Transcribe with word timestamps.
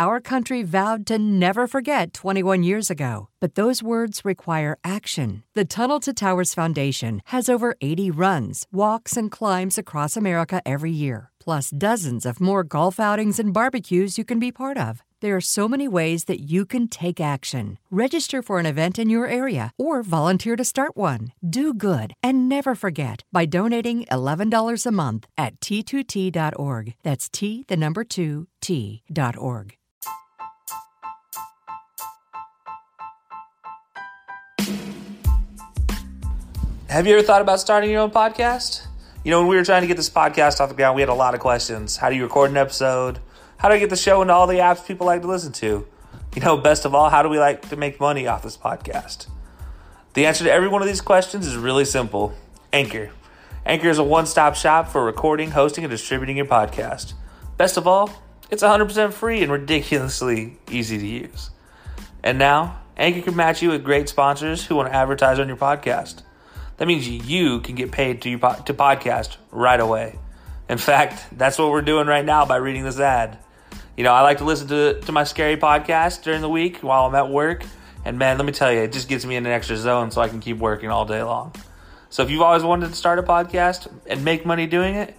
Our 0.00 0.18
country 0.18 0.62
vowed 0.62 1.06
to 1.08 1.18
never 1.18 1.66
forget 1.66 2.14
21 2.14 2.62
years 2.62 2.90
ago, 2.90 3.28
but 3.38 3.54
those 3.54 3.82
words 3.82 4.24
require 4.24 4.78
action. 4.82 5.42
The 5.52 5.66
Tunnel 5.66 6.00
to 6.00 6.14
Towers 6.14 6.54
Foundation 6.54 7.20
has 7.26 7.50
over 7.50 7.76
80 7.82 8.10
runs, 8.10 8.66
walks, 8.72 9.18
and 9.18 9.30
climbs 9.30 9.76
across 9.76 10.16
America 10.16 10.62
every 10.64 10.90
year, 10.90 11.32
plus 11.38 11.68
dozens 11.68 12.24
of 12.24 12.40
more 12.40 12.64
golf 12.64 12.98
outings 12.98 13.38
and 13.38 13.52
barbecues 13.52 14.16
you 14.16 14.24
can 14.24 14.38
be 14.38 14.50
part 14.50 14.78
of. 14.78 15.02
There 15.20 15.36
are 15.36 15.42
so 15.42 15.68
many 15.68 15.86
ways 15.86 16.24
that 16.24 16.40
you 16.40 16.64
can 16.64 16.88
take 16.88 17.20
action. 17.20 17.76
Register 17.90 18.40
for 18.40 18.58
an 18.58 18.64
event 18.64 18.98
in 18.98 19.10
your 19.10 19.26
area 19.26 19.70
or 19.76 20.02
volunteer 20.02 20.56
to 20.56 20.64
start 20.64 20.96
one. 20.96 21.32
Do 21.46 21.74
good 21.74 22.14
and 22.22 22.48
never 22.48 22.74
forget 22.74 23.24
by 23.30 23.44
donating 23.44 24.06
$11 24.06 24.86
a 24.86 24.90
month 24.90 25.26
at 25.36 25.60
t2t.org. 25.60 26.94
That's 27.02 27.28
T, 27.28 27.66
the 27.68 27.76
number 27.76 28.02
2, 28.02 28.46
T.org. 28.62 29.76
Have 36.90 37.06
you 37.06 37.16
ever 37.16 37.22
thought 37.24 37.40
about 37.40 37.60
starting 37.60 37.88
your 37.88 38.00
own 38.00 38.10
podcast? 38.10 38.84
You 39.22 39.30
know, 39.30 39.38
when 39.38 39.46
we 39.46 39.54
were 39.54 39.64
trying 39.64 39.82
to 39.82 39.86
get 39.86 39.96
this 39.96 40.10
podcast 40.10 40.58
off 40.58 40.70
the 40.70 40.74
ground, 40.74 40.96
we 40.96 41.02
had 41.02 41.08
a 41.08 41.14
lot 41.14 41.34
of 41.34 41.40
questions. 41.40 41.96
How 41.96 42.10
do 42.10 42.16
you 42.16 42.24
record 42.24 42.50
an 42.50 42.56
episode? 42.56 43.20
How 43.58 43.68
do 43.68 43.76
I 43.76 43.78
get 43.78 43.90
the 43.90 43.96
show 43.96 44.22
into 44.22 44.34
all 44.34 44.48
the 44.48 44.56
apps 44.56 44.84
people 44.84 45.06
like 45.06 45.22
to 45.22 45.28
listen 45.28 45.52
to? 45.52 45.86
You 46.34 46.42
know, 46.42 46.56
best 46.56 46.84
of 46.84 46.92
all, 46.92 47.08
how 47.08 47.22
do 47.22 47.28
we 47.28 47.38
like 47.38 47.68
to 47.68 47.76
make 47.76 48.00
money 48.00 48.26
off 48.26 48.42
this 48.42 48.56
podcast? 48.56 49.28
The 50.14 50.26
answer 50.26 50.42
to 50.42 50.50
every 50.50 50.66
one 50.66 50.82
of 50.82 50.88
these 50.88 51.00
questions 51.00 51.46
is 51.46 51.56
really 51.56 51.84
simple 51.84 52.34
Anchor. 52.72 53.10
Anchor 53.64 53.88
is 53.88 53.98
a 53.98 54.04
one 54.04 54.26
stop 54.26 54.56
shop 54.56 54.88
for 54.88 55.04
recording, 55.04 55.52
hosting, 55.52 55.84
and 55.84 55.92
distributing 55.92 56.38
your 56.38 56.46
podcast. 56.46 57.12
Best 57.56 57.76
of 57.76 57.86
all, 57.86 58.10
it's 58.50 58.64
100% 58.64 59.12
free 59.12 59.44
and 59.44 59.52
ridiculously 59.52 60.58
easy 60.68 60.98
to 60.98 61.06
use. 61.06 61.50
And 62.24 62.36
now, 62.36 62.80
Anchor 62.96 63.22
can 63.22 63.36
match 63.36 63.62
you 63.62 63.70
with 63.70 63.84
great 63.84 64.08
sponsors 64.08 64.66
who 64.66 64.74
want 64.74 64.88
to 64.88 64.94
advertise 64.96 65.38
on 65.38 65.46
your 65.46 65.56
podcast. 65.56 66.22
That 66.80 66.86
means 66.86 67.06
you 67.06 67.60
can 67.60 67.74
get 67.74 67.92
paid 67.92 68.22
to, 68.22 68.38
to 68.38 68.72
podcast 68.72 69.36
right 69.50 69.78
away. 69.78 70.18
In 70.66 70.78
fact, 70.78 71.26
that's 71.30 71.58
what 71.58 71.68
we're 71.70 71.82
doing 71.82 72.06
right 72.06 72.24
now 72.24 72.46
by 72.46 72.56
reading 72.56 72.84
this 72.84 72.98
ad. 72.98 73.36
You 73.98 74.04
know, 74.04 74.14
I 74.14 74.22
like 74.22 74.38
to 74.38 74.44
listen 74.44 74.68
to, 74.68 74.98
to 74.98 75.12
my 75.12 75.24
scary 75.24 75.58
podcast 75.58 76.22
during 76.22 76.40
the 76.40 76.48
week 76.48 76.78
while 76.78 77.04
I'm 77.04 77.14
at 77.14 77.28
work. 77.28 77.64
And 78.06 78.18
man, 78.18 78.38
let 78.38 78.46
me 78.46 78.52
tell 78.52 78.72
you, 78.72 78.78
it 78.78 78.92
just 78.94 79.10
gets 79.10 79.26
me 79.26 79.36
in 79.36 79.44
an 79.44 79.52
extra 79.52 79.76
zone 79.76 80.10
so 80.10 80.22
I 80.22 80.30
can 80.30 80.40
keep 80.40 80.56
working 80.56 80.88
all 80.88 81.04
day 81.04 81.22
long. 81.22 81.54
So 82.08 82.22
if 82.22 82.30
you've 82.30 82.40
always 82.40 82.62
wanted 82.62 82.88
to 82.88 82.94
start 82.94 83.18
a 83.18 83.22
podcast 83.22 83.92
and 84.06 84.24
make 84.24 84.46
money 84.46 84.66
doing 84.66 84.94
it, 84.94 85.14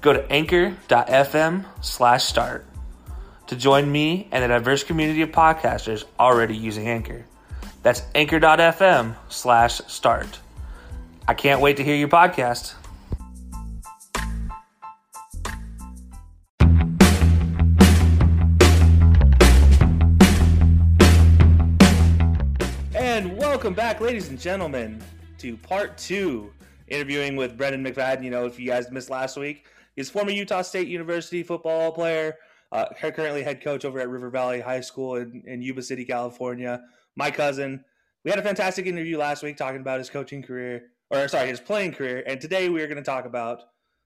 go 0.00 0.14
to 0.14 0.32
anchor.fm 0.32 1.64
slash 1.80 2.24
start 2.24 2.66
to 3.46 3.54
join 3.54 3.92
me 3.92 4.26
and 4.32 4.42
a 4.42 4.48
diverse 4.48 4.82
community 4.82 5.22
of 5.22 5.30
podcasters 5.30 6.02
already 6.18 6.56
using 6.56 6.88
Anchor. 6.88 7.24
That's 7.84 8.02
anchor.fm 8.16 9.14
slash 9.28 9.80
start. 9.86 10.40
I 11.26 11.32
can't 11.32 11.62
wait 11.62 11.78
to 11.78 11.84
hear 11.84 11.96
your 11.96 12.08
podcast. 12.08 12.74
And 22.94 23.38
welcome 23.38 23.72
back, 23.72 24.02
ladies 24.02 24.28
and 24.28 24.38
gentlemen, 24.38 25.02
to 25.38 25.56
part 25.56 25.96
two, 25.96 26.52
interviewing 26.88 27.36
with 27.36 27.56
Brennan 27.56 27.82
McFadden. 27.82 28.22
You 28.22 28.30
know, 28.30 28.44
if 28.44 28.60
you 28.60 28.66
guys 28.66 28.90
missed 28.90 29.08
last 29.08 29.38
week, 29.38 29.64
he's 29.96 30.10
former 30.10 30.30
Utah 30.30 30.60
State 30.60 30.88
University 30.88 31.42
football 31.42 31.90
player, 31.90 32.34
uh, 32.70 32.84
currently 33.00 33.42
head 33.42 33.62
coach 33.62 33.86
over 33.86 33.98
at 33.98 34.10
River 34.10 34.28
Valley 34.28 34.60
High 34.60 34.82
School 34.82 35.16
in, 35.16 35.42
in 35.46 35.62
Yuba 35.62 35.80
City, 35.80 36.04
California. 36.04 36.82
My 37.16 37.30
cousin. 37.30 37.82
We 38.24 38.30
had 38.30 38.38
a 38.38 38.42
fantastic 38.42 38.86
interview 38.86 39.16
last 39.18 39.42
week 39.42 39.56
talking 39.56 39.80
about 39.80 39.98
his 39.98 40.08
coaching 40.10 40.42
career 40.42 40.90
or 41.10 41.28
sorry, 41.28 41.48
his 41.48 41.60
playing 41.60 41.92
career. 41.92 42.22
And 42.26 42.40
today 42.40 42.68
we 42.68 42.82
are 42.82 42.86
going 42.86 42.96
to 42.96 43.02
talk 43.02 43.24
about 43.24 43.62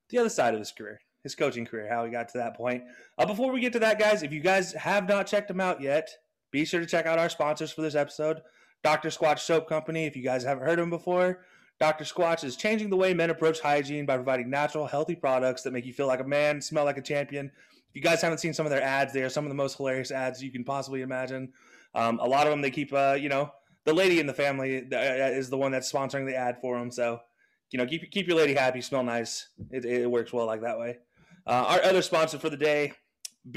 the 0.08 0.18
other 0.18 0.28
side 0.28 0.54
of 0.54 0.60
his 0.60 0.72
career, 0.72 1.00
his 1.22 1.34
coaching 1.34 1.64
career, 1.64 1.88
how 1.88 2.04
he 2.04 2.10
got 2.10 2.28
to 2.30 2.38
that 2.38 2.56
point. 2.56 2.84
Uh, 3.16 3.26
before 3.26 3.52
we 3.52 3.60
get 3.60 3.72
to 3.74 3.78
that, 3.80 3.98
guys, 3.98 4.22
if 4.22 4.32
you 4.32 4.40
guys 4.40 4.72
have 4.72 5.08
not 5.08 5.26
checked 5.26 5.48
them 5.48 5.60
out 5.60 5.80
yet, 5.80 6.08
be 6.50 6.64
sure 6.64 6.80
to 6.80 6.86
check 6.86 7.06
out 7.06 7.18
our 7.18 7.28
sponsors 7.28 7.72
for 7.72 7.82
this 7.82 7.94
episode, 7.94 8.40
Dr. 8.82 9.10
Squatch 9.10 9.40
Soap 9.40 9.68
Company. 9.68 10.06
If 10.06 10.16
you 10.16 10.22
guys 10.22 10.44
haven't 10.44 10.64
heard 10.64 10.78
of 10.78 10.84
them 10.84 10.90
before, 10.90 11.44
Dr. 11.78 12.04
Squatch 12.04 12.42
is 12.42 12.56
changing 12.56 12.90
the 12.90 12.96
way 12.96 13.14
men 13.14 13.30
approach 13.30 13.60
hygiene 13.60 14.06
by 14.06 14.16
providing 14.16 14.50
natural, 14.50 14.86
healthy 14.86 15.14
products 15.14 15.62
that 15.62 15.72
make 15.72 15.86
you 15.86 15.92
feel 15.92 16.06
like 16.06 16.20
a 16.20 16.24
man, 16.24 16.60
smell 16.60 16.84
like 16.84 16.98
a 16.98 17.02
champion. 17.02 17.52
If 17.90 17.94
you 17.96 18.02
guys 18.02 18.20
haven't 18.20 18.38
seen 18.38 18.52
some 18.52 18.66
of 18.66 18.70
their 18.70 18.82
ads, 18.82 19.12
they 19.12 19.22
are 19.22 19.28
some 19.28 19.44
of 19.44 19.48
the 19.48 19.54
most 19.54 19.76
hilarious 19.76 20.10
ads 20.10 20.42
you 20.42 20.50
can 20.50 20.64
possibly 20.64 21.02
imagine. 21.02 21.52
Um, 21.94 22.18
a 22.18 22.26
lot 22.26 22.46
of 22.46 22.50
them 22.50 22.62
they 22.62 22.70
keep, 22.70 22.92
uh, 22.92 23.16
you 23.18 23.28
know, 23.28 23.52
the 23.88 23.94
lady 23.94 24.20
in 24.20 24.26
the 24.26 24.34
family 24.34 24.86
uh, 24.92 24.98
is 24.98 25.48
the 25.48 25.56
one 25.56 25.72
that's 25.72 25.90
sponsoring 25.90 26.26
the 26.26 26.36
ad 26.36 26.60
for 26.60 26.78
them. 26.78 26.90
So, 26.90 27.20
you 27.70 27.78
know, 27.78 27.86
keep 27.86 28.10
keep 28.10 28.28
your 28.28 28.36
lady 28.36 28.52
happy, 28.52 28.82
smell 28.82 29.02
nice. 29.02 29.48
It, 29.70 29.86
it 29.86 30.10
works 30.10 30.30
well 30.30 30.44
like 30.44 30.60
that 30.60 30.78
way. 30.78 30.98
Uh, 31.46 31.64
our 31.66 31.82
other 31.82 32.02
sponsor 32.02 32.38
for 32.38 32.50
the 32.50 32.56
day, 32.56 32.92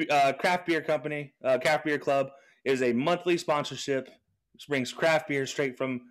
uh, 0.09 0.31
Craft 0.39 0.67
Beer 0.67 0.81
Company, 0.81 1.33
uh, 1.43 1.57
Craft 1.59 1.83
Beer 1.83 1.99
Club, 1.99 2.29
is 2.63 2.81
a 2.81 2.93
monthly 2.93 3.37
sponsorship. 3.37 4.09
Brings 4.69 4.93
craft 4.93 5.27
beer 5.27 5.47
straight 5.47 5.75
from 5.75 6.01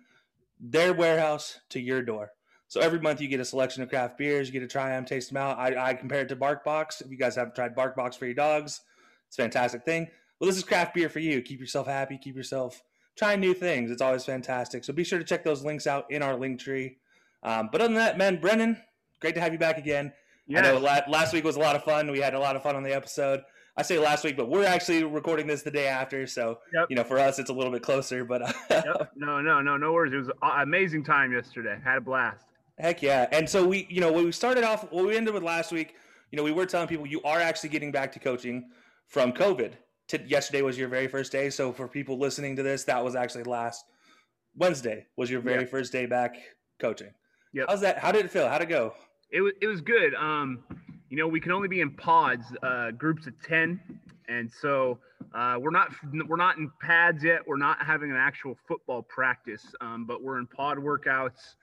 their 0.59 0.93
warehouse 0.93 1.61
to 1.69 1.79
your 1.79 2.01
door. 2.01 2.31
So 2.67 2.81
every 2.81 2.99
month 2.99 3.21
you 3.21 3.29
get 3.29 3.39
a 3.39 3.45
selection 3.45 3.81
of 3.81 3.87
craft 3.87 4.17
beers. 4.17 4.47
You 4.47 4.53
get 4.53 4.59
to 4.59 4.67
try 4.67 4.89
them, 4.89 5.05
taste 5.05 5.29
them 5.29 5.37
out. 5.37 5.57
I, 5.57 5.91
I 5.91 5.93
compare 5.93 6.21
it 6.21 6.27
to 6.29 6.35
BarkBox. 6.35 7.01
If 7.01 7.09
you 7.09 7.17
guys 7.17 7.37
haven't 7.37 7.55
tried 7.55 7.77
BarkBox 7.77 8.15
for 8.15 8.25
your 8.25 8.35
dogs, 8.35 8.81
it's 9.29 9.39
a 9.39 9.41
fantastic 9.41 9.85
thing. 9.85 10.09
Well, 10.37 10.49
this 10.49 10.57
is 10.57 10.65
craft 10.65 10.93
beer 10.93 11.07
for 11.07 11.19
you. 11.19 11.41
Keep 11.41 11.61
yourself 11.61 11.87
happy. 11.87 12.19
Keep 12.21 12.35
yourself 12.35 12.83
trying 13.21 13.39
new 13.39 13.53
things. 13.53 13.91
It's 13.91 14.01
always 14.01 14.25
fantastic. 14.25 14.83
So 14.83 14.93
be 14.93 15.03
sure 15.03 15.19
to 15.19 15.25
check 15.25 15.43
those 15.43 15.63
links 15.63 15.85
out 15.85 16.09
in 16.09 16.23
our 16.23 16.35
link 16.35 16.59
tree. 16.59 16.97
Um, 17.43 17.69
but 17.71 17.79
other 17.79 17.93
than 17.93 18.03
that, 18.03 18.17
man, 18.17 18.37
Brennan, 18.37 18.81
great 19.19 19.35
to 19.35 19.41
have 19.41 19.53
you 19.53 19.59
back 19.59 19.77
again. 19.77 20.11
Yes. 20.47 20.65
I 20.65 20.71
know 20.71 20.79
last 20.79 21.31
week 21.31 21.43
was 21.43 21.55
a 21.55 21.59
lot 21.59 21.75
of 21.75 21.83
fun. 21.83 22.09
We 22.09 22.19
had 22.19 22.33
a 22.33 22.39
lot 22.39 22.55
of 22.55 22.63
fun 22.63 22.75
on 22.75 22.81
the 22.81 22.95
episode. 22.95 23.43
I 23.77 23.83
say 23.83 23.99
last 23.99 24.23
week, 24.23 24.37
but 24.37 24.49
we're 24.49 24.65
actually 24.65 25.03
recording 25.03 25.45
this 25.45 25.61
the 25.61 25.69
day 25.69 25.87
after, 25.87 26.25
so 26.25 26.59
yep. 26.73 26.87
you 26.89 26.95
know, 26.95 27.03
for 27.03 27.19
us, 27.19 27.37
it's 27.37 27.51
a 27.51 27.53
little 27.53 27.71
bit 27.71 27.83
closer. 27.83 28.25
But 28.25 28.41
yep. 28.71 29.11
no, 29.15 29.39
no, 29.39 29.61
no, 29.61 29.77
no 29.77 29.93
worries. 29.93 30.13
It 30.13 30.17
was 30.17 30.27
an 30.27 30.61
amazing 30.61 31.03
time 31.03 31.31
yesterday. 31.31 31.77
Had 31.83 31.99
a 31.99 32.01
blast. 32.01 32.43
Heck 32.79 33.03
yeah! 33.03 33.27
And 33.31 33.47
so 33.47 33.65
we, 33.65 33.87
you 33.89 34.01
know, 34.01 34.11
when 34.11 34.25
we 34.25 34.31
started 34.31 34.63
off, 34.63 34.91
what 34.91 35.05
we 35.05 35.15
ended 35.15 35.33
with 35.33 35.43
last 35.43 35.71
week, 35.71 35.93
you 36.31 36.37
know, 36.37 36.43
we 36.43 36.51
were 36.51 36.65
telling 36.65 36.87
people 36.87 37.05
you 37.05 37.21
are 37.21 37.39
actually 37.39 37.69
getting 37.69 37.91
back 37.91 38.11
to 38.13 38.19
coaching 38.19 38.71
from 39.07 39.31
COVID 39.31 39.73
t- 40.11 40.23
yesterday 40.27 40.61
was 40.61 40.77
your 40.77 40.89
very 40.89 41.07
first 41.07 41.31
day. 41.31 41.49
So 41.49 41.71
for 41.71 41.87
people 41.87 42.17
listening 42.17 42.55
to 42.57 42.63
this, 42.63 42.83
that 42.85 43.03
was 43.03 43.15
actually 43.15 43.43
last 43.43 43.85
Wednesday 44.55 45.05
was 45.15 45.29
your 45.29 45.41
very 45.41 45.65
first 45.65 45.91
day 45.91 46.05
back 46.05 46.35
coaching. 46.79 47.11
Yeah. 47.53 47.63
How's 47.67 47.81
that? 47.81 47.97
How 47.97 48.11
did 48.11 48.25
it 48.25 48.31
feel? 48.31 48.47
How'd 48.47 48.61
it 48.61 48.69
go? 48.69 48.93
It 49.31 49.41
was 49.41 49.53
it 49.61 49.67
was 49.67 49.81
good. 49.81 50.13
Um, 50.15 50.63
you 51.09 51.17
know, 51.17 51.27
we 51.27 51.39
can 51.39 51.51
only 51.51 51.67
be 51.67 51.81
in 51.81 51.91
pods, 51.91 52.45
uh, 52.63 52.91
groups 52.91 53.27
of 53.27 53.33
ten, 53.41 53.79
and 54.27 54.51
so 54.61 54.99
uh, 55.33 55.55
we're 55.59 55.71
not 55.71 55.91
we're 56.27 56.35
not 56.35 56.57
in 56.57 56.69
pads 56.81 57.23
yet. 57.23 57.39
We're 57.45 57.57
not 57.57 57.83
having 57.83 58.11
an 58.11 58.17
actual 58.17 58.57
football 58.67 59.03
practice, 59.03 59.65
um, 59.79 60.05
but 60.05 60.21
we're 60.21 60.39
in 60.39 60.47
pod 60.47 60.77
workouts. 60.77 61.55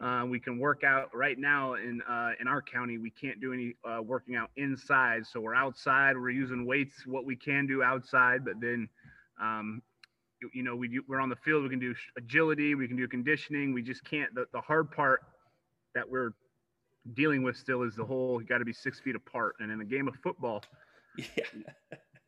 Uh, 0.00 0.24
we 0.26 0.40
can 0.40 0.58
work 0.58 0.82
out 0.82 1.14
right 1.14 1.38
now 1.38 1.74
in 1.74 2.00
uh, 2.08 2.30
in 2.40 2.48
our 2.48 2.62
county. 2.62 2.96
We 2.96 3.10
can't 3.10 3.40
do 3.40 3.52
any 3.52 3.74
uh, 3.84 4.00
working 4.02 4.34
out 4.34 4.50
inside, 4.56 5.26
so 5.26 5.40
we're 5.40 5.54
outside. 5.54 6.16
We're 6.16 6.30
using 6.30 6.64
weights, 6.64 7.06
what 7.06 7.26
we 7.26 7.36
can 7.36 7.66
do 7.66 7.82
outside, 7.82 8.44
but 8.44 8.60
then 8.60 8.88
um, 9.40 9.82
you 10.54 10.62
know, 10.62 10.74
we 10.74 10.88
do, 10.88 11.02
we're 11.06 11.20
on 11.20 11.28
the 11.28 11.36
field. 11.36 11.64
We 11.64 11.68
can 11.68 11.78
do 11.78 11.94
agility. 12.16 12.74
We 12.74 12.88
can 12.88 12.96
do 12.96 13.06
conditioning. 13.06 13.74
We 13.74 13.82
just 13.82 14.04
can't. 14.04 14.34
The, 14.34 14.46
the 14.52 14.60
hard 14.60 14.90
part 14.90 15.22
that 15.94 16.08
we're 16.08 16.30
dealing 17.14 17.42
with 17.42 17.56
still 17.56 17.82
is 17.82 17.96
the 17.96 18.04
whole. 18.04 18.40
You 18.40 18.46
got 18.46 18.58
to 18.58 18.64
be 18.64 18.72
six 18.72 19.00
feet 19.00 19.16
apart. 19.16 19.56
And 19.60 19.70
in 19.70 19.80
a 19.80 19.84
game 19.84 20.08
of 20.08 20.14
football, 20.22 20.62
yeah, 21.16 21.44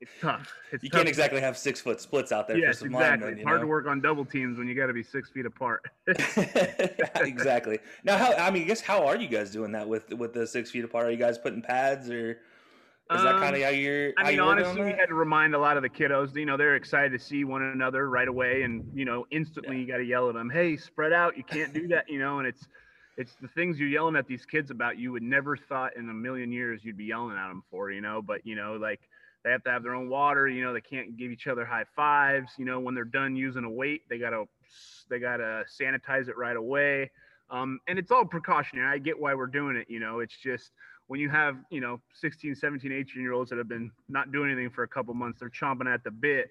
it's 0.02 0.10
tough. 0.20 0.52
It's 0.72 0.82
you 0.84 0.90
tough. 0.90 0.98
can't 0.98 1.08
exactly 1.08 1.40
have 1.40 1.56
six 1.56 1.80
foot 1.80 2.00
splits 2.00 2.32
out 2.32 2.48
there 2.48 2.58
Yes, 2.58 2.76
for 2.78 2.84
some 2.86 2.94
exactly. 2.94 3.26
linemen. 3.26 3.38
It's 3.38 3.46
hard 3.46 3.60
know? 3.60 3.64
to 3.64 3.68
work 3.68 3.86
on 3.86 4.00
double 4.00 4.24
teams 4.24 4.58
when 4.58 4.66
you 4.68 4.74
got 4.74 4.88
to 4.88 4.92
be 4.92 5.02
six 5.02 5.30
feet 5.30 5.46
apart. 5.46 5.82
exactly. 6.06 7.78
Now, 8.04 8.18
how 8.18 8.32
I 8.34 8.50
mean, 8.50 8.62
I 8.62 8.66
guess 8.66 8.80
how 8.80 9.06
are 9.06 9.16
you 9.16 9.28
guys 9.28 9.50
doing 9.50 9.72
that 9.72 9.88
with 9.88 10.12
with 10.14 10.32
the 10.34 10.46
six 10.46 10.70
feet 10.70 10.84
apart? 10.84 11.06
Are 11.06 11.10
you 11.10 11.16
guys 11.16 11.38
putting 11.38 11.62
pads 11.62 12.10
or? 12.10 12.40
Is 13.12 13.22
that 13.22 13.34
Um, 13.34 13.40
kind 13.40 13.56
of 13.56 13.62
how 13.62 13.68
you're? 13.68 14.12
I 14.16 14.22
how 14.22 14.26
mean, 14.28 14.36
you're 14.36 14.44
honestly, 14.46 14.82
we 14.84 14.90
had 14.90 15.06
to 15.08 15.14
remind 15.14 15.54
a 15.54 15.58
lot 15.58 15.76
of 15.76 15.82
the 15.82 15.88
kiddos. 15.88 16.34
You 16.34 16.46
know, 16.46 16.56
they're 16.56 16.76
excited 16.76 17.12
to 17.12 17.18
see 17.18 17.44
one 17.44 17.62
another 17.62 18.08
right 18.08 18.28
away, 18.28 18.62
and 18.62 18.84
you 18.94 19.04
know, 19.04 19.26
instantly 19.30 19.78
you 19.80 19.86
got 19.86 19.98
to 19.98 20.04
yell 20.04 20.28
at 20.28 20.34
them, 20.34 20.48
"Hey, 20.48 20.76
spread 20.76 21.12
out! 21.12 21.36
You 21.36 21.44
can't 21.44 21.74
do 21.74 21.88
that!" 21.94 22.08
You 22.08 22.18
know, 22.18 22.38
and 22.38 22.46
it's 22.48 22.66
it's 23.18 23.34
the 23.42 23.48
things 23.48 23.78
you're 23.78 23.88
yelling 23.90 24.16
at 24.16 24.26
these 24.26 24.46
kids 24.46 24.70
about. 24.70 24.96
You 24.96 25.12
would 25.12 25.22
never 25.22 25.56
thought 25.56 25.94
in 25.96 26.08
a 26.08 26.14
million 26.14 26.50
years 26.52 26.82
you'd 26.84 26.96
be 26.96 27.04
yelling 27.04 27.36
at 27.36 27.48
them 27.48 27.62
for. 27.70 27.90
You 27.90 28.00
know, 28.00 28.22
but 28.22 28.46
you 28.46 28.54
know, 28.56 28.74
like 28.76 29.00
they 29.44 29.50
have 29.50 29.64
to 29.64 29.70
have 29.70 29.82
their 29.82 29.94
own 29.94 30.08
water. 30.08 30.48
You 30.48 30.62
know, 30.64 30.72
they 30.72 30.80
can't 30.80 31.16
give 31.16 31.30
each 31.30 31.46
other 31.46 31.64
high 31.64 31.84
fives. 31.96 32.52
You 32.58 32.64
know, 32.64 32.80
when 32.80 32.94
they're 32.94 33.04
done 33.04 33.36
using 33.36 33.64
a 33.64 33.70
weight, 33.70 34.02
they 34.08 34.18
gotta 34.18 34.44
they 35.08 35.18
gotta 35.18 35.64
sanitize 35.80 36.28
it 36.28 36.36
right 36.36 36.56
away. 36.56 37.10
Um, 37.50 37.80
and 37.86 37.98
it's 37.98 38.10
all 38.10 38.24
precautionary. 38.24 38.88
I 38.88 38.98
get 38.98 39.18
why 39.18 39.34
we're 39.34 39.46
doing 39.46 39.76
it. 39.76 39.86
You 39.90 40.00
know, 40.00 40.20
it's 40.20 40.36
just 40.36 40.70
when 41.08 41.20
you 41.20 41.28
have 41.28 41.56
you 41.70 41.80
know 41.80 42.00
16 42.14 42.54
17 42.54 42.90
18 42.90 43.20
year 43.20 43.32
olds 43.32 43.50
that 43.50 43.58
have 43.58 43.68
been 43.68 43.90
not 44.08 44.32
doing 44.32 44.50
anything 44.50 44.70
for 44.70 44.82
a 44.82 44.88
couple 44.88 45.12
months 45.12 45.40
they're 45.40 45.50
chomping 45.50 45.92
at 45.92 46.02
the 46.04 46.10
bit 46.10 46.50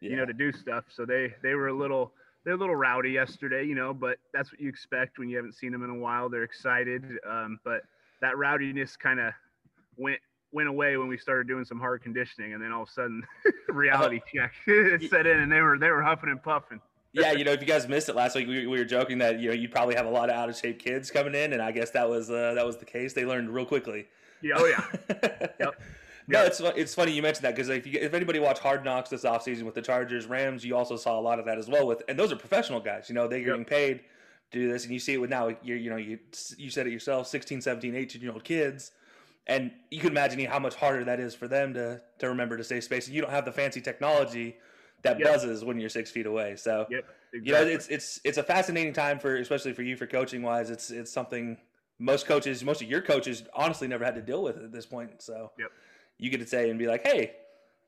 you 0.00 0.16
know 0.16 0.24
to 0.24 0.32
do 0.32 0.52
stuff 0.52 0.84
so 0.88 1.04
they 1.04 1.34
they 1.42 1.54
were 1.54 1.68
a 1.68 1.72
little 1.74 2.12
they're 2.44 2.54
a 2.54 2.56
little 2.56 2.74
rowdy 2.74 3.10
yesterday 3.10 3.64
you 3.64 3.74
know 3.74 3.92
but 3.92 4.16
that's 4.32 4.50
what 4.50 4.60
you 4.60 4.68
expect 4.68 5.18
when 5.18 5.28
you 5.28 5.36
haven't 5.36 5.52
seen 5.52 5.72
them 5.72 5.82
in 5.82 5.90
a 5.90 5.94
while 5.94 6.28
they're 6.28 6.44
excited 6.44 7.04
um, 7.28 7.58
but 7.64 7.82
that 8.20 8.36
rowdiness 8.38 8.96
kind 8.96 9.20
of 9.20 9.32
went 9.98 10.20
went 10.52 10.68
away 10.68 10.96
when 10.96 11.08
we 11.08 11.18
started 11.18 11.46
doing 11.46 11.64
some 11.64 11.78
hard 11.78 12.02
conditioning 12.02 12.54
and 12.54 12.62
then 12.62 12.72
all 12.72 12.82
of 12.82 12.88
a 12.88 12.92
sudden 12.92 13.22
reality 13.68 14.20
check 14.34 14.52
set 15.10 15.26
in 15.26 15.38
and 15.40 15.52
they 15.52 15.60
were 15.60 15.78
they 15.78 15.90
were 15.90 16.02
huffing 16.02 16.30
and 16.30 16.42
puffing 16.42 16.80
yeah, 17.14 17.32
you 17.32 17.42
know, 17.42 17.52
if 17.52 17.60
you 17.62 17.66
guys 17.66 17.88
missed 17.88 18.10
it 18.10 18.14
last 18.14 18.36
week, 18.36 18.46
we, 18.46 18.66
we 18.66 18.78
were 18.78 18.84
joking 18.84 19.16
that 19.18 19.40
you 19.40 19.48
know 19.48 19.54
you'd 19.54 19.72
probably 19.72 19.94
have 19.94 20.04
a 20.04 20.10
lot 20.10 20.28
of 20.28 20.36
out 20.36 20.50
of 20.50 20.56
shape 20.56 20.78
kids 20.78 21.10
coming 21.10 21.34
in, 21.34 21.54
and 21.54 21.62
I 21.62 21.72
guess 21.72 21.90
that 21.92 22.08
was 22.08 22.30
uh, 22.30 22.52
that 22.54 22.66
was 22.66 22.76
the 22.76 22.84
case. 22.84 23.14
They 23.14 23.24
learned 23.24 23.48
real 23.48 23.64
quickly. 23.64 24.06
yeah 24.42 24.54
oh 24.58 24.66
yeah 24.66 24.84
Yep. 25.58 25.80
No, 26.28 26.44
it's 26.44 26.60
it's 26.60 26.94
funny 26.94 27.12
you 27.12 27.22
mentioned 27.22 27.44
that 27.46 27.56
because 27.56 27.70
if 27.70 27.86
you, 27.86 27.98
if 27.98 28.12
anybody 28.12 28.38
watched 28.38 28.60
Hard 28.60 28.84
Knocks 28.84 29.08
this 29.08 29.24
offseason 29.24 29.62
with 29.62 29.74
the 29.74 29.80
Chargers 29.80 30.26
Rams, 30.26 30.64
you 30.66 30.76
also 30.76 30.96
saw 30.96 31.18
a 31.18 31.22
lot 31.22 31.38
of 31.38 31.46
that 31.46 31.56
as 31.56 31.66
well 31.66 31.86
with 31.86 32.02
and 32.08 32.18
those 32.18 32.30
are 32.30 32.36
professional 32.36 32.78
guys. 32.78 33.08
You 33.08 33.14
know, 33.14 33.26
they're 33.26 33.38
Yep. 33.38 33.46
getting 33.46 33.64
paid 33.64 34.00
to 34.52 34.58
do 34.60 34.70
this, 34.70 34.84
and 34.84 34.92
you 34.92 35.00
see 35.00 35.14
it 35.14 35.18
with 35.18 35.30
now. 35.30 35.48
You 35.62 35.76
you 35.76 35.88
know 35.88 35.96
you 35.96 36.18
you 36.58 36.68
said 36.68 36.86
it 36.86 36.92
yourself, 36.92 37.26
16, 37.26 37.62
17, 37.62 37.94
18 37.96 38.20
year 38.20 38.32
old 38.32 38.44
kids, 38.44 38.90
and 39.48 39.72
you 39.90 40.00
can 40.00 40.10
imagine 40.10 40.38
how 40.44 40.58
much 40.58 40.74
harder 40.74 41.04
that 41.04 41.20
is 41.20 41.34
for 41.34 41.48
them 41.48 41.74
to 41.74 42.00
to 42.18 42.28
remember 42.28 42.56
to 42.56 42.64
stay 42.64 42.80
spaced. 42.80 43.08
You 43.08 43.22
don't 43.22 43.30
have 43.30 43.44
the 43.44 43.52
fancy 43.52 43.80
technology 43.80 44.56
that 45.02 45.18
Yep. 45.18 45.28
buzzes 45.28 45.64
when 45.64 45.78
you're 45.80 45.88
six 45.88 46.10
feet 46.10 46.26
away. 46.26 46.56
So 46.56 46.86
yep 46.90 47.04
you 47.32 47.52
know 47.52 47.60
it's 47.62 47.88
it's 47.88 48.20
it's 48.24 48.38
a 48.38 48.42
fascinating 48.42 48.92
time 48.92 49.18
for 49.18 49.36
especially 49.36 49.72
for 49.72 49.82
you 49.82 49.96
for 49.96 50.06
coaching 50.06 50.42
wise 50.42 50.70
it's 50.70 50.90
it's 50.90 51.12
something 51.12 51.56
most 51.98 52.26
coaches 52.26 52.64
most 52.64 52.80
of 52.82 52.88
your 52.88 53.02
coaches 53.02 53.44
honestly 53.54 53.86
never 53.86 54.04
had 54.04 54.14
to 54.14 54.22
deal 54.22 54.42
with 54.42 54.56
at 54.56 54.72
this 54.72 54.86
point 54.86 55.22
so 55.22 55.50
Yep. 55.58 55.70
you 56.18 56.30
get 56.30 56.40
to 56.40 56.46
say 56.46 56.70
and 56.70 56.78
be 56.78 56.86
like 56.86 57.06
hey 57.06 57.32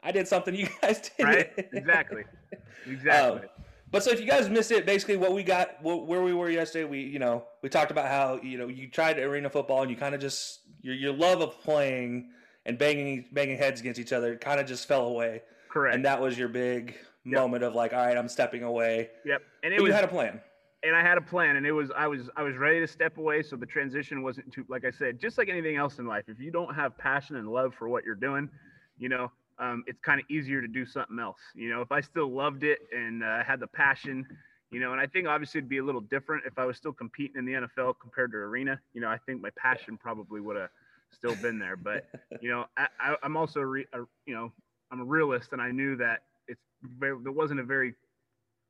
i 0.02 0.12
did 0.12 0.28
something 0.28 0.54
you 0.54 0.68
guys 0.82 1.00
did 1.16 1.24
right 1.24 1.68
exactly 1.72 2.24
exactly 2.86 3.40
Um, 3.40 3.48
but 3.90 4.02
so 4.02 4.10
if 4.10 4.20
you 4.20 4.26
guys 4.26 4.48
missed 4.48 4.70
it 4.70 4.86
basically 4.86 5.16
what 5.16 5.32
we 5.32 5.42
got 5.42 5.82
where 5.82 6.22
we 6.22 6.32
were 6.32 6.50
yesterday 6.50 6.84
we 6.84 7.00
you 7.00 7.18
know 7.18 7.44
we 7.62 7.68
talked 7.68 7.90
about 7.90 8.06
how 8.06 8.40
you 8.42 8.58
know 8.58 8.68
you 8.68 8.88
tried 8.88 9.18
arena 9.18 9.50
football 9.50 9.82
and 9.82 9.90
you 9.90 9.96
kind 9.96 10.14
of 10.14 10.20
just 10.20 10.60
your 10.82 10.94
your 10.94 11.12
love 11.12 11.40
of 11.40 11.60
playing 11.60 12.30
and 12.66 12.78
banging 12.78 13.26
banging 13.32 13.58
heads 13.58 13.80
against 13.80 14.00
each 14.00 14.12
other 14.12 14.36
kind 14.36 14.60
of 14.60 14.66
just 14.66 14.86
fell 14.86 15.06
away. 15.06 15.42
Correct. 15.68 15.94
And 15.94 16.04
that 16.04 16.20
was 16.20 16.38
your 16.38 16.48
big 16.48 16.96
moment 17.24 17.62
of 17.62 17.74
like 17.74 17.92
all 17.92 18.04
right 18.04 18.16
i'm 18.16 18.28
stepping 18.28 18.62
away. 18.62 19.10
Yep. 19.24 19.42
And 19.62 19.72
it 19.72 19.76
but 19.76 19.84
was 19.84 19.90
you 19.90 19.94
had 19.94 20.04
a 20.04 20.08
plan. 20.08 20.40
And 20.82 20.96
I 20.96 21.02
had 21.02 21.18
a 21.18 21.20
plan, 21.20 21.56
and 21.56 21.66
it 21.66 21.72
was 21.72 21.90
I 21.94 22.06
was 22.06 22.30
I 22.38 22.42
was 22.42 22.56
ready 22.56 22.80
to 22.80 22.86
step 22.86 23.18
away, 23.18 23.42
so 23.42 23.54
the 23.54 23.66
transition 23.66 24.22
wasn't 24.22 24.50
too. 24.50 24.64
Like 24.66 24.86
I 24.86 24.90
said, 24.90 25.20
just 25.20 25.36
like 25.36 25.50
anything 25.50 25.76
else 25.76 25.98
in 25.98 26.06
life, 26.06 26.24
if 26.26 26.40
you 26.40 26.50
don't 26.50 26.74
have 26.74 26.96
passion 26.96 27.36
and 27.36 27.48
love 27.48 27.74
for 27.74 27.86
what 27.90 28.02
you're 28.02 28.14
doing, 28.14 28.48
you 28.96 29.10
know, 29.10 29.30
um, 29.60 29.84
it's 29.86 30.00
kind 30.00 30.20
of 30.20 30.26
easier 30.30 30.60
to 30.60 30.68
do 30.68 30.86
something 30.86 31.18
else. 31.18 31.38
You 31.54 31.70
know, 31.70 31.82
if 31.82 31.92
I 31.92 32.00
still 32.00 32.32
loved 32.32 32.64
it 32.64 32.78
and 32.92 33.22
uh, 33.22 33.44
had 33.44 33.60
the 33.60 33.66
passion, 33.66 34.26
you 34.70 34.80
know, 34.80 34.92
and 34.92 35.00
I 35.00 35.06
think 35.06 35.28
obviously 35.28 35.58
it'd 35.58 35.68
be 35.68 35.78
a 35.78 35.84
little 35.84 36.00
different 36.00 36.44
if 36.46 36.58
I 36.58 36.64
was 36.64 36.76
still 36.76 36.92
competing 36.92 37.36
in 37.36 37.44
the 37.44 37.52
NFL 37.52 37.94
compared 38.00 38.32
to 38.32 38.38
arena. 38.38 38.80
You 38.94 39.00
know, 39.00 39.08
I 39.08 39.18
think 39.26 39.42
my 39.42 39.50
passion 39.56 39.98
probably 39.98 40.40
would 40.40 40.56
have 40.56 40.70
still 41.12 41.36
been 41.36 41.58
there, 41.58 41.76
but 41.76 42.08
you 42.40 42.50
know, 42.50 42.64
I, 42.76 43.14
I'm 43.22 43.36
also 43.36 43.60
re, 43.60 43.86
a, 43.92 43.98
you 44.26 44.34
know 44.34 44.52
I'm 44.90 45.00
a 45.00 45.04
realist, 45.04 45.52
and 45.52 45.60
I 45.60 45.70
knew 45.70 45.96
that 45.96 46.22
it's 46.48 46.60
very, 46.82 47.16
there 47.22 47.32
wasn't 47.32 47.60
a 47.60 47.64
very 47.64 47.94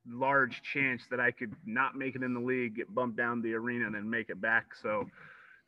large 0.07 0.63
chance 0.63 1.03
that 1.11 1.21
I 1.21 1.31
could 1.31 1.55
not 1.67 1.97
make 1.97 2.17
it 2.17 2.23
in 2.23 2.35
the 2.35 2.41
league, 2.41 2.77
get 2.77 2.95
bumped 2.95 3.17
down 3.17 3.43
the 3.43 3.55
arena, 3.55 3.87
and 3.87 3.95
then 3.95 4.09
make 4.09 4.31
it 4.31 4.41
back. 4.41 4.75
So, 4.83 5.09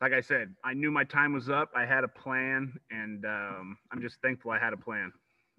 like 0.03 0.13
I 0.13 0.21
said, 0.21 0.53
I 0.65 0.75
knew 0.75 0.91
my 0.91 1.05
time 1.05 1.33
was 1.33 1.49
up. 1.49 1.71
I 1.77 1.87
had 1.87 2.03
a 2.03 2.09
plan, 2.09 2.79
and 2.91 3.25
um, 3.25 3.79
I'm 3.93 4.03
just 4.03 4.21
thankful 4.21 4.51
I 4.51 4.59
had 4.59 4.73
a 4.73 4.77
plan. 4.77 5.13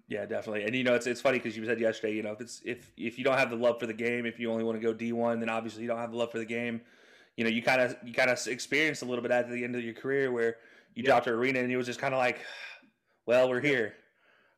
Yeah, 0.06 0.26
definitely. 0.26 0.64
And 0.64 0.76
you 0.76 0.84
know, 0.84 0.94
it's 0.94 1.06
it's 1.06 1.22
funny 1.22 1.38
because 1.38 1.56
you 1.56 1.64
said 1.64 1.80
yesterday, 1.80 2.14
you 2.14 2.22
know, 2.22 2.32
if 2.32 2.40
it's 2.42 2.60
if 2.64 2.92
if 2.96 3.18
you 3.18 3.24
don't 3.24 3.38
have 3.38 3.48
the 3.48 3.56
love 3.56 3.80
for 3.80 3.86
the 3.86 3.94
game, 3.94 4.26
if 4.26 4.38
you 4.38 4.52
only 4.52 4.62
want 4.62 4.78
to 4.78 4.86
go 4.86 4.92
D 4.92 5.12
one, 5.12 5.40
then 5.40 5.48
obviously 5.48 5.82
you 5.82 5.88
don't 5.88 5.98
have 5.98 6.10
the 6.10 6.18
love 6.18 6.30
for 6.30 6.38
the 6.38 6.44
game. 6.44 6.82
You 7.38 7.44
know, 7.44 7.50
you 7.50 7.62
kind 7.62 7.80
of 7.80 7.96
you 8.04 8.12
kind 8.12 8.30
of 8.30 8.38
experienced 8.46 9.00
a 9.00 9.06
little 9.06 9.22
bit 9.22 9.30
at 9.30 9.50
the 9.50 9.64
end 9.64 9.74
of 9.74 9.82
your 9.82 9.94
career 9.94 10.30
where 10.30 10.58
you 10.94 11.02
Yeah. 11.02 11.10
dropped 11.10 11.24
to 11.24 11.32
arena 11.32 11.60
and 11.60 11.72
it 11.72 11.76
was 11.76 11.86
just 11.86 11.98
kind 11.98 12.12
of 12.12 12.18
like, 12.18 12.38
well, 13.26 13.48
we're 13.48 13.62
here. 13.62 13.94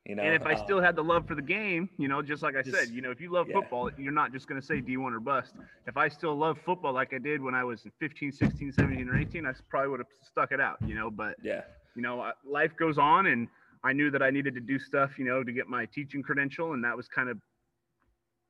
You 0.07 0.15
know, 0.15 0.23
and 0.23 0.35
if 0.35 0.47
I 0.47 0.55
still 0.65 0.81
had 0.81 0.95
the 0.95 1.03
love 1.03 1.27
for 1.27 1.35
the 1.35 1.43
game, 1.43 1.89
you 1.99 2.07
know, 2.09 2.23
just 2.23 2.43
like 2.43 2.57
I 2.57 2.63
Just- 2.63 2.77
said, 2.77 2.89
you 2.91 3.03
know, 3.03 3.11
if 3.11 3.21
you 3.21 3.31
love 3.31 3.49
yeah. 3.49 3.55
football, 3.55 3.91
you're 3.99 4.13
not 4.13 4.33
just 4.33 4.47
going 4.47 4.61
to 4.61 4.67
say 4.67 4.81
D1 4.81 5.13
or 5.13 5.21
bust. 5.21 5.55
If 5.87 5.97
I 5.97 6.09
still 6.09 6.37
love 6.37 6.59
football 6.65 6.93
like 6.93 7.13
I 7.13 7.19
did 7.19 7.43
when 7.43 7.55
I 7.55 7.65
was 7.65 7.87
15, 7.99 8.31
16, 8.33 8.73
17, 8.73 9.09
or 9.09 9.19
18, 9.19 9.47
I 9.47 9.53
probably 9.69 9.91
would 9.91 10.01
have 10.01 10.09
stuck 10.23 10.53
it 10.53 10.61
out, 10.61 10.79
you 10.87 10.95
know, 10.95 11.11
but 11.11 11.37
yeah, 11.43 11.63
you 11.95 12.03
know, 12.03 12.31
life 12.45 12.77
goes 12.79 12.99
on, 12.99 13.27
and 13.27 13.49
I 13.83 13.93
knew 13.93 14.11
that 14.11 14.23
I 14.23 14.31
needed 14.31 14.55
to 14.55 14.61
do 14.61 14.79
stuff, 14.79 15.19
you 15.19 15.25
know, 15.25 15.43
to 15.43 15.53
get 15.53 15.67
my 15.69 15.87
teaching 15.87 16.23
credential, 16.23 16.73
and 16.75 16.85
that 16.85 16.97
was 16.97 17.09
kind 17.09 17.29
of 17.29 17.39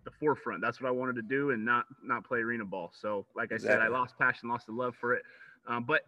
the 0.05 0.10
forefront. 0.20 0.60
That's 0.60 0.81
what 0.81 0.89
I 0.89 0.93
wanted 0.93 1.17
to 1.17 1.22
do, 1.22 1.51
and 1.51 1.65
not 1.65 1.86
not 2.05 2.25
play 2.25 2.41
arena 2.41 2.65
ball. 2.65 2.93
So, 2.94 3.27
like 3.34 3.53
I 3.53 3.56
said, 3.56 3.81
I 3.81 3.89
lost 3.89 4.19
passion, 4.19 4.48
lost 4.48 4.67
the 4.67 4.72
love 4.72 4.94
for 5.01 5.15
it, 5.15 5.22
um, 5.67 5.84
but 5.84 6.03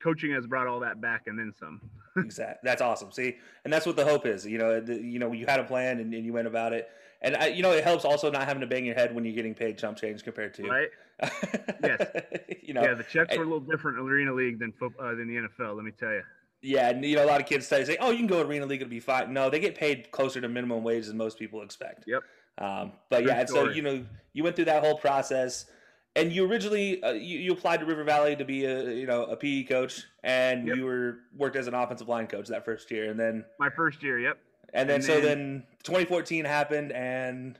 coaching 0.00 0.32
has 0.32 0.46
brought 0.46 0.66
all 0.66 0.80
that 0.80 1.00
back 1.00 1.26
and 1.26 1.38
then 1.38 1.52
some. 1.58 1.80
exactly. 2.16 2.60
That's 2.62 2.82
awesome. 2.82 3.10
See, 3.12 3.36
and 3.64 3.72
that's 3.72 3.86
what 3.86 3.96
the 3.96 4.04
hope 4.04 4.26
is. 4.26 4.46
You 4.46 4.58
know, 4.58 4.80
the, 4.80 4.94
you 4.94 5.18
know, 5.18 5.32
you 5.32 5.46
had 5.46 5.60
a 5.60 5.64
plan 5.64 6.00
and, 6.00 6.12
and 6.14 6.24
you 6.24 6.32
went 6.32 6.46
about 6.46 6.72
it. 6.72 6.88
And 7.22 7.36
I, 7.36 7.46
you 7.46 7.62
know, 7.62 7.72
it 7.72 7.82
helps 7.84 8.04
also 8.04 8.30
not 8.30 8.44
having 8.46 8.60
to 8.60 8.66
bang 8.66 8.84
your 8.84 8.94
head 8.94 9.14
when 9.14 9.24
you're 9.24 9.34
getting 9.34 9.54
paid 9.54 9.78
chump 9.78 9.96
change 9.96 10.22
compared 10.22 10.54
to 10.54 10.68
Right? 10.68 10.88
yes. 11.82 12.06
you 12.62 12.74
know, 12.74 12.82
yeah, 12.82 12.94
the 12.94 13.04
checks 13.04 13.34
I- 13.34 13.38
were 13.38 13.44
a 13.44 13.46
little 13.46 13.60
different 13.60 13.98
in 13.98 14.04
arena 14.04 14.32
league 14.32 14.58
than 14.58 14.72
uh, 14.82 15.14
than 15.14 15.28
the 15.28 15.48
NFL. 15.48 15.76
Let 15.76 15.84
me 15.84 15.92
tell 15.92 16.10
you. 16.10 16.22
Yeah, 16.60 16.88
and 16.88 17.04
you 17.04 17.16
know 17.16 17.24
a 17.24 17.26
lot 17.26 17.42
of 17.42 17.46
kids 17.46 17.68
say, 17.68 17.84
say, 17.84 17.98
"Oh, 18.00 18.10
you 18.10 18.16
can 18.16 18.26
go 18.26 18.40
arena 18.40 18.64
league; 18.64 18.80
it'll 18.80 18.90
be 18.90 18.98
fine." 18.98 19.34
No, 19.34 19.50
they 19.50 19.60
get 19.60 19.74
paid 19.74 20.10
closer 20.12 20.40
to 20.40 20.48
minimum 20.48 20.82
wage 20.82 21.06
than 21.06 21.16
most 21.18 21.38
people 21.38 21.60
expect. 21.60 22.04
Yep. 22.06 22.22
Um, 22.56 22.92
but 23.10 23.18
True 23.18 23.28
yeah, 23.28 23.40
and 23.40 23.48
so 23.48 23.68
you 23.68 23.82
know 23.82 24.02
you 24.32 24.42
went 24.42 24.56
through 24.56 24.64
that 24.66 24.82
whole 24.82 24.96
process, 24.96 25.66
and 26.16 26.32
you 26.32 26.46
originally 26.46 27.02
uh, 27.02 27.12
you, 27.12 27.38
you 27.38 27.52
applied 27.52 27.80
to 27.80 27.86
River 27.86 28.04
Valley 28.04 28.36
to 28.36 28.44
be 28.44 28.64
a 28.64 28.92
you 28.92 29.06
know 29.06 29.24
a 29.24 29.36
PE 29.36 29.64
coach, 29.64 30.02
and 30.22 30.66
Yep. 30.66 30.76
you 30.76 30.84
were 30.84 31.18
worked 31.36 31.56
as 31.56 31.66
an 31.66 31.74
offensive 31.74 32.08
line 32.08 32.26
coach 32.26 32.48
that 32.48 32.64
first 32.64 32.90
year, 32.90 33.10
and 33.10 33.18
then 33.18 33.44
My 33.58 33.70
first 33.70 34.02
year. 34.02 34.18
Yep. 34.18 34.38
and 34.72 34.88
then 34.88 34.96
And 34.96 35.04
so 35.04 35.14
then- 35.20 35.22
then 35.22 35.64
2014 35.82 36.44
happened, 36.44 36.92
and 36.92 37.58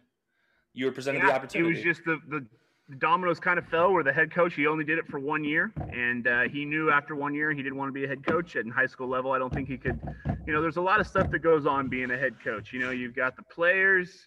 you 0.73 0.87
were 0.87 0.92
presented 0.92 1.18
Yeah, 1.18 1.26
the 1.28 1.34
opportunity. 1.34 1.70
It 1.70 1.75
was 1.75 1.82
just 1.84 2.04
the, 2.04 2.18
the 2.28 2.46
the 2.90 2.96
dominoes 2.96 3.40
kind 3.40 3.58
of 3.58 3.66
fell 3.68 3.94
where 3.94 4.04
the 4.04 4.12
head 4.12 4.30
coach 4.30 4.52
he 4.54 4.66
only 4.66 4.84
did 4.84 4.99
it 4.99 5.06
for 5.08 5.18
one 5.18 5.42
year 5.42 5.73
and 5.94 6.26
uh, 6.28 6.42
he 6.42 6.66
knew 6.66 6.90
after 6.90 7.16
one 7.16 7.32
year 7.32 7.50
he 7.50 7.62
didn't 7.62 7.78
want 7.78 7.88
to 7.88 7.94
be 7.94 8.04
a 8.04 8.06
head 8.06 8.23
coach 8.26 8.56
at 8.56 8.66
high 8.68 8.84
school 8.84 9.08
level 9.08 9.32
i 9.32 9.38
don't 9.38 9.54
think 9.54 9.66
he 9.66 9.78
could 9.78 9.99
you 10.46 10.52
know 10.52 10.61
there's 10.61 10.76
a 10.76 10.82
lot 10.82 11.00
of 11.00 11.06
stuff 11.06 11.30
that 11.30 11.38
goes 11.38 11.64
on 11.64 11.88
being 11.88 12.11
a 12.11 12.18
head 12.18 12.34
coach 12.44 12.75
you 12.75 12.78
know 12.78 12.90
you've 12.90 13.16
got 13.16 13.37
the 13.37 13.42
players 13.44 14.26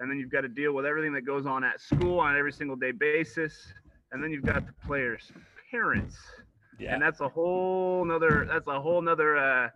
and 0.00 0.10
then 0.10 0.18
you've 0.18 0.30
got 0.30 0.40
to 0.40 0.48
deal 0.48 0.72
with 0.72 0.86
everything 0.86 1.12
that 1.12 1.22
goes 1.22 1.46
on 1.46 1.62
at 1.62 1.80
school 1.80 2.18
on 2.18 2.36
every 2.36 2.52
single 2.52 2.76
day 2.76 2.90
basis 2.90 3.72
and 4.12 4.22
then 4.22 4.30
you've 4.30 4.44
got 4.44 4.66
the 4.66 4.72
players 4.86 5.30
parents 5.70 6.16
yeah. 6.78 6.92
and 6.92 7.02
that's 7.02 7.20
a 7.20 7.28
whole 7.28 8.04
nother 8.04 8.46
that's 8.50 8.66
a 8.66 8.80
whole 8.80 9.00
nother 9.00 9.36
uh 9.36 9.68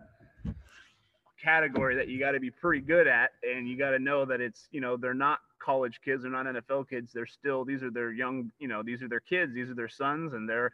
category 1.41 1.95
that 1.95 2.07
you 2.07 2.19
got 2.19 2.31
to 2.31 2.39
be 2.39 2.49
pretty 2.49 2.81
good 2.81 3.07
at 3.07 3.29
and 3.43 3.67
you 3.67 3.77
got 3.77 3.91
to 3.91 3.99
know 3.99 4.25
that 4.25 4.41
it's 4.41 4.67
you 4.71 4.81
know 4.81 4.97
they're 4.97 5.13
not 5.13 5.39
college 5.63 5.99
kids 6.03 6.23
they're 6.23 6.31
not 6.31 6.45
nfl 6.45 6.87
kids 6.89 7.11
they're 7.13 7.27
still 7.27 7.63
these 7.63 7.83
are 7.83 7.91
their 7.91 8.11
young 8.11 8.51
you 8.59 8.67
know 8.67 8.81
these 8.81 9.01
are 9.01 9.07
their 9.07 9.19
kids 9.19 9.53
these 9.53 9.69
are 9.69 9.75
their 9.75 9.89
sons 9.89 10.33
and 10.33 10.49
they're 10.49 10.71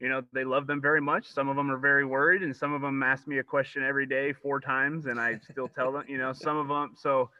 you 0.00 0.08
know 0.08 0.20
they 0.34 0.44
love 0.44 0.66
them 0.66 0.82
very 0.82 1.00
much 1.00 1.26
some 1.26 1.48
of 1.48 1.56
them 1.56 1.70
are 1.70 1.78
very 1.78 2.04
worried 2.04 2.42
and 2.42 2.54
some 2.54 2.74
of 2.74 2.82
them 2.82 3.02
ask 3.02 3.26
me 3.26 3.38
a 3.38 3.42
question 3.42 3.82
every 3.82 4.04
day 4.04 4.32
four 4.32 4.60
times 4.60 5.06
and 5.06 5.18
i 5.18 5.38
still 5.50 5.68
tell 5.68 5.92
them 5.92 6.04
you 6.08 6.18
know 6.18 6.32
some 6.32 6.58
of 6.58 6.68
them 6.68 6.92
so 6.96 7.30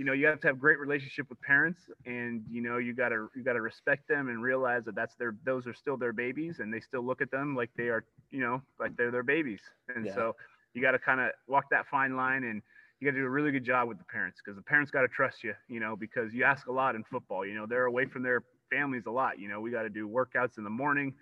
you 0.00 0.06
know 0.06 0.14
you 0.14 0.26
have 0.26 0.40
to 0.40 0.46
have 0.46 0.58
great 0.58 0.78
relationship 0.78 1.28
with 1.28 1.38
parents 1.42 1.90
and 2.06 2.42
you 2.50 2.62
know 2.62 2.78
you 2.78 2.94
got 2.94 3.10
to 3.10 3.28
you 3.36 3.44
got 3.44 3.52
to 3.52 3.60
respect 3.60 4.08
them 4.08 4.30
and 4.30 4.42
realize 4.42 4.82
that 4.86 4.94
that's 4.94 5.14
their 5.16 5.36
those 5.44 5.66
are 5.66 5.74
still 5.74 5.98
their 5.98 6.14
babies 6.14 6.60
and 6.60 6.72
they 6.72 6.80
still 6.80 7.04
look 7.04 7.20
at 7.20 7.30
them 7.30 7.54
like 7.54 7.68
they 7.76 7.88
are 7.88 8.02
you 8.30 8.40
know 8.40 8.62
like 8.78 8.96
they're 8.96 9.10
their 9.10 9.22
babies 9.22 9.60
and 9.94 10.06
Yeah. 10.06 10.14
so 10.14 10.36
you 10.72 10.80
got 10.80 10.92
to 10.92 10.98
kind 10.98 11.20
of 11.20 11.32
walk 11.48 11.68
that 11.70 11.86
fine 11.86 12.16
line 12.16 12.44
and 12.44 12.62
you 12.98 13.06
got 13.06 13.12
to 13.14 13.18
do 13.20 13.26
a 13.26 13.28
really 13.28 13.50
good 13.52 13.64
job 13.64 13.88
with 13.88 13.98
the 13.98 14.04
parents 14.04 14.40
because 14.42 14.56
the 14.56 14.62
parents 14.62 14.90
got 14.90 15.02
to 15.02 15.08
trust 15.08 15.44
you 15.44 15.52
you 15.68 15.80
know 15.80 15.94
because 15.94 16.32
you 16.32 16.44
ask 16.44 16.66
a 16.68 16.72
lot 16.72 16.94
in 16.94 17.04
football 17.04 17.44
you 17.44 17.54
know 17.54 17.66
they're 17.66 17.84
away 17.84 18.06
from 18.06 18.22
their 18.22 18.42
families 18.70 19.04
a 19.06 19.10
lot 19.10 19.38
you 19.38 19.48
know 19.50 19.60
we 19.60 19.70
got 19.70 19.82
to 19.82 19.90
do 19.90 20.08
workouts 20.08 20.56
in 20.56 20.64
the 20.64 20.70
morning 20.70 21.12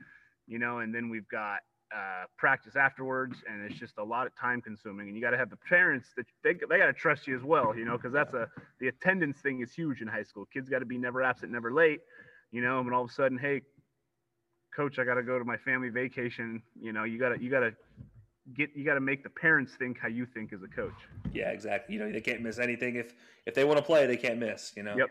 you 0.47 0.61
know 0.61 0.79
and 0.79 0.95
then 0.95 1.09
we've 1.09 1.29
got 1.29 1.63
uh, 1.95 2.25
practice 2.37 2.77
afterwards, 2.77 3.37
and 3.51 3.63
it's 3.63 3.79
just 3.79 3.95
a 3.99 4.05
lot 4.05 4.27
of 4.27 4.37
time 4.37 4.61
consuming. 4.61 5.09
And 5.09 5.17
you 5.17 5.23
got 5.23 5.31
to 5.31 5.39
have 5.39 5.51
the 5.51 5.57
parents 5.57 6.09
that 6.17 6.27
they, 6.45 6.53
they 6.53 6.79
got 6.79 6.87
to 6.87 6.93
trust 6.93 7.27
you 7.27 7.37
as 7.37 7.43
well, 7.43 7.77
you 7.77 7.85
know, 7.85 7.97
because 7.97 8.13
that's 8.13 8.35
a 8.35 8.49
the 8.81 8.89
attendance 8.89 9.39
thing 9.39 9.61
is 9.61 9.73
huge 9.73 10.01
in 10.01 10.09
high 10.09 10.23
school. 10.23 10.47
Kids 10.53 10.69
got 10.69 10.81
to 10.81 10.87
be 10.87 10.99
never 10.99 11.23
absent, 11.23 11.53
never 11.53 11.73
late, 11.73 12.01
you 12.51 12.61
know. 12.61 12.81
And 12.81 12.93
all 12.93 13.05
of 13.05 13.11
a 13.11 13.13
sudden, 13.13 13.39
hey, 13.39 13.63
coach, 14.75 14.99
I 14.99 15.05
got 15.05 15.15
to 15.15 15.23
go 15.23 15.39
to 15.39 15.45
my 15.45 15.57
family 15.57 15.89
vacation. 15.89 16.63
You 16.81 16.93
know, 16.93 17.05
you 17.05 17.19
got 17.19 17.31
to 17.31 17.43
you 17.43 17.51
got 17.51 17.61
to 17.61 17.73
get 18.55 18.71
you 18.75 18.85
got 18.85 18.95
to 18.95 19.01
make 19.01 19.23
the 19.23 19.31
parents 19.31 19.73
think 19.79 19.99
how 19.99 20.09
you 20.09 20.27
think 20.27 20.53
as 20.53 20.63
a 20.63 20.69
coach. 20.69 20.93
Yeah, 21.33 21.51
exactly. 21.51 21.95
You 21.95 22.01
know, 22.01 22.13
they 22.13 22.21
can't 22.21 22.43
miss 22.43 22.59
anything. 22.59 22.97
If 22.97 23.15
if 23.47 23.55
they 23.55 23.65
want 23.65 23.79
to 23.79 23.85
play, 23.85 24.07
they 24.07 24.17
can't 24.17 24.39
miss. 24.39 24.73
You 24.77 24.83
know. 24.83 24.97
Yep. 24.97 25.09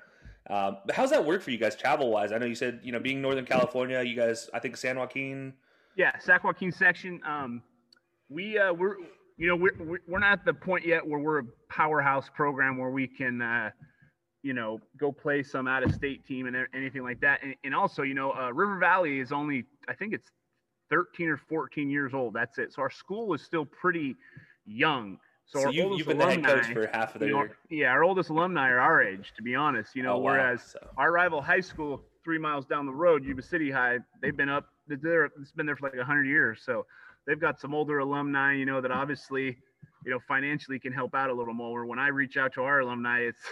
Um, 0.49 0.77
but 0.85 0.95
how's 0.95 1.09
that 1.09 1.25
work 1.25 1.41
for 1.41 1.51
you 1.51 1.57
guys 1.57 1.75
travel 1.75 2.09
wise? 2.09 2.31
I 2.31 2.37
know 2.37 2.45
you 2.45 2.55
said 2.55 2.79
you 2.83 2.91
know 2.91 2.99
being 2.99 3.21
Northern 3.21 3.45
California, 3.45 4.01
you 4.03 4.15
guys. 4.15 4.49
I 4.53 4.59
think 4.59 4.77
San 4.77 4.97
Joaquin. 4.97 5.53
Yeah, 5.97 6.17
Sac 6.19 6.43
Joaquin 6.43 6.71
section. 6.71 7.19
Um, 7.27 7.61
we 8.29 8.57
uh, 8.57 8.71
we're 8.71 8.95
you 9.37 9.47
know 9.47 9.55
we're 9.55 9.99
we're 10.07 10.19
not 10.19 10.39
at 10.39 10.45
the 10.45 10.53
point 10.53 10.85
yet 10.85 11.05
where 11.05 11.19
we're 11.19 11.39
a 11.39 11.45
powerhouse 11.69 12.29
program 12.33 12.77
where 12.77 12.91
we 12.91 13.07
can 13.07 13.41
uh, 13.41 13.71
you 14.43 14.53
know 14.53 14.79
go 14.99 15.11
play 15.11 15.41
some 15.41 15.67
out 15.67 15.83
of 15.83 15.93
state 15.93 16.25
team 16.25 16.45
and 16.45 16.55
anything 16.75 17.01
like 17.03 17.19
that. 17.21 17.41
And, 17.43 17.55
and 17.63 17.73
also 17.73 18.03
you 18.03 18.13
know 18.13 18.31
uh, 18.31 18.51
River 18.53 18.77
Valley 18.77 19.19
is 19.19 19.31
only 19.31 19.65
I 19.89 19.93
think 19.95 20.13
it's 20.13 20.29
13 20.91 21.29
or 21.29 21.37
14 21.49 21.89
years 21.89 22.13
old. 22.13 22.33
That's 22.33 22.59
it. 22.59 22.73
So 22.73 22.81
our 22.83 22.91
school 22.91 23.33
is 23.33 23.41
still 23.41 23.65
pretty 23.65 24.15
young. 24.65 25.17
So, 25.45 25.61
So, 25.63 25.69
you, 25.69 25.95
you've 25.97 26.07
been 26.07 26.17
the 26.17 26.25
head 26.25 26.45
coach 26.45 26.67
for 26.73 26.87
half 26.93 27.15
of 27.15 27.19
their. 27.21 27.29
you 27.29 27.35
know, 27.35 27.47
yeah, 27.69 27.87
our 27.87 28.03
oldest 28.03 28.29
alumni 28.29 28.69
are 28.69 28.79
our 28.79 29.01
age, 29.01 29.31
to 29.37 29.41
be 29.41 29.55
honest. 29.55 29.95
You 29.95 30.03
know, 30.03 30.13
Oh, 30.15 30.17
wow. 30.19 30.31
whereas 30.33 30.61
So- 30.73 30.79
our 30.97 31.11
rival 31.11 31.41
high 31.41 31.61
school, 31.61 32.03
three 32.23 32.37
miles 32.37 32.65
down 32.65 32.85
the 32.85 32.91
road, 32.93 33.23
Yuba 33.23 33.41
City 33.41 33.71
High, 33.71 33.99
they've 34.21 34.35
been 34.35 34.49
up. 34.49 34.65
They're, 34.87 35.25
it's 35.25 35.51
been 35.51 35.65
there 35.65 35.75
for 35.75 35.89
like 35.89 35.99
hundred 35.99 36.25
years, 36.27 36.61
so 36.65 36.85
they've 37.25 37.39
got 37.39 37.59
some 37.59 37.73
older 37.73 37.99
alumni. 37.99 38.53
You 38.53 38.65
know 38.65 38.81
that 38.81 38.91
obviously, 38.91 39.57
you 40.05 40.11
know, 40.11 40.19
financially 40.27 40.79
can 40.79 40.93
help 40.93 41.13
out 41.15 41.29
a 41.29 41.33
little 41.33 41.53
more. 41.53 41.85
When 41.85 41.99
I 41.99 42.07
reach 42.07 42.37
out 42.37 42.53
to 42.53 42.61
our 42.63 42.79
alumni, 42.79 43.29
it's 43.29 43.43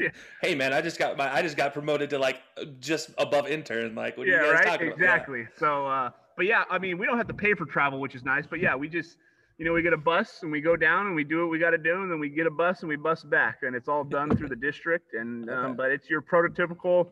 hey 0.42 0.54
man, 0.54 0.72
I 0.72 0.80
just 0.80 0.98
got 0.98 1.16
my 1.16 1.32
I 1.32 1.42
just 1.42 1.56
got 1.56 1.72
promoted 1.72 2.10
to 2.10 2.18
like 2.18 2.40
just 2.80 3.10
above 3.18 3.46
intern. 3.48 3.94
Like, 3.94 4.16
what 4.16 4.26
are 4.26 4.30
yeah, 4.30 4.44
you 4.44 4.52
guys 4.52 4.54
right, 4.54 4.64
talking 4.64 4.88
about? 4.88 4.98
Yeah. 4.98 5.14
exactly. 5.14 5.46
So, 5.58 5.86
uh, 5.86 6.10
but 6.36 6.46
yeah, 6.46 6.64
I 6.70 6.78
mean, 6.78 6.98
we 6.98 7.06
don't 7.06 7.18
have 7.18 7.28
to 7.28 7.34
pay 7.34 7.54
for 7.54 7.66
travel, 7.66 8.00
which 8.00 8.14
is 8.14 8.24
nice. 8.24 8.46
But 8.48 8.60
yeah, 8.60 8.74
we 8.76 8.88
just, 8.88 9.16
you 9.58 9.64
know, 9.64 9.72
we 9.72 9.82
get 9.82 9.92
a 9.92 9.98
bus 9.98 10.40
and 10.42 10.52
we 10.52 10.60
go 10.60 10.76
down 10.76 11.06
and 11.06 11.14
we 11.16 11.24
do 11.24 11.40
what 11.40 11.50
we 11.50 11.58
got 11.58 11.70
to 11.70 11.78
do, 11.78 12.02
and 12.02 12.10
then 12.10 12.20
we 12.20 12.28
get 12.28 12.46
a 12.46 12.50
bus 12.50 12.80
and 12.80 12.88
we 12.88 12.96
bus 12.96 13.24
back, 13.24 13.58
and 13.62 13.74
it's 13.74 13.88
all 13.88 14.04
done 14.04 14.34
through 14.36 14.48
the 14.48 14.56
district. 14.56 15.14
And 15.14 15.50
um, 15.50 15.56
Okay. 15.58 15.74
but 15.74 15.90
it's 15.90 16.08
your 16.08 16.22
prototypical. 16.22 17.08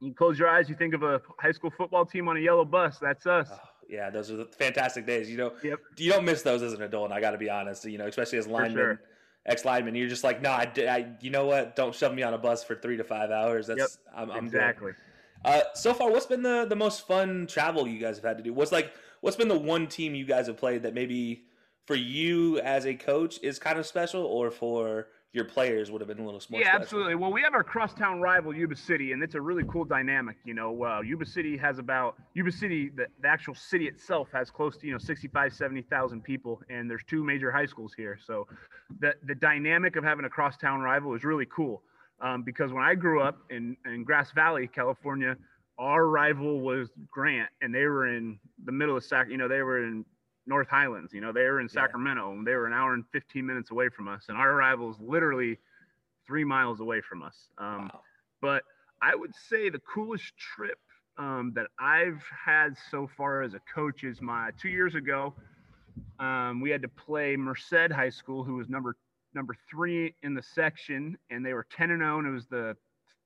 You 0.00 0.14
close 0.14 0.38
your 0.38 0.48
eyes, 0.48 0.68
you 0.68 0.74
think 0.74 0.94
of 0.94 1.02
a 1.02 1.20
high 1.38 1.52
school 1.52 1.70
football 1.70 2.06
team 2.06 2.28
on 2.28 2.36
a 2.36 2.40
yellow 2.40 2.64
bus. 2.64 2.98
That's 2.98 3.26
us. 3.26 3.48
Oh, 3.52 3.58
yeah, 3.88 4.08
those 4.08 4.30
are 4.30 4.36
the 4.36 4.46
fantastic 4.46 5.06
days. 5.06 5.30
You 5.30 5.36
know, 5.36 5.52
Yep. 5.62 5.78
you 5.98 6.10
don't 6.10 6.24
miss 6.24 6.42
those 6.42 6.62
as 6.62 6.72
an 6.72 6.82
adult. 6.82 7.12
I 7.12 7.20
got 7.20 7.32
to 7.32 7.38
be 7.38 7.50
honest. 7.50 7.84
You 7.84 7.98
know, 7.98 8.06
especially 8.06 8.38
as 8.38 8.46
lineman, 8.46 8.72
sure. 8.76 9.00
ex 9.46 9.64
lineman, 9.64 9.94
you're 9.94 10.08
just 10.08 10.24
like, 10.24 10.40
no, 10.40 10.50
I, 10.52 10.64
di- 10.64 10.88
I, 10.88 11.12
you 11.20 11.30
know 11.30 11.44
what? 11.46 11.76
Don't 11.76 11.94
shove 11.94 12.14
me 12.14 12.22
on 12.22 12.32
a 12.32 12.38
bus 12.38 12.64
for 12.64 12.74
three 12.76 12.96
to 12.96 13.04
five 13.04 13.30
hours. 13.30 13.66
That's 13.66 13.78
Yep, 13.78 13.88
I'm, 14.16 14.30
I'm 14.30 14.46
exactly. 14.46 14.92
Uh, 15.44 15.62
so 15.74 15.92
far, 15.92 16.10
what's 16.10 16.26
been 16.26 16.42
the 16.42 16.66
the 16.68 16.76
most 16.76 17.06
fun 17.06 17.46
travel 17.46 17.86
you 17.88 17.98
guys 17.98 18.16
have 18.16 18.24
had 18.24 18.36
to 18.38 18.42
do? 18.42 18.52
What's 18.54 18.72
like, 18.72 18.92
what's 19.22 19.36
been 19.36 19.48
the 19.48 19.58
one 19.58 19.86
team 19.86 20.14
you 20.14 20.24
guys 20.24 20.46
have 20.46 20.56
played 20.56 20.82
that 20.84 20.94
maybe 20.94 21.44
for 21.86 21.94
you 21.94 22.58
as 22.60 22.86
a 22.86 22.94
coach 22.94 23.38
is 23.42 23.58
kind 23.58 23.78
of 23.78 23.86
special, 23.86 24.22
or 24.24 24.50
for 24.50 25.08
your 25.32 25.44
players 25.44 25.90
would 25.90 26.00
have 26.00 26.08
been 26.08 26.18
a 26.18 26.24
little 26.24 26.40
more 26.50 26.60
yeah, 26.60 26.68
special? 26.68 26.82
absolutely. 26.82 27.14
Well, 27.14 27.32
we 27.32 27.40
have 27.42 27.54
our 27.54 27.62
crosstown 27.62 28.20
rival, 28.20 28.54
Yuba 28.54 28.74
City, 28.74 29.12
and 29.12 29.22
it's 29.22 29.36
a 29.36 29.40
really 29.40 29.62
cool 29.68 29.84
dynamic. 29.84 30.36
You 30.44 30.54
know, 30.54 30.84
uh, 30.84 31.00
Yuba 31.02 31.24
City 31.24 31.56
has 31.56 31.78
about 31.78 32.16
Yuba 32.34 32.50
City, 32.50 32.88
the, 32.88 33.06
the 33.22 33.28
actual 33.28 33.54
city 33.54 33.86
itself 33.86 34.28
has 34.32 34.50
close 34.50 34.76
to 34.78 34.86
you 34.86 34.92
know 34.92 34.98
65, 34.98 35.52
70,000 35.52 36.22
people, 36.22 36.60
and 36.68 36.90
there's 36.90 37.04
two 37.06 37.22
major 37.22 37.52
high 37.52 37.66
schools 37.66 37.92
here. 37.96 38.18
So, 38.24 38.48
the 38.98 39.14
the 39.24 39.36
dynamic 39.36 39.94
of 39.94 40.02
having 40.02 40.24
a 40.24 40.30
crosstown 40.30 40.80
rival 40.80 41.14
is 41.14 41.22
really 41.22 41.46
cool. 41.46 41.82
Um, 42.20 42.42
because 42.42 42.72
when 42.72 42.82
I 42.82 42.96
grew 42.96 43.22
up 43.22 43.38
in 43.50 43.76
in 43.86 44.02
Grass 44.02 44.32
Valley, 44.32 44.66
California, 44.66 45.36
our 45.78 46.08
rival 46.08 46.60
was 46.60 46.90
Grant, 47.08 47.48
and 47.62 47.72
they 47.72 47.84
were 47.84 48.08
in 48.08 48.40
the 48.64 48.72
middle 48.72 48.96
of 48.96 49.04
Sac. 49.04 49.30
You 49.30 49.38
know, 49.38 49.46
they 49.46 49.62
were 49.62 49.84
in 49.84 50.04
North 50.46 50.68
Highlands. 50.68 51.12
You 51.12 51.20
know, 51.20 51.32
they 51.32 51.42
were 51.44 51.60
in 51.60 51.66
Yeah. 51.66 51.72
Sacramento, 51.82 52.32
and 52.32 52.46
they 52.46 52.54
were 52.54 52.66
an 52.66 52.72
hour 52.72 52.94
and 52.94 53.06
15 53.08 53.44
minutes 53.46 53.70
away 53.70 53.88
from 53.88 54.08
us, 54.08 54.28
and 54.28 54.36
our 54.38 54.54
rival's 54.54 54.98
literally 55.00 55.58
three 56.26 56.44
miles 56.44 56.80
away 56.80 57.00
from 57.00 57.22
us. 57.22 57.50
Um, 57.58 57.88
Wow. 57.92 58.02
But 58.40 58.64
I 59.02 59.14
would 59.14 59.34
say 59.34 59.68
the 59.68 59.80
coolest 59.80 60.36
trip 60.38 60.78
um, 61.18 61.52
that 61.54 61.66
I've 61.78 62.22
had 62.28 62.76
so 62.90 63.06
far 63.06 63.42
as 63.42 63.52
a 63.54 63.60
coach 63.74 64.04
is 64.04 64.22
my 64.22 64.50
two 64.58 64.70
years 64.70 64.94
ago. 64.94 65.34
Um, 66.18 66.60
we 66.60 66.70
had 66.70 66.80
to 66.82 66.88
play 66.88 67.36
Merced 67.36 67.92
High 67.92 68.08
School, 68.10 68.42
who 68.44 68.54
was 68.56 68.68
number 68.68 68.96
number 69.34 69.54
three 69.70 70.14
in 70.22 70.34
the 70.34 70.42
section, 70.42 71.16
and 71.30 71.44
they 71.44 71.52
were 71.52 71.66
10 71.70 71.90
and 71.90 72.00
0, 72.00 72.18
and 72.20 72.28
it 72.28 72.30
was 72.30 72.46
the 72.46 72.76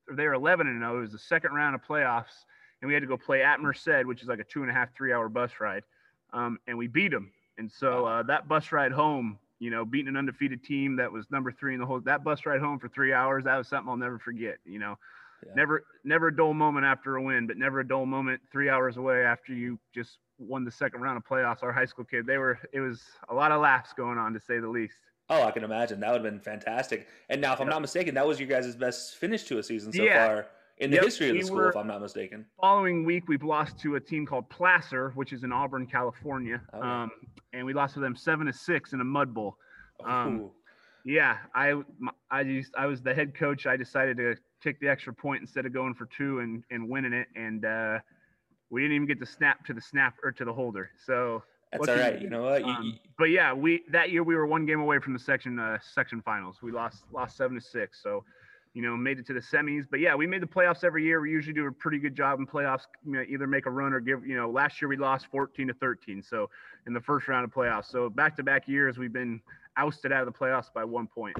or 0.09 0.17
they 0.17 0.27
were 0.27 0.35
11 0.35 0.67
and 0.67 0.81
0. 0.81 0.99
It 0.99 1.01
was 1.01 1.13
the 1.13 1.19
second 1.19 1.53
round 1.55 1.75
of 1.75 1.83
playoffs, 1.83 2.45
and 2.83 2.89
we 2.89 2.95
had 2.95 3.01
to 3.01 3.07
go 3.07 3.17
play 3.17 3.43
at 3.43 3.61
Merced, 3.61 4.05
which 4.07 4.23
is 4.23 4.29
like 4.29 4.41
a 4.41 4.45
two 4.45 4.63
and 4.63 4.71
a 4.71 4.75
half, 4.75 4.93
three 4.95 5.13
hour 5.13 5.29
bus 5.29 5.53
ride, 5.61 5.85
um, 6.35 6.59
and 6.67 6.77
we 6.77 6.89
beat 6.89 7.13
them. 7.13 7.33
And 7.57 7.71
so 7.71 8.05
uh, 8.05 8.23
that 8.25 8.49
bus 8.49 8.73
ride 8.73 8.93
home, 8.93 9.39
you 9.61 9.71
know, 9.71 9.85
beating 9.85 10.09
an 10.09 10.17
undefeated 10.17 10.65
team 10.65 10.97
that 10.97 11.11
was 11.11 11.31
number 11.31 11.53
three 11.53 11.75
in 11.75 11.81
the 11.81 11.87
whole 11.87 12.01
that 12.01 12.25
bus 12.25 12.45
ride 12.45 12.61
home 12.61 12.79
for 12.79 12.89
three 12.89 13.13
hours, 13.13 13.45
that 13.45 13.57
was 13.57 13.69
something 13.69 13.89
I'll 13.89 13.97
never 13.97 14.19
forget. 14.19 14.57
You 14.65 14.81
know, 14.81 14.99
Yeah. 15.47 15.53
never 15.55 15.85
never 16.03 16.29
a 16.29 16.37
dull 16.37 16.53
moment 16.53 16.85
after 16.85 17.17
a 17.17 17.23
win, 17.23 17.47
but 17.47 17.57
never 17.57 17.81
a 17.81 17.87
dull 17.87 18.07
moment 18.07 18.43
three 18.51 18.69
hours 18.69 18.97
away 18.97 19.25
after 19.25 19.55
you 19.55 19.79
just 19.95 20.19
won 20.39 20.65
the 20.65 20.71
second 20.73 21.01
round 21.01 21.17
of 21.17 21.25
playoffs. 21.25 21.63
Our 21.63 21.73
high 21.73 21.85
school 21.87 22.05
kid, 22.05 22.27
they 22.27 22.39
were 22.39 22.59
it 22.73 22.81
was 22.81 23.03
a 23.29 23.35
lot 23.35 23.53
of 23.53 23.61
laughs 23.63 23.93
going 23.97 24.19
on 24.19 24.33
to 24.35 24.41
say 24.41 24.59
the 24.59 24.69
least. 24.69 24.99
Oh, 25.31 25.43
I 25.45 25.53
can 25.53 25.65
imagine 25.65 26.01
that 26.01 26.13
would 26.13 26.23
have 26.23 26.31
been 26.31 26.41
fantastic. 26.41 27.07
And 27.31 27.41
now, 27.41 27.55
if 27.55 27.61
I'm 27.61 27.69
not 27.69 27.81
mistaken, 27.81 28.15
that 28.17 28.27
was 28.27 28.39
your 28.39 28.49
guys' 28.49 28.77
best 28.77 29.17
finish 29.17 29.45
to 29.45 29.59
a 29.59 29.63
season 29.63 29.91
so 29.93 30.05
Yeah. 30.05 30.27
far 30.27 30.47
in 30.79 30.91
the 30.91 30.97
Yep, 30.97 31.05
history 31.05 31.29
of 31.29 31.35
the 31.35 31.39
we 31.41 31.45
school, 31.47 31.69
if 31.69 31.77
I'm 31.77 31.87
not 31.87 32.01
mistaken. 32.01 32.47
Following 32.61 33.05
week, 33.05 33.29
we've 33.29 33.43
lost 33.45 33.79
to 33.81 33.97
a 33.97 34.01
team 34.01 34.27
called 34.27 34.49
Placer, 34.51 35.11
which 35.15 35.33
is 35.33 35.45
in 35.45 35.53
Auburn, 35.53 35.87
California, 35.87 36.61
Oh. 36.73 36.83
um, 36.83 37.11
and 37.53 37.65
we 37.65 37.73
lost 37.73 37.95
to 37.95 38.01
them 38.01 38.17
seven 38.17 38.47
to 38.47 38.53
six 38.53 38.93
in 38.93 39.01
a 39.01 39.05
mud 39.05 39.33
bowl. 39.33 39.57
Um, 40.05 40.41
Ooh. 40.41 40.53
Yeah, 41.07 41.37
I 41.55 41.83
I 42.31 42.45
just 42.45 42.73
I 42.77 42.87
was 42.87 43.03
the 43.03 43.15
head 43.15 43.35
coach. 43.35 43.67
I 43.67 43.77
decided 43.77 44.17
to 44.17 44.37
take 44.63 44.81
the 44.81 44.89
extra 44.89 45.13
point 45.13 45.43
instead 45.43 45.67
of 45.67 45.73
going 45.75 45.95
for 45.95 46.07
two 46.07 46.41
and 46.41 46.65
and 46.71 46.89
winning 46.89 47.13
it, 47.13 47.29
and 47.37 47.65
uh, 47.65 47.99
we 48.71 48.81
didn't 48.81 48.95
even 48.97 49.07
get 49.07 49.21
the 49.21 49.27
snap 49.27 49.65
to 49.67 49.75
the 49.75 49.83
snap 49.83 50.15
or 50.25 50.33
to 50.33 50.45
the 50.47 50.53
holder. 50.53 50.91
So 51.05 51.43
That's 51.73 51.89
all 51.89 51.97
right. 51.97 52.15
you 52.17 52.23
You 52.25 52.31
know 52.31 52.45
what? 52.45 52.63
You- 52.63 52.73
Um, 52.73 52.83
you- 52.85 52.99
but 53.19 53.29
yeah, 53.31 53.53
we 53.53 53.85
that 53.91 54.11
year 54.13 54.23
we 54.23 54.35
were 54.35 54.47
one 54.47 54.65
game 54.65 54.81
away 54.81 54.99
from 54.99 55.13
the 55.13 55.19
section 55.19 55.59
uh, 55.59 55.79
section 55.83 56.23
finals. 56.23 56.63
We 56.63 56.73
lost 56.73 57.05
lost 57.13 57.37
seven 57.37 57.55
to 57.55 57.61
six, 57.61 58.03
so 58.03 58.25
you 58.75 58.83
know 58.83 58.97
made 58.97 59.19
it 59.19 59.27
to 59.27 59.33
the 59.33 59.41
semis. 59.41 59.87
But 59.91 60.01
yeah, 60.01 60.15
we 60.15 60.27
made 60.27 60.43
the 60.43 60.47
playoffs 60.47 60.85
every 60.85 61.05
year. 61.05 61.21
We 61.21 61.31
usually 61.31 61.55
do 61.55 61.67
a 61.67 61.73
pretty 61.73 61.99
good 61.99 62.15
job 62.15 62.39
in 62.39 62.47
playoffs. 62.47 62.83
You 63.07 63.13
know, 63.13 63.25
either 63.27 63.47
make 63.47 63.67
a 63.67 63.71
run 63.71 63.95
or 63.95 64.01
give. 64.01 64.27
You 64.27 64.37
know, 64.37 64.51
last 64.51 64.83
year 64.83 64.89
we 64.89 64.97
lost 64.97 65.27
fourteen 65.31 65.69
to 65.69 65.75
thirteen, 65.75 66.23
so 66.23 66.51
in 66.87 66.93
the 66.93 67.01
first 67.01 67.29
round 67.29 67.45
of 67.45 67.53
playoffs. 67.53 67.87
So 67.87 68.11
back 68.11 68.37
to 68.37 68.43
back 68.43 68.69
years 68.69 68.99
we've 68.99 69.13
been 69.13 69.41
ousted 69.77 70.13
out 70.13 70.27
of 70.27 70.33
the 70.33 70.39
playoffs 70.39 70.73
by 70.73 70.85
one 70.85 71.07
point. 71.07 71.37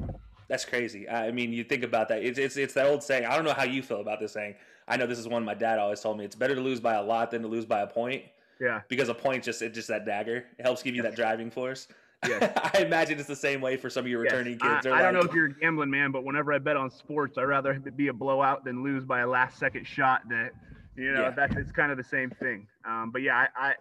That's 0.49 0.65
crazy. 0.65 1.09
I 1.09 1.31
mean, 1.31 1.53
you 1.53 1.65
think 1.65 1.85
about 1.85 2.09
that. 2.09 2.23
It's, 2.23 2.39
it's 2.39 2.57
it's 2.57 2.75
that 2.75 2.87
old 2.87 3.03
saying. 3.03 3.27
I 3.27 3.35
don't 3.37 3.45
know 3.45 3.55
how 3.55 3.65
you 3.65 3.83
feel 3.83 4.01
about 4.01 4.21
this 4.21 4.33
saying. 4.33 4.55
I 4.87 4.97
know 4.97 5.07
this 5.07 5.19
is 5.19 5.27
one 5.27 5.45
my 5.45 5.55
dad 5.55 5.79
always 5.79 6.01
told 6.01 6.19
me. 6.19 6.25
It's 6.25 6.37
better 6.37 6.55
to 6.55 6.61
lose 6.61 6.81
by 6.81 6.95
a 6.95 7.03
lot 7.03 7.31
than 7.31 7.43
to 7.43 7.49
lose 7.49 7.65
by 7.65 7.81
a 7.81 7.87
point 7.87 8.25
Yeah, 8.61 8.83
because 8.89 9.09
a 9.09 9.15
point 9.15 9.43
just 9.43 9.63
it's 9.63 9.75
just 9.75 9.89
that 9.89 10.05
dagger. 10.05 10.45
It 10.59 10.63
helps 10.63 10.83
give 10.83 10.95
you 10.95 11.03
that 11.03 11.17
driving 11.17 11.51
force. 11.51 11.89
Yes. 12.27 12.53
I 12.75 12.79
imagine 12.81 13.19
it's 13.19 13.29
the 13.29 13.37
same 13.37 13.61
way 13.61 13.77
for 13.77 13.91
some 13.91 14.05
of 14.05 14.11
your 14.11 14.21
returning 14.21 14.59
I, 14.61 14.69
kids. 14.69 14.85
They're 14.85 14.95
I 14.95 15.03
don't 15.03 15.15
know 15.15 15.21
if 15.21 15.33
you're 15.33 15.47
a 15.47 15.55
gambling 15.55 15.91
man, 15.91 16.11
but 16.13 16.25
whenever 16.25 16.53
I 16.53 16.59
bet 16.59 16.77
on 16.77 16.91
sports, 16.91 17.39
I'd 17.39 17.45
rather 17.45 17.75
be 17.75 18.09
a 18.09 18.13
blowout 18.13 18.65
than 18.65 18.83
lose 18.83 19.05
by 19.05 19.21
a 19.21 19.27
last 19.27 19.59
second 19.59 19.87
shot. 19.87 20.23
That 20.29 20.51
you 20.97 21.13
know 21.13 21.23
Yeah. 21.23 21.31
that 21.31 21.57
it's 21.57 21.73
kind 21.73 21.91
of 21.91 21.99
the 21.99 22.05
same 22.05 22.31
thing. 22.31 22.67
Um, 22.85 23.11
but 23.13 23.23
yeah, 23.23 23.47
I, 23.57 23.69
I 23.69 23.75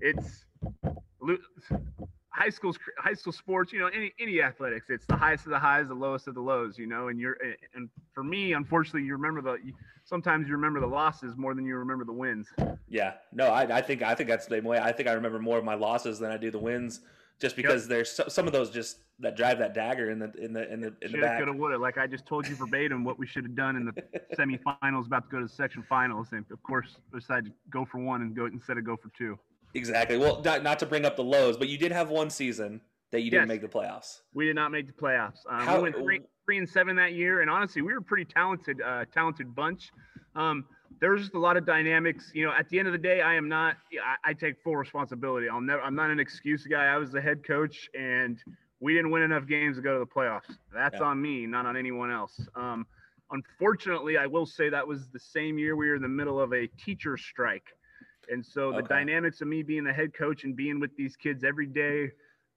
it's 0.00 0.44
high 2.30 2.50
school 2.50 2.74
high 2.98 3.14
school 3.14 3.32
sports. 3.32 3.72
You 3.72 3.80
know, 3.80 3.86
any 3.88 4.12
any 4.20 4.42
athletics, 4.42 4.86
it's 4.90 5.06
the 5.06 5.16
highest 5.16 5.44
of 5.46 5.50
the 5.50 5.58
highs, 5.58 5.88
the 5.88 5.94
lowest 5.94 6.28
of 6.28 6.34
the 6.34 6.40
lows. 6.40 6.78
You 6.78 6.86
know, 6.86 7.08
and 7.08 7.18
you're 7.18 7.36
and 7.74 7.88
for 8.14 8.22
me, 8.24 8.52
unfortunately, 8.52 9.02
you 9.02 9.12
remember 9.12 9.40
the 9.42 9.58
you- 9.64 9.74
sometimes 10.04 10.48
you 10.48 10.54
remember 10.54 10.80
the 10.80 10.86
losses 10.86 11.36
more 11.36 11.54
than 11.54 11.64
you 11.64 11.76
remember 11.76 12.04
the 12.04 12.12
wins. 12.12 12.48
Yeah, 12.88 13.14
no, 13.32 13.46
I, 13.46 13.78
I 13.78 13.80
think 13.80 14.02
I 14.02 14.14
think 14.14 14.28
that's 14.28 14.46
the 14.46 14.56
same 14.56 14.64
way. 14.64 14.78
I 14.78 14.92
think 14.92 15.08
I 15.08 15.12
remember 15.12 15.38
more 15.38 15.58
of 15.58 15.64
my 15.64 15.74
losses 15.74 16.18
than 16.18 16.32
I 16.32 16.36
do 16.36 16.50
the 16.50 16.58
wins, 16.58 17.00
just 17.40 17.56
because 17.56 17.82
yep. 17.84 17.88
there's 17.88 18.10
so, 18.10 18.28
some 18.28 18.46
of 18.46 18.52
those 18.52 18.70
just 18.70 18.98
that 19.18 19.36
drive 19.36 19.58
that 19.58 19.74
dagger 19.74 20.10
in 20.10 20.18
the 20.18 20.32
in 20.38 20.52
the 20.52 20.72
in 20.72 20.80
the 20.80 20.94
in 21.02 21.12
the 21.12 21.18
back. 21.18 21.38
Coulda, 21.38 21.52
woulda. 21.52 21.78
Like 21.78 21.98
I 21.98 22.06
just 22.06 22.26
told 22.26 22.46
you 22.46 22.54
verbatim 22.54 23.02
what 23.04 23.18
we 23.18 23.26
should 23.26 23.44
have 23.44 23.56
done 23.56 23.76
in 23.76 23.86
the 23.86 23.92
semifinals, 24.38 25.06
about 25.06 25.24
to 25.24 25.30
go 25.30 25.38
to 25.38 25.46
the 25.46 25.52
section 25.52 25.82
finals, 25.88 26.28
and 26.32 26.44
of 26.50 26.62
course 26.62 26.96
decided 27.12 27.46
to 27.46 27.52
go 27.70 27.84
for 27.84 27.98
one 27.98 28.22
and 28.22 28.36
go 28.36 28.46
instead 28.46 28.78
of 28.78 28.84
go 28.84 28.96
for 28.96 29.10
two. 29.16 29.38
Exactly. 29.74 30.16
Well, 30.16 30.42
not, 30.44 30.62
not 30.62 30.78
to 30.80 30.86
bring 30.86 31.04
up 31.04 31.16
the 31.16 31.24
lows, 31.24 31.56
but 31.56 31.68
you 31.68 31.78
did 31.78 31.92
have 31.92 32.10
one 32.10 32.30
season 32.30 32.80
that 33.12 33.22
you 33.22 33.30
didn't 33.30 33.48
yes. 33.48 33.48
make 33.48 33.60
the 33.62 33.68
playoffs. 33.68 34.20
We 34.34 34.46
did 34.46 34.56
not 34.56 34.72
make 34.72 34.86
the 34.86 34.92
playoffs. 34.92 35.38
Um, 35.48 35.60
How, 35.60 35.76
we 35.76 35.82
went 35.82 35.96
three, 35.96 36.20
three 36.44 36.58
and 36.58 36.68
seven 36.68 36.96
that 36.96 37.12
year, 37.12 37.40
and 37.40 37.50
honestly, 37.50 37.82
we 37.82 37.92
were 37.92 37.98
a 37.98 38.02
pretty 38.02 38.24
talented, 38.24 38.80
uh, 38.82 39.04
talented 39.12 39.54
bunch. 39.54 39.90
Um, 40.34 40.64
there 41.00 41.12
was 41.12 41.22
just 41.22 41.34
a 41.34 41.38
lot 41.38 41.56
of 41.56 41.64
dynamics. 41.64 42.30
You 42.34 42.46
know, 42.46 42.52
at 42.52 42.68
the 42.68 42.78
end 42.78 42.88
of 42.88 42.92
the 42.92 42.98
day, 42.98 43.20
I 43.20 43.34
am 43.34 43.48
not. 43.48 43.76
I, 44.04 44.30
I 44.30 44.34
take 44.34 44.62
full 44.62 44.76
responsibility. 44.76 45.48
I'll 45.48 45.60
never. 45.60 45.82
I'm 45.82 45.94
not 45.94 46.10
an 46.10 46.20
excuse 46.20 46.66
guy. 46.66 46.86
I 46.86 46.96
was 46.96 47.12
the 47.12 47.20
head 47.20 47.46
coach, 47.46 47.88
and 47.94 48.38
we 48.80 48.94
didn't 48.94 49.10
win 49.10 49.22
enough 49.22 49.46
games 49.46 49.76
to 49.76 49.82
go 49.82 49.94
to 49.94 50.00
the 50.00 50.06
playoffs. 50.06 50.56
That's 50.72 50.96
yeah. 51.00 51.06
on 51.06 51.20
me, 51.20 51.46
not 51.46 51.66
on 51.66 51.76
anyone 51.76 52.10
else. 52.10 52.40
Um, 52.54 52.86
unfortunately, 53.30 54.16
I 54.16 54.26
will 54.26 54.46
say 54.46 54.68
that 54.68 54.86
was 54.86 55.08
the 55.08 55.20
same 55.20 55.58
year 55.58 55.76
we 55.76 55.88
were 55.88 55.96
in 55.96 56.02
the 56.02 56.08
middle 56.08 56.40
of 56.40 56.52
a 56.52 56.66
teacher 56.66 57.16
strike, 57.16 57.66
and 58.28 58.44
so 58.44 58.72
the 58.72 58.78
okay. 58.78 58.88
dynamics 58.88 59.40
of 59.40 59.48
me 59.48 59.62
being 59.62 59.84
the 59.84 59.92
head 59.92 60.12
coach 60.12 60.44
and 60.44 60.56
being 60.56 60.80
with 60.80 60.96
these 60.96 61.16
kids 61.16 61.44
every 61.44 61.66
day 61.66 62.10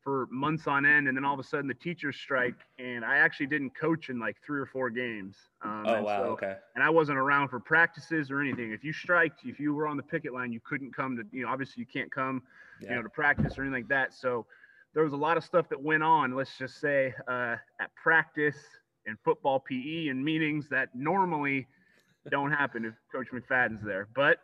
for 0.04 0.28
months 0.30 0.68
on 0.68 0.86
end, 0.86 1.08
and 1.08 1.16
then 1.16 1.24
all 1.24 1.34
of 1.34 1.40
a 1.40 1.44
sudden 1.44 1.68
the 1.68 1.74
teachers 1.74 2.16
strike, 2.18 2.56
and 2.78 3.06
I 3.06 3.18
actually 3.18 3.48
didn't 3.48 3.72
coach 3.72 4.10
in 4.10 4.20
like 4.20 4.36
three 4.46 4.60
or 4.60 4.66
four 4.66 4.90
games. 4.90 5.38
Um, 5.62 5.86
oh 5.88 6.04
wow, 6.04 6.24
so, 6.24 6.24
okay. 6.32 6.56
And 6.76 6.84
I 6.84 6.90
wasn't 6.90 7.18
around 7.18 7.50
for 7.50 7.60
practices 7.60 8.30
or 8.30 8.42
anything. 8.42 8.72
If 8.72 8.84
you 8.84 8.92
striked, 8.92 9.46
if 9.46 9.60
you 9.60 9.74
were 9.74 9.88
on 9.88 9.98
the 9.98 10.04
picket 10.04 10.34
line, 10.34 10.52
you 10.52 10.60
couldn't 10.64 10.94
come 10.94 11.16
to, 11.16 11.24
you 11.32 11.44
know, 11.44 11.50
obviously 11.50 11.82
you 11.82 11.88
can't 11.88 12.12
come, 12.12 12.42
yeah. 12.82 12.90
you 12.90 12.96
know, 12.96 13.04
to 13.04 13.10
practice 13.10 13.58
or 13.58 13.62
anything 13.62 13.84
like 13.84 13.88
that. 13.90 14.14
So 14.14 14.46
there 14.94 15.04
was 15.04 15.14
a 15.14 15.18
lot 15.18 15.38
of 15.38 15.44
stuff 15.44 15.70
that 15.70 15.82
went 15.82 16.04
on. 16.04 16.36
Let's 16.36 16.58
just 16.58 16.82
say 16.82 17.14
uh, 17.28 17.56
at 17.80 17.94
practice 18.02 18.58
and 19.06 19.18
football 19.24 19.60
PE 19.60 20.08
and 20.08 20.24
meetings 20.24 20.68
that 20.70 20.90
normally 20.94 21.68
don't 22.30 22.52
happen 22.52 22.86
if 22.86 22.94
Coach 23.12 23.28
McFadden's 23.34 23.84
there, 23.84 24.08
but 24.16 24.38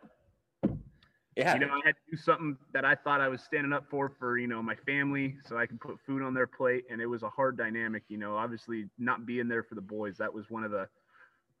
yeah. 1.40 1.54
You 1.54 1.60
know, 1.60 1.72
I 1.72 1.80
had 1.84 1.94
to 1.94 2.10
do 2.10 2.16
something 2.16 2.56
that 2.72 2.84
I 2.84 2.94
thought 2.94 3.20
I 3.20 3.28
was 3.28 3.42
standing 3.42 3.72
up 3.72 3.84
for 3.90 4.12
for, 4.18 4.38
you 4.38 4.46
know, 4.46 4.62
my 4.62 4.74
family 4.86 5.36
so 5.46 5.56
I 5.56 5.66
could 5.66 5.80
put 5.80 5.98
food 6.06 6.22
on 6.22 6.34
their 6.34 6.46
plate 6.46 6.84
and 6.90 7.00
it 7.00 7.06
was 7.06 7.22
a 7.22 7.30
hard 7.30 7.56
dynamic, 7.56 8.02
you 8.08 8.18
know, 8.18 8.36
obviously 8.36 8.88
not 8.98 9.26
being 9.26 9.48
there 9.48 9.62
for 9.62 9.74
the 9.74 9.80
boys. 9.80 10.16
That 10.18 10.32
was 10.32 10.50
one 10.50 10.64
of 10.64 10.70
the 10.70 10.88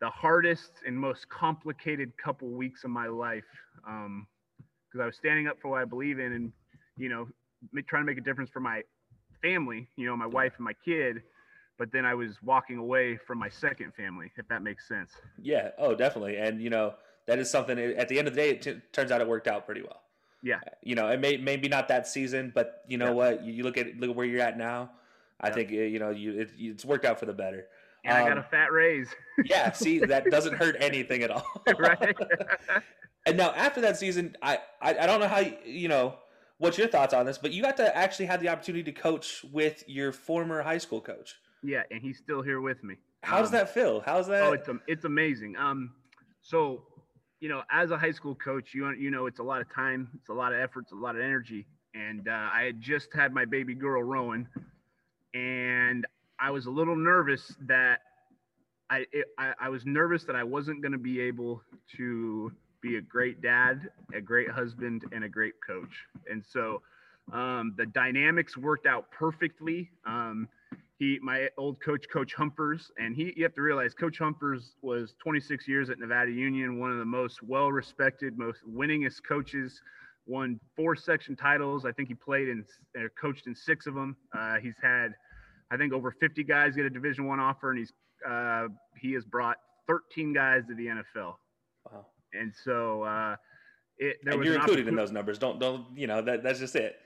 the 0.00 0.10
hardest 0.10 0.72
and 0.86 0.98
most 0.98 1.28
complicated 1.28 2.12
couple 2.22 2.48
weeks 2.48 2.84
of 2.84 2.90
my 2.90 3.06
life. 3.06 3.44
Um 3.86 4.26
because 4.86 5.02
I 5.02 5.06
was 5.06 5.16
standing 5.16 5.46
up 5.46 5.56
for 5.62 5.70
what 5.70 5.80
I 5.80 5.84
believe 5.84 6.18
in 6.18 6.32
and, 6.32 6.52
you 6.96 7.08
know, 7.08 7.28
trying 7.88 8.02
to 8.02 8.06
make 8.06 8.18
a 8.18 8.22
difference 8.22 8.50
for 8.50 8.60
my 8.60 8.82
family, 9.40 9.88
you 9.96 10.06
know, 10.06 10.16
my 10.16 10.26
wife 10.26 10.52
and 10.56 10.64
my 10.64 10.74
kid, 10.84 11.22
but 11.78 11.92
then 11.92 12.04
I 12.04 12.14
was 12.14 12.42
walking 12.42 12.76
away 12.76 13.16
from 13.16 13.38
my 13.38 13.48
second 13.48 13.94
family, 13.94 14.32
if 14.36 14.48
that 14.48 14.62
makes 14.62 14.88
sense. 14.88 15.12
Yeah. 15.40 15.70
Oh, 15.78 15.94
definitely. 15.94 16.36
And 16.36 16.60
you 16.60 16.70
know, 16.70 16.94
that 17.26 17.38
is 17.38 17.50
something. 17.50 17.78
At 17.78 18.08
the 18.08 18.18
end 18.18 18.28
of 18.28 18.34
the 18.34 18.40
day, 18.40 18.50
it 18.50 18.62
t- 18.62 18.80
turns 18.92 19.10
out 19.10 19.20
it 19.20 19.28
worked 19.28 19.48
out 19.48 19.66
pretty 19.66 19.82
well. 19.82 20.00
Yeah. 20.42 20.60
You 20.82 20.94
know, 20.94 21.08
it 21.08 21.20
may 21.20 21.36
maybe 21.36 21.68
not 21.68 21.88
that 21.88 22.06
season, 22.06 22.52
but 22.54 22.82
you 22.88 22.98
know 22.98 23.06
yeah. 23.06 23.12
what? 23.12 23.44
You, 23.44 23.52
you, 23.52 23.62
look 23.62 23.76
at 23.76 23.96
look 23.98 24.10
at 24.10 24.16
where 24.16 24.26
you're 24.26 24.40
at 24.40 24.56
now. 24.56 24.90
I 25.40 25.48
yeah. 25.48 25.54
think 25.54 25.70
you 25.70 25.98
know 25.98 26.10
you 26.10 26.40
it, 26.40 26.50
it's 26.56 26.84
worked 26.84 27.04
out 27.04 27.18
for 27.18 27.26
the 27.26 27.32
better. 27.32 27.66
And 28.04 28.16
um, 28.16 28.24
I 28.24 28.28
got 28.28 28.38
a 28.38 28.40
um, 28.40 28.46
fat 28.50 28.72
raise. 28.72 29.08
yeah. 29.44 29.72
See, 29.72 29.98
that 30.06 30.30
doesn't 30.30 30.54
hurt 30.54 30.76
anything 30.80 31.22
at 31.22 31.30
all. 31.30 31.46
right. 31.78 32.16
and 33.26 33.36
now 33.36 33.52
after 33.52 33.80
that 33.82 33.98
season, 33.98 34.36
I, 34.42 34.58
I 34.80 34.98
I 34.98 35.06
don't 35.06 35.20
know 35.20 35.28
how 35.28 35.44
you 35.64 35.88
know 35.88 36.14
what's 36.58 36.78
your 36.78 36.88
thoughts 36.88 37.12
on 37.12 37.26
this, 37.26 37.38
but 37.38 37.52
you 37.52 37.62
got 37.62 37.76
to 37.78 37.96
actually 37.96 38.26
have 38.26 38.40
the 38.40 38.48
opportunity 38.48 38.84
to 38.84 38.92
coach 38.92 39.44
with 39.52 39.84
your 39.86 40.12
former 40.12 40.62
high 40.62 40.78
school 40.78 41.00
coach. 41.00 41.36
Yeah, 41.62 41.82
and 41.90 42.00
he's 42.00 42.18
still 42.18 42.42
here 42.42 42.60
with 42.60 42.82
me. 42.82 42.96
How 43.22 43.40
does 43.40 43.48
um, 43.48 43.52
that 43.52 43.74
feel? 43.74 44.00
How's 44.00 44.26
that? 44.28 44.42
Oh, 44.42 44.52
it's 44.52 44.68
it's 44.86 45.04
amazing. 45.04 45.56
Um, 45.56 45.92
so 46.42 46.84
you 47.40 47.48
know, 47.48 47.62
as 47.70 47.90
a 47.90 47.98
high 47.98 48.12
school 48.12 48.34
coach, 48.34 48.74
you 48.74 48.90
you 48.92 49.10
know, 49.10 49.26
it's 49.26 49.38
a 49.38 49.42
lot 49.42 49.60
of 49.60 49.72
time, 49.72 50.08
it's 50.14 50.28
a 50.28 50.32
lot 50.34 50.52
of 50.52 50.60
effort, 50.60 50.82
it's 50.82 50.92
a 50.92 50.96
lot 50.96 51.16
of 51.16 51.22
energy. 51.22 51.66
And 51.94 52.28
uh, 52.28 52.48
I 52.52 52.62
had 52.64 52.80
just 52.80 53.08
had 53.14 53.32
my 53.32 53.44
baby 53.44 53.74
girl 53.74 54.02
Rowan, 54.02 54.46
and 55.34 56.06
I 56.38 56.50
was 56.50 56.66
a 56.66 56.70
little 56.70 56.96
nervous 56.96 57.54
that 57.66 58.00
I 58.90 59.06
it, 59.12 59.26
I, 59.38 59.54
I 59.60 59.68
was 59.70 59.86
nervous 59.86 60.24
that 60.24 60.36
I 60.36 60.44
wasn't 60.44 60.82
going 60.82 60.92
to 60.92 60.98
be 60.98 61.20
able 61.20 61.62
to 61.96 62.52
be 62.80 62.96
a 62.96 63.00
great 63.00 63.42
dad, 63.42 63.88
a 64.14 64.20
great 64.20 64.50
husband, 64.50 65.04
and 65.12 65.24
a 65.24 65.28
great 65.28 65.54
coach. 65.66 66.06
And 66.30 66.44
so 66.44 66.82
um, 67.32 67.74
the 67.76 67.86
dynamics 67.86 68.56
worked 68.56 68.86
out 68.86 69.10
perfectly. 69.10 69.90
Um, 70.06 70.48
he 71.00 71.18
my 71.22 71.48
old 71.58 71.80
coach 71.82 72.04
coach 72.12 72.34
humpers 72.34 72.92
and 72.98 73.16
he 73.16 73.32
you 73.34 73.42
have 73.42 73.54
to 73.54 73.62
realize 73.62 73.94
coach 73.94 74.18
humpers 74.18 74.74
was 74.82 75.14
26 75.20 75.66
years 75.66 75.90
at 75.90 75.98
nevada 75.98 76.30
union 76.30 76.78
one 76.78 76.92
of 76.92 76.98
the 76.98 77.04
most 77.04 77.42
well 77.42 77.72
respected 77.72 78.38
most 78.38 78.60
winningest 78.70 79.24
coaches 79.26 79.80
won 80.26 80.60
four 80.76 80.94
section 80.94 81.34
titles. 81.34 81.84
I 81.84 81.92
think 81.92 82.06
he 82.06 82.14
played 82.14 82.48
in 82.48 82.64
uh, 82.96 83.08
coached 83.20 83.48
in 83.48 83.54
six 83.56 83.86
of 83.86 83.94
them. 83.94 84.16
Uh, 84.38 84.58
he's 84.62 84.76
had 84.80 85.08
i 85.72 85.76
think 85.76 85.92
over 85.92 86.12
50 86.12 86.44
guys 86.44 86.76
get 86.76 86.84
a 86.84 86.90
division 86.90 87.26
one 87.26 87.40
offer 87.40 87.70
and 87.70 87.78
he's 87.78 87.92
uh, 88.28 88.68
he 89.00 89.12
has 89.14 89.24
brought 89.24 89.56
13 89.88 90.32
guys 90.32 90.62
to 90.68 90.74
the 90.74 90.86
nfl 90.86 91.34
wow. 91.90 92.06
And 92.32 92.52
so 92.64 93.02
uh, 93.02 93.36
it 93.98 94.18
there 94.22 94.32
and 94.32 94.38
was 94.38 94.46
you're 94.46 94.54
included 94.54 94.86
in 94.86 94.94
those 94.94 95.10
numbers. 95.10 95.38
Don't 95.38 95.58
don't 95.58 95.84
you 95.96 96.06
know 96.06 96.22
that 96.22 96.42
that's 96.42 96.60
just 96.60 96.76
it. 96.76 96.96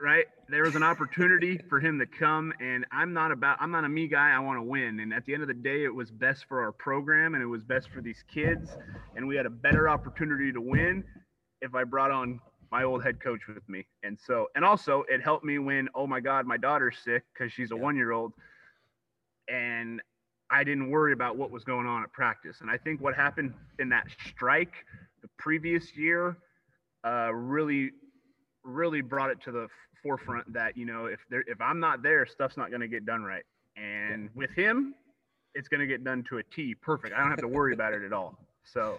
Right? 0.00 0.26
There 0.48 0.64
was 0.64 0.74
an 0.74 0.82
opportunity 0.82 1.58
for 1.70 1.80
him 1.80 1.98
to 1.98 2.06
come, 2.06 2.52
and 2.60 2.84
I'm 2.92 3.14
not 3.14 3.32
about 3.32 3.56
I'm 3.60 3.70
not 3.70 3.84
a 3.84 3.88
me 3.88 4.08
guy. 4.08 4.30
I 4.30 4.38
want 4.40 4.58
to 4.58 4.62
win, 4.62 5.00
and 5.00 5.12
at 5.12 5.24
the 5.24 5.32
end 5.32 5.42
of 5.42 5.48
the 5.48 5.54
day, 5.54 5.84
it 5.84 5.94
was 5.94 6.10
best 6.10 6.44
for 6.48 6.62
our 6.62 6.72
program, 6.72 7.34
and 7.34 7.42
it 7.42 7.46
was 7.46 7.62
best 7.62 7.88
for 7.88 8.02
these 8.02 8.22
kids, 8.32 8.70
and 9.16 9.26
we 9.26 9.36
had 9.36 9.46
a 9.46 9.50
better 9.50 9.88
opportunity 9.88 10.52
to 10.52 10.60
win 10.60 11.02
if 11.62 11.74
I 11.74 11.84
brought 11.84 12.10
on 12.10 12.40
my 12.70 12.82
old 12.82 13.02
head 13.02 13.20
coach 13.20 13.40
with 13.48 13.66
me, 13.70 13.86
and 14.02 14.18
so 14.18 14.48
and 14.54 14.66
also 14.66 15.04
it 15.08 15.22
helped 15.22 15.44
me 15.46 15.58
when 15.58 15.88
oh 15.94 16.06
my 16.06 16.20
God, 16.20 16.46
my 16.46 16.58
daughter's 16.58 16.98
sick 17.02 17.22
because 17.32 17.50
she's 17.50 17.70
a 17.70 17.76
one 17.76 17.96
year 17.96 18.12
old, 18.12 18.34
and 19.48 20.02
I 20.50 20.62
didn't 20.62 20.90
worry 20.90 21.14
about 21.14 21.38
what 21.38 21.50
was 21.50 21.64
going 21.64 21.86
on 21.86 22.02
at 22.02 22.12
practice, 22.12 22.58
and 22.60 22.70
I 22.70 22.76
think 22.76 23.00
what 23.00 23.14
happened 23.14 23.54
in 23.78 23.88
that 23.88 24.04
strike 24.28 24.74
the 25.22 25.28
previous 25.38 25.96
year 25.96 26.36
uh, 27.02 27.32
really 27.32 27.92
really 28.64 29.00
brought 29.00 29.30
it 29.30 29.40
to 29.44 29.52
the 29.52 29.68
forefront 30.02 30.52
that 30.52 30.76
you 30.76 30.84
know 30.84 31.06
if 31.06 31.20
there 31.30 31.44
if 31.46 31.60
I'm 31.60 31.80
not 31.80 32.02
there, 32.02 32.26
stuff's 32.26 32.56
not 32.56 32.70
going 32.70 32.80
to 32.80 32.88
get 32.88 33.06
done 33.06 33.22
right. 33.22 33.44
And 33.76 34.30
with 34.34 34.50
him, 34.50 34.94
it's 35.54 35.68
going 35.68 35.80
to 35.80 35.86
get 35.86 36.04
done 36.04 36.24
to 36.28 36.38
a 36.38 36.42
T. 36.42 36.74
Perfect. 36.74 37.14
I 37.14 37.20
don't 37.20 37.30
have 37.30 37.40
to 37.40 37.48
worry 37.48 37.74
about 37.74 37.92
it 37.92 38.02
at 38.02 38.12
all. 38.12 38.38
So, 38.64 38.98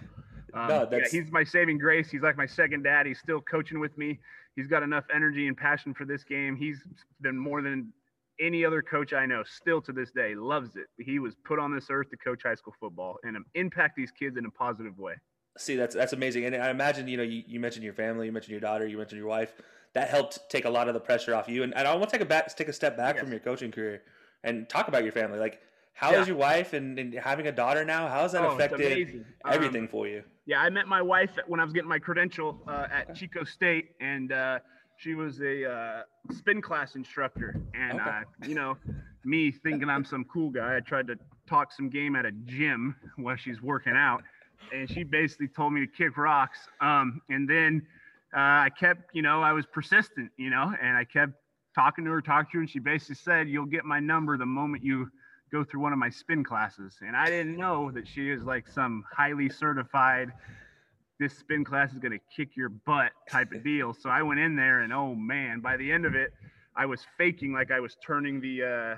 um, 0.53 0.67
no, 0.67 0.87
yeah, 0.91 0.99
he's 1.09 1.31
my 1.31 1.43
saving 1.43 1.77
grace. 1.77 2.09
He's 2.09 2.21
like 2.21 2.37
my 2.37 2.45
second 2.45 2.83
dad. 2.83 3.05
He's 3.05 3.19
still 3.19 3.41
coaching 3.41 3.79
with 3.79 3.97
me. 3.97 4.19
He's 4.55 4.67
got 4.67 4.83
enough 4.83 5.05
energy 5.13 5.47
and 5.47 5.57
passion 5.57 5.93
for 5.93 6.05
this 6.05 6.23
game. 6.23 6.55
He's 6.55 6.79
been 7.21 7.37
more 7.37 7.61
than 7.61 7.91
any 8.39 8.65
other 8.65 8.81
coach 8.81 9.13
I 9.13 9.25
know, 9.25 9.43
still 9.43 9.81
to 9.81 9.91
this 9.91 10.11
day, 10.11 10.35
loves 10.35 10.75
it. 10.75 10.87
He 10.97 11.19
was 11.19 11.35
put 11.45 11.59
on 11.59 11.73
this 11.73 11.87
earth 11.89 12.09
to 12.11 12.17
coach 12.17 12.43
high 12.43 12.55
school 12.55 12.73
football 12.79 13.17
and 13.23 13.37
impact 13.53 13.95
these 13.95 14.11
kids 14.11 14.37
in 14.37 14.45
a 14.45 14.51
positive 14.51 14.97
way. 14.97 15.15
See, 15.57 15.75
that's 15.75 15.95
that's 15.95 16.13
amazing. 16.13 16.45
And 16.45 16.55
I 16.55 16.69
imagine, 16.69 17.07
you 17.07 17.17
know, 17.17 17.23
you, 17.23 17.43
you 17.47 17.59
mentioned 17.59 17.83
your 17.83 17.93
family, 17.93 18.25
you 18.25 18.31
mentioned 18.31 18.51
your 18.51 18.59
daughter, 18.59 18.85
you 18.85 18.97
mentioned 18.97 19.19
your 19.19 19.27
wife. 19.27 19.53
That 19.93 20.09
helped 20.09 20.49
take 20.49 20.65
a 20.65 20.69
lot 20.69 20.89
of 20.89 20.93
the 20.93 20.99
pressure 20.99 21.33
off 21.33 21.47
you. 21.47 21.63
And, 21.63 21.73
and 21.73 21.87
I 21.87 21.95
want 21.95 22.09
to 22.09 22.17
take 22.17 22.21
a 22.21 22.25
back, 22.25 22.53
take 22.55 22.67
a 22.67 22.73
step 22.73 22.97
back 22.97 23.15
yes. 23.15 23.23
from 23.23 23.31
your 23.31 23.39
coaching 23.39 23.71
career 23.71 24.01
and 24.43 24.67
talk 24.67 24.89
about 24.89 25.03
your 25.03 25.13
family. 25.13 25.39
Like, 25.39 25.61
how 25.93 26.11
yeah. 26.11 26.21
is 26.21 26.27
your 26.27 26.35
wife 26.35 26.73
and, 26.73 26.99
and, 26.99 27.13
having 27.13 27.47
a 27.47 27.51
daughter 27.53 27.85
now? 27.85 28.09
How 28.09 28.23
has 28.23 28.33
that 28.33 28.43
oh, 28.43 28.49
affected 28.51 29.25
everything 29.49 29.83
um, 29.83 29.87
for 29.87 30.05
you? 30.07 30.23
Yeah, 30.45 30.59
I 30.59 30.69
met 30.69 30.87
my 30.87 31.01
wife 31.01 31.31
when 31.47 31.61
I 31.61 31.63
was 31.63 31.71
getting 31.71 31.87
my 31.87 31.99
credential 31.99 32.61
uh, 32.67 32.87
at 32.91 33.15
Chico 33.15 33.45
State, 33.45 33.91
and 34.01 34.33
uh, 34.33 34.59
she 34.97 35.15
was 35.15 35.39
a 35.39 35.71
uh, 35.71 36.01
spin 36.33 36.61
class 36.61 36.95
instructor. 36.95 37.61
And 37.73 38.01
okay. 38.01 38.09
Uh, 38.09 38.21
you 38.45 38.55
know, 38.55 38.77
me 39.23 39.51
thinking 39.51 39.89
I'm 39.89 40.03
some 40.03 40.25
cool 40.25 40.49
guy, 40.49 40.75
I 40.75 40.81
tried 40.81 41.07
to 41.07 41.17
talk 41.47 41.71
some 41.71 41.89
game 41.89 42.17
at 42.17 42.25
a 42.25 42.31
gym 42.31 42.97
while 43.15 43.37
she's 43.37 43.61
working 43.61 43.93
out 43.95 44.21
and 44.73 44.89
she 44.89 45.03
basically 45.03 45.47
told 45.47 45.73
me 45.73 45.81
to 45.81 45.87
kick 45.87 46.17
rocks. 46.17 46.59
Um, 46.81 47.21
and 47.29 47.49
then 47.49 47.85
uh, 48.35 48.39
I 48.39 48.69
kept, 48.77 49.15
you 49.15 49.21
know, 49.21 49.41
I 49.41 49.53
was 49.53 49.65
persistent, 49.65 50.31
you 50.37 50.49
know, 50.49 50.73
and 50.81 50.97
I 50.97 51.05
kept 51.05 51.33
talking 51.73 52.05
to 52.05 52.11
her, 52.11 52.21
talking 52.21 52.49
to 52.51 52.57
her, 52.57 52.61
and 52.61 52.69
she 52.69 52.79
basically 52.79 53.15
said, 53.15 53.49
"You'll 53.49 53.65
get 53.65 53.85
my 53.85 53.99
number 53.99 54.37
the 54.37 54.45
moment 54.45 54.83
you 54.83 55.09
go 55.51 55.63
through 55.63 55.81
one 55.81 55.93
of 55.93 55.99
my 55.99 56.09
spin 56.09 56.43
classes." 56.43 56.97
And 57.05 57.15
I 57.15 57.25
didn't 57.25 57.57
know 57.57 57.91
that 57.91 58.07
she 58.07 58.29
is 58.29 58.43
like 58.43 58.67
some 58.67 59.03
highly 59.15 59.49
certified. 59.49 60.31
This 61.19 61.37
spin 61.37 61.63
class 61.63 61.93
is 61.93 61.99
gonna 61.99 62.19
kick 62.35 62.55
your 62.55 62.69
butt 62.69 63.11
type 63.29 63.51
of 63.51 63.63
deal. 63.63 63.93
So 63.93 64.09
I 64.09 64.21
went 64.21 64.39
in 64.39 64.55
there, 64.55 64.81
and 64.81 64.91
oh 64.93 65.13
man, 65.15 65.59
by 65.59 65.77
the 65.77 65.91
end 65.91 66.05
of 66.05 66.15
it, 66.15 66.33
I 66.75 66.85
was 66.85 67.05
faking 67.17 67.53
like 67.53 67.71
I 67.71 67.79
was 67.79 67.95
turning 68.05 68.41
the 68.41 68.63
uh, 68.63 68.95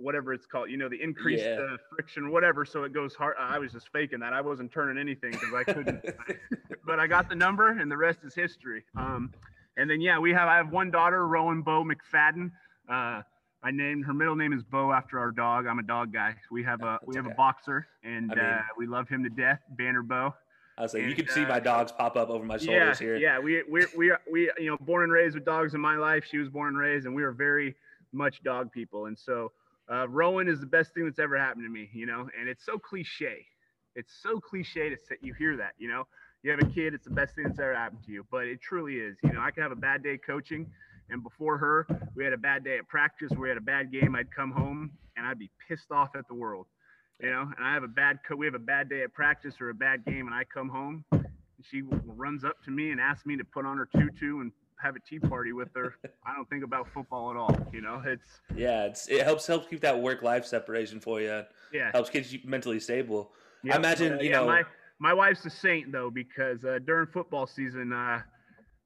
whatever 0.00 0.32
it's 0.32 0.46
called, 0.46 0.70
you 0.70 0.76
know, 0.76 0.88
the 0.88 1.00
increased 1.00 1.44
yeah. 1.44 1.58
uh, 1.60 1.76
friction, 1.94 2.30
whatever. 2.30 2.64
So 2.64 2.84
it 2.84 2.92
goes 2.92 3.14
hard. 3.14 3.36
I 3.38 3.58
was 3.58 3.72
just 3.72 3.88
faking 3.92 4.20
that. 4.20 4.32
I 4.32 4.40
wasn't 4.40 4.72
turning 4.72 4.98
anything 4.98 5.32
because 5.32 5.54
I 5.54 5.64
couldn't. 5.64 6.04
but 6.86 6.98
I 6.98 7.06
got 7.06 7.28
the 7.28 7.34
number, 7.34 7.78
and 7.78 7.90
the 7.90 7.96
rest 7.96 8.20
is 8.24 8.34
history. 8.34 8.84
Um, 8.96 9.32
and 9.76 9.88
then 9.88 10.00
yeah, 10.00 10.18
we 10.18 10.32
have 10.32 10.48
I 10.48 10.56
have 10.56 10.70
one 10.70 10.90
daughter, 10.90 11.26
Rowan 11.26 11.62
Bo 11.62 11.84
McFadden. 11.84 12.50
Uh, 12.88 13.22
I 13.62 13.70
named 13.70 14.06
her 14.06 14.14
middle 14.14 14.36
name 14.36 14.52
is 14.52 14.62
Bo 14.62 14.92
after 14.92 15.18
our 15.18 15.30
dog. 15.30 15.66
I'm 15.66 15.78
a 15.78 15.82
dog 15.82 16.12
guy. 16.12 16.34
We 16.50 16.62
have 16.64 16.82
a 16.82 16.98
we 17.06 17.14
have 17.16 17.26
okay. 17.26 17.34
a 17.34 17.36
boxer, 17.36 17.86
and 18.02 18.32
I 18.32 18.34
mean- 18.34 18.44
uh, 18.44 18.62
we 18.78 18.86
love 18.86 19.08
him 19.08 19.22
to 19.24 19.30
death, 19.30 19.60
Banner 19.76 20.02
Bo. 20.02 20.34
I 20.78 20.82
was 20.82 20.94
like, 20.94 21.02
you 21.02 21.08
And, 21.08 21.16
can 21.16 21.28
see 21.28 21.44
uh, 21.44 21.48
my 21.48 21.60
dogs 21.60 21.92
pop 21.92 22.16
up 22.16 22.30
over 22.30 22.42
my 22.42 22.54
Yeah, 22.54 22.58
shoulders 22.64 22.98
here. 22.98 23.16
yeah. 23.16 23.38
We 23.38 23.62
we 23.70 23.86
we 23.96 24.12
we 24.32 24.50
you 24.58 24.70
know 24.70 24.78
born 24.80 25.04
and 25.04 25.12
raised 25.12 25.34
with 25.34 25.44
dogs 25.44 25.74
in 25.74 25.80
my 25.80 25.96
life. 25.96 26.24
She 26.30 26.38
was 26.38 26.48
born 26.48 26.68
and 26.68 26.78
raised, 26.78 27.04
and 27.06 27.14
we 27.14 27.22
are 27.22 27.32
very 27.32 27.74
much 28.12 28.42
dog 28.42 28.72
people. 28.72 29.06
And 29.06 29.18
so 29.18 29.52
uh, 29.92 30.08
Rowan 30.08 30.48
is 30.48 30.60
the 30.60 30.66
best 30.66 30.94
thing 30.94 31.04
that's 31.04 31.18
ever 31.18 31.38
happened 31.38 31.64
to 31.64 31.70
me. 31.70 31.88
You 31.92 32.06
know, 32.06 32.28
and 32.38 32.48
it's 32.48 32.64
so 32.64 32.78
cliche. 32.78 33.46
It's 33.96 34.12
so 34.22 34.38
cliche 34.40 34.88
to 34.88 34.96
say 34.96 35.16
you 35.20 35.34
hear 35.34 35.56
that. 35.56 35.72
You 35.78 35.88
know, 35.88 36.04
you 36.42 36.50
have 36.50 36.60
a 36.60 36.66
kid, 36.66 36.94
it's 36.94 37.04
the 37.04 37.10
best 37.10 37.34
thing 37.34 37.44
that's 37.44 37.58
ever 37.58 37.74
happened 37.74 38.04
to 38.06 38.12
you. 38.12 38.24
But 38.30 38.46
it 38.46 38.60
truly 38.60 38.94
is. 38.94 39.16
You 39.22 39.32
know, 39.32 39.40
I 39.40 39.50
could 39.50 39.62
have 39.62 39.72
a 39.72 39.76
bad 39.76 40.02
day 40.02 40.18
coaching, 40.18 40.66
and 41.10 41.22
before 41.22 41.58
her, 41.58 41.86
we 42.14 42.24
had 42.24 42.32
a 42.32 42.38
bad 42.38 42.64
day 42.64 42.78
at 42.78 42.88
practice. 42.88 43.30
We 43.38 43.48
had 43.48 43.58
a 43.58 43.62
bad 43.62 43.92
game. 43.92 44.14
I'd 44.14 44.34
come 44.34 44.52
home 44.52 44.92
and 45.16 45.26
I'd 45.26 45.38
be 45.38 45.50
pissed 45.68 45.90
off 45.90 46.10
at 46.16 46.26
the 46.28 46.34
world. 46.34 46.66
You 47.20 47.30
know, 47.30 47.42
and 47.42 47.66
I 47.66 47.74
have 47.74 47.82
a 47.82 47.88
bad 47.88 48.20
co- 48.26 48.36
we 48.36 48.46
have 48.46 48.54
a 48.54 48.58
bad 48.58 48.88
day 48.88 49.02
at 49.02 49.12
practice 49.12 49.54
or 49.60 49.68
a 49.68 49.74
bad 49.74 50.06
game, 50.06 50.26
and 50.26 50.34
I 50.34 50.44
come 50.44 50.70
home, 50.70 51.04
and 51.12 51.26
she 51.70 51.82
runs 52.06 52.44
up 52.44 52.62
to 52.64 52.70
me 52.70 52.92
and 52.92 53.00
asks 53.00 53.26
me 53.26 53.36
to 53.36 53.44
put 53.44 53.66
on 53.66 53.76
her 53.76 53.86
tutu 53.94 54.40
and 54.40 54.52
have 54.82 54.96
a 54.96 55.00
tea 55.00 55.18
party 55.18 55.52
with 55.52 55.68
her. 55.74 55.94
I 56.26 56.34
don't 56.34 56.48
think 56.48 56.64
about 56.64 56.88
football 56.92 57.30
at 57.30 57.36
all. 57.36 57.56
You 57.72 57.80
know, 57.80 58.02
it's 58.04 58.40
Yeah, 58.54 58.84
it's 58.84 59.08
it 59.08 59.22
helps 59.22 59.46
helps 59.46 59.68
keep 59.68 59.80
that 59.80 60.00
work 60.00 60.22
life 60.22 60.44
separation 60.46 61.00
for 61.00 61.20
you. 61.20 61.42
yeah. 61.72 61.90
Helps 61.92 62.10
keep 62.10 62.30
you 62.32 62.40
mentally 62.44 62.80
stable. 62.80 63.32
Yep. 63.64 63.74
I 63.74 63.78
imagine 63.78 64.12
Uh, 64.14 64.20
you 64.20 64.30
yeah, 64.30 64.40
know. 64.40 64.46
my 64.46 64.62
my 64.98 65.12
wife's 65.14 65.44
a 65.46 65.50
saint 65.50 65.92
though 65.92 66.10
because 66.10 66.64
uh, 66.64 66.78
during 66.84 67.06
football 67.06 67.46
season, 67.46 67.92
uh, 67.92 68.22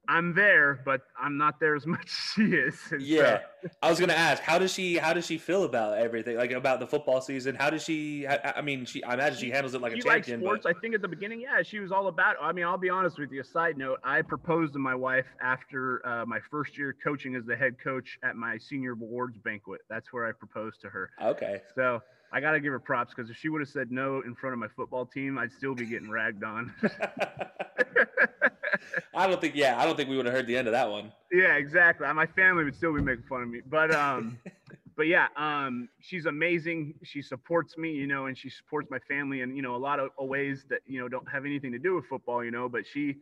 I'm 0.08 0.34
there, 0.34 0.80
but 0.84 1.02
I'm 1.20 1.36
not 1.38 1.60
there 1.60 1.74
as 1.74 1.86
much 1.94 2.04
as 2.06 2.10
she 2.34 2.42
is. 2.54 2.78
And 2.90 3.00
so- 3.02 3.06
Yeah, 3.06 3.40
I 3.82 3.88
was 3.90 3.98
gonna 4.00 4.12
ask, 4.12 4.42
how 4.42 4.58
does 4.58 4.72
she 4.72 4.96
how 4.96 5.12
does 5.12 5.26
she 5.26 5.38
feel 5.38 5.64
about 5.64 5.98
everything, 5.98 6.36
like 6.36 6.50
about 6.50 6.80
the 6.80 6.86
football 6.86 7.20
season? 7.20 7.54
How 7.54 7.70
does 7.70 7.82
she? 7.84 8.26
I, 8.26 8.54
I 8.56 8.60
mean, 8.60 8.84
she 8.84 9.02
I 9.04 9.14
imagine 9.14 9.38
she 9.38 9.50
handles 9.50 9.74
it 9.74 9.80
like 9.80 9.92
a 9.92 10.00
champion. 10.00 10.40
sports. 10.40 10.64
but- 10.64 10.76
I 10.76 10.80
think 10.80 10.94
at 10.94 11.02
the 11.02 11.08
beginning, 11.08 11.40
yeah, 11.40 11.62
she 11.62 11.78
was 11.80 11.92
all 11.92 12.08
about. 12.08 12.36
I 12.40 12.52
mean, 12.52 12.64
I'll 12.64 12.78
be 12.78 12.90
honest 12.90 13.18
with 13.18 13.30
you. 13.32 13.40
A 13.40 13.44
side 13.44 13.78
note: 13.78 13.98
I 14.04 14.22
proposed 14.22 14.72
to 14.74 14.78
my 14.78 14.94
wife 14.94 15.26
after 15.42 16.06
uh, 16.06 16.26
my 16.26 16.40
first 16.50 16.76
year 16.76 16.94
coaching 17.02 17.34
as 17.36 17.44
the 17.44 17.56
head 17.56 17.76
coach 17.82 18.18
at 18.22 18.36
my 18.36 18.58
senior 18.58 18.92
awards 18.92 19.38
banquet. 19.38 19.80
That's 19.88 20.12
where 20.12 20.26
I 20.26 20.32
proposed 20.32 20.80
to 20.82 20.88
her. 20.90 21.10
okay, 21.22 21.62
So 21.74 22.02
I 22.34 22.40
got 22.40 22.50
to 22.50 22.60
give 22.60 22.72
her 22.72 22.80
props 22.80 23.14
because 23.14 23.30
if 23.30 23.36
she 23.36 23.48
would 23.48 23.60
have 23.60 23.68
said 23.68 23.92
no 23.92 24.20
in 24.22 24.34
front 24.34 24.54
of 24.54 24.58
my 24.58 24.66
football 24.66 25.06
team, 25.06 25.38
I'd 25.38 25.52
still 25.52 25.72
be 25.72 25.86
getting 25.86 26.10
ragged 26.10 26.42
on. 26.42 26.74
I 29.14 29.28
don't 29.28 29.40
think. 29.40 29.54
Yeah, 29.54 29.80
I 29.80 29.84
don't 29.84 29.96
think 29.96 30.08
we 30.08 30.16
would 30.16 30.26
have 30.26 30.34
heard 30.34 30.48
the 30.48 30.56
end 30.56 30.66
of 30.66 30.72
that 30.72 30.90
one. 30.90 31.12
yeah, 31.30 31.54
exactly. 31.54 32.12
My 32.12 32.26
family 32.26 32.64
would 32.64 32.74
still 32.74 32.92
be 32.92 33.00
making 33.00 33.26
fun 33.28 33.42
of 33.42 33.48
me, 33.48 33.60
but 33.64 33.94
um, 33.94 34.36
but 34.96 35.06
yeah, 35.06 35.28
um, 35.36 35.88
she's 36.00 36.26
amazing. 36.26 36.94
She 37.04 37.22
supports 37.22 37.78
me, 37.78 37.92
you 37.92 38.08
know, 38.08 38.26
and 38.26 38.36
she 38.36 38.50
supports 38.50 38.90
my 38.90 38.98
family 39.06 39.42
in 39.42 39.54
you 39.54 39.62
know 39.62 39.76
a 39.76 39.78
lot 39.78 40.00
of 40.00 40.10
ways 40.18 40.64
that 40.70 40.80
you 40.86 40.98
know 41.00 41.08
don't 41.08 41.30
have 41.30 41.44
anything 41.44 41.70
to 41.70 41.78
do 41.78 41.94
with 41.94 42.06
football, 42.06 42.44
you 42.44 42.50
know. 42.50 42.68
But 42.68 42.82
she 42.84 43.14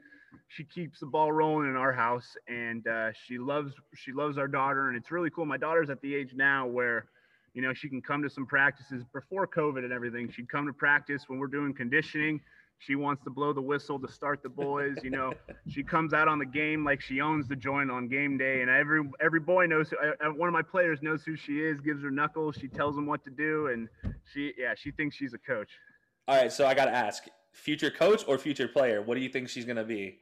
she 0.49 0.65
keeps 0.65 1.01
the 1.01 1.07
ball 1.07 1.33
rolling 1.33 1.69
in 1.69 1.77
our 1.77 1.93
house, 1.93 2.35
and 2.49 2.87
uh, 2.89 3.13
she 3.27 3.37
loves 3.37 3.75
she 3.95 4.11
loves 4.11 4.39
our 4.39 4.49
daughter, 4.49 4.89
and 4.89 4.97
it's 4.97 5.11
really 5.11 5.29
cool. 5.29 5.45
My 5.45 5.59
daughter's 5.59 5.91
at 5.91 6.01
the 6.01 6.15
age 6.15 6.31
now 6.35 6.67
where 6.67 7.09
you 7.55 7.63
know 7.63 7.73
she 7.73 7.89
can 7.89 8.01
come 8.01 8.23
to 8.23 8.31
some 8.31 8.47
practices 8.47 9.05
before 9.13 9.47
COVID 9.47 9.79
and 9.79 9.93
everything. 9.93 10.31
She'd 10.31 10.49
come 10.49 10.67
to 10.67 10.73
practice 10.73 11.25
when 11.29 11.39
we're 11.39 11.47
doing 11.47 11.75
conditioning. 11.75 12.41
She 12.79 12.97
wants 12.97 13.23
to 13.23 13.31
blow 13.31 13.53
the 13.53 13.61
whistle 13.61 14.01
to 14.01 14.11
start 14.11 14.43
the 14.43 14.49
boys. 14.49 14.97
You 15.05 15.11
know, 15.11 15.35
she 15.69 15.85
comes 15.85 16.13
out 16.13 16.27
on 16.27 16.41
the 16.41 16.47
game 16.47 16.85
like 16.85 17.01
she 17.01 17.21
owns 17.21 17.47
the 17.47 17.55
joint 17.55 17.91
on 17.91 18.09
game 18.09 18.37
day, 18.37 18.61
and 18.63 18.71
every 18.71 19.03
every 19.21 19.41
boy 19.41 19.67
knows. 19.67 19.91
Who, 19.91 19.97
uh, 19.99 20.29
uh, 20.29 20.33
one 20.33 20.49
of 20.49 20.53
my 20.53 20.63
players 20.63 21.01
knows 21.01 21.23
who 21.23 21.37
she 21.37 21.61
is. 21.61 21.81
Gives 21.81 22.03
her 22.03 22.11
knuckles. 22.11 22.57
She 22.61 22.69
tells 22.69 22.97
them 22.97 23.07
what 23.07 23.23
to 23.25 23.31
do, 23.31 23.69
and 23.69 23.89
she 24.33 24.53
yeah 24.59 24.75
she 24.77 24.91
thinks 24.91 25.17
she's 25.17 25.35
a 25.35 25.39
coach. 25.39 25.71
All 26.29 26.37
right, 26.37 26.53
so 26.53 26.67
I 26.67 26.75
got 26.75 26.85
to 26.85 26.95
ask, 26.95 27.25
future 27.53 27.91
coach 27.91 28.25
or 28.27 28.39
future 28.39 28.69
player? 28.69 29.03
What 29.03 29.17
do 29.17 29.21
you 29.21 29.29
think 29.29 29.49
she's 29.49 29.65
gonna 29.65 29.85
be? 29.85 30.19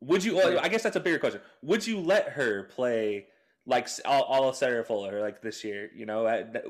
Would 0.00 0.24
you? 0.24 0.40
I 0.40 0.68
guess 0.68 0.82
that's 0.82 0.96
a 0.96 1.00
bigger 1.00 1.18
question. 1.18 1.40
Would 1.62 1.86
you 1.86 2.00
let 2.00 2.30
her 2.30 2.64
play 2.64 3.26
like 3.66 3.88
all, 4.04 4.22
all 4.22 4.48
of 4.48 4.56
Sarah 4.56 4.84
Fuller 4.84 5.20
like 5.20 5.40
this 5.42 5.62
year? 5.64 5.90
You 5.94 6.06
know, 6.06 6.26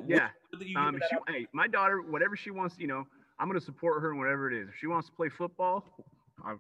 Yeah. 0.07 0.29
you 0.61 0.79
Um, 0.79 1.01
she, 1.11 1.17
hey, 1.33 1.47
my 1.53 1.67
daughter, 1.67 2.03
whatever 2.03 2.37
she 2.37 2.51
wants, 2.51 2.77
you 2.79 2.87
know, 2.87 3.07
I'm 3.39 3.49
going 3.49 3.59
to 3.59 3.65
support 3.65 4.03
her 4.03 4.13
in 4.13 4.19
whatever 4.19 4.51
it 4.51 4.57
is. 4.61 4.69
If 4.69 4.75
she 4.79 4.87
wants 4.87 5.09
to 5.09 5.15
play 5.15 5.29
football, 5.29 5.85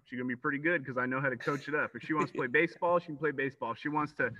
she's 0.09 0.16
going 0.18 0.29
to 0.29 0.35
be 0.35 0.37
pretty 0.37 0.59
good 0.59 0.83
because 0.85 0.97
I 0.99 1.07
know 1.07 1.21
how 1.21 1.29
to 1.29 1.37
coach 1.37 1.68
it 1.68 1.75
up. 1.75 1.90
If 1.95 2.03
she 2.03 2.14
wants 2.14 2.33
to 2.33 2.38
play 2.38 2.47
baseball, 2.47 2.99
she 2.99 3.07
can 3.07 3.16
play 3.16 3.31
baseball. 3.31 3.73
If 3.73 3.79
she 3.79 3.88
wants 3.88 4.12
to 4.14 4.31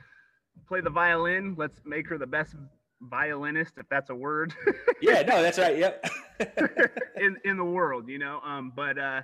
play 0.67 0.81
the 0.81 0.91
violin, 0.91 1.55
let's 1.59 1.79
make 1.85 2.09
her 2.09 2.19
the 2.19 2.27
best 2.27 2.55
violinist, 3.03 3.73
if 3.79 3.89
that's 3.89 4.11
a 4.11 4.15
word, 4.15 4.55
Yeah, 5.01 5.23
no, 5.23 5.43
that's 5.43 5.59
right. 5.59 5.77
Yep. 5.77 6.07
in 7.17 7.37
in 7.45 7.57
the 7.57 7.65
world, 7.65 8.09
you 8.09 8.19
know. 8.19 8.41
Um, 8.45 8.73
but 8.75 8.97
uh, 8.99 9.23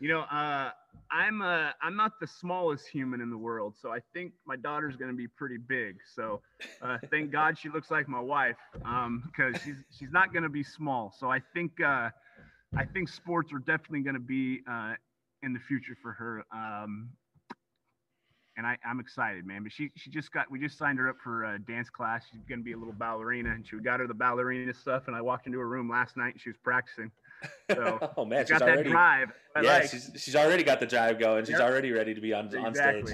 you 0.00 0.08
know, 0.08 0.20
uh, 0.22 0.70
I'm 1.12 1.42
uh, 1.42 1.70
I'm 1.82 1.94
not 1.94 2.12
the 2.20 2.26
smallest 2.26 2.88
human 2.88 3.20
in 3.20 3.30
the 3.30 3.36
world, 3.38 3.74
so 3.80 3.90
I 3.90 3.98
think 4.14 4.32
my 4.46 4.56
daughter's 4.56 4.96
going 4.96 5.10
to 5.10 5.16
be 5.16 5.28
pretty 5.28 5.58
big. 5.58 5.96
So 6.14 6.40
uh, 6.82 6.98
thank 7.10 7.30
God 7.32 7.58
she 7.58 7.68
looks 7.68 7.90
like 7.90 8.08
my 8.08 8.20
wife, 8.20 8.56
um, 8.84 9.22
because 9.26 9.60
she's 9.62 9.76
she's 9.96 10.10
not 10.10 10.32
going 10.32 10.42
to 10.42 10.48
be 10.48 10.62
small. 10.62 11.14
So 11.18 11.30
I 11.30 11.40
think 11.54 11.72
uh, 11.80 12.10
I 12.76 12.84
think 12.92 13.08
sports 13.08 13.52
are 13.52 13.58
definitely 13.58 14.00
going 14.00 14.14
to 14.14 14.20
be 14.20 14.60
uh, 14.70 14.94
in 15.42 15.52
the 15.52 15.60
future 15.60 15.96
for 16.00 16.12
her. 16.12 16.44
Um, 16.52 17.10
and 18.56 18.66
I, 18.66 18.76
I'm 18.84 19.00
excited, 19.00 19.46
man. 19.46 19.62
But 19.62 19.72
she 19.72 19.90
she 19.96 20.10
just 20.10 20.32
got 20.32 20.50
we 20.50 20.58
just 20.58 20.78
signed 20.78 20.98
her 20.98 21.08
up 21.08 21.16
for 21.22 21.44
a 21.44 21.58
dance 21.58 21.90
class. 21.90 22.22
She's 22.30 22.44
gonna 22.48 22.62
be 22.62 22.72
a 22.72 22.76
little 22.76 22.94
ballerina, 22.94 23.50
and 23.50 23.66
she 23.66 23.76
got 23.76 24.00
her 24.00 24.06
the 24.06 24.14
ballerina 24.14 24.74
stuff. 24.74 25.04
And 25.08 25.16
I 25.16 25.20
walked 25.20 25.46
into 25.46 25.58
her 25.58 25.68
room 25.68 25.90
last 25.90 26.16
night, 26.16 26.34
and 26.34 26.40
she 26.40 26.50
was 26.50 26.58
practicing. 26.62 27.10
So 27.74 28.00
oh 28.16 28.24
man, 28.24 28.40
she's 28.40 28.48
she's 28.48 28.58
got 28.58 28.66
that 28.66 28.74
already 28.74 28.90
drive. 28.90 29.28
I 29.54 29.62
yeah, 29.62 29.78
like. 29.80 29.90
she's 29.90 30.10
she's 30.16 30.36
already 30.36 30.62
got 30.64 30.80
the 30.80 30.86
drive 30.86 31.18
going. 31.18 31.44
She's 31.44 31.54
Yep. 31.54 31.68
already 31.68 31.92
ready 31.92 32.14
to 32.14 32.20
be 32.20 32.32
on 32.32 32.54
on 32.56 32.74
stage. 32.74 33.06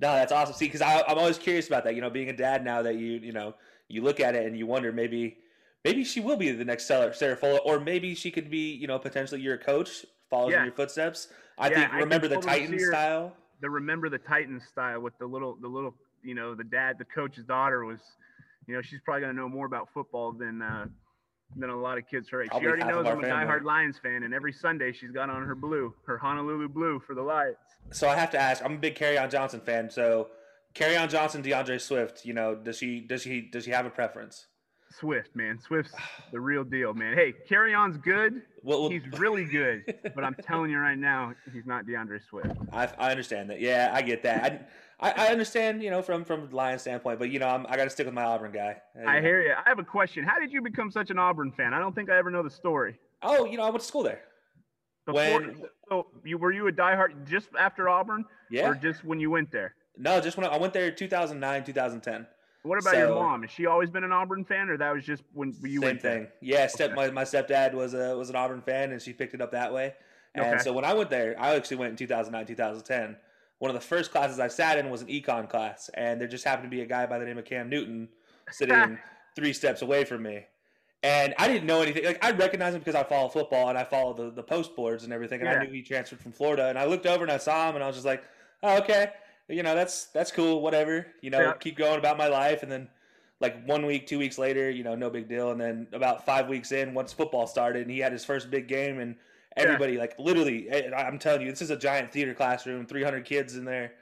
No, 0.00 0.14
that's 0.14 0.32
awesome. 0.32 0.54
See, 0.54 0.66
because 0.66 0.80
I'm 0.80 1.18
always 1.18 1.36
curious 1.38 1.68
about 1.68 1.84
that. 1.84 1.94
You 1.94 2.00
know, 2.00 2.08
being 2.08 2.30
a 2.30 2.36
dad 2.36 2.64
now 2.64 2.82
that 2.82 2.94
you 2.94 3.12
you 3.18 3.32
know 3.32 3.54
you 3.88 4.02
look 4.02 4.18
at 4.20 4.34
it 4.34 4.46
and 4.46 4.56
you 4.56 4.66
wonder 4.66 4.92
maybe 4.92 5.38
maybe 5.84 6.04
she 6.04 6.20
will 6.20 6.36
be 6.38 6.50
the 6.52 6.64
next 6.64 6.86
Sarah 6.86 7.12
Fuller, 7.36 7.58
or 7.58 7.78
maybe 7.78 8.14
she 8.14 8.30
could 8.30 8.50
be 8.50 8.72
you 8.74 8.86
know 8.86 8.98
potentially 8.98 9.42
your 9.42 9.58
coach, 9.58 10.06
follows 10.30 10.52
Yeah. 10.52 10.60
in 10.60 10.64
your 10.64 10.74
footsteps. 10.74 11.28
I 11.58 11.68
Yeah, 11.68 11.80
think 11.80 11.92
I 11.92 11.98
remember 12.00 12.28
the 12.28 12.36
totally 12.36 12.52
Titan 12.58 12.78
style. 12.78 13.36
the 13.60 13.68
remember 13.68 14.08
the 14.08 14.18
Titan 14.18 14.60
style 14.60 15.00
with 15.00 15.16
the 15.18 15.26
little 15.26 15.56
the 15.60 15.68
little 15.68 15.94
you 16.22 16.34
know 16.34 16.54
the 16.54 16.64
dad 16.64 16.96
the 16.98 17.04
coach's 17.04 17.44
daughter 17.44 17.84
was 17.84 18.00
you 18.66 18.74
know 18.74 18.80
she's 18.80 19.00
probably 19.04 19.20
gonna 19.22 19.34
know 19.34 19.48
more 19.48 19.66
about 19.66 19.88
football 19.92 20.32
than 20.32 20.62
uh 20.62 20.86
than 21.56 21.70
a 21.70 21.76
lot 21.76 21.98
of 21.98 22.08
kids 22.08 22.28
her 22.30 22.42
age. 22.42 22.48
Probably 22.50 22.66
she 22.66 22.68
already 22.68 22.84
knows 22.84 23.06
I'm 23.06 23.18
a 23.18 23.22
diehard 23.22 23.64
Lions 23.64 23.98
fan, 23.98 24.22
and 24.22 24.32
every 24.34 24.52
Sunday 24.52 24.92
she's 24.92 25.10
got 25.10 25.30
on 25.30 25.44
her 25.44 25.54
blue, 25.54 25.94
her 26.06 26.16
Honolulu 26.18 26.68
blue 26.68 27.00
for 27.06 27.14
the 27.14 27.22
Lions. 27.22 27.56
So 27.90 28.08
I 28.08 28.16
have 28.16 28.30
to 28.30 28.38
ask. 28.38 28.64
I'm 28.64 28.74
a 28.74 28.78
big 28.78 28.94
Kerryon 28.94 29.30
Johnson 29.30 29.60
fan. 29.60 29.90
So 29.90 30.28
Kerryon 30.74 31.08
Johnson, 31.10 31.42
DeAndre 31.42 31.80
Swift. 31.80 32.24
You 32.24 32.34
know, 32.34 32.54
does 32.54 32.76
she 32.78 33.00
does 33.00 33.22
she 33.22 33.40
does 33.42 33.64
she 33.64 33.70
have 33.70 33.86
a 33.86 33.90
preference? 33.90 34.46
Swift, 34.98 35.34
man, 35.36 35.58
Swift's 35.58 35.94
the 36.32 36.40
real 36.40 36.64
deal, 36.64 36.92
man. 36.94 37.14
Hey, 37.14 37.32
Kerryon's 37.48 37.96
good. 37.98 38.42
Well, 38.62 38.82
well- 38.82 38.90
He's 38.90 39.02
really 39.18 39.44
good, 39.44 39.82
but 40.14 40.24
I'm 40.24 40.34
telling 40.42 40.70
you 40.70 40.78
right 40.78 40.98
now, 40.98 41.32
he's 41.52 41.66
not 41.66 41.86
DeAndre 41.86 42.20
Swift. 42.28 42.50
I, 42.72 42.86
I 42.98 43.10
understand 43.10 43.50
that. 43.50 43.60
Yeah, 43.60 43.90
I 43.94 44.02
get 44.02 44.22
that. 44.24 44.44
I, 44.44 44.60
I, 45.02 45.10
I 45.12 45.26
understand, 45.28 45.82
you 45.82 45.90
know, 45.90 46.02
from 46.02 46.24
from 46.24 46.48
the 46.50 46.54
Lions 46.56 46.82
standpoint, 46.82 47.18
but 47.18 47.30
you 47.30 47.38
know, 47.38 47.48
I'm, 47.48 47.66
I 47.68 47.76
got 47.76 47.84
to 47.84 47.90
stick 47.90 48.06
with 48.06 48.14
my 48.14 48.24
Auburn 48.24 48.52
guy. 48.52 48.76
Uh, 48.98 49.08
I 49.08 49.20
hear 49.20 49.42
you. 49.42 49.52
I 49.54 49.68
have 49.68 49.78
a 49.78 49.84
question. 49.84 50.24
How 50.24 50.38
did 50.38 50.52
you 50.52 50.60
become 50.62 50.90
such 50.90 51.10
an 51.10 51.18
Auburn 51.18 51.52
fan? 51.52 51.72
I 51.72 51.78
don't 51.78 51.94
think 51.94 52.10
I 52.10 52.18
ever 52.18 52.30
know 52.30 52.42
the 52.42 52.50
story. 52.50 52.98
Oh, 53.22 53.46
you 53.46 53.56
know, 53.56 53.64
I 53.64 53.70
went 53.70 53.80
to 53.80 53.86
school 53.86 54.02
there. 54.02 54.20
Before, 55.06 55.20
When- 55.40 55.62
so 55.88 56.06
you 56.24 56.36
were 56.38 56.52
you 56.52 56.68
a 56.68 56.72
diehard 56.72 57.26
just 57.26 57.48
after 57.58 57.88
Auburn, 57.88 58.24
Yeah. 58.50 58.68
or 58.70 58.74
just 58.74 59.04
when 59.04 59.18
you 59.20 59.30
went 59.30 59.50
there? 59.50 59.74
No, 59.96 60.20
just 60.20 60.36
when 60.36 60.46
I, 60.46 60.50
I 60.50 60.58
went 60.58 60.72
there, 60.72 60.90
2009, 60.90 61.64
2010. 61.64 62.26
What 62.62 62.78
about 62.78 62.94
your 62.96 63.08
mom? 63.14 63.40
Has 63.40 63.50
she 63.50 63.64
always 63.64 63.88
been 63.88 64.04
an 64.04 64.12
Auburn 64.12 64.44
fan, 64.44 64.68
or 64.68 64.76
that 64.76 64.92
was 64.94 65.04
just 65.06 65.22
when 65.32 65.54
you 65.62 65.80
Same 65.80 65.80
went 65.80 66.02
Same 66.02 66.12
thing. 66.12 66.22
there? 66.24 66.32
Yeah, 66.60 66.66
step 66.66 66.90
Okay. 66.90 66.96
my, 66.96 67.10
my 67.10 67.24
stepdad 67.24 67.72
was 67.72 67.94
a 67.94 68.14
was 68.16 68.28
an 68.28 68.36
Auburn 68.36 68.60
fan, 68.60 68.92
and 68.92 69.00
she 69.00 69.14
picked 69.14 69.32
it 69.32 69.40
up 69.40 69.52
that 69.52 69.72
way. 69.72 69.94
And 70.34 70.44
Okay. 70.44 70.62
so 70.62 70.72
when 70.74 70.84
I 70.84 70.92
went 70.92 71.08
there, 71.08 71.34
I 71.40 71.54
actually 71.56 71.78
went 71.78 71.90
in 71.92 71.96
2009, 71.96 72.44
2010. 72.46 73.16
One 73.60 73.70
of 73.70 73.74
the 73.74 73.86
first 73.86 74.10
classes 74.10 74.40
I 74.40 74.48
sat 74.48 74.78
in 74.78 74.88
was 74.90 75.02
an 75.02 75.08
econ 75.08 75.48
class, 75.48 75.90
and 75.94 76.18
there 76.18 76.26
just 76.26 76.44
happened 76.44 76.70
to 76.70 76.74
be 76.74 76.82
a 76.82 76.86
guy 76.86 77.04
by 77.06 77.18
the 77.18 77.26
name 77.26 77.36
of 77.38 77.44
Cam 77.44 77.68
Newton 77.68 78.08
sitting 78.50 78.98
three 79.36 79.52
steps 79.52 79.82
away 79.82 80.04
from 80.04 80.22
me. 80.22 80.46
And 81.02 81.34
I 81.38 81.46
didn't 81.46 81.66
know 81.66 81.82
anything. 81.82 82.04
Like 82.04 82.24
I 82.24 82.30
recognized 82.30 82.74
him 82.74 82.80
because 82.80 82.94
I 82.94 83.04
follow 83.04 83.28
football 83.28 83.68
and 83.68 83.76
I 83.78 83.84
follow 83.84 84.12
the, 84.14 84.30
the 84.30 84.42
post 84.42 84.74
boards 84.74 85.04
and 85.04 85.12
everything. 85.12 85.40
And 85.40 85.48
Yeah. 85.48 85.60
I 85.60 85.64
knew 85.64 85.72
he 85.72 85.82
transferred 85.82 86.20
from 86.20 86.32
Florida. 86.32 86.68
And 86.68 86.78
I 86.78 86.84
looked 86.86 87.06
over 87.06 87.22
and 87.22 87.32
I 87.32 87.38
saw 87.38 87.68
him 87.68 87.74
and 87.74 87.84
I 87.84 87.86
was 87.86 87.96
just 87.96 88.06
like, 88.06 88.22
oh, 88.62 88.78
okay, 88.78 89.12
you 89.48 89.62
know, 89.62 89.74
that's 89.74 90.06
that's 90.06 90.30
cool, 90.30 90.60
whatever. 90.62 91.06
You 91.22 91.30
know, 91.30 91.40
Yeah. 91.40 91.52
keep 91.54 91.76
going 91.76 91.98
about 91.98 92.18
my 92.18 92.28
life. 92.28 92.62
And 92.62 92.70
then 92.72 92.88
like 93.40 93.62
one 93.66 93.86
week, 93.86 94.06
two 94.06 94.18
weeks 94.18 94.36
later, 94.38 94.70
you 94.70 94.84
know, 94.84 94.94
no 94.94 95.08
big 95.10 95.28
deal. 95.28 95.50
And 95.50 95.60
then 95.60 95.86
about 95.92 96.26
five 96.26 96.48
weeks 96.48 96.72
in, 96.72 96.92
once 96.92 97.12
football 97.12 97.46
started, 97.46 97.82
and 97.82 97.90
he 97.90 97.98
had 97.98 98.12
his 98.12 98.24
first 98.24 98.50
big 98.50 98.68
game, 98.68 99.00
and 99.00 99.16
everybody, 99.56 99.96
like 99.98 100.18
literally, 100.18 100.70
I- 100.72 101.06
I'm 101.06 101.18
telling 101.18 101.42
you, 101.42 101.50
this 101.50 101.62
is 101.62 101.70
a 101.70 101.76
giant 101.76 102.12
theater 102.12 102.34
classroom, 102.34 102.86
300 102.86 103.24
kids 103.24 103.56
in 103.56 103.64
there, 103.64 103.92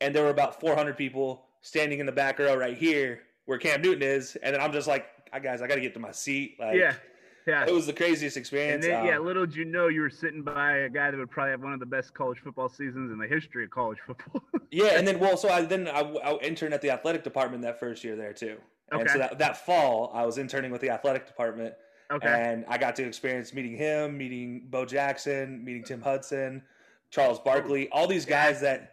and 0.00 0.14
there 0.14 0.22
were 0.24 0.30
about 0.30 0.60
400 0.60 0.96
people 0.96 1.44
standing 1.60 1.98
in 2.00 2.06
the 2.06 2.12
back 2.12 2.38
row 2.38 2.56
right 2.56 2.76
here 2.76 3.20
where 3.46 3.58
Cam 3.58 3.82
Newton 3.82 4.02
is, 4.02 4.36
and 4.42 4.54
then 4.54 4.60
I'm 4.62 4.72
just 4.72 4.86
like, 4.88 5.06
"Ah, 5.32 5.38
guys, 5.38 5.62
I 5.62 5.66
got 5.66 5.76
to 5.76 5.80
get 5.80 5.94
to 5.94 6.00
my 6.00 6.12
seat. 6.12 6.56
Like, 6.60 6.76
yeah, 6.76 6.94
yeah. 7.46 7.64
it 7.66 7.72
was 7.72 7.86
the 7.86 7.92
craziest 7.92 8.36
And 8.36 8.42
experience. 8.42 8.84
then, 8.86 9.04
yeah, 9.04 9.18
Um, 9.18 9.26
little 9.26 9.46
did 9.46 9.56
you 9.56 9.64
know 9.64 9.88
you 9.88 10.00
were 10.02 10.10
sitting 10.10 10.42
by 10.42 10.78
a 10.78 10.88
guy 10.88 11.10
that 11.10 11.16
would 11.16 11.30
probably 11.30 11.50
have 11.50 11.60
one 11.62 11.72
of 11.72 11.80
the 11.80 11.86
best 11.86 12.14
college 12.14 12.38
football 12.38 12.68
seasons 12.68 13.10
in 13.10 13.18
the 13.18 13.26
history 13.26 13.64
of 13.64 13.70
college 13.70 13.98
football. 14.06 14.42
Yeah, 14.74 14.96
and 14.98 15.06
then 15.06 15.18
well, 15.20 15.36
so 15.36 15.50
I 15.50 15.60
then 15.62 15.86
I, 15.86 16.00
I 16.00 16.36
interned 16.38 16.72
at 16.72 16.80
the 16.80 16.88
athletic 16.90 17.22
department 17.22 17.62
that 17.62 17.78
first 17.78 18.02
year 18.02 18.16
there 18.16 18.32
too. 18.32 18.56
And 18.90 19.08
so 19.10 19.18
that, 19.18 19.38
that 19.38 19.66
fall, 19.66 20.10
I 20.14 20.24
was 20.24 20.38
interning 20.38 20.70
with 20.70 20.80
the 20.80 20.88
athletic 20.88 21.26
department, 21.26 21.74
okay. 22.12 22.28
and 22.28 22.64
I 22.68 22.78
got 22.78 22.96
to 22.96 23.04
experience 23.04 23.52
meeting 23.54 23.76
him, 23.76 24.16
meeting 24.18 24.66
Bo 24.70 24.84
Jackson, 24.84 25.64
meeting 25.64 25.82
Tim 25.84 26.00
Hudson, 26.00 26.62
Charles 27.10 27.38
Barkley, 27.40 27.88
all 27.90 28.06
these 28.06 28.24
guys 28.26 28.60
that 28.60 28.88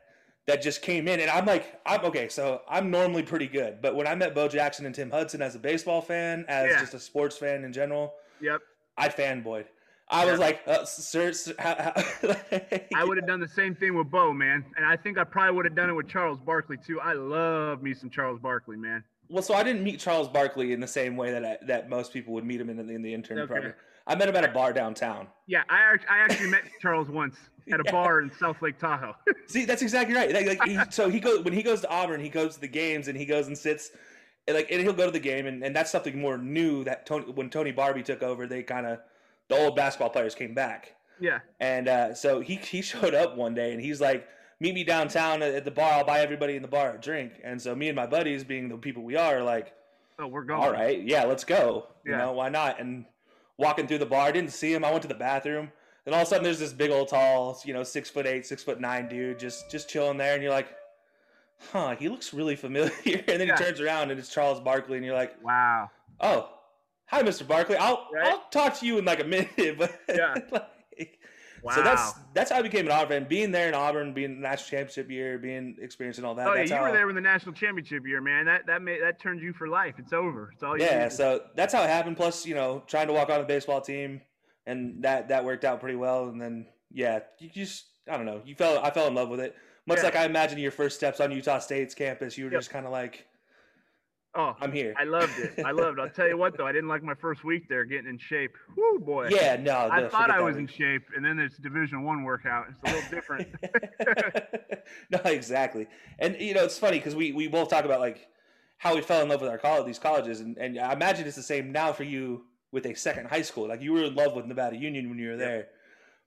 that 0.48 0.64
just 0.64 0.82
came 0.82 1.08
in, 1.08 1.20
and 1.20 1.30
I'm 1.30 1.46
like, 1.46 1.80
I'm 1.86 2.04
okay. 2.06 2.28
So 2.28 2.62
I'm 2.68 2.90
normally 2.90 3.22
pretty 3.22 3.48
good, 3.48 3.82
but 3.84 3.96
when 3.96 4.08
I 4.08 4.16
met 4.16 4.34
Bo 4.34 4.48
Jackson 4.48 4.86
and 4.88 4.96
Tim 4.96 5.12
Hudson 5.12 5.44
as 5.44 5.54
a 5.56 5.60
baseball 5.60 6.02
fan, 6.02 6.44
as 6.48 6.72
Yeah. 6.72 6.80
just 6.80 6.96
a 6.96 7.00
sports 7.00 7.38
fan 7.38 7.64
in 7.64 7.72
general, 7.72 8.16
Yep. 8.42 8.62
I 8.98 9.10
fanboyed. 9.10 9.66
I 10.12 10.26
was 10.26 10.40
Yeah. 10.40 10.46
like, 10.46 10.62
uh, 10.66 10.86
sir, 10.86 11.34
sir 11.34 11.54
how, 11.60 11.76
how, 11.76 11.94
I 12.96 13.04
would 13.04 13.18
have 13.18 13.28
done 13.28 13.40
the 13.40 13.48
same 13.48 13.76
thing 13.76 13.96
with 13.96 14.10
Bo, 14.10 14.34
man. 14.34 14.66
And 14.76 14.84
I 14.84 14.96
think 14.98 15.20
I 15.20 15.24
probably 15.24 15.56
would 15.56 15.66
have 15.66 15.76
done 15.76 15.88
it 15.92 15.94
with 15.94 16.08
Charles 16.08 16.40
Barkley 16.40 16.78
too. 16.78 17.00
I 17.00 17.14
love 17.14 17.84
me 17.84 17.94
some 17.94 18.10
Charles 18.10 18.40
Barkley, 18.40 18.76
man. 18.76 19.04
Well, 19.30 19.44
so 19.44 19.54
I 19.54 19.64
didn't 19.64 19.84
meet 19.84 20.00
Charles 20.00 20.28
Barkley 20.28 20.74
in 20.74 20.80
the 20.80 20.88
same 20.88 21.16
way 21.16 21.32
that 21.32 21.46
I, 21.46 21.58
that 21.68 21.90
most 21.90 22.12
people 22.12 22.34
would 22.34 22.46
meet 22.46 22.60
him 22.60 22.70
in 22.70 22.78
the, 22.78 22.94
in 22.94 23.02
the 23.02 23.14
intern 23.14 23.40
Okay. 23.40 23.48
program. 23.54 23.74
I 24.08 24.16
met 24.16 24.28
him 24.28 24.36
at 24.36 24.44
a 24.44 24.48
bar 24.52 24.74
downtown. 24.74 25.28
Yeah, 25.46 25.62
I 25.70 25.96
I 26.10 26.18
actually 26.20 26.50
met 26.50 26.64
Charles 26.82 27.10
once 27.10 27.36
at 27.72 27.80
a 27.80 27.84
Yeah. 27.86 27.92
bar 27.92 28.22
in 28.22 28.32
South 28.40 28.60
Lake 28.62 28.80
Tahoe. 28.80 29.14
See, 29.48 29.66
that's 29.66 29.84
exactly 29.84 30.16
right. 30.16 30.34
Like, 30.34 30.48
like, 30.48 30.64
he, 30.68 30.80
so 30.90 31.10
he 31.10 31.20
goes 31.20 31.44
when 31.46 31.54
he 31.54 31.62
goes 31.62 31.82
to 31.82 31.90
Auburn, 31.90 32.20
he 32.20 32.30
goes 32.30 32.56
to 32.56 32.62
the 32.62 32.68
games 32.68 33.08
and 33.08 33.16
he 33.16 33.26
goes 33.26 33.46
and 33.48 33.56
sits, 33.58 33.92
and 34.48 34.58
like 34.58 34.72
and 34.72 34.82
he'll 34.82 34.94
go 34.94 35.06
to 35.06 35.12
the 35.12 35.20
game, 35.20 35.46
and, 35.46 35.64
and 35.64 35.76
that's 35.76 35.92
something 35.92 36.20
more 36.20 36.40
new 36.40 36.84
that 36.86 37.06
Tony 37.06 37.26
when 37.32 37.52
Tony 37.52 37.72
Barbee 37.72 38.04
took 38.04 38.24
over, 38.24 38.48
they 38.48 38.64
kind 38.64 38.88
of 38.88 39.00
the 39.48 39.56
old 39.64 39.76
basketball 39.76 40.10
players 40.10 40.34
came 40.34 40.56
back, 40.56 40.96
yeah. 41.20 41.40
and 41.60 41.88
uh, 41.88 42.14
so 42.16 42.40
he 42.40 42.56
he 42.56 42.82
showed 42.82 43.14
up 43.14 43.36
one 43.38 43.54
day 43.54 43.74
and 43.74 43.82
he's 43.82 44.02
like, 44.02 44.28
meet 44.60 44.74
me 44.76 44.84
downtown 44.84 45.42
at 45.42 45.66
the 45.66 45.72
bar. 45.72 45.94
I'll 45.94 46.04
buy 46.06 46.20
everybody 46.20 46.56
in 46.56 46.62
the 46.62 46.68
bar 46.68 46.96
a 46.96 47.00
drink. 47.00 47.34
And 47.44 47.62
so 47.62 47.76
me 47.76 47.88
and 47.88 47.96
my 47.96 48.08
buddies, 48.08 48.44
being 48.44 48.70
the 48.70 48.78
people 48.78 49.04
we 49.04 49.16
are, 49.16 49.38
are 49.38 49.44
like. 49.44 49.74
Oh, 50.22 50.28
we're 50.28 50.44
going. 50.44 50.62
all 50.62 50.72
right, 50.72 51.02
yeah, 51.02 51.24
let's 51.24 51.46
go. 51.46 51.88
You 52.04 52.12
Yeah. 52.12 52.18
know, 52.18 52.32
why 52.34 52.50
not? 52.50 52.80
And 52.82 53.06
walking 53.58 53.88
through 53.88 54.00
the 54.00 54.06
bar, 54.06 54.28
I 54.28 54.32
didn't 54.34 54.52
see 54.52 54.74
him. 54.74 54.84
I 54.84 54.92
went 54.92 55.02
to 55.04 55.08
the 55.08 55.14
bathroom. 55.16 55.72
Then 56.04 56.14
all 56.14 56.22
of 56.22 56.28
a 56.28 56.30
sudden, 56.30 56.44
there's 56.44 56.60
this 56.60 56.74
big 56.74 56.92
old 56.92 57.08
tall, 57.08 57.58
you 57.64 57.74
know, 57.74 57.84
six 57.84 58.10
foot 58.10 58.26
eight, 58.26 58.46
six 58.46 58.62
foot 58.64 58.82
nine 58.82 59.08
dude 59.08 59.40
just 59.40 59.70
just 59.72 59.90
chilling 59.90 60.18
there, 60.18 60.34
and 60.34 60.44
you're 60.44 60.52
like, 60.52 60.68
huh, 61.72 61.96
he 61.96 62.10
looks 62.10 62.34
really 62.34 62.56
familiar. 62.66 62.92
and 63.06 63.24
then 63.28 63.48
Yeah. 63.48 63.58
he 63.58 63.64
turns 63.64 63.80
around 63.80 64.12
and 64.12 64.20
it's 64.20 64.30
Charles 64.30 64.60
Barkley, 64.60 64.98
and 64.98 65.06
you're 65.06 65.16
like, 65.16 65.42
Wow. 65.44 65.90
oh, 66.20 66.50
hi, 67.06 67.22
Mr. 67.24 67.48
Barkley. 67.48 67.78
I'll 67.78 68.08
Right? 68.14 68.26
I'll 68.34 68.44
talk 68.52 68.78
to 68.80 68.86
you 68.86 68.98
in 68.98 69.06
like 69.06 69.20
a 69.22 69.24
minute. 69.26 69.50
But 69.78 70.00
Yeah. 70.14 70.36
like, 70.52 71.20
Wow. 71.64 71.74
so 71.76 71.84
that's 71.84 72.14
that's 72.34 72.52
how 72.52 72.58
I 72.58 72.62
became 72.62 72.86
an 72.86 72.92
Auburn. 72.92 73.26
Being 73.30 73.52
there 73.52 73.68
in 73.68 73.74
Auburn, 73.74 74.14
being 74.14 74.36
the 74.36 74.42
national 74.48 74.70
championship 74.70 75.10
year, 75.10 75.38
being 75.38 75.78
experiencing 75.82 76.26
all 76.26 76.36
that. 76.36 76.48
Oh 76.48 76.54
yeah, 76.54 76.64
you 76.64 76.82
were 76.82 76.92
there 76.92 77.06
when 77.06 77.16
the 77.16 77.22
national 77.22 77.54
championship 77.54 78.06
year, 78.06 78.22
man. 78.22 78.46
That 78.46 78.66
that 78.68 78.82
made 78.82 79.02
that 79.02 79.20
turned 79.20 79.42
you 79.42 79.54
for 79.54 79.68
life. 79.68 79.96
It's 79.98 80.14
over. 80.14 80.52
It's 80.54 80.64
all 80.64 80.78
you 80.78 80.84
Yeah, 80.86 81.10
so 81.10 81.44
that's 81.56 81.74
how 81.74 81.84
it 81.84 81.90
happened. 81.90 82.18
Plus, 82.18 82.46
you 82.46 82.56
know, 82.56 82.84
trying 82.88 83.08
to 83.08 83.14
walk 83.14 83.30
on 83.30 83.40
the 83.40 83.46
baseball 83.46 83.82
team, 83.82 84.22
and 84.66 85.04
that 85.04 85.30
that 85.30 85.44
worked 85.46 85.66
out 85.66 85.80
pretty 85.80 85.96
well. 85.98 86.30
And 86.30 86.42
then, 86.42 86.66
yeah, 86.92 87.20
you 87.40 87.50
just 87.50 87.86
I 88.10 88.18
don't 88.18 88.26
know, 88.26 88.42
you 88.46 88.56
fell 88.56 88.80
I 88.84 88.92
fell 88.92 89.08
in 89.08 89.16
love 89.16 89.30
with 89.30 89.40
it. 89.40 89.56
Much 89.86 90.00
Yeah. 90.00 90.04
like 90.06 90.16
I 90.16 90.26
imagine 90.26 90.60
your 90.60 90.72
first 90.72 90.96
steps 90.98 91.20
on 91.20 91.32
Utah 91.32 91.60
State's 91.60 91.96
campus, 91.96 92.38
you 92.38 92.46
were 92.46 92.52
Yep. 92.52 92.60
just 92.60 92.70
kind 92.70 92.86
of 92.86 92.92
like, 92.92 93.26
oh, 94.36 94.56
I'm 94.62 94.72
here. 94.72 94.94
I 95.00 95.04
loved 95.04 95.38
it. 95.40 95.64
I 95.66 95.72
loved 95.72 96.00
it. 96.00 96.02
I'll 96.02 96.10
tell 96.10 96.28
you 96.28 96.38
what 96.38 96.58
though, 96.58 96.68
I 96.68 96.72
didn't 96.72 96.90
like 96.90 97.04
my 97.04 97.16
first 97.16 97.44
week 97.44 97.68
there 97.70 97.86
getting 97.86 98.08
in 98.10 98.18
shape. 98.18 98.52
Whoo 98.78 99.00
boy. 99.00 99.28
yeah, 99.30 99.56
no, 99.58 99.76
I 99.76 100.02
no, 100.02 100.10
thought 100.10 100.30
I 100.32 100.42
was 100.42 100.58
in 100.58 100.68
shape, 100.68 101.04
and 101.16 101.24
then 101.24 101.38
there's 101.38 101.58
Division 101.58 102.04
One 102.04 102.24
workout. 102.24 102.68
It's 102.70 102.92
a 102.92 102.96
little 102.96 103.10
different. 103.10 103.48
no, 105.12 105.20
exactly. 105.26 105.88
And 106.20 106.36
you 106.40 106.54
know, 106.54 106.64
it's 106.64 106.78
funny 106.78 106.98
because 106.98 107.16
we 107.16 107.32
we 107.32 107.48
both 107.48 107.70
talk 107.70 107.86
about 107.86 108.00
like 108.00 108.28
how 108.78 108.96
we 108.96 109.02
fell 109.02 109.22
in 109.22 109.30
love 109.30 109.42
with 109.42 109.50
our 109.50 109.58
college, 109.58 109.86
these 109.86 110.00
colleges, 110.00 110.40
and 110.42 110.58
and 110.58 110.80
I 110.80 110.94
imagine 110.94 111.28
it's 111.28 111.36
the 111.36 111.44
same 111.44 111.72
now 111.72 111.92
for 111.94 112.04
you 112.04 112.46
with 112.72 112.86
a 112.86 112.94
second 112.96 113.28
high 113.28 113.42
school. 113.42 113.68
Like 113.68 113.82
you 113.82 113.94
were 113.94 114.04
in 114.04 114.16
love 114.16 114.36
with 114.36 114.46
Nevada 114.46 114.78
Union 114.78 115.10
when 115.10 115.18
you 115.20 115.30
were 115.30 115.38
there. 115.38 115.68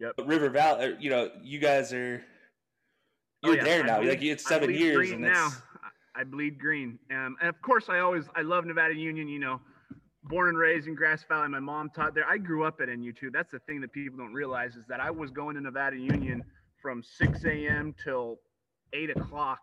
Yep. 0.01 0.15
But 0.17 0.27
River 0.27 0.49
Valley, 0.51 0.97
you 0.99 1.11
know, 1.11 1.31
you 1.43 1.59
guys 1.61 1.93
are 1.93 2.23
Oh, 3.45 3.49
you're 3.49 3.57
yeah. 3.57 3.65
there 3.65 3.83
I 3.83 3.87
now. 3.87 3.99
bleed- 3.99 4.09
like 4.09 4.23
it's 4.23 4.47
I 4.47 4.49
seven 4.51 4.73
years, 4.75 5.11
and 5.11 5.23
now. 5.23 5.47
it's, 5.49 5.57
I 6.15 6.25
bleed 6.25 6.59
green, 6.59 6.99
um, 7.11 7.37
and 7.41 7.49
of 7.49 7.61
course, 7.63 7.89
I 7.89 8.01
always 8.01 8.25
I 8.37 8.43
love 8.43 8.65
Nevada 8.65 8.95
Union. 8.95 9.29
You 9.29 9.39
know, 9.39 9.61
born 10.25 10.49
and 10.49 10.59
raised 10.59 10.87
in 10.87 10.95
Grass 10.95 11.25
Valley. 11.29 11.49
My 11.49 11.61
mom 11.61 11.91
taught 11.91 12.15
there. 12.15 12.27
I 12.29 12.39
grew 12.39 12.65
up 12.65 12.81
at 12.81 12.89
NU 12.89 13.13
too. 13.13 13.31
That's 13.31 13.51
the 13.51 13.59
thing 13.61 13.81
that 13.81 13.93
people 13.93 14.19
don't 14.19 14.35
realize 14.35 14.77
is 14.77 14.85
that 14.89 15.01
I 15.01 15.11
was 15.11 15.31
going 15.31 15.57
to 15.57 15.61
Nevada 15.61 15.97
Union 15.97 16.45
from 16.81 17.03
6 17.03 17.45
a.m. 17.45 17.95
till 18.03 18.39
8 18.93 19.17
o'clock 19.17 19.61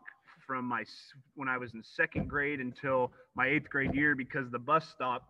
from 0.47 0.65
my 0.65 0.83
when 1.35 1.47
I 1.47 1.57
was 1.57 1.73
in 1.75 1.83
second 1.83 2.27
grade 2.27 2.59
until 2.59 3.11
my 3.35 3.47
eighth 3.47 3.69
grade 3.69 3.93
year 3.93 4.15
because 4.15 4.49
the 4.49 4.59
bus 4.59 4.87
stop 4.89 5.27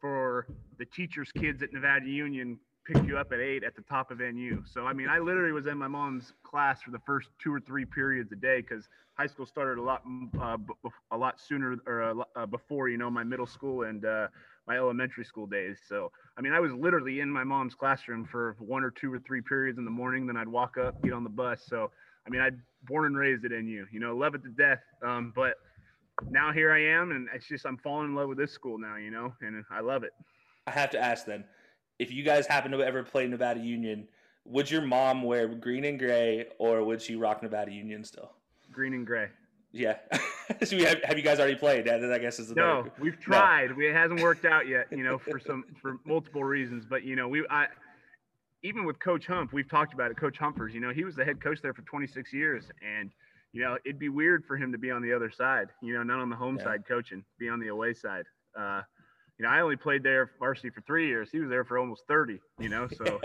for 0.00 0.46
the 0.78 0.84
teachers' 0.84 1.32
kids 1.32 1.62
at 1.62 1.72
Nevada 1.72 2.06
Union 2.06 2.58
picked 2.90 3.06
you 3.06 3.18
up 3.18 3.32
at 3.32 3.38
eight 3.40 3.62
at 3.62 3.76
the 3.76 3.82
top 3.82 4.10
of 4.10 4.18
NU. 4.18 4.62
So 4.66 4.86
I 4.86 4.92
mean, 4.92 5.08
I 5.08 5.18
literally 5.18 5.52
was 5.52 5.66
in 5.66 5.78
my 5.78 5.86
mom's 5.86 6.32
class 6.42 6.82
for 6.82 6.90
the 6.90 6.98
first 7.06 7.28
two 7.38 7.52
or 7.54 7.60
three 7.60 7.84
periods 7.84 8.32
a 8.32 8.36
day 8.36 8.60
because 8.60 8.88
high 9.14 9.28
school 9.28 9.46
started 9.46 9.78
a 9.78 9.82
lot 9.82 10.04
mm, 10.06 10.28
uh, 10.40 10.56
b- 10.56 10.90
a 11.12 11.16
lot 11.16 11.40
sooner 11.40 11.76
or 11.86 12.00
a 12.02 12.14
lo- 12.14 12.28
uh, 12.34 12.46
before 12.46 12.88
you 12.88 12.98
know 12.98 13.08
my 13.10 13.22
middle 13.22 13.46
school 13.46 13.84
and 13.84 14.04
uh, 14.04 14.26
my 14.66 14.76
elementary 14.76 15.24
school 15.24 15.46
days. 15.46 15.78
So 15.88 16.10
I 16.36 16.40
mean, 16.40 16.52
I 16.52 16.58
was 16.58 16.72
literally 16.72 17.20
in 17.20 17.30
my 17.30 17.44
mom's 17.44 17.74
classroom 17.74 18.26
for 18.26 18.56
one 18.58 18.82
or 18.82 18.90
two 18.90 19.12
or 19.12 19.20
three 19.20 19.40
periods 19.40 19.78
in 19.78 19.84
the 19.84 19.90
morning. 19.90 20.26
Then 20.26 20.36
I'd 20.36 20.48
walk 20.48 20.76
up, 20.76 21.00
get 21.02 21.12
on 21.12 21.22
the 21.22 21.30
bus. 21.30 21.62
So 21.68 21.92
I 22.26 22.30
mean, 22.30 22.40
I 22.40 22.50
born 22.84 23.06
and 23.06 23.16
raised 23.16 23.44
at 23.44 23.52
NU. 23.52 23.86
You 23.92 24.00
know, 24.00 24.16
love 24.16 24.34
it 24.34 24.42
to 24.42 24.50
death. 24.50 24.80
Um, 25.04 25.32
but 25.34 25.54
now 26.28 26.52
here 26.52 26.72
I 26.72 26.82
am, 26.82 27.12
and 27.12 27.28
it's 27.32 27.46
just 27.46 27.64
I'm 27.66 27.78
falling 27.78 28.08
in 28.08 28.14
love 28.16 28.28
with 28.28 28.38
this 28.38 28.50
school 28.52 28.78
now. 28.78 28.96
You 28.96 29.12
know, 29.12 29.32
and 29.42 29.64
I 29.70 29.80
love 29.80 30.02
it. 30.02 30.10
I 30.66 30.72
have 30.72 30.90
to 30.90 30.98
ask 30.98 31.24
then, 31.24 31.44
if 32.00 32.10
you 32.10 32.22
guys 32.22 32.46
happen 32.46 32.72
to 32.72 32.82
ever 32.82 33.02
play 33.02 33.26
Nevada 33.26 33.60
Union, 33.60 34.08
would 34.46 34.70
your 34.70 34.80
mom 34.80 35.22
wear 35.22 35.46
green 35.46 35.84
and 35.84 35.98
gray, 35.98 36.46
or 36.58 36.82
would 36.82 37.02
she 37.02 37.14
rock 37.14 37.42
Nevada 37.42 37.70
Union 37.70 38.02
still? 38.04 38.32
Green 38.72 38.94
and 38.94 39.06
gray. 39.06 39.28
Yeah. 39.70 39.98
so 40.64 40.76
we 40.78 40.84
have, 40.84 41.00
have 41.04 41.18
you 41.18 41.22
guys 41.22 41.38
already 41.38 41.56
played? 41.56 41.84
That, 41.84 42.02
I 42.10 42.18
guess 42.18 42.38
is 42.38 42.48
the 42.48 42.54
No, 42.54 42.84
better- 42.84 42.94
we've 42.98 43.20
tried. 43.20 43.76
We, 43.76 43.86
it 43.88 43.94
hasn't 43.94 44.20
worked 44.22 44.46
out 44.46 44.66
yet, 44.66 44.86
you 44.90 45.04
know, 45.04 45.18
for 45.18 45.38
some 45.38 45.64
for 45.80 45.98
multiple 46.06 46.42
reasons. 46.42 46.86
But 46.88 47.04
you 47.04 47.16
know, 47.16 47.28
we 47.28 47.46
I 47.50 47.66
even 48.62 48.86
with 48.86 48.98
Coach 48.98 49.26
Hump, 49.26 49.52
we've 49.52 49.68
talked 49.68 49.92
about 49.92 50.10
it. 50.10 50.16
Coach 50.16 50.38
Humpers, 50.38 50.74
you 50.74 50.80
know, 50.80 50.92
he 50.92 51.04
was 51.04 51.14
the 51.16 51.24
head 51.24 51.40
coach 51.42 51.60
there 51.62 51.74
for 51.74 51.82
26 51.82 52.32
years, 52.32 52.64
and 52.82 53.10
you 53.52 53.62
know, 53.62 53.76
it'd 53.84 53.98
be 53.98 54.08
weird 54.08 54.44
for 54.46 54.56
him 54.56 54.72
to 54.72 54.78
be 54.78 54.90
on 54.90 55.02
the 55.02 55.12
other 55.12 55.30
side. 55.30 55.68
You 55.82 55.92
know, 55.94 56.02
not 56.02 56.18
on 56.18 56.30
the 56.30 56.36
home 56.36 56.56
Yeah. 56.56 56.64
side 56.64 56.84
coaching, 56.88 57.22
be 57.38 57.48
on 57.50 57.60
the 57.60 57.68
away 57.68 57.92
side. 57.92 58.24
Uh, 58.58 58.80
you 59.40 59.46
know, 59.46 59.52
I 59.52 59.62
only 59.62 59.76
played 59.76 60.02
there 60.02 60.32
varsity 60.38 60.68
for 60.68 60.82
three 60.82 61.06
years. 61.06 61.30
He 61.32 61.40
was 61.40 61.48
there 61.48 61.64
for 61.64 61.78
almost 61.78 62.06
30. 62.06 62.40
You 62.58 62.68
know, 62.68 62.86
so 62.94 63.18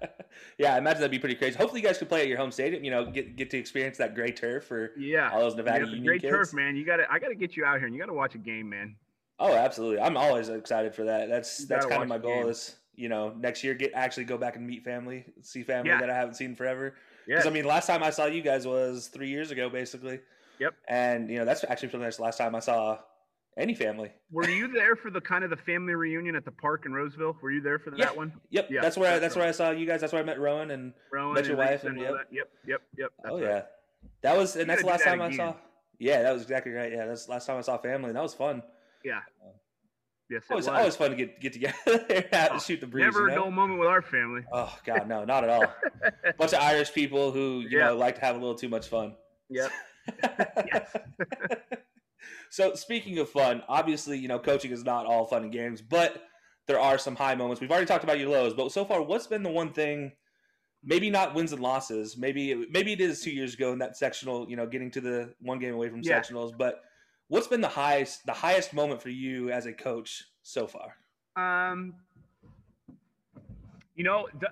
yeah, 0.58 0.74
I 0.74 0.78
imagine 0.78 1.02
that'd 1.02 1.12
be 1.12 1.20
pretty 1.20 1.36
crazy. 1.36 1.56
Hopefully, 1.56 1.80
you 1.80 1.86
guys 1.86 1.98
could 1.98 2.08
play 2.08 2.22
at 2.22 2.26
your 2.26 2.36
home 2.36 2.50
stadium. 2.50 2.82
You 2.82 2.90
know, 2.90 3.06
get 3.06 3.36
get 3.36 3.48
to 3.50 3.58
experience 3.58 3.96
that 3.98 4.16
gray 4.16 4.32
turf 4.32 4.64
for 4.64 4.90
yeah. 4.98 5.30
all 5.30 5.38
those 5.38 5.54
Nevada 5.54 5.78
You 5.78 5.84
got 5.84 5.90
the 5.90 5.96
Union 5.98 6.06
great 6.10 6.20
kids. 6.22 6.32
turf, 6.32 6.52
man. 6.52 6.74
You 6.74 6.84
got 6.84 6.96
to. 6.96 7.04
I 7.08 7.20
got 7.20 7.28
to 7.28 7.36
get 7.36 7.56
you 7.56 7.64
out 7.64 7.78
here, 7.78 7.86
and 7.86 7.94
you 7.94 8.00
got 8.00 8.08
to 8.08 8.12
watch 8.12 8.34
a 8.34 8.38
game, 8.38 8.70
man. 8.70 8.96
Oh, 9.38 9.54
absolutely. 9.54 10.00
I'm 10.00 10.16
always 10.16 10.48
excited 10.48 10.96
for 10.96 11.04
that. 11.04 11.28
That's 11.28 11.60
You 11.60 11.66
that's 11.66 11.86
kind 11.86 12.02
of 12.02 12.08
my 12.08 12.18
goal. 12.18 12.48
Is 12.48 12.74
you 12.96 13.08
know 13.08 13.32
next 13.38 13.62
year 13.62 13.74
get 13.74 13.92
actually 13.94 14.24
go 14.24 14.36
back 14.36 14.56
and 14.56 14.66
meet 14.66 14.82
family, 14.82 15.26
see 15.42 15.62
family 15.62 15.90
Yeah. 15.90 16.00
that 16.00 16.10
I 16.10 16.14
haven't 16.16 16.34
seen 16.34 16.56
forever. 16.56 16.94
Yeah. 17.28 17.36
Because 17.36 17.46
I 17.46 17.50
mean, 17.50 17.66
last 17.66 17.86
time 17.86 18.02
I 18.02 18.10
saw 18.10 18.26
you 18.26 18.42
guys 18.42 18.66
was 18.66 19.06
three 19.06 19.28
years 19.28 19.52
ago, 19.52 19.70
basically. 19.70 20.18
Yep. 20.58 20.74
And 20.88 21.30
you 21.30 21.38
know 21.38 21.44
that's 21.44 21.64
actually 21.68 21.90
pretty 21.90 22.04
much 22.04 22.16
the 22.16 22.22
last 22.24 22.38
time 22.38 22.56
I 22.56 22.60
saw 22.60 22.98
any 23.58 23.74
family. 23.74 24.10
Were 24.30 24.48
you 24.48 24.68
there 24.68 24.96
for 24.96 25.10
the 25.10 25.20
kind 25.20 25.44
of 25.44 25.50
the 25.50 25.56
family 25.56 25.94
reunion 25.94 26.34
at 26.36 26.44
the 26.44 26.50
park 26.52 26.86
in 26.86 26.92
Roseville? 26.92 27.36
Were 27.42 27.50
you 27.50 27.60
there 27.60 27.78
for 27.78 27.94
Yeah. 27.96 28.06
that 28.06 28.16
one? 28.16 28.32
Yep. 28.50 28.68
Yeah, 28.70 28.80
that's 28.80 28.96
where 28.96 29.08
I, 29.08 29.18
that's 29.18 29.34
that's 29.34 29.36
right. 29.36 29.42
where 29.42 29.48
I 29.48 29.52
saw 29.52 29.70
you 29.70 29.86
guys. 29.86 30.00
That's 30.00 30.12
where 30.12 30.22
I 30.22 30.24
met 30.24 30.40
Rowan 30.40 30.70
and 30.70 30.92
Rowan 31.12 31.34
Met 31.34 31.44
your 31.46 31.60
and 31.60 31.70
wife 31.70 31.84
and- 31.84 32.00
yep. 32.00 32.12
Yep, 32.30 32.48
yep, 32.66 32.80
yep. 32.96 33.10
oh 33.26 33.38
that's 33.38 33.46
right. 33.46 33.54
yeah, 33.54 33.62
that 34.22 34.36
was 34.36 34.56
and 34.56 34.62
You 34.62 34.66
that's 34.68 34.80
the 34.82 34.88
last 34.88 35.04
that 35.04 35.10
time 35.10 35.22
I 35.22 35.30
saw. 35.36 35.54
Yeah, 35.98 36.22
that 36.22 36.32
was 36.32 36.42
exactly 36.42 36.72
right. 36.72 36.90
Yeah, 36.92 37.06
that's 37.06 37.26
the 37.26 37.32
last 37.32 37.46
time 37.46 37.58
I 37.58 37.60
saw 37.60 37.76
family. 37.78 38.08
and 38.08 38.16
That 38.16 38.22
was 38.22 38.34
fun. 38.34 38.62
Yeah. 39.04 39.20
Yes, 40.30 40.44
it 40.44 40.50
Always, 40.50 40.66
was. 40.66 40.78
always 40.78 40.96
fun 40.96 41.10
to 41.10 41.16
get 41.16 41.40
get 41.40 41.52
together 41.52 41.74
and 42.32 42.48
Oh, 42.52 42.58
shoot 42.58 42.80
the 42.80 42.86
breeze. 42.86 43.04
Never 43.04 43.20
you 43.20 43.26
a 43.26 43.28
know? 43.30 43.42
dull 43.42 43.50
moment 43.50 43.78
with 43.80 43.88
our 43.88 44.00
family. 44.00 44.40
Oh 44.50 44.74
God, 44.86 45.06
no, 45.06 45.24
not 45.24 45.44
at 45.44 45.50
all. 45.50 45.66
Bunch 46.38 46.54
of 46.54 46.60
Irish 46.60 46.92
people 46.94 47.32
who 47.32 47.60
you 47.68 47.78
Yeah. 47.78 47.88
know 47.88 47.96
like 47.98 48.14
to 48.14 48.20
have 48.22 48.36
a 48.36 48.38
little 48.38 48.54
too 48.54 48.70
much 48.70 48.86
fun. 48.88 49.14
Yep. 49.50 49.70
Yes. 50.72 50.96
So 52.50 52.74
speaking 52.74 53.18
of 53.18 53.28
fun, 53.28 53.62
obviously 53.68 54.18
you 54.18 54.28
know 54.28 54.38
coaching 54.38 54.72
is 54.72 54.84
not 54.84 55.06
all 55.06 55.26
fun 55.26 55.44
and 55.44 55.52
games, 55.52 55.80
but 55.80 56.24
there 56.66 56.80
are 56.80 56.98
some 56.98 57.16
high 57.16 57.34
moments. 57.34 57.60
We've 57.60 57.70
already 57.70 57.86
talked 57.86 58.04
about 58.04 58.18
your 58.18 58.30
lows, 58.30 58.54
but 58.54 58.70
so 58.72 58.84
far, 58.84 59.02
what's 59.02 59.26
been 59.26 59.42
the 59.42 59.50
one 59.50 59.72
thing 59.72 60.12
maybe 60.84 61.10
not 61.10 61.34
wins 61.34 61.52
and 61.52 61.62
losses. 61.62 62.16
Maybe 62.16 62.66
maybe 62.70 62.92
it 62.92 63.00
is 63.00 63.20
two 63.20 63.30
years 63.30 63.54
ago 63.54 63.72
in 63.72 63.78
that 63.78 63.96
sectional. 63.96 64.48
You 64.48 64.56
know, 64.56 64.66
getting 64.66 64.90
to 64.92 65.00
the 65.00 65.34
one 65.40 65.58
game 65.58 65.74
away 65.74 65.88
from 65.88 66.00
yeah. 66.02 66.20
sectionals. 66.20 66.56
But 66.56 66.82
what's 67.28 67.46
been 67.46 67.60
the 67.60 67.68
highest 67.68 68.26
the 68.26 68.32
highest 68.32 68.74
moment 68.74 69.02
for 69.02 69.10
you 69.10 69.50
as 69.50 69.66
a 69.66 69.72
coach 69.72 70.24
so 70.42 70.66
far? 70.66 70.96
Um, 71.36 71.94
you 73.94 74.04
know, 74.04 74.28
the, 74.40 74.48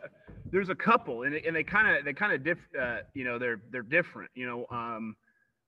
there's 0.51 0.69
a 0.69 0.75
couple, 0.75 1.25
and, 1.25 1.35
and 1.35 1.55
they 1.55 1.65
kind 1.65 1.97
of 1.97 2.05
they 2.05 2.13
kind 2.13 2.33
of 2.33 2.45
diff. 2.45 2.59
Uh, 2.81 2.99
you 3.15 3.25
know, 3.25 3.39
they're 3.39 3.63
they're 3.71 3.83
different. 3.83 4.31
You 4.35 4.47
know, 4.47 4.67
um, 4.71 5.17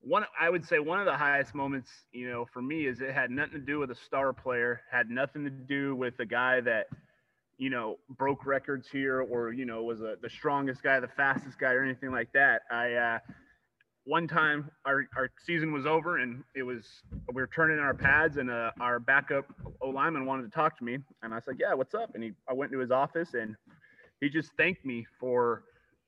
one 0.02 0.24
I 0.38 0.50
would 0.50 0.64
say 0.64 0.78
one 0.78 0.98
of 0.98 1.06
the 1.06 1.16
highest 1.16 1.54
moments, 1.54 1.90
you 2.12 2.28
know, 2.28 2.46
for 2.52 2.60
me 2.60 2.86
is 2.86 3.00
it 3.00 3.12
had 3.12 3.30
nothing 3.30 3.52
to 3.52 3.58
do 3.66 3.78
with 3.78 3.90
a 3.90 3.94
star 3.94 4.32
player, 4.32 4.80
had 4.90 5.08
nothing 5.10 5.44
to 5.44 5.50
do 5.50 5.94
with 5.94 6.18
a 6.18 6.26
guy 6.26 6.60
that, 6.60 6.88
you 7.56 7.70
know, 7.70 7.98
broke 8.10 8.44
records 8.44 8.88
here 8.90 9.20
or 9.22 9.52
you 9.52 9.64
know 9.64 9.82
was 9.82 10.00
a, 10.00 10.16
the 10.20 10.30
strongest 10.30 10.82
guy, 10.82 10.98
the 11.00 11.08
fastest 11.08 11.58
guy, 11.58 11.72
or 11.72 11.82
anything 11.82 12.10
like 12.10 12.32
that. 12.32 12.62
I 12.70 12.94
uh, 12.94 13.18
one 14.04 14.26
time 14.26 14.70
our, 14.84 15.06
our 15.16 15.30
season 15.44 15.72
was 15.72 15.86
over 15.86 16.18
and 16.18 16.42
it 16.56 16.64
was 16.64 16.84
we 17.32 17.40
were 17.40 17.46
turning 17.46 17.78
in 17.78 17.84
our 17.84 17.94
pads 17.94 18.36
and 18.36 18.50
uh, 18.50 18.72
our 18.80 18.98
backup 18.98 19.44
O 19.80 19.90
lineman 19.90 20.26
wanted 20.26 20.42
to 20.42 20.50
talk 20.50 20.76
to 20.78 20.84
me 20.84 20.98
and 21.22 21.32
I 21.32 21.40
said, 21.40 21.54
"Yeah, 21.58 21.74
what's 21.74 21.94
up?" 21.94 22.14
And 22.14 22.24
he 22.24 22.32
I 22.48 22.52
went 22.52 22.72
to 22.72 22.78
his 22.78 22.90
office 22.90 23.34
and 23.34 23.54
he 24.20 24.28
just 24.28 24.50
thanked 24.56 24.84
me 24.84 25.06
for 25.20 25.64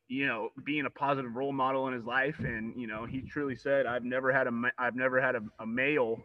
you 0.09 0.27
know 0.27 0.51
being 0.65 0.87
a 0.87 0.91
positive 0.91 1.35
role 1.35 1.53
model 1.53 1.89
in 1.89 1.95
his 1.95 2.05
life. 2.05 2.39
And 2.41 2.75
you 2.81 2.87
know 2.87 3.05
he 3.05 3.23
truly 3.23 3.57
said 3.57 3.87
i've 3.87 4.05
never 4.05 4.33
had 4.33 4.47
a 4.47 4.53
i've 4.79 4.97
never 4.97 5.21
had 5.21 5.35
a, 5.35 5.43
a 5.61 5.67
male 5.67 6.19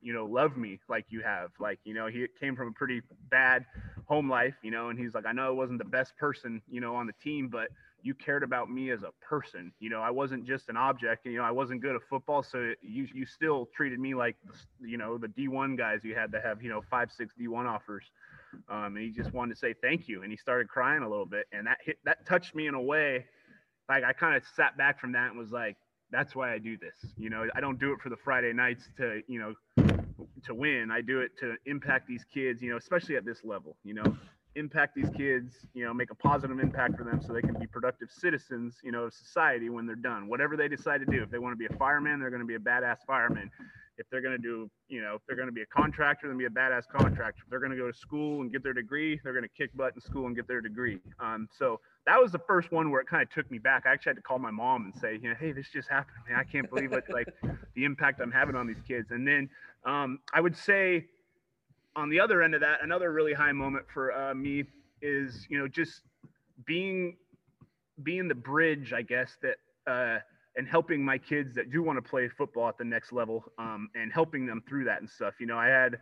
you 0.00 0.12
know 0.12 0.26
love 0.26 0.56
me 0.56 0.80
like 0.88 1.06
you 1.08 1.22
have. 1.22 1.50
Like 1.58 1.78
you 1.84 1.94
know 1.94 2.06
he 2.06 2.26
came 2.38 2.56
from 2.56 2.68
a 2.68 2.72
pretty 2.72 3.02
bad 3.30 3.64
home 4.06 4.28
life 4.28 4.54
you 4.62 4.70
know 4.70 4.90
and 4.90 4.98
he's 4.98 5.14
like 5.14 5.26
i 5.26 5.32
know 5.32 5.46
i 5.46 5.50
wasn't 5.50 5.78
the 5.78 5.84
best 5.84 6.16
person 6.18 6.60
you 6.68 6.80
know 6.80 6.94
on 6.94 7.06
the 7.06 7.12
team 7.14 7.48
but 7.48 7.68
you 8.02 8.12
cared 8.12 8.42
about 8.42 8.70
me 8.70 8.90
as 8.90 9.02
a 9.02 9.12
person. 9.26 9.72
You 9.80 9.88
know 9.88 10.00
i 10.00 10.10
wasn't 10.10 10.46
just 10.46 10.68
an 10.68 10.76
object 10.76 11.24
you 11.24 11.38
know 11.38 11.44
i 11.44 11.50
wasn't 11.50 11.80
good 11.80 11.96
at 11.96 12.02
football 12.08 12.42
so 12.42 12.74
you 12.82 13.08
you 13.14 13.24
still 13.24 13.66
treated 13.74 13.98
me 13.98 14.14
like 14.14 14.36
you 14.80 14.98
know 14.98 15.16
the 15.16 15.28
d1 15.28 15.76
guys 15.78 16.00
you 16.04 16.14
had 16.14 16.30
to 16.32 16.40
have 16.40 16.62
you 16.62 16.68
know 16.68 16.82
five 16.90 17.10
six 17.10 17.34
d1 17.40 17.66
offers 17.66 18.04
um, 18.68 18.96
and 18.96 18.98
he 18.98 19.10
just 19.10 19.32
wanted 19.32 19.54
to 19.54 19.58
say 19.58 19.74
thank 19.82 20.08
you 20.08 20.22
and 20.22 20.30
he 20.30 20.36
started 20.36 20.68
crying 20.68 21.02
a 21.02 21.08
little 21.08 21.26
bit 21.26 21.46
and 21.52 21.66
that 21.66 21.78
hit 21.84 21.98
that 22.04 22.24
touched 22.26 22.54
me 22.54 22.66
in 22.66 22.74
a 22.74 22.82
way 22.82 23.24
like 23.88 24.04
i 24.04 24.12
kind 24.12 24.36
of 24.36 24.42
sat 24.56 24.76
back 24.76 25.00
from 25.00 25.12
that 25.12 25.30
and 25.30 25.38
was 25.38 25.50
like 25.50 25.76
that's 26.10 26.34
why 26.36 26.52
i 26.52 26.58
do 26.58 26.76
this. 26.76 27.12
You 27.16 27.30
know 27.30 27.46
i 27.54 27.60
don't 27.60 27.78
do 27.78 27.92
it 27.92 28.00
for 28.00 28.08
the 28.08 28.16
friday 28.16 28.52
nights 28.52 28.88
to 28.98 29.22
you 29.26 29.40
know 29.40 29.54
to 30.44 30.54
win. 30.54 30.90
I 30.90 31.00
do 31.00 31.20
it 31.20 31.30
to 31.40 31.54
impact 31.66 32.06
these 32.06 32.24
kids 32.32 32.62
you 32.62 32.70
know 32.70 32.76
especially 32.76 33.16
at 33.16 33.24
this 33.24 33.44
level 33.44 33.76
you 33.84 33.94
know 33.94 34.16
impact 34.56 34.94
these 34.94 35.10
kids 35.16 35.66
you 35.74 35.84
know 35.84 35.92
make 35.92 36.10
a 36.10 36.14
positive 36.14 36.60
impact 36.60 36.96
for 36.96 37.04
them 37.04 37.20
so 37.20 37.32
they 37.32 37.40
can 37.40 37.58
be 37.58 37.66
productive 37.66 38.08
citizens 38.10 38.76
you 38.84 38.92
know 38.92 39.04
of 39.04 39.14
society 39.14 39.70
when 39.70 39.86
they're 39.86 39.96
done. 39.96 40.28
Whatever 40.28 40.56
they 40.56 40.68
decide 40.68 40.98
to 40.98 41.06
do 41.06 41.22
if 41.22 41.30
they 41.30 41.38
want 41.38 41.52
to 41.52 41.56
be 41.56 41.72
a 41.72 41.78
fireman 41.78 42.20
they're 42.20 42.30
going 42.30 42.42
to 42.42 42.46
be 42.46 42.54
a 42.54 42.58
badass 42.58 42.98
fireman 43.06 43.50
if 43.98 44.06
they're 44.10 44.20
going 44.20 44.36
to 44.36 44.42
do, 44.42 44.70
you 44.88 45.00
know, 45.00 45.14
if 45.14 45.22
they're 45.26 45.36
going 45.36 45.48
to 45.48 45.52
be 45.52 45.62
a 45.62 45.66
contractor, 45.66 46.28
then 46.28 46.36
be 46.36 46.46
a 46.46 46.50
badass 46.50 46.82
contractor. 46.90 47.42
If 47.44 47.50
they're 47.50 47.60
going 47.60 47.70
to 47.70 47.76
go 47.76 47.90
to 47.90 47.96
school 47.96 48.40
and 48.40 48.50
get 48.50 48.62
their 48.62 48.72
degree, 48.72 49.20
they're 49.22 49.32
going 49.32 49.44
to 49.44 49.56
kick 49.56 49.70
butt 49.76 49.94
in 49.94 50.00
school 50.00 50.26
and 50.26 50.34
get 50.34 50.48
their 50.48 50.60
degree. 50.60 50.98
Um, 51.20 51.48
so 51.56 51.80
that 52.06 52.20
was 52.20 52.32
the 52.32 52.40
first 52.40 52.72
one 52.72 52.90
where 52.90 53.00
it 53.00 53.06
kind 53.06 53.22
of 53.22 53.30
took 53.30 53.50
me 53.50 53.58
back. 53.58 53.84
I 53.86 53.92
actually 53.92 54.10
had 54.10 54.16
to 54.16 54.22
call 54.22 54.38
my 54.38 54.50
mom 54.50 54.84
and 54.84 54.94
say, 54.94 55.18
you 55.22 55.28
know, 55.28 55.36
hey, 55.38 55.52
this 55.52 55.68
just 55.72 55.88
happened. 55.88 56.16
Man, 56.28 56.38
I 56.38 56.44
can't 56.44 56.68
believe 56.68 56.92
it. 56.92 57.04
Like 57.08 57.28
the 57.74 57.84
impact 57.84 58.20
I'm 58.20 58.32
having 58.32 58.56
on 58.56 58.66
these 58.66 58.82
kids. 58.86 59.10
And 59.10 59.26
then 59.26 59.48
um, 59.84 60.18
I 60.32 60.40
would 60.40 60.56
say 60.56 61.06
on 61.96 62.10
the 62.10 62.20
other 62.20 62.42
end 62.42 62.54
of 62.54 62.60
that, 62.60 62.80
another 62.82 63.12
really 63.12 63.32
high 63.32 63.52
moment 63.52 63.86
for 63.92 64.12
uh, 64.12 64.34
me 64.34 64.64
is, 65.00 65.46
you 65.48 65.58
know, 65.58 65.68
just 65.68 66.02
being 66.66 67.16
being 68.02 68.26
the 68.26 68.34
bridge, 68.34 68.92
I 68.92 69.02
guess, 69.02 69.36
that 69.42 69.56
uh, 69.86 70.18
and 70.56 70.68
helping 70.68 71.04
my 71.04 71.18
kids 71.18 71.54
that 71.54 71.70
do 71.70 71.82
want 71.82 71.96
to 71.96 72.08
play 72.08 72.28
football 72.28 72.68
at 72.68 72.78
the 72.78 72.84
next 72.84 73.12
level 73.12 73.44
um, 73.58 73.88
and 73.94 74.12
helping 74.12 74.46
them 74.46 74.62
through 74.68 74.84
that 74.84 75.00
and 75.00 75.10
stuff. 75.10 75.34
You 75.40 75.46
know, 75.46 75.58
I 75.58 75.66
had 75.66 75.98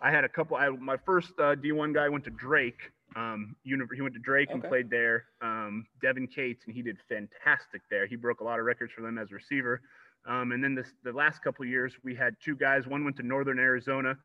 I 0.00 0.10
had 0.10 0.24
a 0.24 0.28
couple. 0.28 0.56
I, 0.56 0.68
my 0.68 0.96
first 1.06 1.32
uh, 1.38 1.54
D1 1.54 1.94
guy 1.94 2.08
went 2.08 2.24
to 2.24 2.30
Drake. 2.30 2.90
Um, 3.14 3.54
he 3.62 3.74
went 3.76 4.14
to 4.14 4.20
Drake 4.20 4.48
okay. 4.48 4.54
and 4.54 4.64
played 4.64 4.90
there. 4.90 5.26
Um, 5.40 5.86
Devin 6.00 6.26
Cates, 6.26 6.64
and 6.66 6.74
he 6.74 6.82
did 6.82 6.96
fantastic 7.08 7.82
there. 7.90 8.06
He 8.06 8.16
broke 8.16 8.40
a 8.40 8.44
lot 8.44 8.58
of 8.58 8.64
records 8.64 8.92
for 8.92 9.02
them 9.02 9.18
as 9.18 9.30
a 9.30 9.34
receiver. 9.34 9.80
Um, 10.26 10.52
and 10.52 10.62
then 10.62 10.74
this, 10.74 10.88
the 11.04 11.12
last 11.12 11.42
couple 11.42 11.64
years, 11.64 11.94
we 12.02 12.14
had 12.14 12.36
two 12.42 12.56
guys. 12.56 12.86
One 12.86 13.04
went 13.04 13.16
to 13.16 13.22
Northern 13.22 13.58
Arizona. 13.58 14.16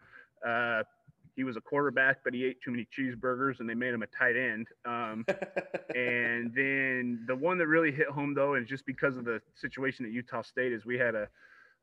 Uh, 0.45 0.83
he 1.37 1.43
was 1.43 1.55
a 1.55 1.61
quarterback, 1.61 2.17
but 2.23 2.33
he 2.33 2.43
ate 2.43 2.59
too 2.61 2.71
many 2.71 2.87
cheeseburgers 2.97 3.59
and 3.59 3.69
they 3.69 3.75
made 3.75 3.93
him 3.93 4.01
a 4.01 4.07
tight 4.07 4.35
end. 4.35 4.67
Um, 4.85 5.23
and 5.95 6.51
then 6.53 7.23
the 7.27 7.35
one 7.35 7.59
that 7.59 7.67
really 7.67 7.91
hit 7.91 8.07
home 8.07 8.33
though, 8.33 8.55
and 8.55 8.67
just 8.67 8.85
because 8.87 9.15
of 9.15 9.23
the 9.23 9.39
situation 9.55 10.03
at 10.05 10.11
Utah 10.11 10.41
State, 10.41 10.73
is 10.73 10.85
we 10.85 10.97
had 10.97 11.13
a 11.13 11.29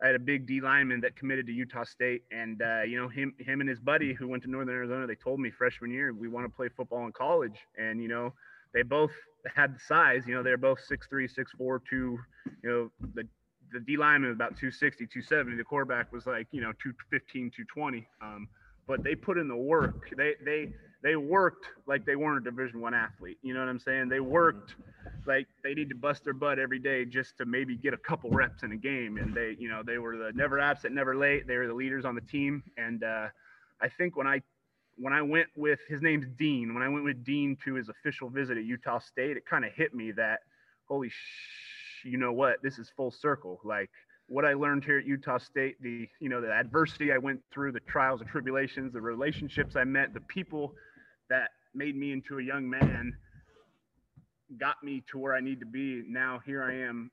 I 0.03 0.09
had 0.09 0.17
a 0.17 0.21
big 0.21 0.45
D 0.45 0.61
lineman 0.61 1.01
that 1.03 1.15
committed 1.15 1.47
to 1.47 1.53
Utah 1.53 1.85
State, 1.85 2.25
and 2.33 2.61
uh, 2.61 2.83
you 2.83 3.01
know 3.01 3.09
him 3.09 3.33
him 3.39 3.61
and 3.61 3.71
his 3.71 3.79
buddy 3.79 4.13
who 4.13 4.27
went 4.27 4.43
to 4.43 4.51
Northern 4.51 4.75
Arizona. 4.75 5.07
They 5.07 5.15
told 5.15 5.39
me 5.39 5.53
freshman 5.53 5.93
year 5.93 6.13
we 6.13 6.29
want 6.29 6.45
to 6.47 6.55
play 6.55 6.69
football 6.69 7.07
in 7.07 7.13
college, 7.13 7.57
and 7.79 8.03
you 8.03 8.09
know 8.09 8.35
they 8.75 8.83
both 8.83 9.13
had 9.55 9.77
the 9.77 9.81
size. 9.87 10.25
You 10.27 10.35
know 10.35 10.43
they're 10.43 10.57
both 10.59 10.81
six 10.81 11.07
three, 11.07 11.29
six 11.29 11.53
four, 11.57 11.81
two. 11.89 12.19
You 12.65 12.69
know 12.69 12.91
the 13.15 13.29
the 13.73 13.79
D 13.81 13.97
lineman 13.97 14.31
was 14.31 14.37
about 14.37 14.57
260, 14.57 15.07
270. 15.07 15.57
The 15.57 15.65
quarterback 15.65 16.13
was 16.13 16.27
like 16.27 16.49
you 16.51 16.61
know 16.61 16.73
215, 16.83 17.53
220. 17.55 18.09
Um, 18.21 18.49
but 18.87 19.03
they 19.03 19.15
put 19.15 19.39
in 19.39 19.49
the 19.49 19.57
work. 19.57 20.11
They 20.17 20.35
they 20.45 20.73
they 21.03 21.17
worked 21.17 21.67
like 21.87 22.05
they 22.07 22.17
weren't 22.17 22.47
a 22.47 22.51
Division 22.51 22.81
One 22.81 22.95
athlete. 22.95 23.39
You 23.43 23.55
know 23.55 23.61
what 23.61 23.69
I'm 23.69 23.79
saying? 23.79 24.09
They 24.09 24.21
worked 24.21 24.75
like 25.27 25.47
they 25.63 25.75
need 25.75 25.89
to 25.91 25.95
bust 25.95 26.25
their 26.25 26.33
butt 26.33 26.59
every 26.59 26.79
day 26.79 27.05
just 27.05 27.37
to 27.39 27.45
maybe 27.45 27.77
get 27.77 27.95
a 27.95 27.99
couple 27.99 28.31
reps 28.31 28.63
in 28.63 28.73
a 28.73 28.77
game. 28.77 29.19
And 29.19 29.35
they 29.35 29.57
you 29.59 29.69
know 29.69 29.83
they 29.83 29.99
were 29.99 30.17
the 30.17 30.33
never 30.35 30.59
absent, 30.59 30.95
never 30.95 31.17
late. 31.17 31.47
They 31.47 31.57
were 31.57 31.67
the 31.67 31.75
leaders 31.75 32.05
on 32.05 32.15
the 32.15 32.21
team. 32.23 32.63
And 32.77 33.05
uh, 33.05 33.29
I 33.81 33.89
think 33.89 34.17
when 34.17 34.27
I 34.27 34.43
when 34.97 35.13
I 35.13 35.23
went 35.23 35.49
with 35.57 35.81
his 35.89 36.03
name's 36.03 36.27
Dean, 36.39 36.75
when 36.75 36.83
I 36.83 36.89
went 36.89 37.05
with 37.05 37.25
Dean 37.25 37.57
to 37.65 37.75
his 37.75 37.89
official 37.89 38.29
visit 38.29 38.57
at 38.57 38.65
Utah 38.65 38.99
State, 38.99 39.37
it 39.37 39.45
kind 39.47 39.65
of 39.65 39.73
hit 39.73 39.95
me 39.95 40.13
that 40.13 40.41
holy 40.87 41.09
sh, 41.09 42.05
you 42.05 42.19
know 42.19 42.33
what, 42.33 42.63
this 42.63 42.79
is 42.79 42.91
full 42.97 43.11
circle. 43.11 43.61
Like 43.65 43.91
what 44.29 44.45
I 44.45 44.55
learned 44.55 44.85
here 44.85 44.99
at 44.99 45.07
Utah 45.07 45.39
State, 45.39 45.81
the 45.83 46.09
you 46.21 46.29
know 46.29 46.41
the 46.41 46.51
adversity 46.51 47.13
I 47.13 47.19
went 47.19 47.41
through, 47.53 47.73
the 47.73 47.81
trials 47.81 48.21
and 48.21 48.29
tribulations, 48.29 48.93
the 48.93 49.01
relationships 49.01 49.77
I 49.77 49.85
met, 49.85 50.15
the 50.15 50.21
people 50.21 50.75
that 51.29 51.51
made 51.75 51.97
me 51.97 52.13
into 52.13 52.39
a 52.39 52.43
young 52.43 52.69
man 52.69 53.15
got 54.59 54.83
me 54.83 55.03
to 55.11 55.19
where 55.19 55.35
I 55.35 55.41
need 55.41 55.61
to 55.61 55.67
be. 55.67 56.03
Now 56.09 56.41
here 56.45 56.63
I 56.63 56.75
am 56.75 57.11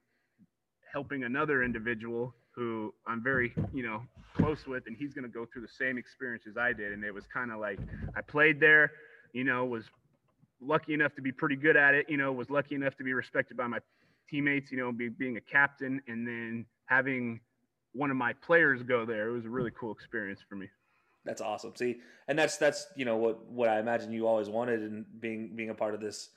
helping 0.92 1.24
another 1.24 1.64
individual 1.64 2.34
who 2.54 2.94
I'm 3.08 3.24
very, 3.24 3.54
you 3.74 3.84
know, 3.84 4.04
close 4.36 4.68
with 4.68 4.84
and 4.88 4.96
he's 4.98 5.14
going 5.14 5.24
to 5.24 5.30
go 5.30 5.46
through 5.52 5.62
the 5.62 5.74
same 5.80 5.98
experience 5.98 6.44
as 6.50 6.58
I 6.58 6.74
did 6.74 6.92
and 6.92 7.04
it 7.04 7.14
was 7.14 7.26
kind 7.34 7.52
of 7.52 7.60
like 7.60 7.80
I 8.16 8.22
played 8.22 8.60
there, 8.60 8.92
you 9.34 9.44
know, 9.44 9.66
was 9.66 9.86
lucky 10.62 10.94
enough 10.94 11.16
to 11.16 11.22
be 11.22 11.32
pretty 11.32 11.56
good 11.56 11.78
at 11.78 11.94
it, 11.94 12.06
you 12.10 12.18
know, 12.18 12.32
was 12.32 12.50
lucky 12.50 12.76
enough 12.76 12.96
to 12.98 13.04
be 13.04 13.14
respected 13.14 13.58
by 13.58 13.68
my 13.68 13.80
teammates, 14.30 14.72
you 14.72 14.78
know, 14.78 14.92
be, 14.92 15.10
being 15.10 15.38
a 15.38 15.42
captain 15.42 16.02
and 16.08 16.28
then 16.28 16.66
having 16.92 17.40
one 17.94 18.12
of 18.12 18.18
my 18.18 18.34
players 18.34 18.84
go 18.84 19.06
there, 19.06 19.30
it 19.30 19.32
was 19.32 19.46
a 19.46 19.50
really 19.50 19.72
mm-hmm. 19.72 19.80
cool 19.80 19.94
experience 19.94 20.42
for 20.48 20.56
me. 20.56 20.68
That's 21.24 21.42
awesome. 21.42 21.76
See, 21.76 21.98
and 22.28 22.38
that's 22.38 22.58
that's 22.58 22.88
you 22.96 23.06
know 23.06 23.18
what 23.18 23.46
what 23.50 23.70
I 23.70 23.80
imagine 23.80 24.12
you 24.12 24.28
always 24.28 24.50
wanted 24.50 24.82
and 24.82 25.06
being 25.20 25.56
being 25.56 25.70
a 25.70 25.76
part 25.76 25.94
of 25.94 26.02
this 26.02 26.30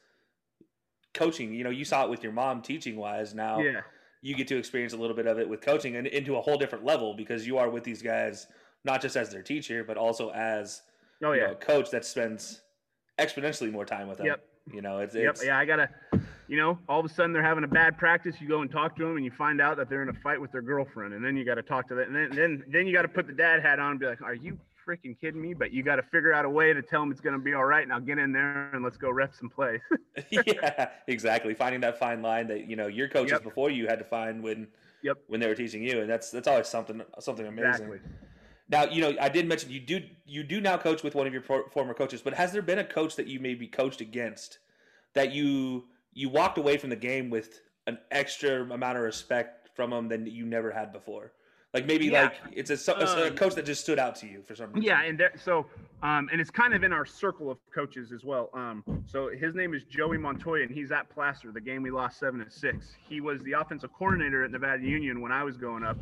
coaching. 1.14 1.54
You 1.54 1.64
know, 1.64 1.70
you 1.70 1.84
saw 1.84 2.04
it 2.04 2.10
with 2.10 2.22
your 2.22 2.32
mom 2.32 2.60
teaching 2.60 2.96
wise. 2.96 3.34
Now, 3.34 3.60
yeah. 3.60 3.80
you 4.20 4.34
get 4.34 4.46
to 4.48 4.58
experience 4.58 4.92
a 4.92 4.98
little 4.98 5.16
bit 5.16 5.26
of 5.26 5.38
it 5.38 5.48
with 5.48 5.62
coaching 5.62 5.96
and 5.96 6.06
into 6.06 6.36
a 6.36 6.40
whole 6.40 6.58
different 6.58 6.84
level 6.84 7.14
because 7.14 7.46
you 7.46 7.56
are 7.56 7.70
with 7.70 7.82
these 7.82 8.02
guys 8.02 8.46
not 8.84 9.00
just 9.00 9.16
as 9.16 9.30
their 9.30 9.42
teacher 9.42 9.82
but 9.82 9.96
also 9.96 10.28
as 10.32 10.82
oh 11.22 11.32
yeah 11.32 11.46
know, 11.46 11.52
a 11.52 11.54
coach 11.54 11.90
that 11.90 12.04
spends 12.04 12.60
exponentially 13.18 13.72
more 13.72 13.86
time 13.86 14.06
with 14.06 14.18
them. 14.18 14.26
Yep. 14.26 14.44
You 14.72 14.82
know, 14.82 14.98
it's, 14.98 15.14
yep. 15.14 15.30
It's, 15.30 15.44
yeah, 15.44 15.58
I 15.58 15.64
gotta 15.64 15.88
you 16.48 16.56
know, 16.56 16.78
all 16.88 17.00
of 17.00 17.06
a 17.06 17.08
sudden 17.08 17.32
they're 17.32 17.42
having 17.42 17.64
a 17.64 17.68
bad 17.68 17.96
practice. 17.96 18.36
You 18.40 18.48
go 18.48 18.60
and 18.60 18.70
talk 18.70 18.96
to 18.96 19.04
them, 19.04 19.16
and 19.16 19.24
you 19.24 19.30
find 19.30 19.60
out 19.60 19.76
that 19.78 19.88
they're 19.88 20.02
in 20.02 20.08
a 20.08 20.20
fight 20.22 20.40
with 20.40 20.52
their 20.52 20.62
girlfriend, 20.62 21.14
and 21.14 21.24
then 21.24 21.36
you 21.36 21.44
got 21.44 21.54
to 21.54 21.62
talk 21.62 21.88
to 21.88 21.94
them, 21.94 22.14
and 22.14 22.16
then 22.16 22.36
then 22.36 22.64
then 22.68 22.86
you 22.86 22.92
got 22.92 23.02
to 23.02 23.08
put 23.08 23.26
the 23.26 23.32
dad 23.32 23.62
hat 23.62 23.78
on 23.78 23.92
and 23.92 24.00
be 24.00 24.06
like, 24.06 24.20
"Are 24.22 24.34
you 24.34 24.58
freaking 24.86 25.18
kidding 25.18 25.40
me?" 25.40 25.54
But 25.54 25.72
you 25.72 25.82
got 25.82 25.96
to 25.96 26.02
figure 26.02 26.32
out 26.32 26.44
a 26.44 26.50
way 26.50 26.72
to 26.72 26.82
tell 26.82 27.00
them 27.00 27.10
it's 27.10 27.20
going 27.20 27.34
to 27.34 27.42
be 27.42 27.54
all 27.54 27.64
right. 27.64 27.88
Now 27.88 27.98
get 27.98 28.18
in 28.18 28.32
there 28.32 28.70
and 28.74 28.84
let's 28.84 28.96
go 28.98 29.10
rep 29.10 29.34
some 29.34 29.48
plays. 29.48 29.80
yeah, 30.30 30.90
exactly. 31.06 31.54
Finding 31.54 31.80
that 31.80 31.98
fine 31.98 32.20
line 32.20 32.46
that 32.48 32.68
you 32.68 32.76
know 32.76 32.88
your 32.88 33.08
coaches 33.08 33.32
yep. 33.32 33.42
before 33.42 33.70
you 33.70 33.86
had 33.86 33.98
to 33.98 34.04
find 34.04 34.42
when 34.42 34.68
yep 35.02 35.18
when 35.28 35.40
they 35.40 35.46
were 35.46 35.54
teaching 35.54 35.82
you, 35.82 36.00
and 36.00 36.10
that's 36.10 36.30
that's 36.30 36.48
always 36.48 36.68
something 36.68 37.02
something 37.20 37.46
amazing. 37.46 37.68
Exactly. 37.70 37.98
Now, 38.68 38.84
you 38.84 39.02
know, 39.02 39.14
I 39.20 39.28
did 39.28 39.46
mention 39.46 39.70
you 39.70 39.80
do 39.80 40.02
you 40.26 40.42
do 40.42 40.60
now 40.60 40.76
coach 40.76 41.02
with 41.02 41.14
one 41.14 41.26
of 41.26 41.32
your 41.32 41.42
former 41.42 41.94
coaches, 41.94 42.20
but 42.22 42.34
has 42.34 42.52
there 42.52 42.62
been 42.62 42.78
a 42.78 42.84
coach 42.84 43.16
that 43.16 43.26
you 43.26 43.40
maybe 43.40 43.66
coached 43.66 44.00
against 44.00 44.58
that 45.14 45.32
you 45.32 45.84
you 46.14 46.28
walked 46.28 46.58
away 46.58 46.76
from 46.78 46.90
the 46.90 46.96
game 46.96 47.28
with 47.30 47.60
an 47.86 47.98
extra 48.10 48.62
amount 48.62 48.96
of 48.96 49.04
respect 49.04 49.70
from 49.74 49.90
them 49.90 50.08
than 50.08 50.26
you 50.26 50.46
never 50.46 50.70
had 50.70 50.92
before. 50.92 51.32
Like 51.74 51.86
maybe 51.86 52.06
Yeah. 52.06 52.22
like 52.24 52.34
it's 52.52 52.70
a, 52.70 52.92
a 52.92 53.28
Um, 53.28 53.34
coach 53.36 53.56
that 53.56 53.66
just 53.66 53.80
stood 53.80 53.98
out 53.98 54.14
to 54.16 54.26
you 54.28 54.42
for 54.42 54.54
some 54.54 54.68
reason. 54.72 54.82
Yeah, 54.84 55.02
and 55.02 55.18
there, 55.18 55.32
so 55.36 55.66
um, 56.04 56.28
and 56.30 56.40
it's 56.40 56.50
kind 56.50 56.72
of 56.72 56.84
in 56.84 56.92
our 56.92 57.04
circle 57.04 57.50
of 57.50 57.58
coaches 57.74 58.12
as 58.12 58.24
well. 58.24 58.48
Um, 58.54 58.84
so 59.06 59.28
his 59.28 59.56
name 59.56 59.74
is 59.74 59.82
Joey 59.84 60.16
Montoya, 60.16 60.62
and 60.62 60.70
he's 60.70 60.92
at 60.92 61.10
Placer. 61.10 61.50
The 61.50 61.60
game 61.60 61.82
we 61.82 61.90
lost 61.90 62.20
seven 62.20 62.44
to 62.44 62.50
six. 62.50 62.94
He 63.08 63.20
was 63.20 63.42
the 63.42 63.52
offensive 63.52 63.90
coordinator 63.92 64.44
at 64.44 64.52
Nevada 64.52 64.84
Union 64.84 65.20
when 65.20 65.32
I 65.32 65.42
was 65.42 65.56
going 65.56 65.82
up, 65.82 65.96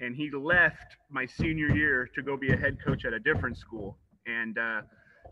and 0.00 0.16
he 0.16 0.30
left 0.32 0.96
my 1.10 1.26
senior 1.26 1.68
year 1.76 2.08
to 2.16 2.22
go 2.22 2.36
be 2.36 2.52
a 2.52 2.56
head 2.56 2.78
coach 2.84 3.04
at 3.04 3.12
a 3.12 3.20
different 3.20 3.56
school. 3.56 3.96
And 4.26 4.58
uh, 4.58 4.82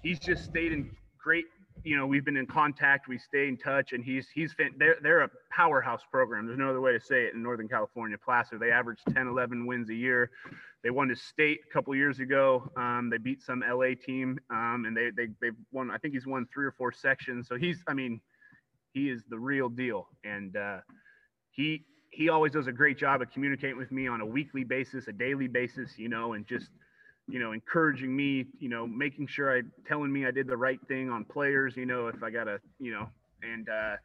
he's 0.04 0.20
just 0.20 0.44
stayed 0.44 0.70
in 0.72 0.90
great. 1.20 1.46
You 1.84 1.96
know, 1.96 2.06
we've 2.06 2.24
been 2.24 2.36
in 2.36 2.46
contact. 2.46 3.08
We 3.08 3.18
stay 3.18 3.48
in 3.48 3.56
touch, 3.56 3.92
and 3.92 4.04
he's 4.04 4.28
he's 4.34 4.54
they're 4.78 4.96
they're 5.02 5.22
a 5.22 5.30
powerhouse 5.50 6.02
program. 6.10 6.46
There's 6.46 6.58
no 6.58 6.70
other 6.70 6.80
way 6.80 6.92
to 6.92 7.00
say 7.00 7.24
it 7.24 7.34
in 7.34 7.42
Northern 7.42 7.68
California. 7.68 8.16
Placer, 8.18 8.58
they 8.58 8.70
average 8.70 9.00
10, 9.12 9.26
11 9.26 9.66
wins 9.66 9.90
a 9.90 9.94
year. 9.94 10.30
They 10.82 10.90
won 10.90 11.08
the 11.08 11.16
state 11.16 11.60
a 11.68 11.72
couple 11.72 11.94
years 11.94 12.18
ago. 12.18 12.70
Um, 12.76 13.08
they 13.10 13.18
beat 13.18 13.42
some 13.42 13.62
LA 13.68 13.94
team, 14.04 14.38
um, 14.50 14.84
and 14.86 14.96
they 14.96 15.10
they 15.16 15.28
they've 15.40 15.56
won. 15.72 15.90
I 15.90 15.98
think 15.98 16.14
he's 16.14 16.26
won 16.26 16.46
three 16.52 16.66
or 16.66 16.72
four 16.72 16.92
sections. 16.92 17.48
So 17.48 17.56
he's, 17.56 17.82
I 17.86 17.94
mean, 17.94 18.20
he 18.92 19.08
is 19.10 19.22
the 19.28 19.38
real 19.38 19.68
deal, 19.68 20.08
and 20.24 20.56
uh, 20.56 20.78
he 21.50 21.84
he 22.10 22.28
always 22.28 22.52
does 22.52 22.66
a 22.66 22.72
great 22.72 22.98
job 22.98 23.22
of 23.22 23.30
communicating 23.30 23.78
with 23.78 23.90
me 23.90 24.06
on 24.06 24.20
a 24.20 24.26
weekly 24.26 24.64
basis, 24.64 25.08
a 25.08 25.12
daily 25.12 25.48
basis, 25.48 25.98
you 25.98 26.08
know, 26.08 26.34
and 26.34 26.46
just 26.46 26.68
you 27.28 27.38
know 27.38 27.52
encouraging 27.52 28.14
me, 28.14 28.46
you 28.58 28.68
know, 28.68 28.86
making 28.86 29.26
sure 29.26 29.56
I 29.56 29.62
telling 29.86 30.12
me 30.12 30.26
I 30.26 30.30
did 30.30 30.46
the 30.46 30.56
right 30.56 30.80
thing 30.88 31.10
on 31.10 31.24
players, 31.24 31.76
you 31.76 31.86
know, 31.86 32.08
if 32.08 32.22
I 32.22 32.30
gotta, 32.30 32.60
you 32.78 32.92
know, 32.92 33.08
and 33.42 33.68
uh, 33.68 33.96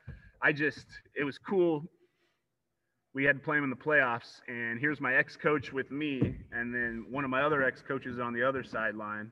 I 0.42 0.52
just 0.54 0.86
it 1.16 1.24
was 1.24 1.38
cool. 1.38 1.84
We 3.14 3.24
had 3.24 3.38
to 3.38 3.42
play 3.44 3.58
him 3.58 3.64
in 3.64 3.72
the 3.72 3.76
playoffs 3.76 4.42
and 4.48 4.80
here's 4.80 5.02
my 5.02 5.16
ex-coach 5.16 5.74
with 5.74 5.90
me 5.90 6.36
and 6.52 6.74
then 6.74 7.06
one 7.10 7.24
of 7.24 7.32
my 7.32 7.42
other 7.42 7.64
ex-coaches 7.64 8.20
on 8.20 8.32
the 8.34 8.44
other 8.44 8.64
sideline. 8.64 9.32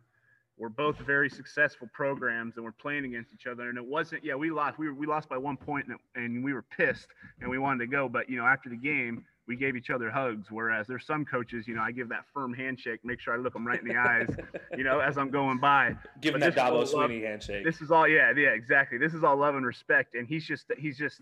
We're 0.57 0.69
both 0.69 0.97
very 0.99 1.29
successful 1.29 1.87
programs 1.93 2.55
and 2.55 2.65
we're 2.65 2.71
playing 2.71 3.05
against 3.05 3.31
each 3.33 3.45
other 3.45 3.69
and 3.69 3.77
it 3.77 3.85
wasn't 3.85 4.23
yeah 4.23 4.33
we 4.35 4.49
lost 4.49 4.79
we, 4.79 4.87
were, 4.87 4.95
we 4.95 5.05
lost 5.05 5.29
by 5.29 5.37
one 5.37 5.57
point 5.57 5.85
and, 5.87 5.95
it- 5.95 6.19
and 6.19 6.43
we 6.43 6.53
were 6.53 6.63
pissed 6.63 7.07
and 7.41 7.49
we 7.49 7.59
wanted 7.59 7.79
to 7.79 7.87
go 7.87 8.09
but 8.09 8.27
you 8.29 8.37
know 8.37 8.45
after 8.45 8.69
the 8.69 8.77
game 8.77 9.23
we 9.47 9.55
gave 9.55 9.75
each 9.75 9.89
other 9.89 10.09
hugs 10.09 10.47
whereas 10.51 10.87
there's 10.87 11.05
some 11.05 11.23
coaches 11.25 11.67
you 11.67 11.75
know 11.75 11.81
i 11.81 11.91
give 11.91 12.09
that 12.09 12.25
firm 12.33 12.53
handshake 12.53 12.99
make 13.03 13.19
sure 13.19 13.33
i 13.33 13.37
look 13.37 13.53
them 13.53 13.65
right 13.65 13.81
in 13.81 13.87
the 13.87 13.95
eyes 13.97 14.29
you 14.77 14.83
know 14.83 14.99
as 14.99 15.17
i'm 15.17 15.29
going 15.29 15.57
by 15.59 15.95
Give 16.21 16.33
him 16.35 16.41
that 16.41 16.55
Dabo 16.55 16.79
love. 16.79 16.89
Swinney 16.89 17.23
handshake. 17.23 17.63
this 17.63 17.81
is 17.81 17.91
all 17.91 18.07
yeah 18.07 18.31
yeah 18.35 18.49
exactly 18.49 18.97
this 18.97 19.13
is 19.13 19.23
all 19.23 19.35
love 19.37 19.55
and 19.55 19.65
respect 19.65 20.15
and 20.15 20.27
he's 20.27 20.45
just 20.45 20.65
he's 20.77 20.97
just 20.97 21.21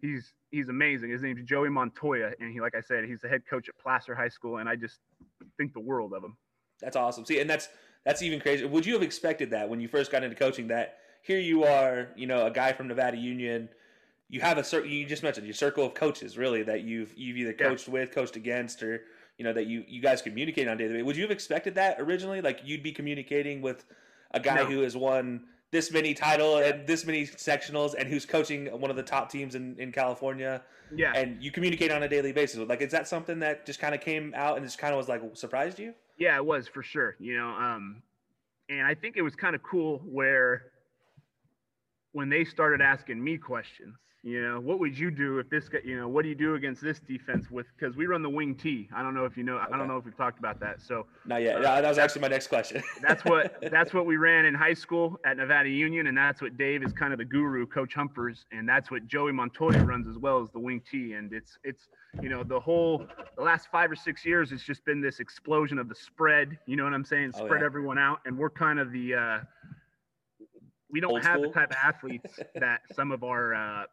he's 0.00 0.32
he's 0.50 0.68
amazing 0.68 1.10
his 1.10 1.22
name's 1.22 1.42
joey 1.44 1.68
montoya 1.70 2.32
and 2.40 2.52
he 2.52 2.60
like 2.60 2.74
i 2.74 2.80
said 2.80 3.04
he's 3.04 3.20
the 3.20 3.28
head 3.28 3.42
coach 3.48 3.68
at 3.68 3.76
placer 3.78 4.14
high 4.14 4.28
school 4.28 4.58
and 4.58 4.68
i 4.68 4.76
just 4.76 4.98
think 5.56 5.72
the 5.72 5.80
world 5.80 6.12
of 6.12 6.22
him 6.22 6.36
That's 6.80 6.96
awesome. 6.96 7.24
See, 7.24 7.40
and 7.40 7.48
that's 7.48 7.68
that's 8.04 8.22
even 8.22 8.38
crazy. 8.40 8.64
Would 8.64 8.84
you 8.86 8.92
have 8.94 9.02
expected 9.02 9.50
that 9.50 9.68
when 9.68 9.80
you 9.80 9.88
first 9.88 10.12
got 10.12 10.22
into 10.22 10.36
coaching? 10.36 10.68
That 10.68 10.98
here 11.22 11.38
you 11.40 11.64
are, 11.64 12.08
you 12.14 12.26
know, 12.26 12.46
a 12.46 12.50
guy 12.50 12.72
from 12.72 12.86
Nevada 12.86 13.16
Union. 13.16 13.68
You 14.28 14.40
have 14.40 14.58
a 14.58 14.64
circle. 14.64 14.88
You 14.90 15.06
just 15.06 15.22
mentioned 15.22 15.46
your 15.46 15.54
circle 15.54 15.84
of 15.86 15.94
coaches, 15.94 16.36
really, 16.36 16.62
that 16.64 16.82
you've 16.82 17.14
you've 17.16 17.36
either 17.36 17.54
Yeah. 17.58 17.68
coached 17.68 17.88
with, 17.88 18.10
coached 18.10 18.36
against, 18.36 18.82
or 18.82 19.04
you 19.38 19.44
know 19.44 19.52
that 19.52 19.66
you 19.66 19.84
you 19.86 20.00
guys 20.02 20.20
communicate 20.22 20.66
on 20.66 20.74
a 20.74 20.78
daily. 20.78 20.92
basis. 20.94 21.06
Would 21.06 21.16
you 21.16 21.22
have 21.22 21.30
expected 21.30 21.74
that 21.76 22.00
originally? 22.00 22.40
Like 22.40 22.60
you'd 22.64 22.82
be 22.82 22.92
communicating 22.92 23.60
with 23.62 23.84
a 24.32 24.40
guy 24.40 24.56
No. 24.56 24.64
who 24.66 24.80
has 24.80 24.96
won 24.96 25.44
this 25.70 25.92
many 25.92 26.12
title 26.14 26.58
and 26.58 26.86
this 26.86 27.04
many 27.06 27.26
sectionals, 27.26 27.94
and 27.96 28.08
who's 28.08 28.26
coaching 28.26 28.66
one 28.80 28.90
of 28.90 28.96
the 28.96 29.02
top 29.02 29.30
teams 29.30 29.54
in 29.54 29.78
in 29.78 29.92
California, 29.92 30.62
yeah 30.92 31.12
and 31.14 31.40
you 31.42 31.52
communicate 31.52 31.92
on 31.92 32.02
a 32.02 32.08
daily 32.08 32.32
basis. 32.32 32.58
Like, 32.68 32.80
is 32.82 32.90
that 32.92 33.06
something 33.06 33.38
that 33.40 33.64
just 33.64 33.78
kind 33.78 33.94
of 33.94 34.00
came 34.00 34.32
out 34.34 34.56
and 34.56 34.66
just 34.66 34.78
kind 34.78 34.92
of 34.92 34.98
was 34.98 35.08
like 35.08 35.22
surprised 35.34 35.78
you? 35.78 35.94
Yeah, 36.18 36.36
it 36.36 36.44
was 36.44 36.66
for 36.66 36.82
sure. 36.82 37.14
You 37.20 37.36
know, 37.36 37.48
um, 37.50 38.02
and 38.68 38.82
I 38.84 38.94
think 38.96 39.16
it 39.16 39.22
was 39.22 39.36
kind 39.36 39.54
of 39.54 39.62
cool 39.62 39.98
where 40.04 40.72
when 42.12 42.28
they 42.28 42.44
started 42.44 42.80
asking 42.80 43.22
me 43.22 43.36
questions, 43.36 43.94
you 44.22 44.42
know, 44.42 44.58
what 44.58 44.80
would 44.80 44.98
you 44.98 45.10
do 45.12 45.38
if 45.38 45.48
this 45.50 45.68
guy, 45.68 45.78
you 45.84 45.96
know, 45.96 46.08
what 46.08 46.22
do 46.22 46.28
you 46.28 46.34
do 46.34 46.56
against 46.56 46.82
this 46.82 46.98
defense 46.98 47.48
with, 47.48 47.66
because 47.78 47.96
we 47.96 48.06
run 48.06 48.22
the 48.22 48.30
wing 48.30 48.56
T. 48.56 48.88
I 48.92 49.02
don't 49.02 49.14
know 49.14 49.24
if 49.24 49.36
you 49.36 49.44
know, 49.44 49.58
I 49.58 49.76
don't 49.76 49.86
know 49.86 49.98
if 49.98 50.04
we've 50.04 50.16
talked 50.16 50.38
about 50.40 50.58
that. 50.60 50.82
So 50.82 51.06
Not 51.26 51.42
yet. 51.42 51.56
Uh, 51.56 51.60
No, 51.60 51.82
that 51.82 51.88
was 51.88 51.98
actually 51.98 52.22
my 52.22 52.28
next 52.28 52.48
question. 52.48 52.82
that's 53.02 53.24
what 53.24 53.56
that's 53.70 53.94
what 53.94 54.04
we 54.04 54.16
ran 54.16 54.44
in 54.44 54.54
high 54.54 54.74
school 54.74 55.20
at 55.24 55.36
Nevada 55.36 55.68
Union, 55.68 56.08
and 56.08 56.18
that's 56.18 56.42
what 56.42 56.56
Dave 56.56 56.82
is 56.82 56.92
kind 56.92 57.12
of 57.12 57.18
the 57.18 57.24
guru, 57.24 57.66
Coach 57.66 57.94
Humphers, 57.94 58.46
and 58.50 58.68
that's 58.68 58.90
what 58.90 59.06
Joey 59.06 59.32
Montoya 59.32 59.84
runs 59.84 60.08
as 60.08 60.18
well 60.18 60.42
as 60.42 60.50
the 60.50 60.58
wing 60.58 60.82
T. 60.90 61.12
And 61.12 61.32
it's 61.32 61.58
it's 61.62 61.88
you 62.20 62.28
know 62.28 62.42
the 62.42 62.58
whole 62.58 63.06
the 63.36 63.42
last 63.44 63.68
five 63.70 63.92
or 63.92 63.96
six 63.96 64.24
years, 64.24 64.50
it's 64.50 64.64
just 64.64 64.84
been 64.84 65.00
this 65.00 65.20
explosion 65.20 65.78
of 65.78 65.88
the 65.88 65.94
spread. 65.94 66.58
You 66.66 66.74
know 66.74 66.84
what 66.84 66.94
I'm 66.94 67.04
saying? 67.04 67.30
Oh, 67.36 67.44
Spread 67.44 67.60
yeah. 67.60 67.66
everyone 67.66 67.98
out, 67.98 68.20
and 68.26 68.36
we're 68.36 68.50
kind 68.50 68.80
of 68.80 68.90
the 68.90 69.14
uh, 69.14 69.38
we 70.90 71.00
don't 71.00 71.12
Old 71.12 71.22
have 71.22 71.34
school? 71.38 71.48
the 71.48 71.54
type 71.54 71.70
of 71.70 71.76
athletes 71.82 72.40
that 72.56 72.80
some 72.94 73.12
of 73.12 73.22
our 73.22 73.54
uh, 73.54 73.84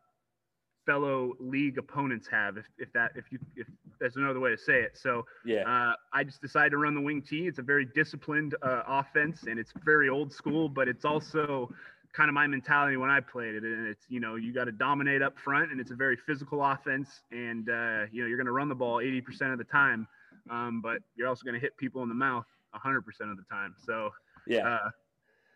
fellow 0.86 1.34
league 1.40 1.78
opponents 1.78 2.28
have. 2.28 2.58
If, 2.58 2.66
if 2.78 2.94
that 2.94 3.12
if 3.16 3.26
you 3.32 3.40
if 3.56 3.68
there's 4.00 4.16
another 4.16 4.40
way 4.40 4.52
to 4.52 4.58
say 4.58 4.82
it, 4.82 4.98
so. 4.98 5.26
yeah. 5.46 5.62
Uh, 5.68 5.94
I 6.12 6.24
just 6.24 6.42
decided 6.42 6.72
to 6.72 6.78
run 6.78 6.94
the 6.94 7.02
wing 7.02 7.22
T. 7.22 7.48
It's 7.48 7.60
a 7.60 7.64
very 7.64 7.86
disciplined 7.86 8.56
uh, 8.62 8.84
offense, 8.88 9.44
and 9.44 9.60
it's 9.60 9.74
very 9.84 10.10
old 10.10 10.32
school, 10.32 10.70
but 10.70 10.88
it's 10.88 11.06
also 11.06 11.74
kind 12.14 12.30
of 12.30 12.36
my 12.36 12.46
mentality 12.46 12.96
when 12.96 13.10
I 13.10 13.20
played 13.20 13.56
it. 13.56 13.64
And 13.64 13.88
it's 13.88 14.06
you 14.10 14.20
know 14.20 14.36
you 14.36 14.54
got 14.54 14.66
to 14.66 14.72
dominate 14.72 15.22
up 15.22 15.38
front, 15.38 15.72
and 15.72 15.80
it's 15.82 15.92
a 15.92 15.96
very 15.96 16.16
physical 16.16 16.64
offense, 16.64 17.10
and 17.32 17.70
uh, 17.70 18.06
you 18.12 18.22
know 18.22 18.28
you're 18.28 18.38
going 18.38 18.46
to 18.46 18.52
run 18.52 18.70
the 18.70 18.76
ball 18.76 18.98
80% 18.98 19.52
of 19.52 19.58
the 19.58 19.64
time, 19.66 20.08
um, 20.50 20.82
but 20.82 21.00
you're 21.16 21.28
also 21.28 21.44
going 21.44 21.56
to 21.56 21.60
hit 21.60 21.76
people 21.78 22.04
in 22.04 22.10
the 22.10 22.16
mouth 22.16 22.46
100% 22.76 22.98
of 22.98 23.38
the 23.38 23.46
time. 23.50 23.76
So 23.86 24.12
yeah. 24.48 24.68
uh, 24.68 24.90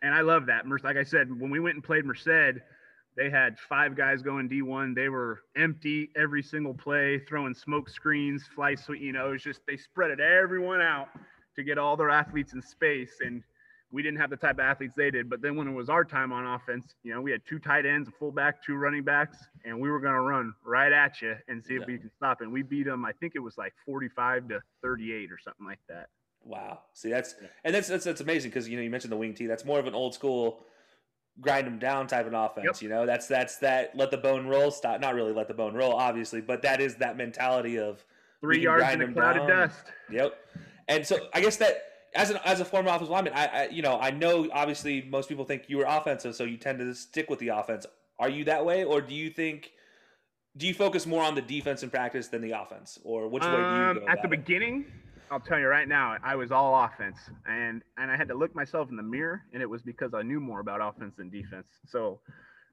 and 0.02 0.14
I 0.14 0.20
love 0.20 0.46
that. 0.46 0.64
Like 0.84 0.96
I 0.96 1.04
said, 1.04 1.28
when 1.40 1.50
we 1.50 1.60
went 1.60 1.74
and 1.74 1.84
played 1.84 2.04
Merced, 2.04 2.60
they 3.18 3.28
had 3.28 3.58
five 3.58 3.96
guys 3.96 4.22
going 4.22 4.48
D1. 4.48 4.94
They 4.94 5.08
were 5.08 5.40
empty 5.56 6.10
every 6.16 6.42
single 6.42 6.72
play, 6.72 7.18
throwing 7.18 7.52
smoke 7.52 7.88
screens, 7.88 8.44
fly 8.54 8.76
sweep. 8.76 9.02
You 9.02 9.12
know, 9.12 9.28
it 9.28 9.32
was 9.32 9.42
just 9.42 9.60
they 9.66 9.76
spread 9.76 10.12
it 10.12 10.20
everyone 10.20 10.80
out 10.80 11.08
to 11.56 11.64
get 11.64 11.78
all 11.78 11.96
their 11.96 12.10
athletes 12.10 12.52
in 12.52 12.62
space. 12.62 13.10
And 13.20 13.42
we 13.90 14.02
didn't 14.02 14.20
have 14.20 14.30
the 14.30 14.36
type 14.36 14.54
of 14.54 14.60
athletes 14.60 14.94
they 14.96 15.10
did. 15.10 15.28
But 15.28 15.42
then 15.42 15.56
when 15.56 15.66
it 15.66 15.72
was 15.72 15.88
our 15.88 16.04
time 16.04 16.32
on 16.32 16.46
offense, 16.46 16.94
you 17.02 17.12
know, 17.12 17.20
we 17.20 17.32
had 17.32 17.40
two 17.44 17.58
tight 17.58 17.86
ends, 17.86 18.08
a 18.08 18.12
fullback, 18.12 18.62
two 18.64 18.76
running 18.76 19.02
backs, 19.02 19.38
and 19.64 19.80
we 19.80 19.90
were 19.90 19.98
going 19.98 20.14
to 20.14 20.20
run 20.20 20.54
right 20.64 20.92
at 20.92 21.20
you 21.20 21.34
and 21.48 21.64
see 21.64 21.74
if 21.74 21.80
Yeah. 21.80 21.86
we 21.86 21.98
can 21.98 22.10
stop. 22.16 22.40
And 22.40 22.52
we 22.52 22.62
beat 22.62 22.84
them. 22.84 23.04
I 23.04 23.10
think 23.12 23.32
it 23.34 23.40
was 23.40 23.58
like 23.58 23.74
45 23.84 24.48
to 24.50 24.60
38 24.82 25.32
or 25.32 25.38
something 25.42 25.66
like 25.66 25.80
that. 25.88 26.08
Wow. 26.44 26.82
See, 26.94 27.10
that's 27.10 27.34
and 27.64 27.74
that's 27.74 27.88
that's, 27.88 28.04
that's 28.04 28.20
amazing 28.20 28.50
because 28.52 28.68
you 28.68 28.76
know 28.76 28.82
you 28.82 28.90
mentioned 28.90 29.10
the 29.10 29.16
wing 29.16 29.34
T. 29.34 29.46
That's 29.46 29.64
more 29.64 29.80
of 29.80 29.86
an 29.88 29.94
old 29.94 30.14
school 30.14 30.64
grind 31.40 31.66
them 31.66 31.78
down 31.78 32.06
type 32.06 32.26
of 32.26 32.32
offense. 32.34 32.66
Yep. 32.66 32.82
You 32.82 32.88
know, 32.88 33.06
that's 33.06 33.26
that's 33.26 33.58
that 33.58 33.96
let 33.96 34.10
the 34.10 34.18
bone 34.18 34.46
roll. 34.46 34.70
Stop. 34.70 35.00
Not 35.00 35.14
really 35.14 35.32
let 35.32 35.48
the 35.48 35.54
bone 35.54 35.74
roll, 35.74 35.94
obviously, 35.94 36.40
but 36.40 36.62
that 36.62 36.80
is 36.80 36.96
that 36.96 37.16
mentality 37.16 37.78
of 37.78 38.04
Three 38.40 38.62
yards 38.62 38.94
in 38.94 39.02
a 39.02 39.12
cloud 39.12 39.36
of 39.36 39.48
dust. 39.48 39.82
Yep. 40.10 40.38
And 40.88 41.06
so 41.06 41.28
I 41.34 41.40
guess 41.40 41.56
that 41.56 41.82
as 42.14 42.30
an 42.30 42.38
as 42.44 42.60
a 42.60 42.64
former 42.64 42.88
offensive 42.88 43.10
lineman, 43.10 43.32
I, 43.34 43.46
I 43.46 43.68
you 43.68 43.82
know 43.82 43.98
I 44.00 44.10
know 44.10 44.48
obviously 44.52 45.02
most 45.02 45.28
people 45.28 45.44
think 45.44 45.64
you 45.68 45.78
were 45.78 45.84
offensive, 45.86 46.34
so 46.34 46.44
you 46.44 46.56
tend 46.56 46.78
to 46.78 46.94
stick 46.94 47.28
with 47.28 47.38
the 47.40 47.48
offense. 47.48 47.86
Are 48.18 48.28
you 48.28 48.44
that 48.44 48.64
way, 48.64 48.84
or 48.84 49.00
do 49.00 49.14
you 49.14 49.30
think? 49.30 49.72
Do 50.56 50.66
you 50.66 50.74
focus 50.74 51.06
more 51.06 51.22
on 51.22 51.36
the 51.36 51.42
defense 51.42 51.84
in 51.84 51.90
practice 51.90 52.28
than 52.28 52.42
the 52.42 52.50
offense, 52.52 52.98
or 53.04 53.28
which 53.28 53.44
way 53.44 53.50
do 53.50 53.56
you 53.56 53.62
Um, 53.62 53.98
go? 54.00 54.08
at 54.08 54.22
the 54.22 54.26
it? 54.28 54.30
beginning, 54.30 54.86
I'll 55.30 55.40
tell 55.40 55.58
you 55.58 55.66
right 55.68 55.88
now, 55.88 56.16
I 56.22 56.36
was 56.36 56.50
all 56.50 56.84
offense, 56.84 57.18
and 57.46 57.82
and 57.96 58.10
I 58.10 58.16
had 58.16 58.28
to 58.28 58.34
look 58.34 58.54
myself 58.54 58.88
in 58.90 58.96
the 58.96 59.02
mirror, 59.02 59.42
and 59.52 59.62
it 59.62 59.68
was 59.68 59.82
because 59.82 60.14
I 60.14 60.22
knew 60.22 60.40
more 60.40 60.60
about 60.60 60.80
offense 60.80 61.16
than 61.16 61.30
defense. 61.30 61.66
So 61.86 62.20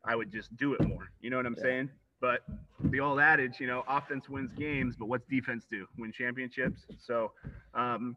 I 0.03 0.15
would 0.15 0.31
just 0.31 0.55
do 0.57 0.73
it 0.73 0.81
more. 0.87 1.09
You 1.21 1.29
know 1.29 1.37
what 1.37 1.45
I'm 1.45 1.55
Yeah. 1.55 1.63
saying? 1.63 1.89
But 2.21 2.43
the 2.79 2.99
old 3.01 3.19
adage, 3.19 3.59
you 3.59 3.67
know, 3.67 3.83
offense 3.87 4.29
wins 4.29 4.51
games, 4.53 4.95
but 4.95 5.07
what's 5.07 5.25
defense 5.27 5.65
do? 5.69 5.85
Win 5.97 6.11
championships. 6.11 6.85
So, 6.99 7.33
um, 7.73 8.15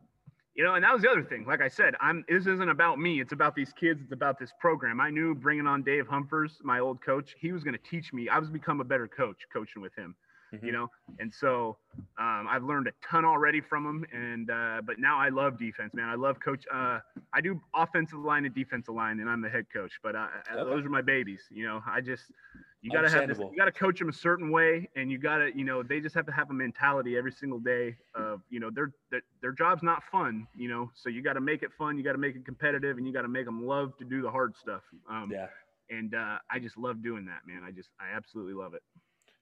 you 0.54 0.64
know, 0.64 0.74
and 0.74 0.84
that 0.84 0.92
was 0.92 1.02
the 1.02 1.10
other 1.10 1.22
thing. 1.24 1.44
Like 1.44 1.60
I 1.60 1.68
said, 1.68 1.94
I'm 2.00 2.24
this 2.28 2.46
isn't 2.46 2.68
about 2.68 2.98
me. 2.98 3.20
It's 3.20 3.32
about 3.32 3.54
these 3.54 3.72
kids. 3.72 4.00
It's 4.02 4.12
about 4.12 4.38
this 4.38 4.52
program. 4.60 5.00
I 5.00 5.10
knew 5.10 5.34
bringing 5.34 5.66
on 5.66 5.82
Dave 5.82 6.06
Humphers, 6.06 6.58
my 6.62 6.78
old 6.80 7.00
coach, 7.00 7.34
he 7.38 7.52
was 7.52 7.64
going 7.64 7.76
to 7.76 7.82
teach 7.90 8.12
me. 8.12 8.28
I 8.28 8.38
was 8.38 8.50
become 8.50 8.80
a 8.80 8.84
better 8.84 9.08
coach 9.08 9.46
coaching 9.52 9.82
with 9.82 9.94
him. 9.94 10.14
Mhm. 10.52 10.66
You 10.66 10.72
know, 10.72 10.88
and 11.18 11.32
so 11.32 11.78
um, 12.18 12.46
I've 12.48 12.64
learned 12.64 12.88
a 12.88 12.92
ton 13.02 13.24
already 13.24 13.60
from 13.60 13.86
him. 13.86 14.04
And 14.12 14.50
uh, 14.50 14.82
but 14.84 14.98
now 14.98 15.18
I 15.18 15.28
love 15.28 15.58
defense, 15.58 15.94
man. 15.94 16.08
I 16.08 16.14
love 16.14 16.40
coach. 16.40 16.64
Uh, 16.72 17.00
I 17.32 17.40
do 17.40 17.60
offensive 17.74 18.18
line 18.18 18.44
and 18.44 18.54
defensive 18.54 18.94
line, 18.94 19.20
and 19.20 19.28
I'm 19.28 19.40
the 19.40 19.48
head 19.50 19.66
coach. 19.72 19.98
But 20.02 20.16
uh, 20.16 20.28
Okay. 20.50 20.70
those 20.70 20.84
are 20.84 20.90
my 20.90 21.02
babies. 21.02 21.46
You 21.50 21.64
know, 21.66 21.82
I 21.86 22.00
just 22.00 22.30
you 22.80 22.90
got 22.90 23.02
to 23.02 23.10
have 23.10 23.26
this. 23.26 23.40
You 23.48 23.56
got 23.56 23.66
to 23.66 23.72
coach 23.72 23.98
them 23.98 24.08
a 24.08 24.12
certain 24.12 24.50
way, 24.50 24.88
and 24.96 25.10
you 25.10 25.18
got 25.18 25.38
to 25.38 25.56
you 25.56 25.64
know 25.64 25.82
they 25.82 26.00
just 26.00 26.14
have 26.14 26.26
to 26.26 26.32
have 26.32 26.50
a 26.50 26.54
mentality 26.54 27.16
every 27.16 27.32
single 27.32 27.58
day 27.60 27.96
of 28.14 28.42
you 28.48 28.60
know 28.60 28.70
their 28.70 28.92
their, 29.10 29.22
their 29.42 29.52
job's 29.52 29.82
not 29.82 30.02
fun. 30.04 30.46
You 30.54 30.68
know, 30.68 30.90
so 30.94 31.08
you 31.08 31.22
got 31.22 31.34
to 31.34 31.40
make 31.40 31.62
it 31.62 31.72
fun. 31.72 31.98
You 31.98 32.04
got 32.04 32.12
to 32.12 32.18
make 32.18 32.36
it 32.36 32.44
competitive, 32.44 32.96
and 32.98 33.06
you 33.06 33.12
got 33.12 33.22
to 33.22 33.28
make 33.28 33.44
them 33.44 33.64
love 33.66 33.96
to 33.98 34.04
do 34.04 34.22
the 34.22 34.30
hard 34.30 34.56
stuff. 34.56 34.82
Um, 35.08 35.30
Yeah. 35.30 35.48
And 35.90 36.14
uh, 36.14 36.38
I 36.50 36.58
just 36.58 36.76
love 36.76 37.02
doing 37.02 37.26
that, 37.26 37.46
man. 37.46 37.64
I 37.64 37.70
just 37.70 37.90
I 38.00 38.10
absolutely 38.14 38.54
love 38.54 38.74
it. 38.74 38.82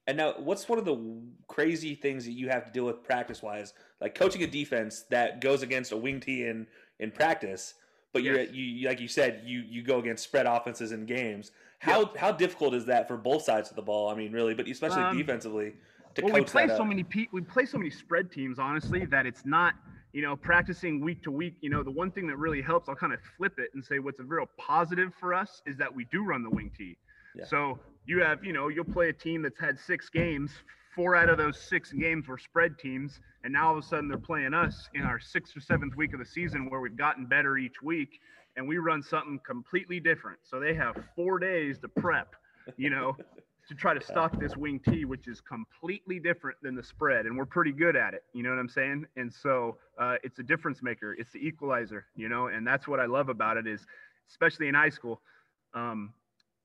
And 0.07 0.17
now, 0.17 0.35
what's 0.39 0.69
one 0.69 0.79
of 0.79 0.85
the 0.85 1.21
crazy 1.49 1.95
things 1.95 2.25
that 2.27 2.33
you 2.33 2.49
have 2.49 2.65
to 2.65 2.71
deal 2.71 2.85
with 2.85 3.03
practice 3.03 3.43
wise, 3.43 3.75
like 4.01 4.15
coaching 4.15 4.43
a 4.43 4.47
defense 4.47 5.05
that 5.11 5.41
goes 5.41 5.63
against 5.63 5.93
a 5.93 5.97
wing 5.97 6.21
T 6.21 6.47
in 6.47 6.67
in 7.01 7.11
practice, 7.11 7.75
but 8.13 8.23
yes. 8.23 8.49
you 8.53 8.63
you 8.63 8.89
like 8.89 9.01
you 9.01 9.09
said 9.09 9.43
you 9.45 9.65
you 9.69 9.83
go 9.83 9.99
against 9.99 10.23
spread 10.23 10.47
offenses 10.47 10.93
in 10.93 11.07
games. 11.07 11.51
How 11.81 12.01
yep. 12.01 12.17
how 12.17 12.33
difficult 12.33 12.75
is 12.75 12.87
that 12.87 13.09
for 13.09 13.17
both 13.17 13.43
sides 13.43 13.69
of 13.69 13.77
the 13.77 13.83
ball? 13.83 14.09
I 14.09 14.15
mean, 14.15 14.33
really, 14.33 14.55
but 14.55 14.69
especially 14.69 15.03
um, 15.03 15.19
defensively. 15.19 15.75
well, 16.23 16.33
we 16.33 16.43
play 16.43 16.69
so 16.69 16.85
many 16.85 17.05
we 17.33 17.41
play 17.41 17.67
so 17.67 17.77
many 17.77 17.91
spread 17.91 18.31
teams, 18.31 18.59
honestly, 18.59 19.05
that 19.07 19.27
it's 19.27 19.45
not 19.45 19.75
you 20.13 20.23
know 20.23 20.37
practicing 20.37 21.01
week 21.01 21.23
to 21.25 21.33
week. 21.33 21.57
You 21.61 21.71
know, 21.71 21.83
the 21.83 21.91
one 21.91 22.13
thing 22.13 22.27
that 22.29 22.37
really 22.37 22.63
helps, 22.63 22.89
I'll 22.89 22.95
kind 22.95 23.13
of 23.13 23.19
flip 23.37 23.59
it 23.59 23.71
and 23.75 23.85
say 23.85 23.99
what's 23.99 24.21
a 24.21 24.25
real 24.25 24.47
positive 24.57 25.13
for 25.19 25.35
us 25.35 25.63
is 25.67 25.77
that 25.77 25.95
we 25.95 26.07
do 26.07 26.25
run 26.25 26.43
the 26.43 26.51
wing 26.51 26.71
T. 26.77 26.97
Yeah. 27.35 27.45
So 27.45 27.79
you 28.07 28.23
have, 28.23 28.45
you 28.45 28.53
know, 28.53 28.69
you'll 28.69 28.85
play 28.85 29.09
a 29.09 29.13
team 29.13 29.43
that's 29.43 29.59
had 29.59 29.79
six 29.79 30.09
games. 30.09 30.51
Four 30.95 31.15
out 31.15 31.29
of 31.29 31.37
those 31.37 31.61
six 31.61 31.93
games 31.93 32.27
were 32.27 32.39
spread 32.39 32.79
teams, 32.79 33.21
and 33.45 33.53
now 33.53 33.69
all 33.69 33.77
of 33.77 33.85
a 33.85 33.87
sudden 33.87 34.09
they're 34.09 34.17
playing 34.17 34.55
us 34.55 34.89
in 34.95 35.03
our 35.03 35.21
sixth 35.21 35.55
or 35.55 35.61
seventh 35.61 35.95
week 35.95 36.15
of 36.15 36.19
the 36.19 36.25
season, 36.25 36.71
where 36.71 36.81
we've 36.81 36.97
gotten 36.97 37.27
better 37.27 37.59
each 37.59 37.83
week, 37.83 38.19
and 38.57 38.67
we 38.67 38.79
run 38.79 39.03
something 39.03 39.39
completely 39.47 40.01
different. 40.01 40.39
So 40.43 40.59
they 40.59 40.73
have 40.73 40.97
four 41.15 41.39
days 41.39 41.79
to 41.81 41.89
prep, 41.89 42.35
you 42.79 42.89
know, 42.89 43.15
to 43.69 43.75
try 43.75 43.93
to 43.93 44.03
stop 44.03 44.41
this 44.41 44.57
wing 44.57 44.81
T, 44.89 45.05
which 45.05 45.29
is 45.29 45.43
completely 45.43 46.19
different 46.19 46.57
than 46.63 46.75
the 46.75 46.83
spread, 46.83 47.27
and 47.27 47.37
we're 47.37 47.45
pretty 47.45 47.73
good 47.73 47.97
at 47.97 48.15
it. 48.15 48.25
You 48.33 48.43
know 48.43 48.51
what 48.51 48.59
I'm 48.59 48.69
saying? 48.69 49.05
And 49.17 49.31
so 49.31 49.77
uh, 50.01 50.15
it's 50.23 50.39
a 50.39 50.43
difference 50.43 50.83
maker. 50.83 51.13
It's 51.13 51.33
the 51.33 51.41
equalizer, 51.41 52.07
you 52.17 52.31
know, 52.31 52.47
and 52.47 52.67
that's 52.67 52.89
what 52.89 53.01
I 53.01 53.07
love 53.07 53.29
about 53.29 53.59
it 53.59 53.67
is, 53.67 53.85
especially 54.31 54.69
in 54.69 54.75
high 54.75 54.89
school. 54.89 55.21
Um, 55.75 56.15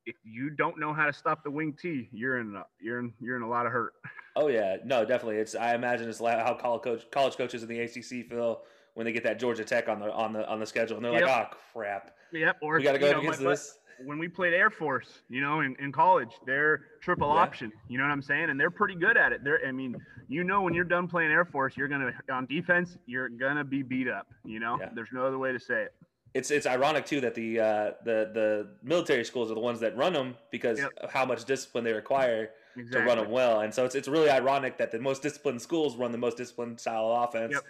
if 0.06 0.16
you 0.24 0.50
don't 0.50 0.80
know 0.80 0.94
how 0.94 1.06
to 1.06 1.14
stop 1.14 1.44
the 1.44 1.52
wing 1.52 1.74
T, 1.80 2.10
you're 2.12 2.40
in 2.40 2.56
a, 2.56 2.66
you're 2.80 3.00
in 3.00 3.14
you're 3.20 3.36
in 3.36 3.44
a 3.44 3.50
lot 3.50 3.66
of 3.66 3.72
hurt. 3.72 3.94
Oh 4.36 4.48
yeah, 4.48 4.78
no, 4.86 5.04
definitely. 5.04 5.38
It's 5.38 5.56
I 5.56 5.76
imagine 5.76 6.08
it's 6.08 6.20
how 6.20 6.58
college 6.60 6.84
coach 6.84 7.04
college 7.12 7.36
coaches 7.36 7.64
in 7.64 7.70
the 7.70 7.80
ACC 7.82 8.30
feel 8.30 8.62
when 8.94 9.06
they 9.06 9.12
get 9.12 9.24
that 9.24 9.40
Georgia 9.40 9.64
Tech 9.64 9.90
on 9.90 10.00
the 10.00 10.12
on 10.14 10.34
the 10.34 10.48
on 10.48 10.60
the 10.60 10.66
schedule, 10.66 10.96
and 10.98 11.06
their 11.06 11.14
yep. 11.14 11.24
like, 11.24 11.50
oh 11.52 11.58
crap. 11.74 12.16
Yep. 12.32 12.58
Or 12.62 12.78
we 12.78 12.84
got 12.84 12.94
to 12.94 13.00
go 13.00 13.12
know, 13.12 13.20
against 13.20 13.42
this. 13.42 13.78
When 14.06 14.18
we 14.18 14.28
played 14.28 14.54
Air 14.54 14.72
Force, 14.72 15.20
you 15.30 15.42
know, 15.42 15.60
in, 15.60 15.76
in 15.80 15.92
college, 15.92 16.32
they're 16.46 16.86
triple 17.02 17.28
yeah. 17.28 17.42
option. 17.42 17.72
You 17.88 18.00
know 18.00 18.06
what 18.06 18.12
I'm 18.12 18.22
saying? 18.22 18.50
And 18.50 18.60
they're 18.60 18.72
pretty 18.72 18.96
good 18.96 19.16
at 19.16 19.32
it. 19.32 19.44
They're, 19.44 19.60
I 19.68 19.72
mean, 19.72 19.96
you 20.28 20.44
know, 20.44 20.62
when 20.62 20.74
you're 20.74 20.86
done 20.86 21.08
playing 21.08 21.30
Air 21.30 21.46
Force, 21.46 21.78
you're 21.78 21.90
gonna 21.90 22.12
on 22.32 22.48
defense, 22.48 22.98
you're 23.06 23.30
gonna 23.30 23.66
be 23.66 23.84
beat 23.84 24.08
up. 24.08 24.28
You 24.46 24.60
know, 24.60 24.78
yeah. 24.80 24.90
there's 24.96 25.10
no 25.12 25.26
other 25.26 25.38
way 25.38 25.52
to 25.52 25.60
say 25.60 25.84
it 25.84 25.94
it's 26.34 26.52
it's 26.52 26.66
ironic 26.66 27.06
too 27.06 27.22
that 27.22 27.36
the 27.36 27.60
uh, 27.60 27.92
the 28.04 28.32
the 28.34 28.68
military 28.84 29.24
schools 29.24 29.52
are 29.52 29.56
the 29.56 29.60
ones 29.60 29.80
that 29.82 29.96
run 29.98 30.14
them 30.14 30.36
because 30.50 30.80
yep. 30.80 30.92
of 30.98 31.12
how 31.12 31.26
much 31.26 31.46
discipline 31.46 31.84
they 31.84 31.94
require 31.94 32.52
exactly. 32.76 33.02
to 33.02 33.06
run 33.06 33.18
them 33.18 33.30
well, 33.32 33.62
and 33.62 33.74
so 33.74 33.86
it's 33.86 33.96
it's 33.96 34.08
really 34.08 34.30
ironic 34.30 34.78
that 34.78 34.92
the 34.92 35.00
most 35.00 35.22
disciplined 35.22 35.62
schools 35.62 35.98
run 35.98 36.12
the 36.12 36.18
most 36.18 36.38
disciplined 36.38 36.80
style 36.80 37.12
of 37.12 37.30
offense. 37.30 37.54
Yep. 37.54 37.64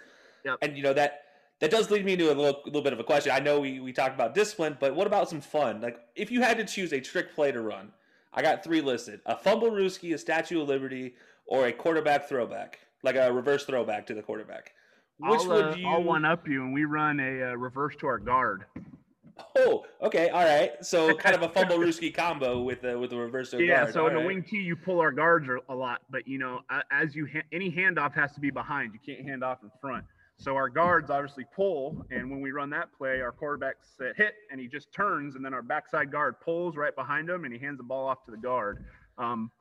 Yep. 0.44 0.58
And 0.62 0.76
you 0.76 0.82
know 0.82 0.92
that 0.92 1.24
that 1.58 1.70
does 1.70 1.90
lead 1.90 2.04
me 2.04 2.16
to 2.16 2.26
a 2.26 2.34
little 2.34 2.60
little 2.66 2.82
bit 2.82 2.92
of 2.92 3.00
a 3.00 3.04
question. 3.04 3.32
I 3.32 3.40
know 3.40 3.60
we 3.60 3.80
we 3.80 3.92
talked 3.92 4.14
about 4.14 4.34
discipline, 4.34 4.76
but 4.78 4.94
what 4.94 5.06
about 5.06 5.28
some 5.28 5.40
fun? 5.40 5.80
Like 5.80 6.00
if 6.14 6.30
you 6.30 6.42
had 6.42 6.56
to 6.58 6.64
choose 6.64 6.92
a 6.92 7.00
trick 7.00 7.34
play 7.34 7.50
to 7.52 7.60
run, 7.60 7.92
I 8.32 8.42
got 8.42 8.62
three 8.62 8.80
listed: 8.80 9.20
a 9.26 9.36
fumble 9.36 9.70
fumblerooski, 9.70 10.14
a 10.14 10.18
Statue 10.18 10.62
of 10.62 10.68
Liberty, 10.68 11.14
or 11.46 11.66
a 11.66 11.72
quarterback 11.72 12.28
throwback, 12.28 12.78
like 13.02 13.16
a 13.16 13.32
reverse 13.32 13.64
throwback 13.64 14.06
to 14.06 14.14
the 14.14 14.22
quarterback. 14.22 14.72
Which 15.22 15.40
I'll, 15.42 15.48
would 15.48 15.64
uh, 15.64 15.76
you? 15.76 15.86
I'll 15.86 16.02
one 16.02 16.24
up 16.24 16.48
you, 16.48 16.64
and 16.64 16.74
we 16.74 16.84
run 16.84 17.20
a 17.20 17.52
uh, 17.52 17.54
reverse 17.54 17.94
to 18.00 18.06
our 18.06 18.18
guard. 18.18 18.64
Oh, 19.56 19.84
okay, 20.02 20.28
all 20.30 20.44
right. 20.44 20.72
So 20.84 21.14
kind 21.16 21.34
of 21.34 21.42
a 21.42 21.48
fumble 21.48 21.76
fumblerooski 21.76 22.14
combo 22.14 22.62
with 22.62 22.82
the 22.82 22.98
with 22.98 23.10
the 23.10 23.16
reverse 23.16 23.50
to 23.50 23.62
yeah, 23.62 23.76
guard. 23.76 23.88
Yeah, 23.88 23.92
so 23.92 24.00
all 24.00 24.08
in 24.08 24.14
right. 24.14 24.20
the 24.20 24.26
wing 24.26 24.42
T, 24.42 24.56
you 24.58 24.76
pull 24.76 25.00
our 25.00 25.12
guards 25.12 25.48
a 25.68 25.74
lot, 25.74 26.02
but 26.10 26.26
you 26.26 26.38
know, 26.38 26.60
as 26.90 27.14
you 27.14 27.26
ha- 27.32 27.46
any 27.52 27.70
handoff 27.70 28.14
has 28.14 28.32
to 28.32 28.40
be 28.40 28.50
behind. 28.50 28.92
You 28.92 29.14
can't 29.14 29.26
hand 29.26 29.44
off 29.44 29.58
in 29.62 29.70
front. 29.80 30.04
So 30.38 30.56
our 30.56 30.68
guards 30.68 31.08
obviously 31.08 31.44
pull, 31.54 32.04
and 32.10 32.28
when 32.28 32.40
we 32.40 32.50
run 32.50 32.68
that 32.70 32.88
play, 32.98 33.20
our 33.20 33.30
quarterback 33.30 33.76
set 33.96 34.16
hit, 34.16 34.34
and 34.50 34.60
he 34.60 34.66
just 34.66 34.92
turns, 34.92 35.36
and 35.36 35.44
then 35.44 35.54
our 35.54 35.62
backside 35.62 36.10
guard 36.10 36.40
pulls 36.40 36.76
right 36.76 36.94
behind 36.96 37.30
him, 37.30 37.44
and 37.44 37.52
he 37.52 37.60
hands 37.60 37.76
the 37.78 37.84
ball 37.84 38.08
off 38.08 38.24
to 38.24 38.32
the 38.32 38.36
guard. 38.36 38.84
Um, 39.18 39.52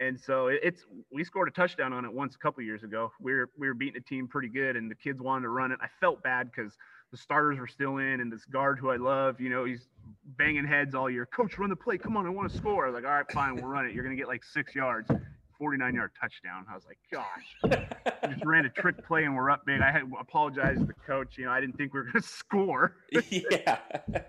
and 0.00 0.20
so 0.20 0.48
it's 0.48 0.84
we 1.12 1.24
scored 1.24 1.48
a 1.48 1.50
touchdown 1.50 1.92
on 1.92 2.04
it 2.04 2.12
once 2.12 2.34
a 2.34 2.38
couple 2.38 2.62
years 2.62 2.82
ago. 2.82 3.10
We 3.20 3.34
were 3.34 3.50
we 3.56 3.68
were 3.68 3.74
beating 3.74 3.96
a 3.96 4.08
team 4.08 4.28
pretty 4.28 4.48
good, 4.48 4.76
and 4.76 4.90
the 4.90 4.94
kids 4.94 5.20
wanted 5.20 5.42
to 5.42 5.48
run 5.48 5.72
it. 5.72 5.78
I 5.80 5.88
felt 6.00 6.22
bad 6.22 6.50
because 6.54 6.76
the 7.10 7.16
starters 7.16 7.58
were 7.58 7.66
still 7.66 7.98
in, 7.98 8.20
and 8.20 8.32
this 8.32 8.44
guard 8.44 8.78
who 8.78 8.90
I 8.90 8.96
love, 8.96 9.40
you 9.40 9.48
know, 9.48 9.64
he's 9.64 9.88
banging 10.36 10.66
heads 10.66 10.94
all 10.94 11.08
year. 11.08 11.26
Coach, 11.26 11.58
run 11.58 11.70
the 11.70 11.76
play. 11.76 11.98
Come 11.98 12.16
on, 12.16 12.26
I 12.26 12.30
want 12.30 12.50
to 12.50 12.56
score. 12.56 12.84
I 12.84 12.90
was 12.90 12.94
like, 12.94 13.04
all 13.04 13.16
right, 13.16 13.32
fine, 13.32 13.56
we'll 13.56 13.66
run 13.66 13.86
it. 13.86 13.94
You're 13.94 14.04
gonna 14.04 14.16
get 14.16 14.28
like 14.28 14.44
six 14.44 14.74
yards. 14.74 15.10
49 15.58 15.94
yard 15.94 16.10
touchdown. 16.20 16.66
I 16.70 16.74
was 16.74 16.84
like, 16.86 16.98
gosh, 17.10 17.86
just 18.30 18.44
ran 18.44 18.66
a 18.66 18.70
trick 18.70 19.04
play 19.06 19.24
and 19.24 19.34
we're 19.34 19.50
up 19.50 19.64
big. 19.66 19.80
I 19.80 19.90
had 19.90 20.02
apologized 20.18 20.80
to 20.80 20.86
the 20.86 20.94
coach. 21.06 21.38
You 21.38 21.46
know, 21.46 21.50
I 21.50 21.60
didn't 21.60 21.76
think 21.76 21.92
we 21.92 22.00
were 22.00 22.04
going 22.04 22.14
to 22.22 22.28
score. 22.28 22.96
yeah. 23.30 23.78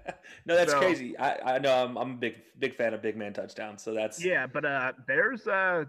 No, 0.45 0.55
that's 0.55 0.73
so, 0.73 0.79
crazy. 0.79 1.17
I, 1.17 1.55
I 1.55 1.59
know 1.59 1.85
I'm, 1.85 1.97
I'm 1.97 2.11
a 2.11 2.15
big, 2.15 2.35
big 2.59 2.75
fan 2.75 2.93
of 2.93 3.01
big 3.01 3.15
man 3.15 3.31
touchdowns. 3.31 3.81
So 3.81 3.93
that's, 3.93 4.23
yeah, 4.23 4.45
but 4.45 4.65
uh, 4.65 4.91
there's, 5.07 5.47
uh, 5.47 5.85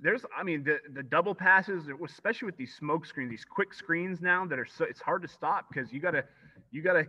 there's, 0.00 0.24
I 0.36 0.42
mean, 0.42 0.64
the, 0.64 0.78
the 0.92 1.02
double 1.04 1.32
passes, 1.32 1.84
especially 2.04 2.46
with 2.46 2.56
these 2.56 2.74
smoke 2.74 3.06
screens, 3.06 3.30
these 3.30 3.44
quick 3.44 3.72
screens 3.72 4.20
now 4.20 4.44
that 4.46 4.58
are 4.58 4.66
so, 4.66 4.84
it's 4.84 5.00
hard 5.00 5.22
to 5.22 5.28
stop 5.28 5.66
because 5.72 5.92
you 5.92 6.00
got 6.00 6.12
to, 6.12 6.24
you 6.72 6.82
got 6.82 6.94
to 6.94 7.06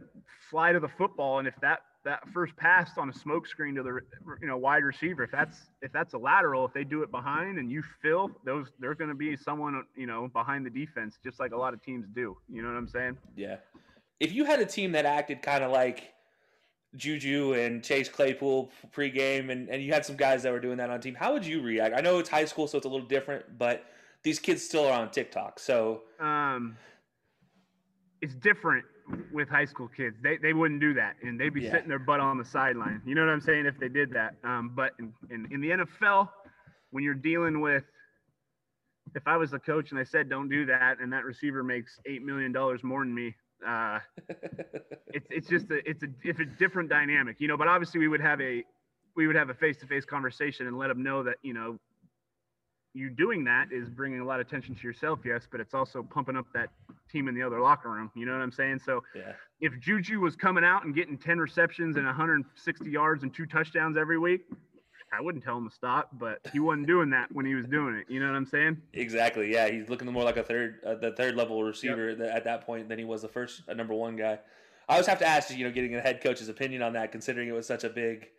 fly 0.52 0.72
to 0.72 0.80
the 0.80 0.90
football. 1.00 1.40
And 1.40 1.48
if 1.48 1.56
that 1.62 1.80
that 2.04 2.28
first 2.34 2.56
pass 2.56 2.92
on 2.98 3.10
a 3.10 3.14
smoke 3.14 3.48
screen 3.48 3.76
to 3.76 3.84
the 3.84 4.00
you 4.42 4.48
know 4.48 4.58
wide 4.58 4.84
receiver 4.84 5.24
if 5.24 5.32
that's 5.32 5.70
if 5.82 5.92
that's 5.92 6.14
a 6.14 6.18
lateral 6.18 6.66
if 6.66 6.74
they 6.74 6.84
do 6.84 7.04
it 7.04 7.12
behind 7.12 7.58
and 7.60 7.72
you 7.72 7.84
fill 8.02 8.32
those 8.46 8.68
there's 8.80 8.98
going 8.98 9.10
to 9.10 9.16
be 9.16 9.36
someone 9.38 9.84
you 9.96 10.08
know 10.08 10.28
behind 10.34 10.66
the 10.66 10.70
defense 10.70 11.18
just 11.24 11.40
like 11.40 11.52
a 11.52 11.58
lot 11.58 11.74
of 11.74 11.82
teams 11.84 12.06
do 12.14 12.36
you 12.50 12.62
know 12.62 12.70
what 12.70 12.78
i'm 12.78 12.88
saying 12.88 13.18
yeah 13.36 13.58
if 14.20 14.32
you 14.34 14.46
had 14.46 14.60
a 14.60 14.66
team 14.66 14.92
that 14.92 15.06
acted 15.06 15.42
kind 15.42 15.64
of 15.64 15.72
like 15.72 16.14
Juju 16.96 17.54
and 17.54 17.82
Chase 17.82 18.10
Claypool 18.10 18.70
pregame, 18.94 19.50
and, 19.50 19.70
and 19.70 19.82
you 19.82 19.94
had 19.94 20.06
some 20.06 20.18
guys 20.18 20.44
that 20.44 20.52
were 20.52 20.60
doing 20.60 20.78
that 20.78 20.90
on 20.90 21.00
team. 21.00 21.16
How 21.16 21.32
would 21.32 21.46
you 21.46 21.62
react? 21.62 21.96
I 21.96 22.02
know 22.02 22.20
it's 22.20 22.30
high 22.30 22.44
school, 22.44 22.68
so 22.68 22.78
it's 22.78 22.86
a 22.86 22.90
little 22.90 23.08
different, 23.08 23.58
but 23.58 23.86
these 24.24 24.40
kids 24.40 24.64
still 24.64 24.86
are 24.86 25.00
on 25.00 25.10
TikTok. 25.10 25.58
So, 25.58 26.02
um, 26.20 26.76
it's 28.22 28.36
different 28.36 28.86
with 29.32 29.50
high 29.50 29.66
school 29.66 29.88
kids. 29.88 30.18
They, 30.22 30.38
they 30.38 30.54
wouldn't 30.54 30.80
do 30.80 30.94
that, 30.96 31.16
and 31.22 31.40
they'd 31.40 31.54
be 31.54 31.62
yeah. 31.62 31.72
sitting 31.72 31.90
their 31.90 32.00
butt 32.00 32.20
on 32.20 32.38
the 32.38 32.46
sideline. 32.46 33.02
You 33.06 33.16
know 33.16 33.26
what 33.26 33.32
I'm 33.32 33.42
saying? 33.42 33.66
If 33.66 33.78
they 33.80 33.90
did 33.90 34.12
that, 34.12 34.36
um, 34.44 34.72
but 34.76 34.92
in, 35.00 35.14
in, 35.30 35.48
in 35.52 35.62
the 35.62 35.70
NFL, 35.70 36.30
when 36.92 37.04
you're 37.04 37.14
dealing 37.14 37.62
with, 37.62 37.84
if 39.16 39.24
I 39.28 39.38
was 39.38 39.52
the 39.52 39.60
coach 39.60 39.92
and 39.92 40.00
I 40.00 40.04
said 40.04 40.30
don't 40.30 40.50
do 40.50 40.66
that, 40.68 41.00
and 41.02 41.12
that 41.14 41.26
receiver 41.26 41.64
makes 41.64 42.00
eight 42.06 42.24
million 42.24 42.52
dollars 42.52 42.84
more 42.84 43.00
than 43.00 43.14
me, 43.14 43.36
uh, 43.68 44.00
it's 45.08 45.28
it's 45.30 45.48
just 45.48 45.70
a 45.72 45.88
it's 45.90 46.04
a 46.04 46.08
it's 46.24 46.40
a 46.40 46.46
different 46.46 46.90
dynamic, 46.90 47.38
you 47.40 47.48
know. 47.48 47.58
But 47.58 47.68
obviously, 47.68 48.00
we 48.00 48.08
would 48.08 48.22
have 48.22 48.40
a 48.42 48.64
we 49.16 49.28
would 49.28 49.36
have 49.36 49.50
a 49.50 49.54
face 49.54 49.78
to 49.78 49.88
face 49.88 50.06
conversation 50.06 50.68
and 50.68 50.78
let 50.78 50.88
them 50.88 51.04
know 51.04 51.24
that 51.24 51.38
you 51.42 51.54
know 51.54 51.80
you 52.94 53.10
doing 53.10 53.44
that 53.46 53.72
is 53.72 53.90
bringing 53.90 54.20
a 54.20 54.26
lot 54.26 54.40
of 54.40 54.48
attention 54.48 54.76
to 54.76 54.84
yourself, 54.84 55.20
yes, 55.24 55.48
but 55.50 55.62
it's 55.62 55.74
also 55.74 56.04
pumping 56.04 56.36
up 56.36 56.46
that 56.54 56.70
team 57.12 57.28
in 57.28 57.36
the 57.36 57.42
other 57.42 57.62
locker 57.62 57.90
room. 57.90 58.12
You 58.16 58.26
know 58.26 58.34
what 58.34 58.42
I'm 58.42 58.52
saying? 58.52 58.80
So 58.86 59.04
yeah. 59.16 59.34
if 59.60 59.80
Juju 59.80 60.20
was 60.20 60.36
coming 60.36 60.64
out 60.64 60.84
and 60.84 60.94
getting 60.94 61.18
10 61.18 61.40
receptions 61.40 61.98
and 61.98 62.06
160 62.06 62.90
yards 62.90 63.24
and 63.24 63.34
two 63.34 63.46
touchdowns 63.46 63.98
every 63.98 64.20
week, 64.20 64.42
I 65.14 65.22
wouldn't 65.22 65.44
tell 65.44 65.58
him 65.58 65.70
to 65.70 65.76
stop, 65.76 66.10
but 66.14 66.40
he 66.54 66.60
wasn't 66.60 66.88
doing 66.88 67.10
that 67.10 67.30
when 67.34 67.46
he 67.46 67.54
was 67.54 67.66
doing 67.66 67.96
it. 67.96 68.06
You 68.08 68.22
know 68.22 68.28
what 68.28 68.36
I'm 68.36 68.46
saying? 68.46 68.82
Exactly. 68.94 69.52
Yeah, 69.52 69.70
he's 69.70 69.90
looking 69.90 70.10
more 70.12 70.24
like 70.24 70.38
a 70.38 70.44
third, 70.44 70.80
uh, 70.86 70.96
the 70.96 71.12
third 71.12 71.36
level 71.36 71.62
receiver 71.64 72.12
yep. 72.12 72.34
at 72.34 72.44
that 72.46 72.66
point 72.66 72.88
than 72.88 72.98
he 72.98 73.04
was 73.04 73.22
the 73.22 73.28
first 73.28 73.64
uh, 73.68 73.74
number 73.74 73.94
one 73.94 74.16
guy. 74.16 74.40
I 74.88 74.94
always 74.94 75.08
have 75.08 75.20
to 75.20 75.28
ask 75.28 75.52
you, 75.52 75.66
know, 75.66 75.72
getting 75.72 75.96
a 75.96 76.02
head 76.02 76.22
coach's 76.22 76.50
opinion 76.50 76.82
on 76.82 76.94
that, 76.94 77.12
considering 77.12 77.48
it 77.48 77.54
was 77.54 77.68
such 77.68 77.84
a 77.84 77.90
big 77.90 78.30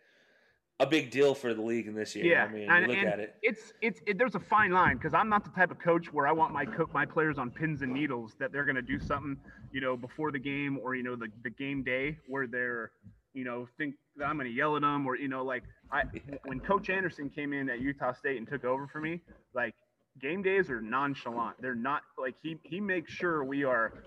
a 0.83 0.87
big 0.87 1.09
deal 1.09 1.33
for 1.33 1.53
the 1.53 1.61
league 1.61 1.87
in 1.87 1.95
this 1.95 2.15
year. 2.15 2.25
Yeah, 2.25 2.45
I 2.45 2.51
mean, 2.51 2.69
and, 2.69 2.87
look 2.87 2.97
at 2.97 3.19
it. 3.19 3.35
It's 3.41 3.73
it's 3.81 4.01
it, 4.05 4.17
there's 4.17 4.35
a 4.35 4.39
fine 4.39 4.71
line 4.71 4.97
because 4.97 5.13
I'm 5.13 5.29
not 5.29 5.43
the 5.43 5.51
type 5.51 5.71
of 5.71 5.79
coach 5.79 6.11
where 6.13 6.27
I 6.27 6.31
want 6.31 6.53
my 6.53 6.65
co- 6.65 6.89
my 6.93 7.05
players 7.05 7.37
on 7.37 7.49
pins 7.49 7.81
and 7.81 7.93
needles 7.93 8.35
that 8.39 8.51
they're 8.51 8.65
going 8.65 8.75
to 8.75 8.81
do 8.81 8.99
something, 8.99 9.37
you 9.71 9.81
know, 9.81 9.97
before 9.97 10.31
the 10.31 10.39
game 10.39 10.79
or 10.83 10.95
you 10.95 11.03
know 11.03 11.15
the 11.15 11.27
the 11.43 11.49
game 11.49 11.83
day 11.83 12.17
where 12.27 12.47
they're 12.47 12.91
you 13.33 13.43
know 13.43 13.67
think 13.77 13.95
that 14.17 14.25
I'm 14.25 14.37
going 14.37 14.49
to 14.49 14.55
yell 14.55 14.75
at 14.75 14.81
them 14.81 15.07
or 15.07 15.17
you 15.17 15.27
know 15.27 15.43
like 15.43 15.63
I 15.91 16.03
when 16.45 16.59
Coach 16.59 16.89
Anderson 16.89 17.29
came 17.29 17.53
in 17.53 17.69
at 17.69 17.79
Utah 17.79 18.13
State 18.13 18.37
and 18.37 18.47
took 18.47 18.65
over 18.65 18.87
for 18.87 18.99
me, 18.99 19.21
like 19.55 19.73
game 20.21 20.43
days 20.43 20.69
are 20.69 20.81
nonchalant. 20.81 21.61
They're 21.61 21.75
not 21.75 22.01
like 22.17 22.35
he 22.43 22.57
he 22.63 22.79
makes 22.79 23.11
sure 23.11 23.43
we 23.43 23.63
are 23.63 24.03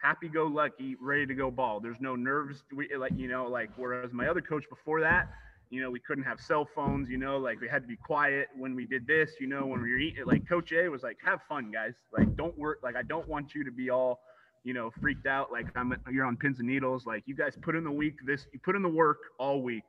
happy 0.00 0.28
go 0.28 0.46
lucky, 0.46 0.96
ready 1.00 1.26
to 1.26 1.34
go 1.34 1.50
ball. 1.50 1.80
There's 1.80 2.00
no 2.00 2.16
nerves. 2.16 2.62
We 2.74 2.88
like 2.96 3.12
you 3.16 3.28
know 3.28 3.46
like 3.46 3.70
whereas 3.76 4.12
my 4.12 4.28
other 4.28 4.40
coach 4.40 4.64
before 4.70 5.00
that 5.00 5.28
you 5.72 5.80
know, 5.80 5.90
we 5.90 6.00
couldn't 6.00 6.24
have 6.24 6.38
cell 6.38 6.68
phones, 6.74 7.08
you 7.08 7.16
know, 7.16 7.38
like 7.38 7.58
we 7.58 7.66
had 7.66 7.80
to 7.80 7.88
be 7.88 7.96
quiet 7.96 8.48
when 8.54 8.74
we 8.74 8.84
did 8.84 9.06
this, 9.06 9.30
you 9.40 9.46
know, 9.46 9.64
when 9.64 9.80
we 9.80 9.90
were 9.90 9.98
eating. 9.98 10.22
Like 10.26 10.46
Coach 10.46 10.70
A 10.72 10.86
was 10.86 11.02
like, 11.02 11.16
have 11.24 11.40
fun, 11.48 11.70
guys. 11.72 11.94
Like, 12.12 12.36
don't 12.36 12.56
work. 12.58 12.80
Like, 12.82 12.94
I 12.94 13.00
don't 13.00 13.26
want 13.26 13.54
you 13.54 13.64
to 13.64 13.70
be 13.70 13.88
all, 13.88 14.20
you 14.64 14.74
know, 14.74 14.90
freaked 15.00 15.26
out. 15.26 15.50
Like, 15.50 15.68
I'm, 15.74 15.96
you're 16.12 16.26
on 16.26 16.36
pins 16.36 16.58
and 16.58 16.68
needles. 16.68 17.06
Like, 17.06 17.22
you 17.24 17.34
guys 17.34 17.56
put 17.62 17.74
in 17.74 17.84
the 17.84 17.90
week, 17.90 18.16
this, 18.26 18.46
you 18.52 18.60
put 18.62 18.76
in 18.76 18.82
the 18.82 18.88
work 18.88 19.16
all 19.38 19.62
week. 19.62 19.84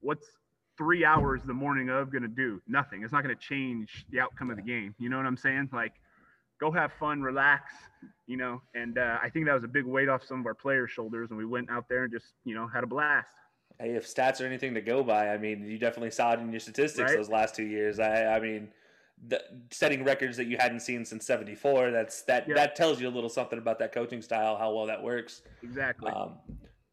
What's 0.00 0.26
three 0.76 1.02
hours 1.02 1.40
the 1.46 1.54
morning 1.54 1.88
of 1.88 2.12
going 2.12 2.22
to 2.22 2.28
do? 2.28 2.60
Nothing. 2.68 3.02
It's 3.02 3.12
not 3.12 3.24
going 3.24 3.34
to 3.34 3.40
change 3.40 4.04
the 4.10 4.20
outcome 4.20 4.50
of 4.50 4.56
the 4.56 4.62
game. 4.62 4.94
You 4.98 5.08
know 5.08 5.16
what 5.16 5.24
I'm 5.24 5.38
saying? 5.38 5.70
Like, 5.72 5.94
go 6.60 6.70
have 6.70 6.92
fun, 7.00 7.22
relax, 7.22 7.72
you 8.26 8.36
know. 8.36 8.60
And 8.74 8.98
uh, 8.98 9.16
I 9.22 9.30
think 9.30 9.46
that 9.46 9.54
was 9.54 9.64
a 9.64 9.68
big 9.68 9.86
weight 9.86 10.10
off 10.10 10.26
some 10.26 10.40
of 10.40 10.46
our 10.46 10.54
players' 10.54 10.90
shoulders, 10.90 11.30
and 11.30 11.38
we 11.38 11.46
went 11.46 11.70
out 11.70 11.88
there 11.88 12.04
and 12.04 12.12
just, 12.12 12.34
you 12.44 12.54
know, 12.54 12.66
had 12.66 12.84
a 12.84 12.86
blast. 12.86 13.28
Hey, 13.80 13.90
if 13.90 14.06
stats 14.06 14.40
are 14.40 14.46
anything 14.46 14.74
to 14.74 14.80
go 14.80 15.02
by, 15.02 15.28
I 15.28 15.38
mean, 15.38 15.64
you 15.64 15.78
definitely 15.78 16.10
saw 16.10 16.32
it 16.32 16.40
in 16.40 16.50
your 16.50 16.60
statistics 16.60 17.10
right? 17.10 17.16
those 17.16 17.28
last 17.28 17.54
two 17.54 17.64
years. 17.64 17.98
I, 17.98 18.36
I 18.36 18.40
mean, 18.40 18.68
the, 19.28 19.42
setting 19.70 20.04
records 20.04 20.36
that 20.36 20.46
you 20.46 20.56
hadn't 20.58 20.80
seen 20.80 21.04
since 21.04 21.26
'74. 21.26 21.90
That's 21.90 22.22
that 22.22 22.48
yeah. 22.48 22.54
that 22.54 22.76
tells 22.76 23.00
you 23.00 23.08
a 23.08 23.10
little 23.10 23.30
something 23.30 23.58
about 23.58 23.78
that 23.78 23.92
coaching 23.92 24.22
style, 24.22 24.56
how 24.56 24.72
well 24.74 24.86
that 24.86 25.02
works. 25.02 25.42
Exactly. 25.62 26.10
Um, 26.10 26.34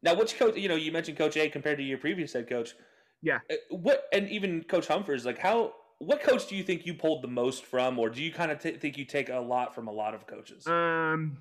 now, 0.02 0.14
which 0.14 0.38
coach? 0.38 0.56
You 0.56 0.68
know, 0.68 0.76
you 0.76 0.92
mentioned 0.92 1.18
Coach 1.18 1.36
A 1.36 1.48
compared 1.48 1.78
to 1.78 1.84
your 1.84 1.98
previous 1.98 2.32
head 2.32 2.48
coach. 2.48 2.74
Yeah. 3.22 3.38
Uh, 3.50 3.56
what 3.70 4.04
and 4.12 4.28
even 4.28 4.62
Coach 4.64 4.86
Humphreys, 4.86 5.26
like 5.26 5.38
how? 5.38 5.74
What 5.98 6.22
coach 6.22 6.48
do 6.48 6.56
you 6.56 6.62
think 6.62 6.86
you 6.86 6.94
pulled 6.94 7.22
the 7.22 7.28
most 7.28 7.66
from, 7.66 7.98
or 7.98 8.08
do 8.08 8.22
you 8.22 8.32
kind 8.32 8.50
of 8.50 8.58
t- 8.58 8.72
think 8.72 8.96
you 8.96 9.04
take 9.04 9.28
a 9.28 9.38
lot 9.38 9.74
from 9.74 9.86
a 9.86 9.92
lot 9.92 10.14
of 10.14 10.26
coaches? 10.26 10.66
Um, 10.66 11.36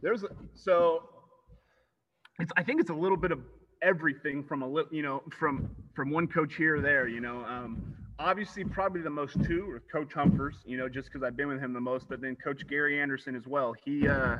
there's 0.00 0.24
so 0.54 1.02
it's. 2.38 2.50
I 2.56 2.62
think 2.62 2.80
it's 2.80 2.90
a 2.90 2.94
little 2.94 3.18
bit 3.18 3.30
of 3.30 3.40
everything 3.82 4.42
from 4.44 4.62
a 4.62 4.66
little, 4.66 4.92
you 4.92 5.02
know, 5.02 5.22
from 5.30 5.70
from 5.94 6.10
one 6.10 6.26
coach 6.26 6.54
here 6.54 6.76
or 6.76 6.80
there. 6.80 7.08
You 7.08 7.20
know, 7.20 7.44
um, 7.44 7.94
obviously 8.18 8.64
probably 8.64 9.00
the 9.00 9.10
most 9.10 9.42
two 9.44 9.70
are 9.70 9.82
Coach 9.92 10.12
Humphers. 10.14 10.56
You 10.64 10.76
know, 10.78 10.88
just 10.88 11.08
because 11.12 11.24
I've 11.24 11.36
been 11.36 11.48
with 11.48 11.60
him 11.60 11.72
the 11.72 11.80
most, 11.80 12.08
but 12.08 12.20
then 12.20 12.36
Coach 12.36 12.66
Gary 12.68 13.00
Anderson 13.00 13.34
as 13.34 13.46
well. 13.46 13.74
He. 13.84 14.08
uh 14.08 14.38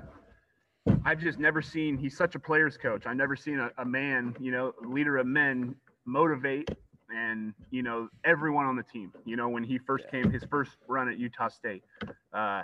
I've 1.04 1.20
just 1.20 1.38
never 1.38 1.60
seen. 1.60 1.98
He's 1.98 2.16
such 2.16 2.34
a 2.34 2.38
player's 2.38 2.78
coach. 2.78 3.04
I've 3.04 3.16
never 3.16 3.36
seen 3.36 3.58
a, 3.60 3.70
a 3.76 3.84
man, 3.84 4.34
you 4.40 4.50
know, 4.50 4.72
leader 4.82 5.18
of 5.18 5.26
men, 5.26 5.74
motivate 6.06 6.70
and 7.10 7.54
you 7.70 7.82
know 7.82 8.08
everyone 8.24 8.66
on 8.66 8.76
the 8.76 8.82
team. 8.82 9.12
You 9.24 9.36
know, 9.36 9.48
when 9.48 9.64
he 9.64 9.78
first 9.78 10.10
came, 10.10 10.30
his 10.30 10.44
first 10.50 10.72
run 10.88 11.08
at 11.08 11.18
Utah 11.18 11.48
State. 11.48 11.82
Uh, 12.32 12.62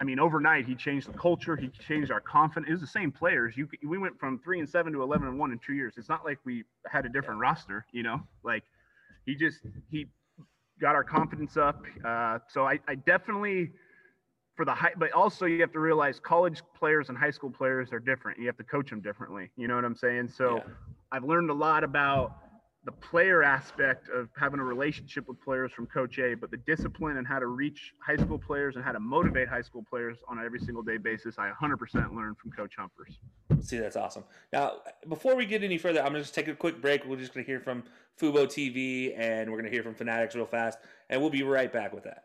I 0.00 0.04
mean, 0.04 0.18
overnight 0.18 0.66
he 0.66 0.74
changed 0.74 1.08
the 1.08 1.18
culture. 1.18 1.56
He 1.56 1.68
changed 1.68 2.10
our 2.10 2.20
confidence. 2.20 2.68
It 2.68 2.72
was 2.72 2.80
the 2.80 2.86
same 2.86 3.12
players. 3.12 3.56
You 3.56 3.68
we 3.86 3.98
went 3.98 4.18
from 4.18 4.38
three 4.40 4.60
and 4.60 4.68
seven 4.68 4.92
to 4.92 5.02
eleven 5.02 5.28
and 5.28 5.38
one 5.38 5.52
in 5.52 5.58
two 5.58 5.74
years. 5.74 5.94
It's 5.96 6.08
not 6.08 6.24
like 6.24 6.38
we 6.44 6.64
had 6.86 7.06
a 7.06 7.08
different 7.08 7.40
roster. 7.40 7.86
You 7.92 8.02
know, 8.02 8.20
like 8.44 8.64
he 9.24 9.34
just 9.34 9.60
he 9.90 10.06
got 10.80 10.94
our 10.94 11.04
confidence 11.04 11.56
up. 11.56 11.82
Uh, 12.04 12.38
so 12.48 12.66
I, 12.66 12.78
I 12.86 12.96
definitely 12.96 13.70
for 14.56 14.64
the 14.64 14.74
high, 14.74 14.92
but 14.96 15.12
also 15.12 15.46
you 15.46 15.60
have 15.60 15.72
to 15.72 15.80
realize 15.80 16.18
college 16.18 16.62
players 16.76 17.08
and 17.08 17.18
high 17.18 17.30
school 17.30 17.50
players 17.50 17.92
are 17.92 17.98
different. 17.98 18.38
You 18.38 18.46
have 18.46 18.56
to 18.56 18.64
coach 18.64 18.90
them 18.90 19.00
differently. 19.00 19.50
You 19.56 19.68
know 19.68 19.76
what 19.76 19.84
I'm 19.84 19.96
saying? 19.96 20.28
So 20.28 20.56
yeah. 20.56 20.72
I've 21.12 21.24
learned 21.24 21.50
a 21.50 21.54
lot 21.54 21.84
about 21.84 22.38
the 22.86 22.92
player 22.92 23.42
aspect 23.42 24.08
of 24.08 24.28
having 24.38 24.60
a 24.60 24.64
relationship 24.64 25.26
with 25.28 25.42
players 25.42 25.72
from 25.72 25.86
Coach 25.86 26.20
A, 26.20 26.34
but 26.34 26.52
the 26.52 26.56
discipline 26.58 27.16
and 27.16 27.26
how 27.26 27.40
to 27.40 27.46
reach 27.46 27.92
high 27.98 28.16
school 28.16 28.38
players 28.38 28.76
and 28.76 28.84
how 28.84 28.92
to 28.92 29.00
motivate 29.00 29.48
high 29.48 29.60
school 29.60 29.84
players 29.90 30.16
on 30.28 30.42
every 30.42 30.60
single 30.60 30.84
day 30.84 30.96
basis, 30.96 31.34
I 31.36 31.50
100% 31.50 32.14
learned 32.14 32.38
from 32.38 32.52
Coach 32.52 32.74
Humphers. 32.78 33.18
See, 33.60 33.78
that's 33.78 33.96
awesome. 33.96 34.22
Now, 34.52 34.74
before 35.08 35.34
we 35.34 35.46
get 35.46 35.64
any 35.64 35.78
further, 35.78 35.98
I'm 35.98 36.12
going 36.12 36.20
to 36.20 36.22
just 36.22 36.34
take 36.34 36.46
a 36.46 36.54
quick 36.54 36.80
break. 36.80 37.04
We're 37.04 37.16
just 37.16 37.34
going 37.34 37.44
to 37.44 37.50
hear 37.50 37.58
from 37.58 37.82
Fubo 38.20 38.46
TV 38.46 39.18
and 39.18 39.50
we're 39.50 39.58
going 39.58 39.68
to 39.68 39.74
hear 39.74 39.82
from 39.82 39.96
Fanatics 39.96 40.36
real 40.36 40.46
fast, 40.46 40.78
and 41.10 41.20
we'll 41.20 41.30
be 41.30 41.42
right 41.42 41.72
back 41.72 41.92
with 41.92 42.04
that. 42.04 42.22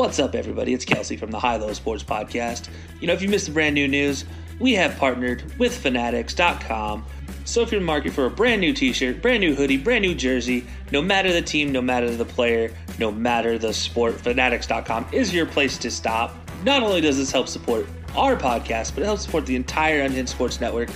What's 0.00 0.18
up, 0.18 0.34
everybody? 0.34 0.72
It's 0.72 0.86
Kelsey 0.86 1.18
from 1.18 1.30
the 1.30 1.38
High 1.38 1.56
Low 1.56 1.74
Sports 1.74 2.02
Podcast. 2.02 2.70
You 3.02 3.06
know, 3.06 3.12
if 3.12 3.20
you 3.20 3.28
missed 3.28 3.44
the 3.44 3.52
brand 3.52 3.74
new 3.74 3.86
news, 3.86 4.24
we 4.58 4.72
have 4.72 4.96
partnered 4.96 5.42
with 5.58 5.76
Fanatics.com 5.76 7.04
so 7.44 7.60
if 7.60 7.70
you're 7.70 7.80
in 7.80 7.84
the 7.84 7.92
market 7.92 8.14
for 8.14 8.24
a 8.24 8.30
brand 8.30 8.62
new 8.62 8.72
t-shirt, 8.72 9.20
brand 9.20 9.40
new 9.40 9.54
hoodie, 9.54 9.76
brand 9.76 10.00
new 10.00 10.14
jersey, 10.14 10.64
no 10.90 11.02
matter 11.02 11.30
the 11.34 11.42
team, 11.42 11.70
no 11.70 11.82
matter 11.82 12.10
the 12.16 12.24
player, 12.24 12.72
no 12.98 13.12
matter 13.12 13.58
the 13.58 13.74
sport, 13.74 14.18
fanatics.com 14.18 15.06
is 15.12 15.34
your 15.34 15.44
place 15.44 15.76
to 15.76 15.90
stop. 15.90 16.34
Not 16.64 16.82
only 16.82 17.02
does 17.02 17.18
this 17.18 17.30
help 17.30 17.46
support 17.46 17.86
our 18.16 18.36
podcast, 18.36 18.94
but 18.94 19.02
it 19.02 19.04
helps 19.04 19.24
support 19.24 19.44
the 19.44 19.56
entire 19.56 20.00
Unhinged 20.00 20.30
Sports 20.30 20.62
Network. 20.62 20.88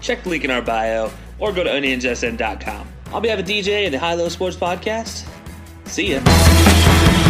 Check 0.00 0.24
the 0.24 0.30
link 0.30 0.44
in 0.44 0.50
our 0.50 0.62
bio 0.62 1.12
or 1.38 1.52
go 1.52 1.62
to 1.62 1.70
unhingedsn.com. 1.70 2.88
I'll 3.12 3.20
be 3.20 3.28
having 3.28 3.44
DJ 3.44 3.84
in 3.84 3.92
the 3.92 4.00
High 4.00 4.14
Low 4.14 4.28
Sports 4.28 4.56
Podcast. 4.56 5.28
See 5.84 6.14
ya. 6.14 7.27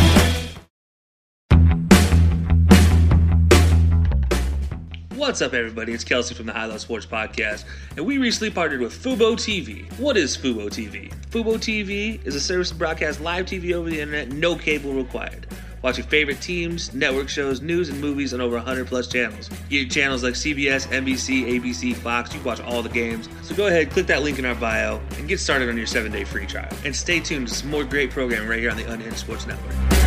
What's 5.29 5.43
up, 5.43 5.53
everybody? 5.53 5.93
It's 5.93 6.05
Kelsey 6.05 6.35
from 6.35 6.47
the 6.47 6.55
High 6.55 6.65
Low 6.65 6.79
Sports 6.79 7.05
Podcast, 7.05 7.67
and 7.99 8.07
we 8.07 8.17
recently 8.17 8.51
partnered 8.51 8.81
with 8.81 8.95
Fubo 8.95 9.35
TV. 9.35 9.87
What 9.99 10.17
is 10.17 10.39
Fubo 10.39 10.69
TV? 10.69 11.13
Fubo 11.27 11.57
TV 11.57 12.25
is 12.25 12.35
a 12.35 12.41
service 12.41 12.71
to 12.71 12.75
broadcast 12.75 13.21
live 13.21 13.45
TV 13.45 13.75
over 13.75 13.91
the 13.91 14.01
internet, 14.01 14.33
no 14.33 14.57
cable 14.57 14.95
required. 14.95 15.47
Watch 15.83 15.99
your 15.99 16.07
favorite 16.07 16.41
teams, 16.41 16.95
network 16.95 17.29
shows, 17.29 17.61
news, 17.61 17.91
and 17.91 18.01
movies 18.01 18.33
on 18.33 18.41
over 18.41 18.57
100 18.57 18.87
plus 18.87 19.07
channels. 19.07 19.51
Get 19.69 19.91
channels 19.91 20.25
like 20.25 20.33
CBS, 20.33 20.87
NBC, 20.87 21.61
ABC, 21.61 21.95
Fox. 21.95 22.35
You 22.35 22.41
watch 22.41 22.63
all 22.63 22.83
the 22.83 22.89
games. 22.89 23.29
So 23.43 23.55
go 23.55 23.67
ahead, 23.67 23.91
click 23.91 24.07
that 24.07 24.23
link 24.23 24.39
in 24.39 24.47
our 24.47 24.55
bio, 24.55 24.99
and 25.19 25.29
get 25.29 25.41
started 25.41 25.69
on 25.69 25.77
your 25.77 25.87
seven 25.87 26.11
day 26.11 26.25
free 26.25 26.47
trial. 26.47 26.75
And 26.87 26.97
stay 26.97 27.21
tuned 27.21 27.49
to 27.49 27.55
some 27.55 27.69
more 27.69 27.85
great 27.85 28.11
programming 28.11 28.49
right 28.49 28.61
here 28.61 28.71
on 28.71 28.79
the 28.79 28.91
Unhinged 28.91 29.19
Sports 29.19 29.47
Network. 29.47 29.98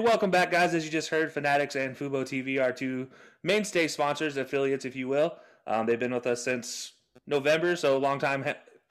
And 0.00 0.08
welcome 0.08 0.30
back, 0.30 0.50
guys. 0.50 0.72
As 0.72 0.86
you 0.86 0.90
just 0.90 1.10
heard, 1.10 1.30
Fanatics 1.30 1.76
and 1.76 1.94
Fubo 1.94 2.22
TV 2.22 2.58
are 2.58 2.72
two 2.72 3.06
mainstay 3.42 3.86
sponsors, 3.86 4.38
affiliates, 4.38 4.86
if 4.86 4.96
you 4.96 5.08
will. 5.08 5.36
Um, 5.66 5.84
they've 5.84 5.98
been 5.98 6.14
with 6.14 6.26
us 6.26 6.42
since 6.42 6.92
November, 7.26 7.76
so 7.76 7.98
a 7.98 8.00
long 8.00 8.18
time 8.18 8.42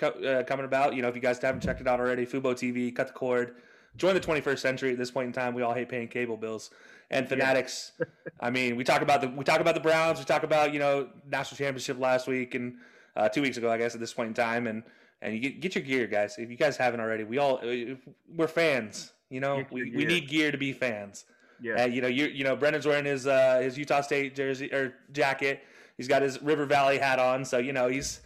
uh, 0.03 0.43
coming 0.45 0.65
about. 0.65 0.93
You 0.93 1.01
know, 1.01 1.07
if 1.07 1.15
you 1.15 1.21
guys 1.21 1.39
haven't 1.39 1.61
checked 1.61 1.81
it 1.81 1.87
out 1.87 1.99
already, 1.99 2.27
Fubo 2.27 2.53
TV, 2.53 2.95
cut 2.95 3.07
the 3.07 3.13
cord, 3.13 3.55
join 3.97 4.13
the 4.13 4.19
21st 4.19 4.59
century. 4.59 4.91
At 4.91 4.99
this 4.99 5.09
point 5.09 5.25
in 5.25 5.33
time, 5.33 5.55
we 5.55 5.63
all 5.63 5.73
hate 5.73 5.89
paying 5.89 6.09
cable 6.09 6.37
bills. 6.37 6.69
And 7.09 7.27
Fanatics, 7.27 7.93
yeah. 7.97 8.05
I 8.39 8.51
mean, 8.51 8.75
we 8.75 8.83
talk 8.83 9.01
about 9.01 9.21
the 9.21 9.29
we 9.29 9.43
talk 9.43 9.61
about 9.61 9.73
the 9.73 9.81
Browns, 9.81 10.19
we 10.19 10.25
talk 10.25 10.43
about 10.43 10.73
you 10.73 10.79
know 10.79 11.09
national 11.27 11.57
championship 11.57 11.99
last 11.99 12.27
week 12.27 12.53
and 12.53 12.75
uh, 13.15 13.27
two 13.27 13.41
weeks 13.41 13.57
ago, 13.57 13.71
I 13.71 13.79
guess, 13.79 13.95
at 13.95 13.99
this 13.99 14.13
point 14.13 14.27
in 14.27 14.33
time, 14.35 14.67
and 14.67 14.83
and 15.23 15.33
you 15.33 15.39
get, 15.39 15.59
get 15.59 15.73
your 15.73 15.83
gear, 15.83 16.05
guys. 16.05 16.35
If 16.37 16.51
you 16.51 16.55
guys 16.55 16.77
haven't 16.77 16.99
already, 16.99 17.23
we 17.23 17.39
all 17.39 17.61
uh, 17.63 17.95
we're 18.31 18.47
fans 18.47 19.11
you 19.29 19.39
know, 19.39 19.65
we, 19.71 19.91
we 19.91 20.05
need 20.05 20.27
gear 20.27 20.51
to 20.51 20.57
be 20.57 20.73
fans. 20.73 21.25
Yeah. 21.61 21.83
Uh, 21.83 21.87
you 21.87 22.01
know, 22.01 22.07
you 22.07 22.27
you 22.27 22.43
know, 22.43 22.55
Brennan's 22.55 22.85
wearing 22.85 23.05
his 23.05 23.27
uh, 23.27 23.59
his 23.61 23.77
Utah 23.77 24.01
State 24.01 24.35
jersey 24.35 24.71
or 24.73 24.93
jacket. 25.11 25.63
He's 25.97 26.07
got 26.07 26.21
his 26.21 26.41
River 26.41 26.65
Valley 26.65 26.97
hat 26.97 27.19
on, 27.19 27.43
so 27.43 27.57
you 27.57 27.73
know 27.73 27.87
he's 27.87 28.21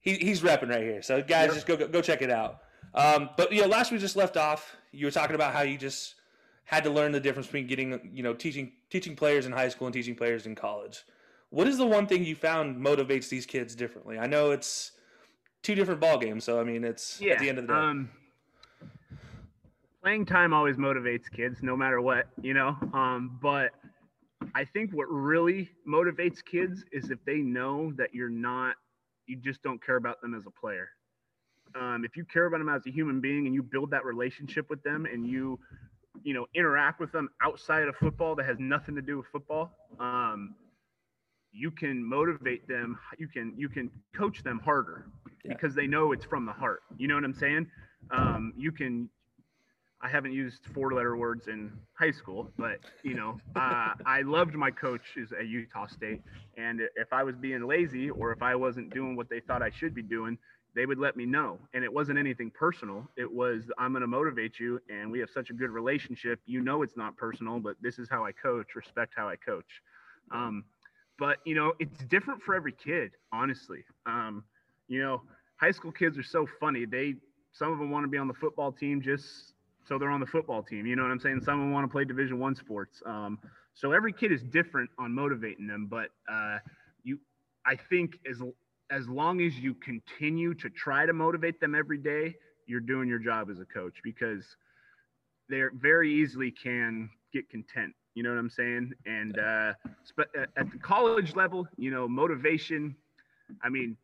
he, 0.00 0.14
he's 0.14 0.40
repping 0.40 0.70
right 0.70 0.82
here. 0.82 1.02
So 1.02 1.20
guys, 1.20 1.46
yep. 1.46 1.54
just 1.54 1.66
go, 1.66 1.76
go, 1.76 1.86
go 1.88 2.00
check 2.00 2.22
it 2.22 2.30
out. 2.30 2.62
Um, 2.94 3.30
but 3.36 3.52
you 3.52 3.60
know, 3.60 3.68
last 3.68 3.92
we 3.92 3.98
just 3.98 4.16
left 4.16 4.36
off, 4.36 4.76
you 4.92 5.06
were 5.06 5.12
talking 5.12 5.34
about 5.34 5.52
how 5.52 5.62
you 5.62 5.76
just 5.76 6.14
had 6.64 6.84
to 6.84 6.90
learn 6.90 7.12
the 7.12 7.20
difference 7.20 7.46
between 7.46 7.66
getting 7.66 8.10
you 8.14 8.22
know 8.22 8.34
teaching 8.34 8.72
teaching 8.90 9.14
players 9.14 9.46
in 9.46 9.52
high 9.52 9.68
school 9.68 9.86
and 9.86 9.94
teaching 9.94 10.14
players 10.14 10.46
in 10.46 10.54
college. 10.54 11.04
What 11.50 11.66
is 11.66 11.78
the 11.78 11.86
one 11.86 12.06
thing 12.06 12.24
you 12.24 12.34
found 12.34 12.76
motivates 12.76 13.28
these 13.28 13.46
kids 13.46 13.74
differently? 13.74 14.18
I 14.18 14.26
know 14.26 14.50
it's 14.50 14.92
two 15.62 15.74
different 15.74 16.00
ball 16.00 16.18
games, 16.18 16.44
so 16.44 16.60
I 16.60 16.64
mean 16.64 16.84
it's 16.84 17.20
yeah, 17.20 17.34
at 17.34 17.38
the 17.38 17.48
end 17.48 17.58
of 17.58 17.66
the 17.66 17.72
day. 17.72 17.78
Um, 17.78 18.10
playing 20.08 20.24
time 20.24 20.54
always 20.54 20.76
motivates 20.76 21.30
kids 21.30 21.58
no 21.62 21.76
matter 21.76 22.00
what 22.00 22.28
you 22.40 22.54
know? 22.54 22.74
Um, 22.94 23.38
but 23.42 23.72
i 24.54 24.64
think 24.64 24.90
what 24.94 25.06
really 25.10 25.68
motivates 25.86 26.42
kids 26.42 26.82
is 26.92 27.10
if 27.10 27.18
they 27.26 27.38
know 27.38 27.92
that 27.98 28.14
you're 28.14 28.30
not 28.30 28.76
you 29.26 29.36
just 29.36 29.62
don't 29.62 29.84
care 29.84 29.96
about 29.96 30.22
them 30.22 30.34
as 30.34 30.44
a 30.46 30.50
player. 30.50 30.88
Um, 31.78 32.04
if 32.06 32.16
you 32.16 32.24
care 32.24 32.46
about 32.46 32.58
them 32.58 32.70
as 32.70 32.86
a 32.86 32.90
human 32.90 33.20
being 33.20 33.44
and 33.44 33.54
you 33.54 33.62
build 33.62 33.90
that 33.90 34.06
relationship 34.06 34.70
with 34.70 34.82
them 34.82 35.04
and 35.04 35.26
you 35.26 35.58
you 36.22 36.32
know 36.32 36.46
interact 36.54 37.00
with 37.00 37.12
them 37.12 37.28
outside 37.42 37.86
of 37.86 37.94
football 37.96 38.34
that 38.36 38.46
has 38.46 38.56
nothing 38.58 38.94
to 38.94 39.02
do 39.02 39.18
with 39.18 39.26
football 39.26 39.72
um, 40.00 40.54
you 41.52 41.70
can 41.70 42.02
motivate 42.02 42.66
them 42.66 42.98
you 43.18 43.28
can 43.28 43.52
you 43.58 43.68
can 43.68 43.90
coach 44.16 44.42
them 44.42 44.58
harder 44.64 45.04
yeah. 45.44 45.52
because 45.52 45.74
they 45.74 45.86
know 45.86 46.12
it's 46.12 46.24
from 46.24 46.46
the 46.46 46.52
heart. 46.52 46.80
You 46.96 47.08
know 47.08 47.14
what 47.16 47.24
i'm 47.24 47.34
saying? 47.34 47.66
Um, 48.10 48.54
you 48.56 48.72
can 48.72 49.10
I 50.00 50.08
haven't 50.08 50.32
used 50.32 50.60
four 50.72 50.92
letter 50.92 51.16
words 51.16 51.48
in 51.48 51.72
high 51.94 52.12
school, 52.12 52.48
but 52.56 52.78
you 53.02 53.14
know, 53.14 53.40
uh, 53.56 53.94
I 54.06 54.22
loved 54.22 54.54
my 54.54 54.70
coaches 54.70 55.32
at 55.32 55.48
Utah 55.48 55.86
State. 55.86 56.22
And 56.56 56.80
if 56.94 57.12
I 57.12 57.24
was 57.24 57.34
being 57.34 57.66
lazy 57.66 58.10
or 58.10 58.32
if 58.32 58.42
I 58.42 58.54
wasn't 58.54 58.94
doing 58.94 59.16
what 59.16 59.28
they 59.28 59.40
thought 59.40 59.60
I 59.60 59.70
should 59.70 59.94
be 59.94 60.02
doing, 60.02 60.38
they 60.74 60.86
would 60.86 60.98
let 60.98 61.16
me 61.16 61.26
know. 61.26 61.58
And 61.74 61.82
it 61.82 61.92
wasn't 61.92 62.18
anything 62.18 62.52
personal. 62.52 63.08
It 63.16 63.30
was, 63.30 63.64
I'm 63.78 63.92
going 63.92 64.02
to 64.02 64.06
motivate 64.06 64.60
you. 64.60 64.80
And 64.88 65.10
we 65.10 65.18
have 65.18 65.30
such 65.30 65.50
a 65.50 65.52
good 65.52 65.70
relationship. 65.70 66.38
You 66.46 66.60
know, 66.60 66.82
it's 66.82 66.96
not 66.96 67.16
personal, 67.16 67.58
but 67.58 67.74
this 67.82 67.98
is 67.98 68.08
how 68.08 68.24
I 68.24 68.30
coach, 68.30 68.76
respect 68.76 69.14
how 69.16 69.28
I 69.28 69.34
coach. 69.34 69.82
Um, 70.30 70.64
but, 71.18 71.38
you 71.44 71.56
know, 71.56 71.72
it's 71.80 71.98
different 72.04 72.42
for 72.42 72.54
every 72.54 72.72
kid, 72.72 73.12
honestly. 73.32 73.84
Um, 74.06 74.44
you 74.86 75.02
know, 75.02 75.22
high 75.56 75.72
school 75.72 75.90
kids 75.90 76.16
are 76.16 76.22
so 76.22 76.46
funny. 76.60 76.84
They, 76.84 77.14
some 77.52 77.72
of 77.72 77.78
them 77.78 77.90
want 77.90 78.04
to 78.04 78.08
be 78.08 78.18
on 78.18 78.28
the 78.28 78.34
football 78.34 78.70
team 78.70 79.02
just 79.02 79.54
so 79.88 79.98
they're 79.98 80.10
on 80.10 80.20
the 80.20 80.26
football 80.26 80.62
team. 80.62 80.86
You 80.86 80.96
know 80.96 81.02
what 81.02 81.10
I'm 81.10 81.20
saying? 81.20 81.40
Some 81.42 81.54
of 81.54 81.60
them 81.60 81.72
want 81.72 81.84
to 81.84 81.92
play 81.92 82.04
Division 82.04 82.38
One 82.38 82.54
sports. 82.54 83.02
Um, 83.06 83.38
so 83.74 83.92
every 83.92 84.12
kid 84.12 84.32
is 84.32 84.42
different 84.42 84.90
on 84.98 85.14
motivating 85.14 85.66
them, 85.66 85.86
but 85.90 86.10
uh, 86.30 86.58
you, 87.04 87.18
I 87.64 87.76
think 87.76 88.18
as 88.28 88.42
as 88.90 89.08
long 89.08 89.40
as 89.40 89.58
you 89.58 89.74
continue 89.74 90.54
to 90.54 90.70
try 90.70 91.06
to 91.06 91.12
motivate 91.12 91.60
them 91.60 91.74
every 91.74 91.98
day, 91.98 92.34
you're 92.66 92.80
doing 92.80 93.08
your 93.08 93.18
job 93.18 93.50
as 93.50 93.60
a 93.60 93.64
coach 93.64 93.94
because 94.02 94.44
they 95.50 95.62
very 95.74 96.12
easily 96.12 96.50
can 96.50 97.10
get 97.32 97.48
content. 97.50 97.94
You 98.14 98.22
know 98.22 98.30
what 98.30 98.38
I'm 98.38 98.50
saying? 98.50 98.92
And 99.06 99.38
uh, 99.38 99.72
at 100.56 100.70
the 100.72 100.78
college 100.80 101.36
level, 101.36 101.66
you 101.76 101.90
know, 101.90 102.08
motivation. 102.08 102.96
I 103.62 103.68
mean, 103.68 103.96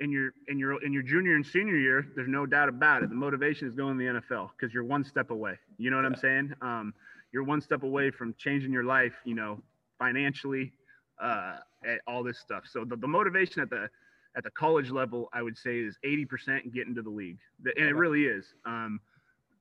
in 0.00 0.10
your 0.10 0.32
in 0.48 0.58
your 0.58 0.82
in 0.82 0.92
your 0.92 1.02
junior 1.02 1.36
and 1.36 1.46
senior 1.46 1.76
year, 1.76 2.06
there's 2.16 2.28
no 2.28 2.46
doubt 2.46 2.68
about 2.68 3.02
it. 3.02 3.10
The 3.10 3.14
motivation 3.14 3.68
is 3.68 3.74
going 3.74 3.98
to 3.98 4.04
the 4.04 4.20
NFL 4.20 4.50
because 4.58 4.72
you're 4.72 4.84
one 4.84 5.04
step 5.04 5.30
away. 5.30 5.58
You 5.78 5.90
know 5.90 5.96
what 5.96 6.02
yeah. 6.02 6.08
I'm 6.08 6.16
saying? 6.16 6.54
Um, 6.62 6.94
you're 7.32 7.44
one 7.44 7.60
step 7.60 7.82
away 7.82 8.10
from 8.10 8.34
changing 8.38 8.72
your 8.72 8.84
life. 8.84 9.14
You 9.24 9.34
know, 9.34 9.62
financially, 9.98 10.72
uh, 11.22 11.56
all 12.06 12.22
this 12.22 12.38
stuff. 12.38 12.64
So 12.66 12.84
the, 12.84 12.96
the 12.96 13.06
motivation 13.06 13.62
at 13.62 13.70
the 13.70 13.88
at 14.36 14.44
the 14.44 14.50
college 14.50 14.90
level, 14.90 15.28
I 15.32 15.42
would 15.42 15.58
say 15.58 15.80
is 15.80 15.98
80% 16.04 16.72
getting 16.72 16.94
to 16.94 17.02
the 17.02 17.10
league, 17.10 17.38
and 17.64 17.86
it 17.86 17.94
really 17.94 18.24
is. 18.24 18.46
Um, 18.64 19.00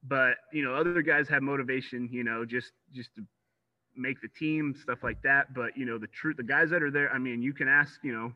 but 0.04 0.36
you 0.54 0.64
know, 0.64 0.74
other 0.74 1.02
guys 1.02 1.28
have 1.28 1.42
motivation, 1.42 2.08
you 2.12 2.24
know, 2.24 2.46
just 2.46 2.72
just 2.94 3.14
to 3.16 3.26
make 3.96 4.22
the 4.22 4.30
team, 4.30 4.76
stuff 4.82 5.00
like 5.04 5.22
that. 5.24 5.54
But 5.54 5.76
you 5.76 5.86
know, 5.86 5.98
the 5.98 6.08
truth, 6.08 6.38
the 6.38 6.44
guys 6.44 6.70
that 6.70 6.82
are 6.82 6.92
there, 6.92 7.12
I 7.12 7.18
mean, 7.18 7.42
you 7.42 7.54
can 7.54 7.68
ask, 7.68 8.00
you 8.04 8.14
know, 8.14 8.32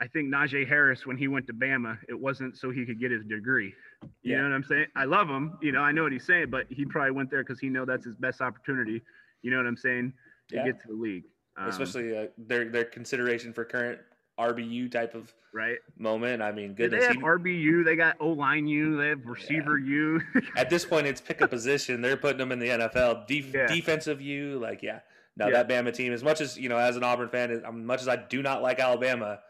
I 0.00 0.06
think 0.06 0.32
Najee 0.32 0.66
Harris 0.66 1.06
when 1.06 1.18
he 1.18 1.28
went 1.28 1.46
to 1.48 1.52
Bama, 1.52 1.98
it 2.08 2.18
wasn't 2.18 2.56
so 2.56 2.70
he 2.70 2.86
could 2.86 2.98
get 2.98 3.10
his 3.10 3.24
degree. 3.24 3.74
You 4.22 4.32
yeah. 4.32 4.38
know 4.38 4.44
what 4.44 4.54
I'm 4.54 4.64
saying? 4.64 4.86
I 4.96 5.04
love 5.04 5.28
him, 5.28 5.58
you 5.60 5.72
know, 5.72 5.80
I 5.80 5.92
know 5.92 6.04
what 6.04 6.12
he's 6.12 6.26
saying, 6.26 6.48
but 6.50 6.66
he 6.70 6.86
probably 6.86 7.10
went 7.10 7.30
there 7.30 7.42
because 7.42 7.60
he 7.60 7.68
know 7.68 7.84
that's 7.84 8.06
his 8.06 8.16
best 8.16 8.40
opportunity. 8.40 9.02
You 9.42 9.50
know 9.50 9.58
what 9.58 9.66
I'm 9.66 9.76
saying? 9.76 10.12
To 10.48 10.56
yeah. 10.56 10.64
get 10.64 10.80
to 10.82 10.88
the 10.88 10.94
league. 10.94 11.24
Um, 11.56 11.68
Especially 11.68 12.16
uh, 12.16 12.26
their 12.38 12.70
their 12.70 12.84
consideration 12.84 13.52
for 13.52 13.64
current 13.64 13.98
RBU 14.38 14.90
type 14.90 15.14
of 15.14 15.34
right 15.52 15.78
moment. 15.98 16.40
I 16.40 16.52
mean, 16.52 16.72
goodness, 16.72 17.06
they 17.06 17.06
have 17.06 17.16
RBU, 17.22 17.84
they 17.84 17.96
got 17.96 18.16
O 18.20 18.30
line 18.30 18.66
U, 18.66 18.96
they 18.96 19.08
have 19.08 19.26
receiver. 19.26 19.76
U. 19.76 20.20
At 20.56 20.70
this 20.70 20.86
point, 20.86 21.06
it's 21.06 21.20
pick 21.20 21.42
a 21.42 21.48
position. 21.48 22.00
They're 22.00 22.16
putting 22.16 22.38
them 22.38 22.52
in 22.52 22.58
the 22.58 22.68
NFL. 22.68 23.26
Defensive 23.26 24.20
U, 24.22 24.58
like 24.58 24.82
yeah. 24.82 25.00
Now 25.36 25.50
that 25.50 25.68
Bama 25.68 25.92
team, 25.94 26.12
as 26.12 26.22
much 26.22 26.40
as 26.40 26.58
you 26.58 26.68
know, 26.68 26.78
as 26.78 26.96
an 26.96 27.04
Auburn 27.04 27.28
fan, 27.28 27.50
as 27.50 27.62
much 27.72 28.00
as 28.00 28.08
I 28.08 28.16
do 28.16 28.42
not 28.42 28.62
like 28.62 28.78
Alabama, 28.78 29.40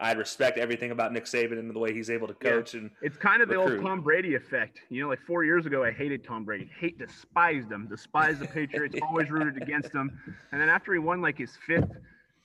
I 0.00 0.12
respect 0.12 0.56
everything 0.56 0.92
about 0.92 1.12
Nick 1.12 1.26
Saban 1.26 1.58
and 1.58 1.70
the 1.70 1.78
way 1.78 1.92
he's 1.92 2.08
able 2.08 2.26
to 2.26 2.34
coach. 2.34 2.72
Yeah. 2.74 2.80
And 2.80 2.90
it's 3.02 3.18
kind 3.18 3.42
of 3.42 3.50
recruit. 3.50 3.68
the 3.68 3.74
old 3.76 3.84
Tom 3.84 4.00
Brady 4.00 4.34
effect. 4.34 4.80
You 4.88 5.02
know, 5.02 5.08
like 5.08 5.20
four 5.26 5.44
years 5.44 5.66
ago, 5.66 5.84
I 5.84 5.92
hated 5.92 6.24
Tom 6.24 6.44
Brady, 6.44 6.70
hate, 6.78 6.98
despised 6.98 7.70
him, 7.70 7.86
despised 7.86 8.40
the 8.40 8.46
Patriots, 8.46 8.96
always 9.08 9.30
rooted 9.30 9.62
against 9.62 9.92
him. 9.92 10.18
And 10.52 10.60
then 10.60 10.70
after 10.70 10.92
he 10.94 10.98
won 10.98 11.20
like 11.20 11.36
his 11.36 11.58
fifth 11.66 11.90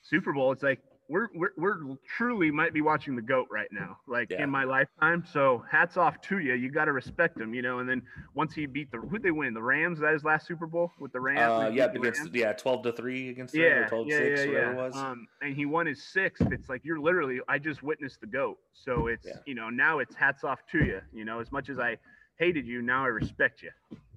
Super 0.01 0.33
Bowl, 0.33 0.51
it's 0.51 0.63
like 0.63 0.81
we're, 1.07 1.27
we're, 1.35 1.51
we're 1.57 1.77
truly 2.17 2.49
might 2.51 2.73
be 2.73 2.81
watching 2.81 3.15
the 3.15 3.21
goat 3.21 3.47
right 3.51 3.67
now, 3.71 3.97
like 4.07 4.31
yeah. 4.31 4.43
in 4.43 4.49
my 4.49 4.63
lifetime. 4.63 5.23
So 5.31 5.63
hats 5.69 5.97
off 5.97 6.19
to 6.21 6.39
you. 6.39 6.53
You 6.53 6.71
got 6.71 6.85
to 6.85 6.93
respect 6.93 7.39
him, 7.39 7.53
you 7.53 7.61
know. 7.61 7.79
And 7.79 7.87
then 7.87 8.01
once 8.33 8.53
he 8.53 8.65
beat 8.65 8.91
the 8.91 8.97
who 8.97 9.19
they 9.19 9.31
win 9.31 9.53
the 9.53 9.61
Rams 9.61 9.99
that 9.99 10.13
his 10.13 10.23
last 10.23 10.47
Super 10.47 10.65
Bowl 10.65 10.91
with 10.99 11.11
the 11.11 11.19
Rams. 11.19 11.39
Uh, 11.39 11.71
yeah, 11.73 11.85
against 11.85 12.19
Rams. 12.19 12.31
yeah 12.33 12.53
twelve 12.53 12.83
to 12.83 12.91
three 12.91 13.29
against 13.29 13.53
the 13.53 13.61
yeah, 13.61 13.87
12 13.87 14.07
yeah, 14.07 14.17
6, 14.17 14.39
yeah, 14.39 14.51
yeah. 14.51 14.71
it 14.71 14.75
was. 14.75 14.95
Um, 14.95 15.27
and 15.41 15.55
he 15.55 15.65
won 15.65 15.85
his 15.85 16.03
sixth. 16.03 16.47
It's 16.51 16.69
like 16.69 16.81
you're 16.83 16.99
literally 16.99 17.39
I 17.47 17.59
just 17.59 17.83
witnessed 17.83 18.21
the 18.21 18.27
goat. 18.27 18.57
So 18.73 19.07
it's 19.07 19.27
yeah. 19.27 19.33
you 19.45 19.55
know 19.55 19.69
now 19.69 19.99
it's 19.99 20.15
hats 20.15 20.43
off 20.43 20.59
to 20.71 20.79
you. 20.83 21.01
You 21.13 21.25
know 21.25 21.39
as 21.39 21.51
much 21.51 21.69
as 21.69 21.79
I 21.79 21.97
hated 22.37 22.65
you, 22.65 22.81
now 22.81 23.03
I 23.03 23.07
respect 23.07 23.61
you. 23.61 23.71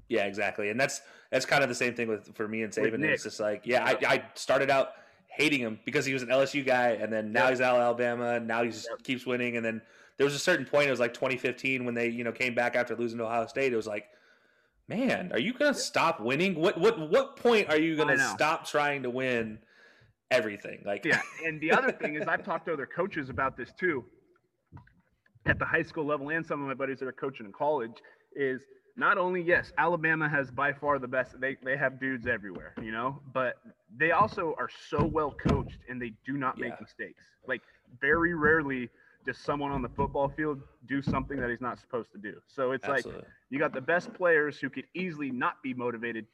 Yeah, 0.08 0.24
exactly. 0.24 0.70
And 0.70 0.80
that's 0.80 1.02
that's 1.30 1.44
kind 1.44 1.62
of 1.62 1.68
the 1.68 1.74
same 1.74 1.94
thing 1.94 2.08
with 2.08 2.34
for 2.34 2.48
me 2.48 2.62
and 2.62 2.72
Saban. 2.72 3.02
It's 3.04 3.24
just 3.24 3.40
like 3.40 3.66
yeah, 3.66 3.84
I, 3.84 4.14
I 4.14 4.22
started 4.34 4.70
out 4.70 4.92
hating 5.38 5.60
him 5.60 5.78
because 5.84 6.04
he 6.04 6.12
was 6.12 6.22
an 6.22 6.28
LSU 6.28 6.66
guy, 6.66 6.90
and 6.90 7.10
then 7.12 7.32
now 7.32 7.44
yep. 7.44 7.50
he's 7.50 7.60
out 7.60 7.76
of 7.76 7.82
Alabama. 7.82 8.40
Now 8.40 8.64
he 8.64 8.70
just 8.70 8.88
yep. 8.90 9.02
keeps 9.02 9.24
winning, 9.24 9.56
and 9.56 9.64
then 9.64 9.80
there 10.16 10.24
was 10.24 10.34
a 10.34 10.38
certain 10.38 10.66
point. 10.66 10.88
It 10.88 10.90
was 10.90 11.00
like 11.00 11.14
2015 11.14 11.84
when 11.84 11.94
they 11.94 12.08
you 12.08 12.24
know 12.24 12.32
came 12.32 12.54
back 12.54 12.76
after 12.76 12.94
losing 12.94 13.18
to 13.18 13.24
Ohio 13.24 13.46
State. 13.46 13.72
It 13.72 13.76
was 13.76 13.86
like, 13.86 14.08
man, 14.88 15.30
are 15.32 15.38
you 15.38 15.54
gonna 15.54 15.72
stop 15.72 16.20
winning? 16.20 16.56
What 16.56 16.78
what 16.78 17.08
what 17.08 17.36
point 17.36 17.70
are 17.70 17.78
you 17.78 17.96
gonna 17.96 18.18
stop 18.18 18.66
trying 18.66 19.04
to 19.04 19.10
win 19.10 19.58
everything? 20.30 20.82
Like 20.84 21.04
yeah. 21.04 21.22
And 21.46 21.60
the 21.60 21.72
other 21.72 21.92
thing 21.92 22.16
is, 22.16 22.26
I've 22.26 22.44
talked 22.44 22.66
to 22.66 22.72
other 22.72 22.86
coaches 22.86 23.30
about 23.30 23.56
this 23.56 23.70
too, 23.78 24.04
at 25.46 25.58
the 25.58 25.64
high 25.64 25.84
school 25.84 26.04
level, 26.04 26.30
and 26.30 26.44
some 26.44 26.60
of 26.60 26.66
my 26.66 26.74
buddies 26.74 26.98
that 26.98 27.06
are 27.06 27.12
coaching 27.12 27.46
in 27.46 27.52
college 27.52 28.02
is 28.34 28.60
not 28.98 29.16
only 29.16 29.40
yes 29.40 29.72
alabama 29.78 30.28
has 30.28 30.50
by 30.50 30.72
far 30.72 30.98
the 30.98 31.08
best 31.08 31.40
they, 31.40 31.56
they 31.62 31.76
have 31.76 31.98
dudes 32.00 32.26
everywhere 32.26 32.74
you 32.82 32.92
know 32.92 33.20
but 33.32 33.54
they 33.96 34.10
also 34.10 34.54
are 34.58 34.68
so 34.90 35.04
well 35.04 35.34
coached 35.48 35.78
and 35.88 36.00
they 36.02 36.12
do 36.26 36.36
not 36.36 36.58
make 36.58 36.70
yeah. 36.70 36.76
mistakes 36.80 37.24
like 37.46 37.62
very 38.00 38.34
rarely 38.34 38.90
does 39.24 39.38
someone 39.38 39.72
on 39.72 39.82
the 39.82 39.88
football 39.90 40.28
field 40.28 40.60
do 40.86 41.00
something 41.00 41.38
that 41.38 41.50
he's 41.50 41.60
not 41.60 41.78
supposed 41.78 42.10
to 42.12 42.18
do 42.18 42.34
so 42.46 42.72
it's 42.72 42.84
Absolutely. 42.84 43.20
like 43.20 43.28
you 43.50 43.58
got 43.58 43.72
the 43.72 43.80
best 43.80 44.12
players 44.12 44.58
who 44.58 44.68
could 44.68 44.84
easily 44.94 45.30
not 45.30 45.62
be 45.62 45.72
motivated 45.72 46.26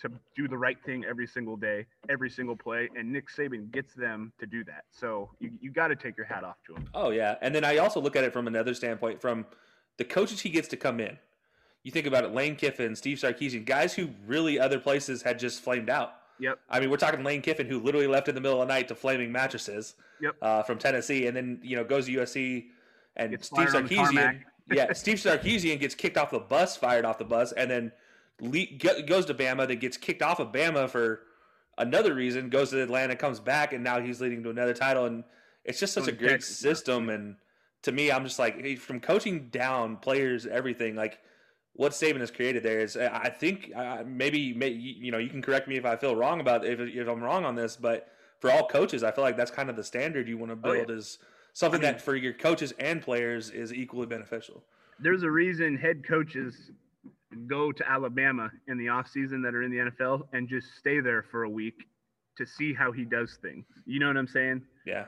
to 0.00 0.10
do 0.34 0.48
the 0.48 0.56
right 0.56 0.78
thing 0.86 1.04
every 1.04 1.26
single 1.26 1.56
day, 1.56 1.84
every 2.08 2.30
single 2.30 2.56
play, 2.56 2.88
and 2.96 3.12
Nick 3.12 3.28
Saban 3.28 3.70
gets 3.70 3.92
them 3.92 4.32
to 4.38 4.46
do 4.46 4.64
that. 4.64 4.84
So 4.90 5.30
you, 5.40 5.50
you 5.60 5.70
got 5.70 5.88
to 5.88 5.96
take 5.96 6.16
your 6.16 6.24
hat 6.24 6.42
off 6.42 6.56
to 6.68 6.74
him. 6.74 6.88
Oh 6.94 7.10
yeah, 7.10 7.36
and 7.42 7.54
then 7.54 7.64
I 7.64 7.76
also 7.78 8.00
look 8.00 8.16
at 8.16 8.24
it 8.24 8.32
from 8.32 8.46
another 8.46 8.72
standpoint, 8.72 9.20
from 9.20 9.44
the 9.98 10.04
coaches 10.04 10.40
he 10.40 10.48
gets 10.48 10.68
to 10.68 10.76
come 10.76 11.00
in 11.00 11.18
you 11.82 11.90
think 11.90 12.06
about 12.06 12.24
it, 12.24 12.32
Lane 12.32 12.56
Kiffin, 12.56 12.94
Steve 12.94 13.18
Sarkisian, 13.18 13.64
guys 13.64 13.94
who 13.94 14.10
really 14.26 14.58
other 14.58 14.78
places 14.78 15.22
had 15.22 15.38
just 15.38 15.62
flamed 15.62 15.88
out. 15.88 16.14
Yep. 16.38 16.58
I 16.68 16.80
mean, 16.80 16.90
we're 16.90 16.96
talking 16.96 17.22
Lane 17.22 17.42
Kiffin, 17.42 17.66
who 17.66 17.80
literally 17.80 18.06
left 18.06 18.28
in 18.28 18.34
the 18.34 18.40
middle 18.40 18.60
of 18.60 18.66
the 18.66 18.74
night 18.74 18.88
to 18.88 18.94
flaming 18.94 19.30
mattresses. 19.30 19.94
Yep. 20.20 20.36
Uh, 20.42 20.62
from 20.62 20.78
Tennessee, 20.78 21.26
and 21.26 21.36
then 21.36 21.58
you 21.62 21.76
know 21.76 21.84
goes 21.84 22.06
to 22.06 22.12
USC, 22.12 22.66
and 23.16 23.30
gets 23.30 23.46
Steve 23.46 23.68
Sarkisian. 23.68 24.40
yeah, 24.70 24.92
Steve 24.92 25.16
Sarkisian 25.16 25.80
gets 25.80 25.94
kicked 25.94 26.18
off 26.18 26.30
the 26.30 26.38
bus, 26.38 26.76
fired 26.76 27.04
off 27.04 27.18
the 27.18 27.24
bus, 27.24 27.52
and 27.52 27.70
then 27.70 27.92
le- 28.40 29.02
goes 29.06 29.26
to 29.26 29.34
Bama. 29.34 29.66
Then 29.66 29.78
gets 29.78 29.96
kicked 29.96 30.22
off 30.22 30.40
of 30.40 30.52
Bama 30.52 30.88
for 30.90 31.22
another 31.78 32.14
reason. 32.14 32.50
Goes 32.50 32.70
to 32.70 32.82
Atlanta, 32.82 33.16
comes 33.16 33.40
back, 33.40 33.72
and 33.72 33.82
now 33.82 34.00
he's 34.00 34.20
leading 34.20 34.42
to 34.42 34.50
another 34.50 34.74
title. 34.74 35.06
And 35.06 35.24
it's 35.64 35.80
just 35.80 35.94
such 35.94 36.08
a 36.08 36.12
great 36.12 36.42
system. 36.42 37.08
And 37.08 37.36
to 37.82 37.92
me, 37.92 38.12
I'm 38.12 38.24
just 38.24 38.38
like 38.38 38.78
from 38.78 39.00
coaching 39.00 39.48
down 39.48 39.96
players, 39.96 40.46
everything 40.46 40.96
like 40.96 41.18
what 41.74 41.92
Saban 41.92 42.20
has 42.20 42.30
created 42.30 42.62
there 42.62 42.80
is, 42.80 42.96
I 42.96 43.28
think 43.28 43.72
uh, 43.74 44.02
maybe, 44.06 44.52
maybe, 44.52 44.74
you 44.76 45.10
know 45.10 45.18
you 45.18 45.30
can 45.30 45.42
correct 45.42 45.68
me 45.68 45.76
if 45.76 45.84
I 45.84 45.96
feel 45.96 46.16
wrong 46.16 46.40
about 46.40 46.64
if 46.64 46.80
if 46.80 47.08
I'm 47.08 47.22
wrong 47.22 47.44
on 47.44 47.54
this, 47.54 47.76
but 47.76 48.08
for 48.40 48.50
all 48.50 48.66
coaches, 48.66 49.02
I 49.02 49.10
feel 49.10 49.22
like 49.24 49.36
that's 49.36 49.50
kind 49.50 49.70
of 49.70 49.76
the 49.76 49.84
standard 49.84 50.28
you 50.28 50.38
want 50.38 50.50
to 50.50 50.56
build 50.56 50.76
oh, 50.76 50.92
yeah. 50.92 50.98
is 50.98 51.18
something 51.52 51.80
I 51.80 51.84
mean, 51.84 51.92
that 51.92 52.02
for 52.02 52.16
your 52.16 52.32
coaches 52.32 52.72
and 52.78 53.02
players 53.02 53.50
is 53.50 53.72
equally 53.72 54.06
beneficial. 54.06 54.64
There's 54.98 55.22
a 55.22 55.30
reason 55.30 55.76
head 55.76 56.06
coaches 56.06 56.70
go 57.46 57.70
to 57.72 57.88
Alabama 57.88 58.50
in 58.68 58.76
the 58.76 58.86
offseason 58.86 59.42
that 59.44 59.54
are 59.54 59.62
in 59.62 59.70
the 59.70 59.90
NFL 59.90 60.22
and 60.32 60.48
just 60.48 60.76
stay 60.76 61.00
there 61.00 61.22
for 61.22 61.44
a 61.44 61.50
week 61.50 61.86
to 62.36 62.46
see 62.46 62.74
how 62.74 62.92
he 62.92 63.04
does 63.04 63.38
things. 63.40 63.64
You 63.86 64.00
know 64.00 64.08
what 64.08 64.16
I'm 64.16 64.26
saying? 64.26 64.62
Yeah. 64.86 65.06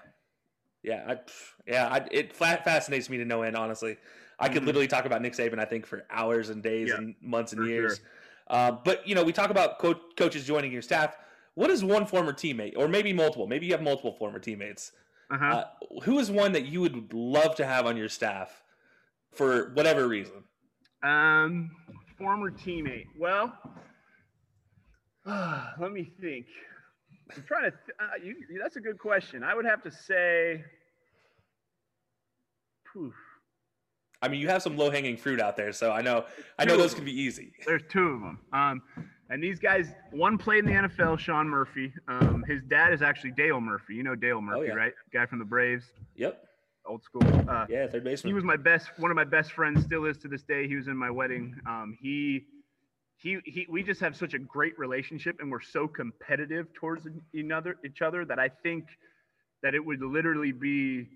Yeah, 0.83 1.05
I, 1.09 1.19
yeah, 1.65 1.87
I, 1.87 2.09
it 2.11 2.33
fascinates 2.33 3.09
me 3.09 3.17
to 3.19 3.25
no 3.25 3.43
end, 3.43 3.57
honestly. 3.57 3.99
I 4.43 4.49
could 4.49 4.59
mm-hmm. 4.59 4.67
literally 4.67 4.89
talk 4.89 5.05
about 5.05 5.23
Nick 5.23 5.35
Saban, 5.35 5.61
I 5.61 5.65
think, 5.65 5.87
for 5.87 6.05
hours 6.11 6.51
and 6.51 6.63
days 6.63 6.89
yeah, 6.89 6.97
and 6.97 7.15
months 7.23 7.53
and 7.53 7.67
years. 7.67 7.99
Sure. 7.99 8.07
Uh, 8.49 8.73
but 8.73 9.07
you 9.07 9.15
know, 9.15 9.23
we 9.23 9.33
talk 9.33 9.51
about 9.51 9.79
co- 9.79 10.01
coaches 10.17 10.45
joining 10.45 10.73
your 10.73 10.83
staff. 10.83 11.17
What 11.55 11.71
is 11.71 11.85
one 11.85 12.07
former 12.07 12.33
teammate, 12.33 12.75
or 12.77 12.89
maybe 12.89 13.13
multiple? 13.13 13.47
Maybe 13.47 13.67
you 13.67 13.73
have 13.73 13.83
multiple 13.83 14.13
former 14.13 14.41
teammates. 14.41 14.93
Uh-huh. 15.31 15.45
Uh, 15.45 15.65
who 16.03 16.19
is 16.19 16.31
one 16.31 16.53
that 16.53 16.67
you 16.67 16.81
would 16.81 17.15
love 17.15 17.55
to 17.57 17.65
have 17.65 17.87
on 17.87 17.97
your 17.97 18.09
staff 18.09 18.63
for 19.31 19.71
whatever 19.75 20.09
reason? 20.09 20.43
Um, 21.05 21.71
former 22.19 22.51
teammate. 22.51 23.07
Well, 23.17 23.57
uh, 25.25 25.67
let 25.81 25.93
me 25.93 26.11
think. 26.21 26.47
I'm 27.35 27.45
trying 27.45 27.65
to. 27.65 27.71
Th- 27.71 27.97
uh, 28.01 28.25
you, 28.25 28.35
that's 28.61 28.77
a 28.77 28.81
good 28.81 28.99
question. 28.99 29.45
I 29.45 29.55
would 29.55 29.67
have 29.67 29.83
to 29.85 29.91
say. 29.93 30.65
Poof. 32.93 33.15
I 34.23 34.29
mean, 34.29 34.41
you 34.41 34.49
have 34.49 34.63
some 34.63 34.77
low 34.77 34.89
hanging 34.89 35.17
fruit 35.17 35.41
out 35.41 35.57
there, 35.57 35.73
so 35.73 35.91
I 35.91 36.01
know 36.01 36.25
I 36.59 36.65
know 36.65 36.77
those 36.77 36.95
can 36.95 37.05
be 37.05 37.13
easy. 37.13 37.53
There's 37.67 37.83
two 37.91 38.09
of 38.09 38.21
them. 38.21 38.39
Um, 38.53 38.83
and 39.29 39.43
these 39.43 39.59
guys, 39.59 39.95
one 40.11 40.39
played 40.39 40.65
in 40.65 40.67
the 40.67 40.89
NFL, 40.89 41.19
Sean 41.19 41.49
Murphy. 41.49 41.93
Um, 42.07 42.45
his 42.47 42.63
dad 42.63 42.93
is 42.93 43.03
actually 43.03 43.33
Dale 43.33 43.61
Murphy. 43.61 43.95
You 43.95 44.03
know 44.03 44.15
Dale 44.15 44.41
Murphy, 44.41 44.61
oh, 44.61 44.65
yeah. 44.65 44.75
right? 44.75 44.93
Guy 45.13 45.27
from 45.27 45.39
the 45.39 45.45
Braves. 45.45 45.87
Yep. 46.17 46.45
Old 46.87 47.03
school. 47.03 47.23
Uh, 47.49 47.67
yeah, 47.69 47.87
third 47.87 48.05
baseman. 48.05 48.31
He 48.31 48.35
was 48.35 48.45
my 48.45 48.57
best, 48.57 48.91
one 48.99 49.11
of 49.11 49.17
my 49.17 49.25
best 49.25 49.53
friends, 49.53 49.85
still 49.85 50.05
is 50.05 50.19
to 50.19 50.29
this 50.29 50.43
day. 50.43 50.69
He 50.69 50.77
was 50.77 50.87
in 50.87 50.97
my 50.97 51.11
wedding. 51.11 51.55
Um, 51.67 51.97
he, 52.01 52.45
he, 53.17 53.39
he, 53.45 53.67
we 53.71 53.83
just 53.83 54.01
have 54.01 54.17
such 54.17 54.35
a 54.35 54.39
great 54.39 54.79
relationship, 54.79 55.37
and 55.41 55.51
we're 55.51 55.61
so 55.61 55.87
competitive 55.89 56.73
towards 56.75 57.07
each 57.33 57.51
other, 57.51 57.77
each 57.87 58.03
other 58.03 58.25
that 58.25 58.39
I 58.39 58.49
think 58.49 58.85
that 59.63 59.75
it 59.75 59.85
would 59.85 60.03
literally 60.03 60.53
be 60.53 61.09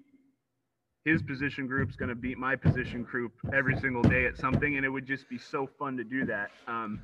his 1.07 1.23
position 1.23 1.69
group's 1.69 1.95
going 1.95 2.09
to 2.09 2.17
beat 2.17 2.37
my 2.37 2.57
position 2.57 3.05
group 3.05 3.33
every 3.55 3.79
single 3.79 4.03
day 4.03 4.27
at 4.27 4.37
something, 4.37 4.77
and 4.77 4.85
it 4.85 4.89
would 4.89 5.07
just 5.07 5.29
be 5.29 5.39
so 5.39 5.69
fun 5.79 5.97
to 5.97 6.03
do 6.03 6.27
that. 6.27 6.51
Um, 6.67 7.01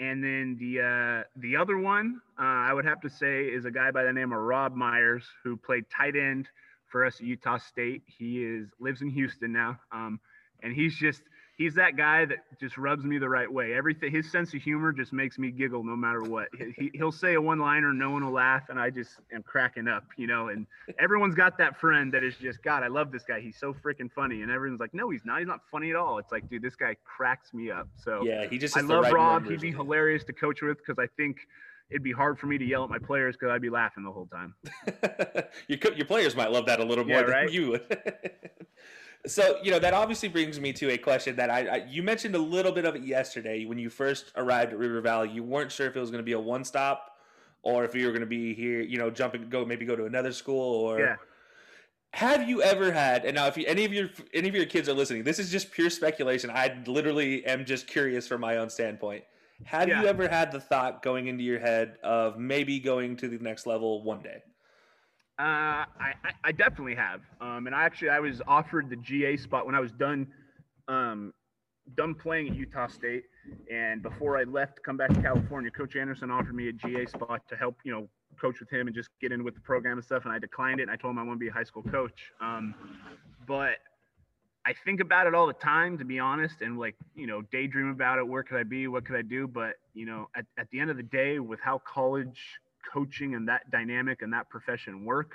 and 0.00 0.24
then 0.24 0.56
the 0.58 0.80
uh, 0.80 1.24
the 1.36 1.54
other 1.54 1.76
one 1.76 2.20
uh, 2.40 2.42
I 2.42 2.72
would 2.72 2.86
have 2.86 3.02
to 3.02 3.10
say 3.10 3.44
is 3.44 3.66
a 3.66 3.70
guy 3.70 3.90
by 3.90 4.04
the 4.04 4.12
name 4.12 4.32
of 4.32 4.38
Rob 4.38 4.74
Myers 4.74 5.24
who 5.44 5.58
played 5.58 5.84
tight 5.94 6.16
end 6.16 6.48
for 6.86 7.04
us 7.04 7.16
at 7.16 7.26
Utah 7.26 7.58
State. 7.58 8.02
He 8.06 8.42
is 8.42 8.68
lives 8.80 9.02
in 9.02 9.10
Houston 9.10 9.52
now, 9.52 9.78
um, 9.92 10.20
and 10.62 10.72
he's 10.72 10.96
just 10.96 11.20
he's 11.58 11.74
that 11.74 11.96
guy 11.96 12.24
that 12.24 12.38
just 12.58 12.78
rubs 12.78 13.04
me 13.04 13.18
the 13.18 13.28
right 13.28 13.52
way. 13.52 13.74
Everything, 13.74 14.10
his 14.10 14.30
sense 14.30 14.54
of 14.54 14.62
humor 14.62 14.92
just 14.92 15.12
makes 15.12 15.38
me 15.38 15.50
giggle 15.50 15.84
no 15.84 15.96
matter 15.96 16.22
what. 16.22 16.48
He, 16.76 16.90
will 16.98 17.12
say 17.12 17.34
a 17.34 17.40
one 17.40 17.58
liner, 17.58 17.92
no 17.92 18.10
one 18.10 18.24
will 18.24 18.32
laugh, 18.32 18.70
and 18.70 18.80
I 18.80 18.90
just 18.90 19.10
am 19.32 19.42
cracking 19.42 19.88
up, 19.88 20.04
you 20.16 20.26
know. 20.26 20.48
And 20.48 20.66
everyone's 20.98 21.34
got 21.34 21.58
that 21.58 21.78
friend 21.78 22.14
that 22.14 22.22
is 22.24 22.36
just, 22.36 22.62
God, 22.62 22.82
I 22.82 22.86
love 22.86 23.12
this 23.12 23.24
guy. 23.24 23.40
He's 23.40 23.58
so 23.58 23.74
freaking 23.74 24.10
funny. 24.10 24.42
And 24.42 24.50
everyone's 24.50 24.80
like, 24.80 24.94
no, 24.94 25.10
he's 25.10 25.24
not. 25.24 25.40
He's 25.40 25.48
not 25.48 25.60
funny 25.70 25.90
at 25.90 25.96
all. 25.96 26.18
It's 26.18 26.32
like, 26.32 26.48
dude, 26.48 26.62
this 26.62 26.76
guy 26.76 26.96
cracks 27.04 27.52
me 27.52 27.70
up. 27.70 27.88
So 27.96 28.22
yeah, 28.24 28.46
he 28.48 28.56
just, 28.56 28.76
I 28.76 28.80
love 28.80 29.04
right 29.04 29.12
Rob. 29.12 29.50
He'd 29.50 29.60
be 29.60 29.72
hilarious 29.72 30.24
to 30.24 30.32
coach 30.32 30.62
with 30.62 30.78
because 30.78 30.98
I 30.98 31.08
think 31.16 31.38
it'd 31.90 32.04
be 32.04 32.12
hard 32.12 32.38
for 32.38 32.46
me 32.46 32.56
to 32.58 32.64
yell 32.64 32.84
at 32.84 32.90
my 32.90 32.98
players 32.98 33.36
because 33.36 33.52
I'd 33.52 33.62
be 33.62 33.70
laughing 33.70 34.04
the 34.04 34.12
whole 34.12 34.26
time. 34.26 34.54
your, 35.68 35.78
your 35.94 36.06
players 36.06 36.36
might 36.36 36.52
love 36.52 36.66
that 36.66 36.78
a 36.78 36.84
little 36.84 37.04
more 37.04 37.16
yeah, 37.16 37.22
than 37.22 37.30
right? 37.30 37.50
you 37.50 37.80
so 39.26 39.58
you 39.62 39.70
know 39.70 39.78
that 39.78 39.94
obviously 39.94 40.28
brings 40.28 40.60
me 40.60 40.72
to 40.74 40.90
a 40.90 40.98
question 40.98 41.36
that 41.36 41.50
I, 41.50 41.66
I, 41.66 41.76
you 41.88 42.02
mentioned 42.02 42.34
a 42.34 42.38
little 42.38 42.72
bit 42.72 42.84
of 42.84 42.94
it 42.96 43.02
yesterday 43.02 43.64
when 43.64 43.78
you 43.78 43.90
first 43.90 44.32
arrived 44.36 44.72
at 44.72 44.78
River 44.78 45.00
Valley. 45.00 45.30
You 45.30 45.42
weren't 45.42 45.72
sure 45.72 45.86
if 45.86 45.96
it 45.96 46.00
was 46.00 46.10
going 46.10 46.22
to 46.22 46.26
be 46.26 46.32
a 46.32 46.40
one 46.40 46.64
stop 46.64 47.16
or 47.62 47.84
if 47.84 47.94
you 47.94 48.06
were 48.06 48.12
going 48.12 48.20
to 48.20 48.26
be 48.26 48.54
here. 48.54 48.80
You 48.80 48.98
know, 48.98 49.10
jumping 49.10 49.48
go 49.48 49.64
maybe 49.64 49.84
go 49.84 49.96
to 49.96 50.04
another 50.04 50.32
school 50.32 50.74
or. 50.74 51.00
Yeah. 51.00 51.16
Have 52.14 52.48
you 52.48 52.62
ever 52.62 52.90
had? 52.90 53.26
And 53.26 53.34
now, 53.34 53.48
if 53.48 53.58
you, 53.58 53.66
any 53.66 53.84
of 53.84 53.92
your 53.92 54.08
any 54.32 54.48
of 54.48 54.54
your 54.54 54.64
kids 54.64 54.88
are 54.88 54.94
listening, 54.94 55.24
this 55.24 55.38
is 55.38 55.50
just 55.50 55.70
pure 55.70 55.90
speculation. 55.90 56.48
I 56.48 56.82
literally 56.86 57.44
am 57.44 57.66
just 57.66 57.86
curious 57.86 58.26
from 58.26 58.40
my 58.40 58.56
own 58.56 58.70
standpoint. 58.70 59.24
Have 59.64 59.88
yeah. 59.88 60.00
you 60.00 60.08
ever 60.08 60.28
had 60.28 60.50
the 60.50 60.60
thought 60.60 61.02
going 61.02 61.26
into 61.26 61.42
your 61.42 61.58
head 61.58 61.98
of 62.02 62.38
maybe 62.38 62.78
going 62.78 63.16
to 63.16 63.28
the 63.28 63.38
next 63.38 63.66
level 63.66 64.02
one 64.02 64.22
day? 64.22 64.42
Uh, 65.38 65.86
I, 66.00 66.14
I 66.42 66.52
definitely 66.52 66.96
have. 66.96 67.20
Um, 67.40 67.66
and 67.66 67.74
I 67.74 67.84
actually 67.84 68.08
I 68.08 68.18
was 68.18 68.42
offered 68.48 68.90
the 68.90 68.96
GA 68.96 69.36
spot 69.36 69.66
when 69.66 69.74
I 69.76 69.80
was 69.80 69.92
done 69.92 70.26
um, 70.88 71.32
done 71.96 72.14
playing 72.14 72.48
at 72.48 72.56
Utah 72.56 72.88
State. 72.88 73.24
And 73.72 74.02
before 74.02 74.36
I 74.36 74.42
left 74.44 74.76
to 74.76 74.82
come 74.82 74.96
back 74.96 75.10
to 75.10 75.22
California, 75.22 75.70
Coach 75.70 75.96
Anderson 75.96 76.30
offered 76.30 76.54
me 76.54 76.68
a 76.68 76.72
GA 76.72 77.06
spot 77.06 77.42
to 77.48 77.56
help, 77.56 77.76
you 77.84 77.92
know, 77.92 78.08
coach 78.40 78.60
with 78.60 78.70
him 78.70 78.86
and 78.86 78.94
just 78.94 79.10
get 79.20 79.32
in 79.32 79.42
with 79.44 79.54
the 79.54 79.60
program 79.60 79.98
and 79.98 80.04
stuff. 80.04 80.24
And 80.24 80.32
I 80.32 80.38
declined 80.38 80.80
it. 80.80 80.84
And 80.84 80.90
I 80.90 80.96
told 80.96 81.12
him 81.12 81.18
I 81.18 81.22
want 81.22 81.36
to 81.38 81.44
be 81.44 81.48
a 81.48 81.52
high 81.52 81.64
school 81.64 81.82
coach. 81.82 82.32
Um, 82.40 82.74
but 83.46 83.76
I 84.66 84.74
think 84.84 85.00
about 85.00 85.26
it 85.26 85.34
all 85.34 85.46
the 85.46 85.54
time, 85.54 85.96
to 85.98 86.04
be 86.04 86.18
honest, 86.18 86.60
and 86.60 86.78
like, 86.78 86.94
you 87.14 87.26
know, 87.26 87.42
daydream 87.52 87.88
about 87.88 88.18
it. 88.18 88.26
Where 88.26 88.42
could 88.42 88.58
I 88.58 88.64
be? 88.64 88.86
What 88.86 89.06
could 89.06 89.16
I 89.16 89.22
do? 89.22 89.46
But, 89.46 89.76
you 89.94 90.04
know, 90.04 90.28
at, 90.36 90.44
at 90.58 90.68
the 90.70 90.80
end 90.80 90.90
of 90.90 90.96
the 90.96 91.02
day, 91.04 91.38
with 91.38 91.60
how 91.60 91.80
college 91.86 92.38
coaching 92.92 93.34
and 93.34 93.48
that 93.48 93.70
dynamic 93.70 94.22
and 94.22 94.32
that 94.32 94.48
profession 94.48 95.04
work. 95.04 95.32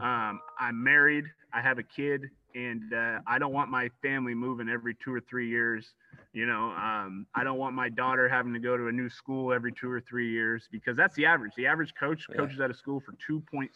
Um, 0.00 0.40
I'm 0.58 0.82
married, 0.82 1.24
I 1.52 1.60
have 1.60 1.78
a 1.78 1.82
kid, 1.82 2.22
and 2.54 2.92
uh, 2.92 3.20
I 3.26 3.38
don't 3.38 3.52
want 3.52 3.70
my 3.70 3.88
family 4.02 4.34
moving 4.34 4.68
every 4.68 4.96
two 5.02 5.12
or 5.12 5.20
three 5.20 5.48
years. 5.48 5.94
You 6.32 6.46
know, 6.46 6.70
um, 6.70 7.26
I 7.34 7.44
don't 7.44 7.58
want 7.58 7.74
my 7.74 7.88
daughter 7.88 8.28
having 8.28 8.52
to 8.54 8.58
go 8.58 8.76
to 8.76 8.88
a 8.88 8.92
new 8.92 9.08
school 9.08 9.52
every 9.52 9.72
two 9.72 9.90
or 9.90 10.00
three 10.00 10.30
years 10.30 10.68
because 10.70 10.96
that's 10.96 11.14
the 11.14 11.26
average. 11.26 11.52
The 11.56 11.66
average 11.66 11.94
coach 11.98 12.26
yeah. 12.28 12.36
coaches 12.36 12.60
at 12.60 12.70
a 12.70 12.74
school 12.74 13.00
for 13.00 13.12
2.6 13.30 13.70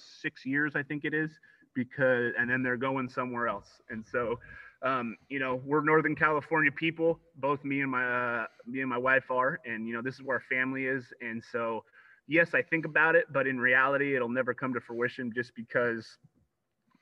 years, 0.44 0.74
I 0.74 0.82
think 0.82 1.04
it 1.04 1.14
is, 1.14 1.30
because 1.74 2.32
and 2.38 2.50
then 2.50 2.62
they're 2.62 2.76
going 2.76 3.08
somewhere 3.08 3.46
else. 3.46 3.68
And 3.90 4.04
so, 4.10 4.40
um, 4.82 5.16
you 5.28 5.38
know, 5.38 5.60
we're 5.64 5.82
Northern 5.82 6.16
California 6.16 6.72
people. 6.72 7.20
Both 7.36 7.64
me 7.64 7.80
and 7.82 7.90
my 7.90 8.04
uh, 8.04 8.46
me 8.66 8.80
and 8.80 8.90
my 8.90 8.98
wife 8.98 9.30
are, 9.30 9.60
and 9.64 9.86
you 9.86 9.94
know, 9.94 10.02
this 10.02 10.14
is 10.14 10.22
where 10.22 10.36
our 10.36 10.44
family 10.48 10.86
is, 10.86 11.04
and 11.20 11.42
so 11.52 11.84
yes, 12.28 12.54
I 12.54 12.62
think 12.62 12.84
about 12.84 13.16
it, 13.16 13.24
but 13.32 13.46
in 13.46 13.58
reality, 13.58 14.14
it'll 14.14 14.28
never 14.28 14.54
come 14.54 14.72
to 14.74 14.80
fruition 14.80 15.32
just 15.34 15.54
because 15.56 16.18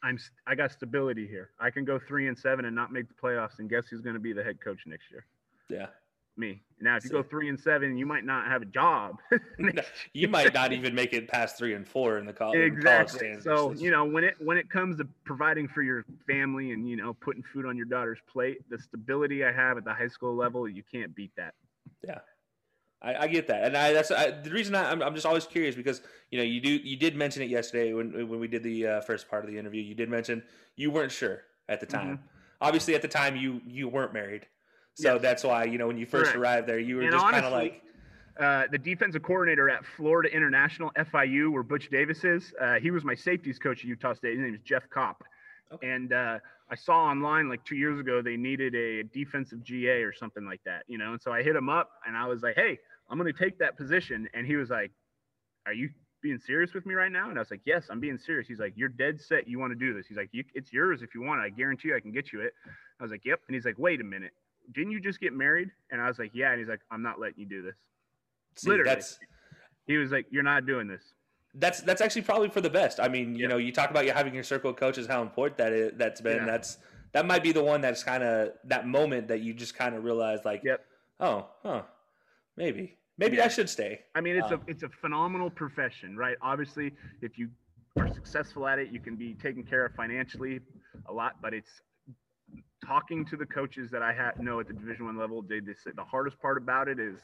I'm 0.03 0.19
I 0.47 0.55
got 0.55 0.73
stability 0.73 1.27
here. 1.27 1.51
I 1.61 1.71
can 1.71 1.85
go 1.85 1.99
three 1.99 2.29
and 2.29 2.39
seven 2.39 2.65
and 2.65 2.75
not 2.75 2.93
make 2.93 3.09
the 3.09 3.15
playoffs, 3.15 3.59
and 3.59 3.69
guess 3.69 3.87
who's 3.89 4.01
going 4.01 4.15
to 4.15 4.21
be 4.21 4.33
the 4.33 4.43
head 4.43 4.61
coach 4.63 4.81
next 4.87 5.11
year? 5.11 5.27
Yeah, 5.69 5.89
me. 6.37 6.63
Now, 6.81 6.97
if 6.97 7.05
you 7.05 7.11
go 7.11 7.23
three 7.23 7.49
and 7.49 7.59
seven, 7.59 7.97
you 7.97 8.07
might 8.07 8.25
not 8.25 8.47
have 8.47 8.63
a 8.63 8.67
job. 8.67 9.19
you 10.13 10.29
might 10.29 10.55
not 10.55 10.73
even 10.73 10.95
make 10.95 11.13
it 11.13 11.29
past 11.29 11.59
three 11.59 11.75
and 11.75 11.87
four 11.87 12.19
in 12.19 12.27
the 12.27 12.33
college. 12.33 12.61
Exactly. 12.61 13.21
College 13.21 13.43
so 13.43 13.73
you 13.73 13.91
know 13.91 14.05
when 14.05 14.25
it 14.25 14.35
when 14.39 14.57
it 14.57 14.71
comes 14.71 14.97
to 14.99 15.09
providing 15.25 15.67
for 15.69 15.83
your 15.83 16.05
family 16.27 16.73
and 16.73 16.89
you 16.89 16.97
know 16.97 17.15
putting 17.15 17.43
food 17.53 17.67
on 17.67 17.77
your 17.77 17.87
daughter's 17.87 18.21
plate, 18.31 18.59
the 18.71 18.79
stability 18.79 19.45
I 19.45 19.53
have 19.53 19.77
at 19.77 19.85
the 19.85 19.95
high 19.95 20.09
school 20.09 20.37
level, 20.37 20.69
you 20.69 20.83
can't 20.91 21.15
beat 21.15 21.33
that. 21.37 21.55
Yeah, 22.07 22.19
I, 23.07 23.23
I, 23.23 23.27
get 23.29 23.47
that, 23.47 23.63
and 23.63 23.77
I, 23.77 23.93
that's 23.93 24.11
I, 24.11 24.33
the 24.33 24.51
reason 24.51 24.75
I, 24.75 24.91
am 24.91 25.01
I'm 25.01 25.15
just 25.15 25.27
always 25.27 25.47
curious 25.47 25.77
because 25.77 26.01
you 26.31 26.39
know 26.39 26.45
you 26.45 26.61
do 26.61 26.71
you 26.71 26.97
did 26.97 27.15
mention 27.15 27.41
it 27.43 27.49
yesterday 27.49 27.93
when 27.93 28.29
when 28.29 28.41
we 28.41 28.49
did 28.49 28.65
the 28.65 28.87
uh, 28.87 29.01
first 29.01 29.29
part 29.29 29.45
of 29.45 29.51
the 29.51 29.57
interview. 29.57 29.81
You 29.81 29.95
did 29.95 30.11
mention 30.11 30.43
you 30.75 30.91
weren't 30.91 31.13
sure 31.13 31.43
at 31.69 31.79
the 31.79 31.87
time. 31.87 32.17
Mm-hmm. 32.17 32.27
Obviously, 32.61 32.97
at 32.97 33.03
the 33.03 33.09
time 33.09 33.37
you 33.37 33.61
you 33.65 33.89
weren't 33.89 34.13
married, 34.13 34.47
so 34.95 35.15
yes. 35.15 35.23
that's 35.23 35.45
why 35.45 35.65
you 35.65 35.79
know 35.79 35.87
when 35.87 35.99
you 35.99 36.07
first 36.07 36.33
Correct. 36.33 36.39
arrived 36.39 36.69
there, 36.69 36.81
you 36.81 36.97
were 36.97 37.03
and 37.03 37.13
just 37.13 37.25
kind 37.25 37.45
of 37.45 37.53
like. 37.53 37.83
Uh, 38.39 38.65
the 38.71 38.77
defensive 38.77 39.23
coordinator 39.23 39.71
at 39.71 39.83
Florida 39.97 40.29
International 40.31 40.93
FIU, 40.99 41.51
where 41.51 41.63
Butch 41.63 41.89
Davis 41.89 42.23
is, 42.23 42.53
uh, 42.61 42.75
he 42.75 42.91
was 42.91 43.03
my 43.03 43.15
safeties 43.15 43.59
coach 43.59 43.79
at 43.79 43.85
Utah 43.87 44.13
State. 44.13 44.35
His 44.35 44.43
name 44.43 44.53
is 44.55 44.61
Jeff 44.63 44.91
Copp. 44.91 45.25
Okay. 45.73 45.89
And 45.89 46.13
uh, 46.13 46.39
I 46.71 46.75
saw 46.75 47.05
online 47.05 47.49
like 47.49 47.65
two 47.65 47.77
years 47.77 47.99
ago 47.99 48.23
they 48.23 48.37
needed 48.37 48.75
a 48.75 49.05
defensive 49.05 49.63
GA 49.65 50.03
or 50.03 50.13
something 50.13 50.45
like 50.45 50.61
that, 50.65 50.83
you 50.89 50.99
know. 50.99 51.13
And 51.13 51.23
so 51.23 51.33
I 51.33 51.43
hit 51.43 51.57
him 51.57 51.69
up 51.69 51.91
and 52.07 52.17
I 52.17 52.27
was 52.27 52.43
like, 52.43 52.57
"Hey, 52.57 52.79
I'm 53.09 53.19
going 53.19 53.33
to 53.33 53.39
take 53.39 53.59
that 53.59 53.77
position." 53.77 54.29
And 54.35 54.47
he 54.47 54.57
was 54.57 54.71
like, 54.71 54.91
"Are 55.67 55.73
you 55.73 55.91
being 56.23 56.39
serious 56.39 56.75
with 56.75 56.87
me 56.87 56.95
right 56.95 57.13
now?" 57.13 57.29
And 57.29 57.39
I 57.39 57.41
was 57.41 57.51
like, 57.51 57.63
"Yes, 57.65 57.87
I'm 57.91 58.01
being 58.01 58.19
serious." 58.19 58.49
He's 58.49 58.61
like, 58.61 58.73
"You're 58.77 58.89
dead 58.89 59.21
set. 59.21 59.49
You 59.49 59.59
want 59.59 59.73
to 59.73 59.79
do 59.79 59.95
this?" 59.95 60.07
He's 60.07 60.17
like, 60.17 60.31
you, 60.33 60.45
"It's 60.55 60.73
yours 60.73 61.03
if 61.03 61.15
you 61.15 61.23
want. 61.23 61.41
I 61.41 61.49
guarantee 61.51 61.89
you, 61.89 61.97
I 61.97 62.01
can 62.01 62.13
get 62.13 62.33
you 62.33 62.41
it." 62.41 62.53
I 63.01 63.03
was 63.03 63.11
like, 63.11 63.25
"Yep." 63.25 63.41
And 63.49 63.55
he's 63.55 63.65
like, 63.65 63.79
"Wait 63.79 64.01
a 64.01 64.05
minute, 64.05 64.33
didn't 64.75 64.93
you 64.93 65.01
just 65.01 65.21
get 65.21 65.33
married?" 65.33 65.71
And 65.91 66.01
I 66.01 66.09
was 66.09 66.19
like, 66.19 66.31
"Yeah." 66.35 66.51
And 66.51 66.59
he's 66.59 66.69
like, 66.69 66.81
"I'm 66.91 67.03
not 67.03 67.21
letting 67.21 67.39
you 67.39 67.47
do 67.47 67.63
this." 67.63 67.77
See, 68.57 68.71
Literally, 68.71 68.91
that's... 68.91 69.19
he 69.87 69.97
was 69.97 70.11
like, 70.11 70.27
"You're 70.31 70.43
not 70.43 70.67
doing 70.67 70.89
this." 70.89 71.03
that's 71.59 71.81
that's 71.81 72.01
actually 72.01 72.23
probably 72.23 72.49
for 72.49 72.61
the 72.61 72.71
best. 72.71 73.01
I 73.01 73.09
mean, 73.09 73.35
you 73.35 73.43
yeah. 73.43 73.49
know, 73.49 73.57
you 73.57 73.73
talk 73.73 73.91
about 73.91 74.05
you 74.05 74.13
having 74.13 74.35
your 74.35 74.45
circle 74.45 74.71
of 74.71 74.77
coaches, 74.77 75.07
how 75.07 75.23
important 75.23 75.59
that 75.59 75.73
is. 75.73 75.93
That's 75.97 76.21
been. 76.21 76.37
Yeah. 76.39 76.47
That's 76.47 76.79
that 77.13 77.27
might 77.27 77.43
be 77.43 77.53
the 77.53 77.63
one 77.63 77.81
that's 77.81 78.03
kind 78.03 78.23
of 78.23 78.53
that 78.65 78.87
moment 78.87 79.29
that 79.29 79.41
you 79.41 79.55
just 79.55 79.75
kind 79.75 79.95
of 79.95 80.05
realize, 80.05 80.41
like, 80.45 80.63
yep. 80.65 80.85
oh, 81.19 81.47
huh, 81.63 81.83
maybe, 82.57 82.97
maybe 83.19 83.37
yeah. 83.37 83.45
I 83.45 83.49
should 83.49 83.69
stay. 83.69 84.01
I 84.15 84.21
mean, 84.21 84.37
it's 84.37 84.53
um, 84.53 84.63
a 84.67 84.71
it's 84.71 84.83
a 84.83 84.89
phenomenal 84.89 85.51
profession, 85.51 86.17
right? 86.17 86.37
Obviously, 86.43 86.93
if 87.23 87.39
you 87.39 87.49
are 87.99 88.13
successful 88.13 88.67
at 88.67 88.79
it, 88.79 88.91
you 88.91 89.01
can 89.01 89.17
be 89.17 89.35
taken 89.35 89.63
care 89.63 89.87
of 89.87 89.95
financially 89.95 90.61
a 91.07 91.13
lot, 91.13 91.37
but 91.41 91.55
it's 91.55 91.81
talking 92.85 93.25
to 93.27 93.37
the 93.37 93.47
coaches 93.47 93.91
that 93.91 94.03
I 94.03 94.13
have 94.13 94.39
know 94.39 94.61
at 94.61 94.69
the 94.69 94.75
Division 94.75 95.07
One 95.07 95.19
level. 95.19 95.43
They, 95.43 95.61
they 95.61 95.75
say 95.75 95.91
the 95.95 96.05
hardest 96.05 96.41
part 96.41 96.59
about 96.59 96.89
it 96.89 97.01
is 97.01 97.19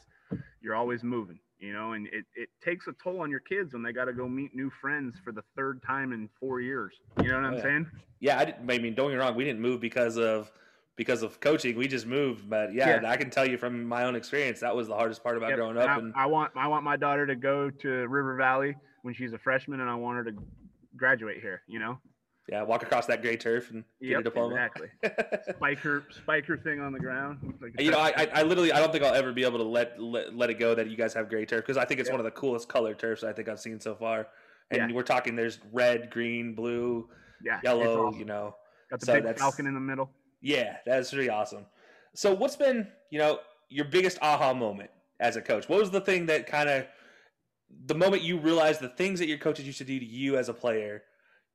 you're 0.61 0.75
always 0.75 1.03
moving 1.03 1.39
you 1.63 1.73
know, 1.73 1.93
and 1.93 2.09
it, 2.09 2.25
it 2.35 2.49
takes 2.63 2.89
a 2.89 2.93
toll 3.03 3.21
on 3.21 3.31
your 3.31 3.41
kids 3.41 3.73
when 3.73 3.85
they 3.85 3.93
got 3.93 4.07
to 4.07 4.13
go 4.13 4.29
meet 4.29 4.53
new 4.53 4.69
friends 4.81 5.15
for 5.25 5.33
the 5.33 5.45
third 5.57 5.81
time 5.87 6.13
in 6.13 6.29
four 6.41 6.61
years. 6.61 6.93
You 7.23 7.29
know 7.29 7.37
what 7.37 7.45
I'm 7.45 7.55
yeah. 7.55 7.63
saying? 7.63 7.87
Yeah, 8.19 8.39
I, 8.41 8.45
did, 8.47 8.55
I 8.69 8.79
mean, 8.79 8.95
don't 8.95 9.11
get 9.11 9.15
me 9.15 9.15
wrong, 9.15 9.37
we 9.37 9.45
didn't 9.45 9.63
move 9.63 9.81
because 9.81 10.19
of 10.19 10.51
because 10.97 11.23
of 11.23 11.41
coaching. 11.41 11.77
We 11.77 11.89
just 11.89 12.07
moved, 12.07 12.49
but 12.49 12.73
yeah, 12.73 13.01
yeah. 13.03 13.11
I 13.11 13.17
can 13.17 13.31
tell 13.31 13.47
you 13.47 13.59
from 13.59 13.85
my 13.85 14.05
own 14.05 14.15
experience 14.15 14.61
that 14.61 14.75
was 14.75 14.89
the 14.89 14.95
hardest 14.95 15.23
part 15.23 15.37
about 15.37 15.51
yep. 15.51 15.59
growing 15.59 15.77
up. 15.77 15.89
I, 15.89 15.99
and 15.99 16.13
I 16.17 16.27
want 16.27 16.53
I 16.57 16.69
want 16.69 16.85
my 16.85 16.97
daughter 16.97 17.27
to 17.27 17.35
go 17.35 17.71
to 17.71 17.89
River 17.89 18.37
Valley 18.37 18.75
when 19.03 19.15
she's 19.15 19.33
a 19.33 19.39
freshman, 19.39 19.81
and 19.81 19.91
I 19.91 19.95
want 19.95 20.17
her 20.19 20.25
to 20.25 20.37
graduate 20.97 21.41
here. 21.41 21.63
You 21.67 21.79
know? 21.79 21.99
Yeah, 22.49 22.63
walk 22.63 22.83
across 22.83 23.07
that 23.07 23.23
gray 23.23 23.37
turf 23.37 23.71
and 23.71 23.85
get 24.01 24.11
yep, 24.11 24.21
a 24.21 24.23
diploma. 24.25 24.57
Exactly. 24.57 24.89
spike 25.57 25.79
her, 25.79 26.03
spike 26.11 26.45
her 26.47 26.57
thing 26.57 26.81
on 26.81 26.93
the 26.93 26.99
ground. 26.99 27.55
Like 27.63 27.81
you 27.81 27.93
know, 27.93 28.01
I, 28.01 28.29
I 28.35 28.43
literally, 28.43 28.73
I 28.73 28.81
don't 28.81 28.91
think 28.91 29.05
I'll 29.05 29.15
ever 29.15 29.33
be 29.33 29.45
able 29.45 29.59
to 29.59 29.65
let 29.65 30.01
let, 30.01 30.35
let 30.35 30.51
it 30.51 30.59
go 30.59 30.75
that 30.75 30.91
you 30.91 30.97
guys 30.97 31.15
have 31.15 31.29
gray 31.29 31.47
turf 31.47 31.63
because 31.65 31.77
I 31.77 31.85
think 31.85 32.01
it's 32.01 32.09
yep. 32.09 32.15
one 32.15 32.21
of 32.21 32.25
the 32.25 32.33
coolest 32.33 32.69
colored 32.69 32.99
turfs 32.99 33.23
I 33.23 33.33
think 33.33 33.49
I've 33.49 33.61
seen 33.61 33.79
so 33.79 33.95
far. 33.95 34.27
And 34.73 34.91
yeah. 34.91 34.97
we're 34.97 35.03
talking, 35.03 35.37
there's 35.37 35.61
red, 35.73 36.11
green, 36.11 36.55
blue, 36.55 37.09
yeah, 37.45 37.61
yellow. 37.63 38.09
Awesome. 38.09 38.19
You 38.19 38.25
know, 38.25 38.57
got 38.91 39.01
the 39.01 39.07
so 39.07 39.21
big 39.21 39.39
falcon 39.39 39.67
in 39.67 39.75
the 39.75 39.81
middle. 39.81 40.11
Yeah, 40.43 40.77
that's 40.85 41.15
really 41.15 41.31
awesome. 41.31 41.65
So, 42.15 42.35
what's 42.35 42.57
been, 42.57 42.89
you 43.11 43.19
know, 43.19 43.39
your 43.71 43.87
biggest 43.87 44.19
aha 44.21 44.53
moment 44.53 44.91
as 45.21 45.37
a 45.37 45.41
coach? 45.41 45.69
What 45.69 45.79
was 45.79 45.91
the 45.91 46.01
thing 46.01 46.27
that 46.27 46.47
kind 46.47 46.69
of 46.69 46.85
the 47.87 47.95
moment 47.95 48.23
you 48.23 48.39
realized 48.39 48.81
the 48.81 48.89
things 48.89 49.19
that 49.21 49.29
your 49.29 49.39
coaches 49.39 49.65
used 49.65 49.79
to 49.79 49.85
do 49.85 49.99
to 49.99 50.05
you 50.05 50.37
as 50.37 50.51
a 50.51 50.55
player? 50.55 51.05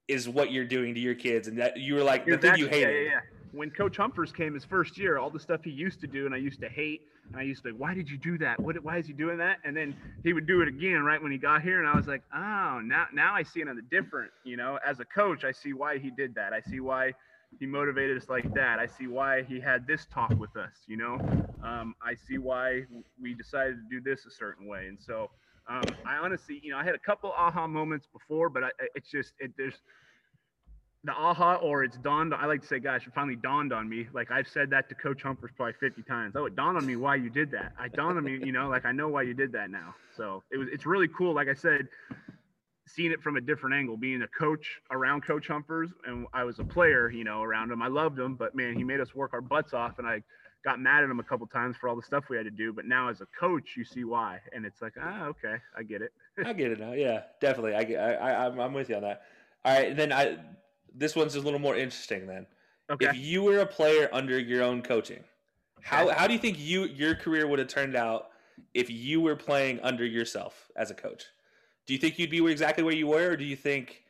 is 0.07 0.29
what 0.29 0.51
you're 0.51 0.65
doing 0.65 0.93
to 0.93 0.99
your 0.99 1.15
kids, 1.15 1.47
and 1.47 1.57
that 1.57 1.77
you 1.77 1.95
were 1.95 2.03
like 2.03 2.25
the 2.25 2.37
thing 2.37 2.55
you 2.55 2.67
hated. 2.67 2.93
Yeah, 2.93 2.99
yeah, 2.99 3.09
yeah. 3.09 3.19
When 3.51 3.71
Coach 3.71 3.97
Humphers 3.97 4.31
came 4.31 4.53
his 4.53 4.65
first 4.65 4.97
year, 4.97 5.17
all 5.17 5.29
the 5.29 5.39
stuff 5.39 5.61
he 5.63 5.71
used 5.71 5.99
to 6.01 6.07
do, 6.07 6.25
and 6.25 6.33
I 6.33 6.37
used 6.37 6.61
to 6.61 6.69
hate, 6.69 7.01
and 7.29 7.39
I 7.39 7.43
used 7.43 7.63
to, 7.63 7.71
like 7.71 7.79
why 7.79 7.93
did 7.93 8.09
you 8.09 8.17
do 8.17 8.37
that? 8.39 8.59
What? 8.59 8.81
Why 8.83 8.97
is 8.97 9.07
he 9.07 9.13
doing 9.13 9.37
that? 9.39 9.57
And 9.63 9.75
then 9.75 9.95
he 10.23 10.33
would 10.33 10.47
do 10.47 10.61
it 10.61 10.67
again 10.67 11.03
right 11.03 11.21
when 11.21 11.31
he 11.31 11.37
got 11.37 11.61
here, 11.61 11.79
and 11.79 11.87
I 11.87 11.95
was 11.95 12.07
like, 12.07 12.23
oh, 12.33 12.79
now 12.83 13.07
now 13.13 13.33
I 13.33 13.43
see 13.43 13.61
it 13.61 13.67
on 13.67 13.75
the 13.75 13.81
different. 13.81 14.31
You 14.43 14.57
know, 14.57 14.79
as 14.85 14.99
a 14.99 15.05
coach, 15.05 15.43
I 15.43 15.51
see 15.51 15.73
why 15.73 15.97
he 15.97 16.09
did 16.09 16.35
that. 16.35 16.53
I 16.53 16.61
see 16.61 16.79
why 16.79 17.13
he 17.59 17.65
motivated 17.65 18.17
us 18.17 18.29
like 18.29 18.53
that. 18.53 18.79
I 18.79 18.87
see 18.87 19.07
why 19.07 19.43
he 19.43 19.59
had 19.59 19.87
this 19.87 20.05
talk 20.13 20.31
with 20.39 20.55
us. 20.55 20.73
You 20.87 20.97
know, 20.97 21.13
um, 21.63 21.95
I 22.01 22.15
see 22.15 22.37
why 22.37 22.83
we 23.21 23.33
decided 23.33 23.77
to 23.77 23.89
do 23.89 24.01
this 24.01 24.25
a 24.25 24.31
certain 24.31 24.67
way, 24.67 24.87
and 24.87 24.97
so 24.99 25.29
um, 25.69 25.83
I 26.05 26.15
honestly, 26.17 26.59
you 26.63 26.71
know, 26.71 26.77
I 26.77 26.83
had 26.83 26.95
a 26.95 26.99
couple 26.99 27.31
aha 27.31 27.67
moments 27.67 28.07
before, 28.11 28.49
but 28.49 28.63
I, 28.63 28.69
it's 28.95 29.09
just 29.09 29.33
it, 29.39 29.51
there's 29.57 29.75
the 31.03 31.11
aha 31.11 31.55
or 31.55 31.83
it's 31.83 31.97
dawned. 31.97 32.33
I 32.33 32.45
like 32.45 32.61
to 32.61 32.67
say, 32.67 32.79
gosh, 32.79 33.05
it 33.05 33.13
finally 33.13 33.35
dawned 33.35 33.73
on 33.73 33.87
me. 33.89 34.07
Like 34.13 34.31
I've 34.31 34.47
said 34.47 34.69
that 34.71 34.89
to 34.89 34.95
Coach 34.95 35.23
Humphers 35.23 35.51
probably 35.55 35.73
50 35.79 36.03
times. 36.03 36.35
Oh, 36.35 36.45
it 36.45 36.55
dawned 36.55 36.77
on 36.77 36.85
me 36.85 36.95
why 36.95 37.15
you 37.15 37.29
did 37.29 37.51
that. 37.51 37.73
I 37.79 37.87
dawned 37.89 38.17
on 38.17 38.23
me, 38.23 38.39
you 38.43 38.51
know, 38.51 38.69
like 38.69 38.85
I 38.85 38.91
know 38.91 39.07
why 39.09 39.23
you 39.23 39.33
did 39.33 39.51
that 39.53 39.69
now. 39.69 39.95
So 40.15 40.43
it 40.51 40.57
was 40.57 40.67
it's 40.71 40.85
really 40.85 41.07
cool. 41.07 41.33
Like 41.33 41.49
I 41.49 41.53
said, 41.53 41.87
seeing 42.87 43.11
it 43.11 43.21
from 43.21 43.37
a 43.37 43.41
different 43.41 43.75
angle, 43.75 43.97
being 43.97 44.21
a 44.21 44.27
coach 44.27 44.79
around 44.91 45.21
Coach 45.21 45.47
Humphers, 45.47 45.91
and 46.05 46.25
I 46.33 46.43
was 46.43 46.59
a 46.59 46.63
player, 46.63 47.09
you 47.09 47.23
know, 47.23 47.41
around 47.41 47.71
him. 47.71 47.81
I 47.81 47.87
loved 47.87 48.17
him, 48.17 48.35
but 48.35 48.55
man, 48.55 48.75
he 48.75 48.83
made 48.83 48.99
us 48.99 49.13
work 49.13 49.33
our 49.33 49.41
butts 49.41 49.73
off, 49.73 49.99
and 49.99 50.07
I 50.07 50.23
got 50.63 50.79
mad 50.79 51.03
at 51.03 51.09
him 51.09 51.19
a 51.19 51.23
couple 51.23 51.45
times 51.47 51.75
for 51.79 51.89
all 51.89 51.95
the 51.95 52.01
stuff 52.01 52.25
we 52.29 52.37
had 52.37 52.43
to 52.43 52.51
do. 52.51 52.73
But 52.73 52.85
now 52.85 53.09
as 53.09 53.21
a 53.21 53.27
coach, 53.39 53.75
you 53.75 53.83
see 53.83 54.03
why, 54.03 54.39
and 54.53 54.65
it's 54.65 54.81
like, 54.81 54.93
ah, 55.01 55.25
okay, 55.25 55.55
I 55.77 55.83
get 55.83 56.01
it. 56.01 56.11
I 56.45 56.53
get 56.53 56.71
it 56.71 56.79
now. 56.79 56.93
Yeah, 56.93 57.23
definitely. 57.41 57.75
I 57.75 57.83
get. 57.83 57.99
I, 57.99 58.13
I 58.13 58.45
I'm, 58.45 58.59
I'm 58.59 58.73
with 58.73 58.89
you 58.89 58.95
on 58.95 59.01
that. 59.01 59.23
All 59.65 59.77
right, 59.77 59.95
then 59.95 60.13
I 60.13 60.37
this 60.95 61.15
one's 61.15 61.35
a 61.35 61.41
little 61.41 61.59
more 61.59 61.75
interesting 61.75 62.25
then. 62.25 62.47
Okay. 62.89 63.07
If 63.07 63.17
you 63.17 63.43
were 63.43 63.59
a 63.59 63.65
player 63.65 64.09
under 64.13 64.39
your 64.39 64.63
own 64.63 64.81
coaching, 64.81 65.23
how 65.81 66.09
how 66.09 66.27
do 66.27 66.33
you 66.33 66.39
think 66.39 66.57
you 66.59 66.85
your 66.85 67.15
career 67.15 67.47
would 67.47 67.59
have 67.59 67.67
turned 67.67 67.95
out 67.95 68.29
if 68.73 68.89
you 68.89 69.21
were 69.21 69.35
playing 69.35 69.79
under 69.81 70.05
yourself 70.05 70.69
as 70.75 70.89
a 70.89 70.93
coach? 70.93 71.25
Do 71.87 71.93
you 71.93 71.99
think 71.99 72.19
you'd 72.19 72.29
be 72.29 72.45
exactly 72.51 72.83
where 72.83 72.93
you 72.93 73.07
were, 73.07 73.31
or 73.31 73.37
do 73.37 73.45
you 73.45 73.55
think 73.55 74.03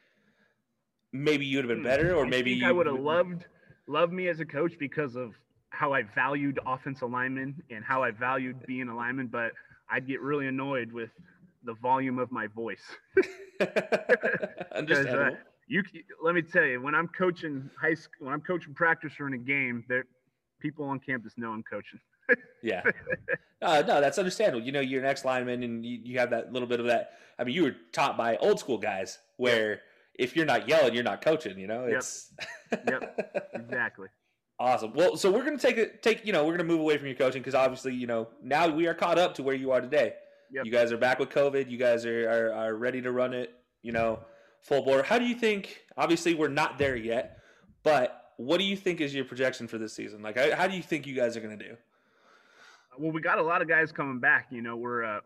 maybe 1.14 1.46
you'd 1.46 1.60
have 1.60 1.68
been 1.68 1.80
Hmm. 1.80 1.86
better, 1.86 2.16
or 2.16 2.26
I 2.26 2.30
maybe 2.30 2.66
I 2.66 2.72
would 2.72 2.88
have 2.88 3.00
loved 3.00 3.46
loved 3.88 4.12
me 4.12 4.28
as 4.28 4.40
a 4.40 4.46
coach 4.46 4.74
because 4.80 5.16
of 5.16 5.36
how 5.70 5.94
I 5.94 6.02
valued 6.02 6.60
offensive 6.66 7.10
linemen 7.10 7.62
and 7.70 7.86
how 7.86 8.04
I 8.04 8.12
valued 8.12 8.66
being 8.66 8.90
a 8.90 8.96
lineman, 8.96 9.28
but 9.28 9.52
I'd 9.90 10.08
get 10.08 10.22
really 10.22 10.48
annoyed 10.48 10.92
with 10.92 11.12
the 11.64 11.74
volume 11.76 12.20
of 12.20 12.32
my 12.32 12.48
voice. 12.48 12.84
Because 13.60 13.70
Understandable. 14.72 15.34
uh, 15.34 15.38
you, 15.68 15.84
let 16.24 16.36
me 16.36 16.42
tell 16.42 16.64
you, 16.64 16.82
when 16.82 16.96
I'm 16.96 17.08
coaching 17.10 17.70
high 17.80 17.94
school, 17.96 18.26
when 18.26 18.34
I'm 18.34 18.42
coaching 18.42 18.74
practice 18.74 19.14
or 19.20 19.28
in 19.28 19.34
a 19.34 19.38
game, 19.38 19.84
there, 19.90 20.06
people 20.60 20.86
on 20.86 21.00
campus 21.00 21.34
know 21.38 21.52
I'm 21.52 21.64
coaching. 21.64 22.00
Yeah. 22.62 22.84
Uh, 23.60 23.82
no, 23.88 24.00
that's 24.00 24.20
understandable. 24.20 24.64
You 24.64 24.72
know, 24.72 24.82
you're 24.82 25.02
an 25.02 25.08
ex 25.10 25.26
lineman 25.26 25.64
and 25.64 25.84
you, 25.84 26.00
you 26.04 26.20
have 26.20 26.30
that 26.30 26.54
little 26.54 26.68
bit 26.68 26.80
of 26.80 26.86
that. 26.86 27.14
I 27.40 27.44
mean, 27.44 27.56
you 27.56 27.64
were 27.64 27.76
taught 27.92 28.16
by 28.16 28.38
old 28.38 28.60
school 28.60 28.78
guys 28.78 29.18
where 29.38 29.82
if 30.14 30.36
you're 30.36 30.46
not 30.46 30.70
yelling, 30.70 30.94
you're 30.94 31.04
not 31.04 31.24
coaching, 31.24 31.58
you 31.58 31.66
know? 31.66 31.88
Yep. 31.88 31.98
It's 31.98 32.32
Yep. 32.72 33.50
Exactly. 33.56 34.10
awesome. 34.60 34.94
Well, 34.94 35.18
so 35.18 35.32
we're 35.32 35.44
going 35.44 35.58
to 35.58 35.68
take 35.68 35.78
it, 35.78 36.04
take, 36.04 36.24
you 36.24 36.34
know, 36.34 36.44
we're 36.44 36.56
going 36.56 36.68
to 36.68 36.72
move 36.72 36.82
away 36.82 36.98
from 37.00 37.08
your 37.08 37.16
coaching 37.16 37.42
because 37.42 37.56
obviously, 37.56 37.96
you 37.96 38.06
know, 38.06 38.28
now 38.44 38.68
we 38.68 38.86
are 38.86 38.94
caught 38.94 39.18
up 39.18 39.34
to 39.36 39.44
where 39.44 39.56
you 39.56 39.72
are 39.72 39.82
today. 39.82 40.14
Yep. 40.54 40.66
You 40.66 40.72
guys 40.72 40.92
are 40.92 40.98
back 40.98 41.18
with 41.18 41.30
COVID. 41.30 41.68
You 41.72 41.80
guys 41.80 42.06
are, 42.06 42.30
are, 42.30 42.54
are 42.54 42.76
ready 42.76 43.02
to 43.02 43.12
run 43.12 43.34
it, 43.34 43.56
you 43.82 43.92
know, 43.92 44.20
full 44.62 44.84
bore. 44.84 45.02
How 45.02 45.18
do 45.18 45.26
you 45.26 45.34
think, 45.36 45.82
obviously, 45.98 46.36
we're 46.36 46.48
not 46.48 46.78
there 46.78 46.96
yet, 46.96 47.40
but 47.82 48.34
what 48.38 48.60
do 48.60 48.66
you 48.66 48.76
think 48.78 49.02
is 49.02 49.16
your 49.16 49.26
projection 49.26 49.68
for 49.68 49.80
this 49.80 49.94
season? 49.94 50.22
Like, 50.22 50.38
how, 50.38 50.56
how 50.56 50.68
do 50.68 50.76
you 50.76 50.84
think 50.84 51.08
you 51.08 51.16
guys 51.16 51.36
are 51.36 51.42
going 51.42 51.58
to 51.58 51.66
do? 51.70 51.76
Well, 53.00 53.12
we 53.12 53.22
got 53.22 53.38
a 53.38 53.44
lot 53.44 53.62
of 53.62 53.68
guys 53.68 53.92
coming 53.92 54.20
back. 54.20 54.48
You 54.50 54.62
know, 54.62 54.76
we're 54.76 55.04
uh, 55.04 55.20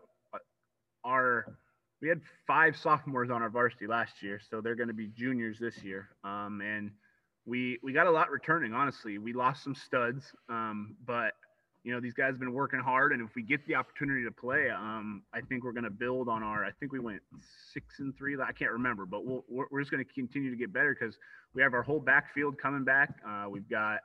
our 1.04 1.56
we 2.02 2.08
had 2.08 2.20
five 2.46 2.76
sophomores 2.76 3.30
on 3.30 3.42
our 3.42 3.48
varsity 3.48 3.86
last 3.86 4.22
year, 4.22 4.40
so 4.50 4.60
they're 4.60 4.74
going 4.74 4.88
to 4.88 4.94
be 4.94 5.08
juniors 5.08 5.58
this 5.58 5.82
year. 5.82 6.08
Um, 6.24 6.60
and 6.60 6.90
we 7.46 7.78
we 7.82 7.92
got 7.92 8.06
a 8.06 8.10
lot 8.10 8.30
returning. 8.30 8.74
Honestly, 8.74 9.18
we 9.18 9.32
lost 9.32 9.64
some 9.64 9.74
studs, 9.74 10.24
um, 10.50 10.96
but 11.06 11.32
you 11.82 11.92
know 11.92 12.00
these 12.00 12.12
guys 12.12 12.32
have 12.32 12.40
been 12.40 12.52
working 12.52 12.80
hard, 12.80 13.12
and 13.12 13.22
if 13.22 13.34
we 13.34 13.42
get 13.42 13.64
the 13.66 13.74
opportunity 13.74 14.22
to 14.24 14.30
play, 14.30 14.68
um, 14.68 15.22
I 15.32 15.40
think 15.40 15.64
we're 15.64 15.72
going 15.72 15.84
to 15.84 15.90
build 15.90 16.28
on 16.28 16.42
our. 16.42 16.64
I 16.64 16.72
think 16.78 16.92
we 16.92 17.00
went 17.00 17.22
six 17.72 18.00
and 18.00 18.14
three. 18.18 18.36
I 18.36 18.52
can't 18.52 18.72
remember, 18.72 19.06
but 19.06 19.24
we'll, 19.24 19.44
we're, 19.48 19.66
we're 19.70 19.80
just 19.80 19.90
going 19.90 20.04
to 20.04 20.12
continue 20.12 20.50
to 20.50 20.56
get 20.56 20.72
better 20.72 20.94
because 20.98 21.16
we 21.54 21.62
have 21.62 21.72
our 21.72 21.82
whole 21.82 22.00
backfield 22.00 22.58
coming 22.60 22.84
back. 22.84 23.14
Uh, 23.26 23.46
we've 23.48 23.68
got 23.68 24.00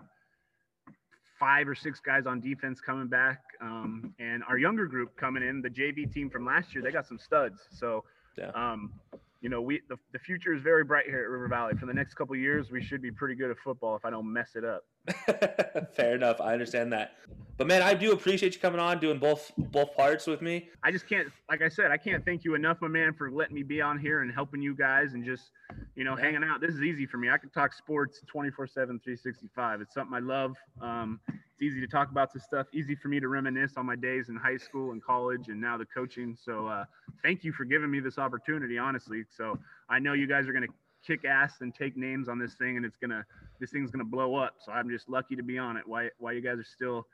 five 1.40 1.68
or 1.68 1.76
six 1.76 2.00
guys 2.00 2.26
on 2.26 2.40
defense 2.40 2.80
coming 2.82 3.08
back, 3.08 3.42
um, 3.62 4.14
and 4.20 4.44
our 4.48 4.58
younger 4.58 4.86
group 4.86 5.16
coming 5.18 5.44
in. 5.44 5.62
The 5.62 5.70
JV 5.70 6.12
team 6.12 6.30
from 6.30 6.46
last 6.46 6.74
year, 6.74 6.84
they 6.84 6.92
got 6.92 7.06
some 7.08 7.20
studs. 7.20 7.60
So, 7.72 8.04
Yeah. 8.38 8.50
um, 8.56 8.94
you 9.42 9.50
know, 9.50 9.62
we 9.62 9.82
the, 9.88 9.98
the 10.14 10.20
future 10.20 10.54
is 10.54 10.62
very 10.62 10.84
bright 10.84 11.06
here 11.06 11.24
at 11.24 11.30
River 11.30 11.48
Valley. 11.48 11.74
For 11.80 11.86
the 11.86 11.94
next 11.94 12.16
couple 12.16 12.34
of 12.34 12.40
years, 12.42 12.72
we 12.72 12.82
should 12.82 13.02
be 13.02 13.12
pretty 13.12 13.36
good 13.36 13.52
at 13.52 13.58
football 13.64 13.96
if 13.96 14.04
I 14.06 14.10
don't 14.10 14.32
mess 14.32 14.56
it 14.56 14.66
up. 14.66 14.84
Fair 15.94 16.16
enough. 16.16 16.42
I 16.42 16.54
understand 16.54 16.92
that. 16.94 17.16
But 17.58 17.66
man, 17.66 17.82
I 17.82 17.96
do 17.96 18.12
appreciate 18.12 18.54
you 18.54 18.62
coming 18.62 18.80
on, 18.80 19.00
doing 19.00 19.18
both 19.18 19.52
both 19.58 19.96
parts 19.96 20.28
with 20.28 20.44
me. 20.44 20.70
I 20.84 20.92
just 20.92 21.10
can't, 21.10 21.28
like 21.50 21.64
I 21.64 21.70
said, 21.70 21.90
I 21.90 21.98
can't 21.98 22.24
thank 22.24 22.44
you 22.44 22.54
enough, 22.54 22.78
my 22.82 22.88
man, 22.88 23.14
for 23.14 23.32
letting 23.32 23.56
me 23.56 23.64
be 23.64 23.82
on 23.82 23.98
here 23.98 24.22
and 24.22 24.32
helping 24.32 24.62
you 24.62 24.76
guys 24.76 25.14
and 25.14 25.26
just, 25.26 25.50
you 25.96 26.04
know, 26.04 26.16
hanging 26.16 26.44
out. 26.44 26.62
This 26.62 26.76
is 26.76 26.84
easy 26.84 27.08
for 27.08 27.18
me. 27.18 27.32
I 27.32 27.38
can 27.40 27.50
talk 27.50 27.74
sports 27.74 28.22
24 28.28 28.68
7, 28.68 29.00
365. 29.04 29.82
It's 29.82 29.94
something 29.96 30.16
I 30.16 30.20
love. 30.20 30.56
Um, 30.80 31.20
it's 31.28 31.64
easy 31.64 31.82
to 31.82 31.88
talk 31.88 32.12
about 32.12 32.32
this 32.32 32.44
stuff, 32.44 32.68
easy 32.74 32.94
for 32.94 33.08
me 33.08 33.20
to 33.20 33.28
reminisce 33.28 33.74
on 33.76 33.88
my 33.88 33.96
days 33.96 34.30
in 34.30 34.36
high 34.36 34.58
school 34.58 34.92
and 34.92 35.04
college 35.04 35.48
and 35.48 35.60
now 35.60 35.78
the 35.78 35.86
coaching. 35.86 36.38
So, 36.40 36.68
uh, 36.68 36.86
thank 37.24 37.44
you 37.44 37.52
for 37.52 37.66
giving 37.66 37.90
me 37.90 38.00
this 38.00 38.20
opportunity, 38.20 38.78
honestly. 38.78 39.24
So, 39.36 39.58
I 39.90 39.98
know 39.98 40.14
you 40.14 40.28
guys 40.28 40.48
are 40.48 40.54
going 40.54 40.68
to 40.68 40.74
kick 41.06 41.26
ass 41.26 41.56
and 41.62 41.74
take 41.74 41.96
names 41.98 42.28
on 42.28 42.40
this 42.40 42.54
thing 42.56 42.78
and 42.78 42.86
it's 42.86 42.98
to, 43.12 43.26
this 43.60 43.72
thing's 43.72 43.92
to 43.92 44.04
blow 44.04 44.36
up. 44.36 44.56
So, 44.60 44.72
I'm 44.72 44.90
just 44.90 45.10
lucky 45.10 45.36
to 45.36 45.44
be 45.44 45.58
on 45.58 45.78
it. 45.78 45.84
Why, 45.86 46.10
why 46.20 46.34
you 46.34 46.42
guys 46.42 46.58
are 46.58 46.64
still 46.64 47.08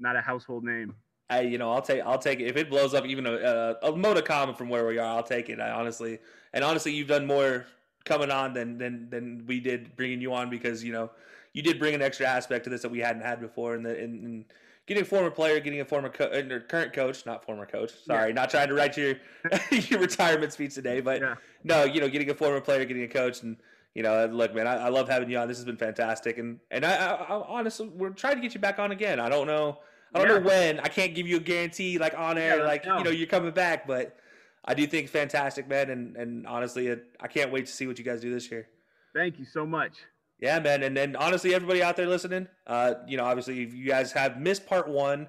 not 0.00 0.16
a 0.16 0.20
household 0.20 0.64
name. 0.64 0.94
I, 1.28 1.40
you 1.40 1.58
know, 1.58 1.72
I'll 1.72 1.82
take, 1.82 2.02
I'll 2.02 2.18
take 2.18 2.40
it 2.40 2.46
if 2.46 2.56
it 2.56 2.70
blows 2.70 2.94
up 2.94 3.04
even 3.04 3.26
a, 3.26 3.32
a, 3.32 3.92
a 3.92 3.96
modicum 3.96 4.54
from 4.54 4.68
where 4.68 4.86
we 4.86 4.98
are. 4.98 5.06
I'll 5.06 5.24
take 5.24 5.48
it. 5.48 5.60
I 5.60 5.70
honestly, 5.70 6.20
and 6.52 6.62
honestly, 6.62 6.92
you've 6.92 7.08
done 7.08 7.26
more 7.26 7.66
coming 8.04 8.30
on 8.30 8.54
than 8.54 8.78
than 8.78 9.10
than 9.10 9.44
we 9.46 9.60
did 9.60 9.94
bringing 9.96 10.20
you 10.20 10.32
on 10.32 10.48
because 10.48 10.82
you 10.82 10.92
know 10.92 11.10
you 11.52 11.62
did 11.62 11.78
bring 11.78 11.94
an 11.94 12.02
extra 12.02 12.26
aspect 12.26 12.64
to 12.64 12.70
this 12.70 12.82
that 12.82 12.90
we 12.90 13.00
hadn't 13.00 13.22
had 13.22 13.40
before. 13.40 13.74
And 13.74 13.84
the 13.84 13.98
and, 13.98 14.24
and 14.24 14.44
getting 14.86 15.02
a 15.02 15.06
former 15.06 15.30
player, 15.30 15.60
getting 15.60 15.80
a 15.80 15.84
former 15.84 16.08
co- 16.08 16.26
uh, 16.32 16.42
or 16.54 16.60
current 16.60 16.92
coach, 16.92 17.26
not 17.26 17.44
former 17.44 17.66
coach. 17.66 17.92
Sorry, 18.04 18.32
not 18.32 18.50
trying 18.50 18.68
to 18.68 18.74
write 18.74 18.96
your 18.96 19.16
your 19.70 20.00
retirement 20.00 20.52
speech 20.52 20.74
today, 20.74 21.00
but 21.00 21.20
Yeah. 21.20 21.34
no, 21.64 21.84
you 21.84 22.00
know, 22.00 22.08
getting 22.08 22.30
a 22.30 22.34
former 22.34 22.60
player, 22.60 22.84
getting 22.84 23.02
a 23.02 23.08
coach, 23.08 23.42
and 23.42 23.56
you 23.94 24.02
know, 24.02 24.26
look, 24.26 24.54
man, 24.54 24.66
I, 24.66 24.86
I 24.86 24.88
love 24.88 25.08
having 25.08 25.30
you 25.30 25.38
on. 25.38 25.48
This 25.48 25.56
has 25.58 25.64
been 25.64 25.76
fantastic, 25.76 26.38
and 26.38 26.60
and 26.70 26.84
I, 26.84 26.94
I, 26.96 27.12
I 27.14 27.46
honestly, 27.48 27.88
we're 27.88 28.10
trying 28.10 28.36
to 28.36 28.40
get 28.40 28.54
you 28.54 28.60
back 28.60 28.78
on 28.78 28.92
again. 28.92 29.20
I 29.20 29.28
don't 29.28 29.46
know, 29.46 29.78
I 30.14 30.18
don't 30.20 30.28
Yeah. 30.28 30.38
know 30.38 30.46
when. 30.46 30.80
I 30.80 30.88
can't 30.88 31.14
give 31.14 31.26
you 31.26 31.36
a 31.36 31.40
guarantee, 31.40 31.98
like 31.98 32.16
on 32.16 32.38
air, 32.38 32.58
Yeah, 32.58 32.64
like 32.64 32.84
no. 32.86 32.98
you 32.98 33.04
know, 33.04 33.10
you're 33.10 33.26
coming 33.26 33.52
back, 33.52 33.86
but 33.86 34.16
I 34.64 34.74
do 34.74 34.86
think 34.86 35.08
fantastic, 35.08 35.68
man, 35.68 35.90
and 35.90 36.16
and 36.16 36.46
honestly, 36.46 36.86
it, 36.88 37.06
I 37.20 37.26
can't 37.28 37.50
wait 37.50 37.66
to 37.66 37.72
see 37.72 37.86
what 37.86 37.98
you 37.98 38.04
guys 38.04 38.20
do 38.20 38.32
this 38.32 38.50
year. 38.50 38.68
Thank 39.14 39.38
you 39.38 39.46
so 39.46 39.64
much. 39.64 39.94
Yeah, 40.38 40.58
man. 40.60 40.82
And 40.82 40.96
then 40.96 41.16
honestly, 41.16 41.54
everybody 41.54 41.82
out 41.82 41.96
there 41.96 42.06
listening, 42.06 42.48
uh, 42.66 42.94
you 43.06 43.16
know, 43.16 43.24
obviously, 43.24 43.62
if 43.62 43.74
you 43.74 43.86
guys 43.86 44.12
have 44.12 44.38
missed 44.38 44.66
part 44.66 44.88
one, 44.88 45.28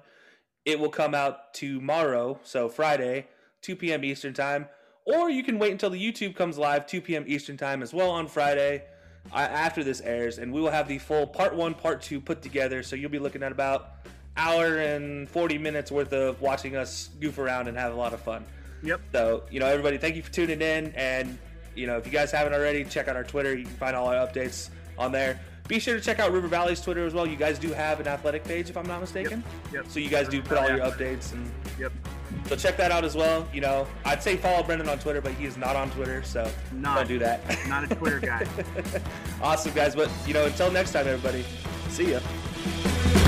it 0.64 0.78
will 0.78 0.90
come 0.90 1.14
out 1.14 1.54
tomorrow, 1.54 2.38
so 2.42 2.68
Friday, 2.68 3.26
2 3.62 3.76
p.m. 3.76 4.04
Eastern 4.04 4.34
time, 4.34 4.68
or 5.06 5.30
you 5.30 5.42
can 5.42 5.58
wait 5.58 5.72
until 5.72 5.88
the 5.88 5.98
YouTube 5.98 6.36
comes 6.36 6.58
live, 6.58 6.86
2 6.86 7.00
p.m. 7.00 7.24
Eastern 7.26 7.56
time 7.56 7.82
as 7.82 7.94
well 7.94 8.10
on 8.10 8.26
Friday 8.28 8.84
uh, 9.32 9.36
after 9.36 9.82
this 9.82 10.02
airs, 10.02 10.36
and 10.36 10.52
we 10.52 10.60
will 10.60 10.70
have 10.70 10.86
the 10.86 10.98
full 10.98 11.26
part 11.26 11.54
one, 11.54 11.72
part 11.72 12.02
two 12.02 12.20
put 12.20 12.42
together. 12.42 12.82
So 12.82 12.96
you'll 12.96 13.10
be 13.10 13.18
looking 13.18 13.42
at 13.42 13.50
about 13.50 13.92
hour 14.36 14.78
and 14.78 15.28
40 15.28 15.56
minutes 15.56 15.90
worth 15.90 16.12
of 16.12 16.40
watching 16.42 16.76
us 16.76 17.08
goof 17.18 17.38
around 17.38 17.68
and 17.68 17.76
have 17.76 17.92
a 17.92 17.96
lot 17.96 18.12
of 18.12 18.20
fun. 18.20 18.44
Yep. 18.82 19.00
So, 19.12 19.42
you 19.50 19.60
know, 19.60 19.66
everybody, 19.66 19.98
thank 19.98 20.16
you 20.16 20.22
for 20.22 20.30
tuning 20.30 20.60
in. 20.60 20.92
And, 20.94 21.38
you 21.74 21.86
know, 21.86 21.96
if 21.96 22.06
you 22.06 22.12
guys 22.12 22.30
haven't 22.30 22.52
already, 22.52 22.84
check 22.84 23.08
out 23.08 23.16
our 23.16 23.24
Twitter. 23.24 23.56
You 23.56 23.64
can 23.64 23.74
find 23.74 23.96
all 23.96 24.08
our 24.08 24.26
updates 24.26 24.70
on 24.98 25.12
there. 25.12 25.40
Be 25.68 25.78
sure 25.78 25.94
to 25.96 26.00
check 26.00 26.18
out 26.18 26.32
River 26.32 26.48
Valley's 26.48 26.80
Twitter 26.80 27.04
as 27.04 27.12
well. 27.12 27.26
You 27.26 27.36
guys 27.36 27.58
do 27.58 27.72
have 27.74 28.00
an 28.00 28.08
athletic 28.08 28.42
page, 28.44 28.70
if 28.70 28.76
I'm 28.76 28.86
not 28.86 29.00
mistaken. 29.02 29.44
Yep. 29.72 29.86
So 29.88 30.00
you 30.00 30.08
guys 30.08 30.26
do 30.28 30.40
put 30.42 30.56
all 30.56 30.68
your 30.68 30.78
updates 30.78 31.32
and 31.34 31.50
Yep. 31.78 31.92
so 32.46 32.56
check 32.56 32.76
that 32.78 32.90
out 32.90 33.04
as 33.04 33.14
well. 33.14 33.46
You 33.52 33.60
know, 33.60 33.86
I'd 34.06 34.22
say 34.22 34.38
follow 34.38 34.62
Brennan 34.62 34.88
on 34.88 34.98
Twitter, 34.98 35.20
but 35.20 35.32
he 35.32 35.44
is 35.44 35.58
not 35.58 35.76
on 35.76 35.90
Twitter, 35.90 36.22
so 36.22 36.50
Not. 36.72 36.96
don't 36.96 37.08
do 37.08 37.18
that. 37.18 37.40
Not 37.68 37.84
a 37.90 37.94
Twitter 37.94 38.18
guy. 38.18 38.46
awesome, 39.42 39.74
guys. 39.74 39.94
But 39.94 40.10
you 40.26 40.32
know, 40.32 40.46
until 40.46 40.70
next 40.72 40.92
time, 40.92 41.06
everybody. 41.06 41.44
See 41.90 42.12
ya. 42.12 43.27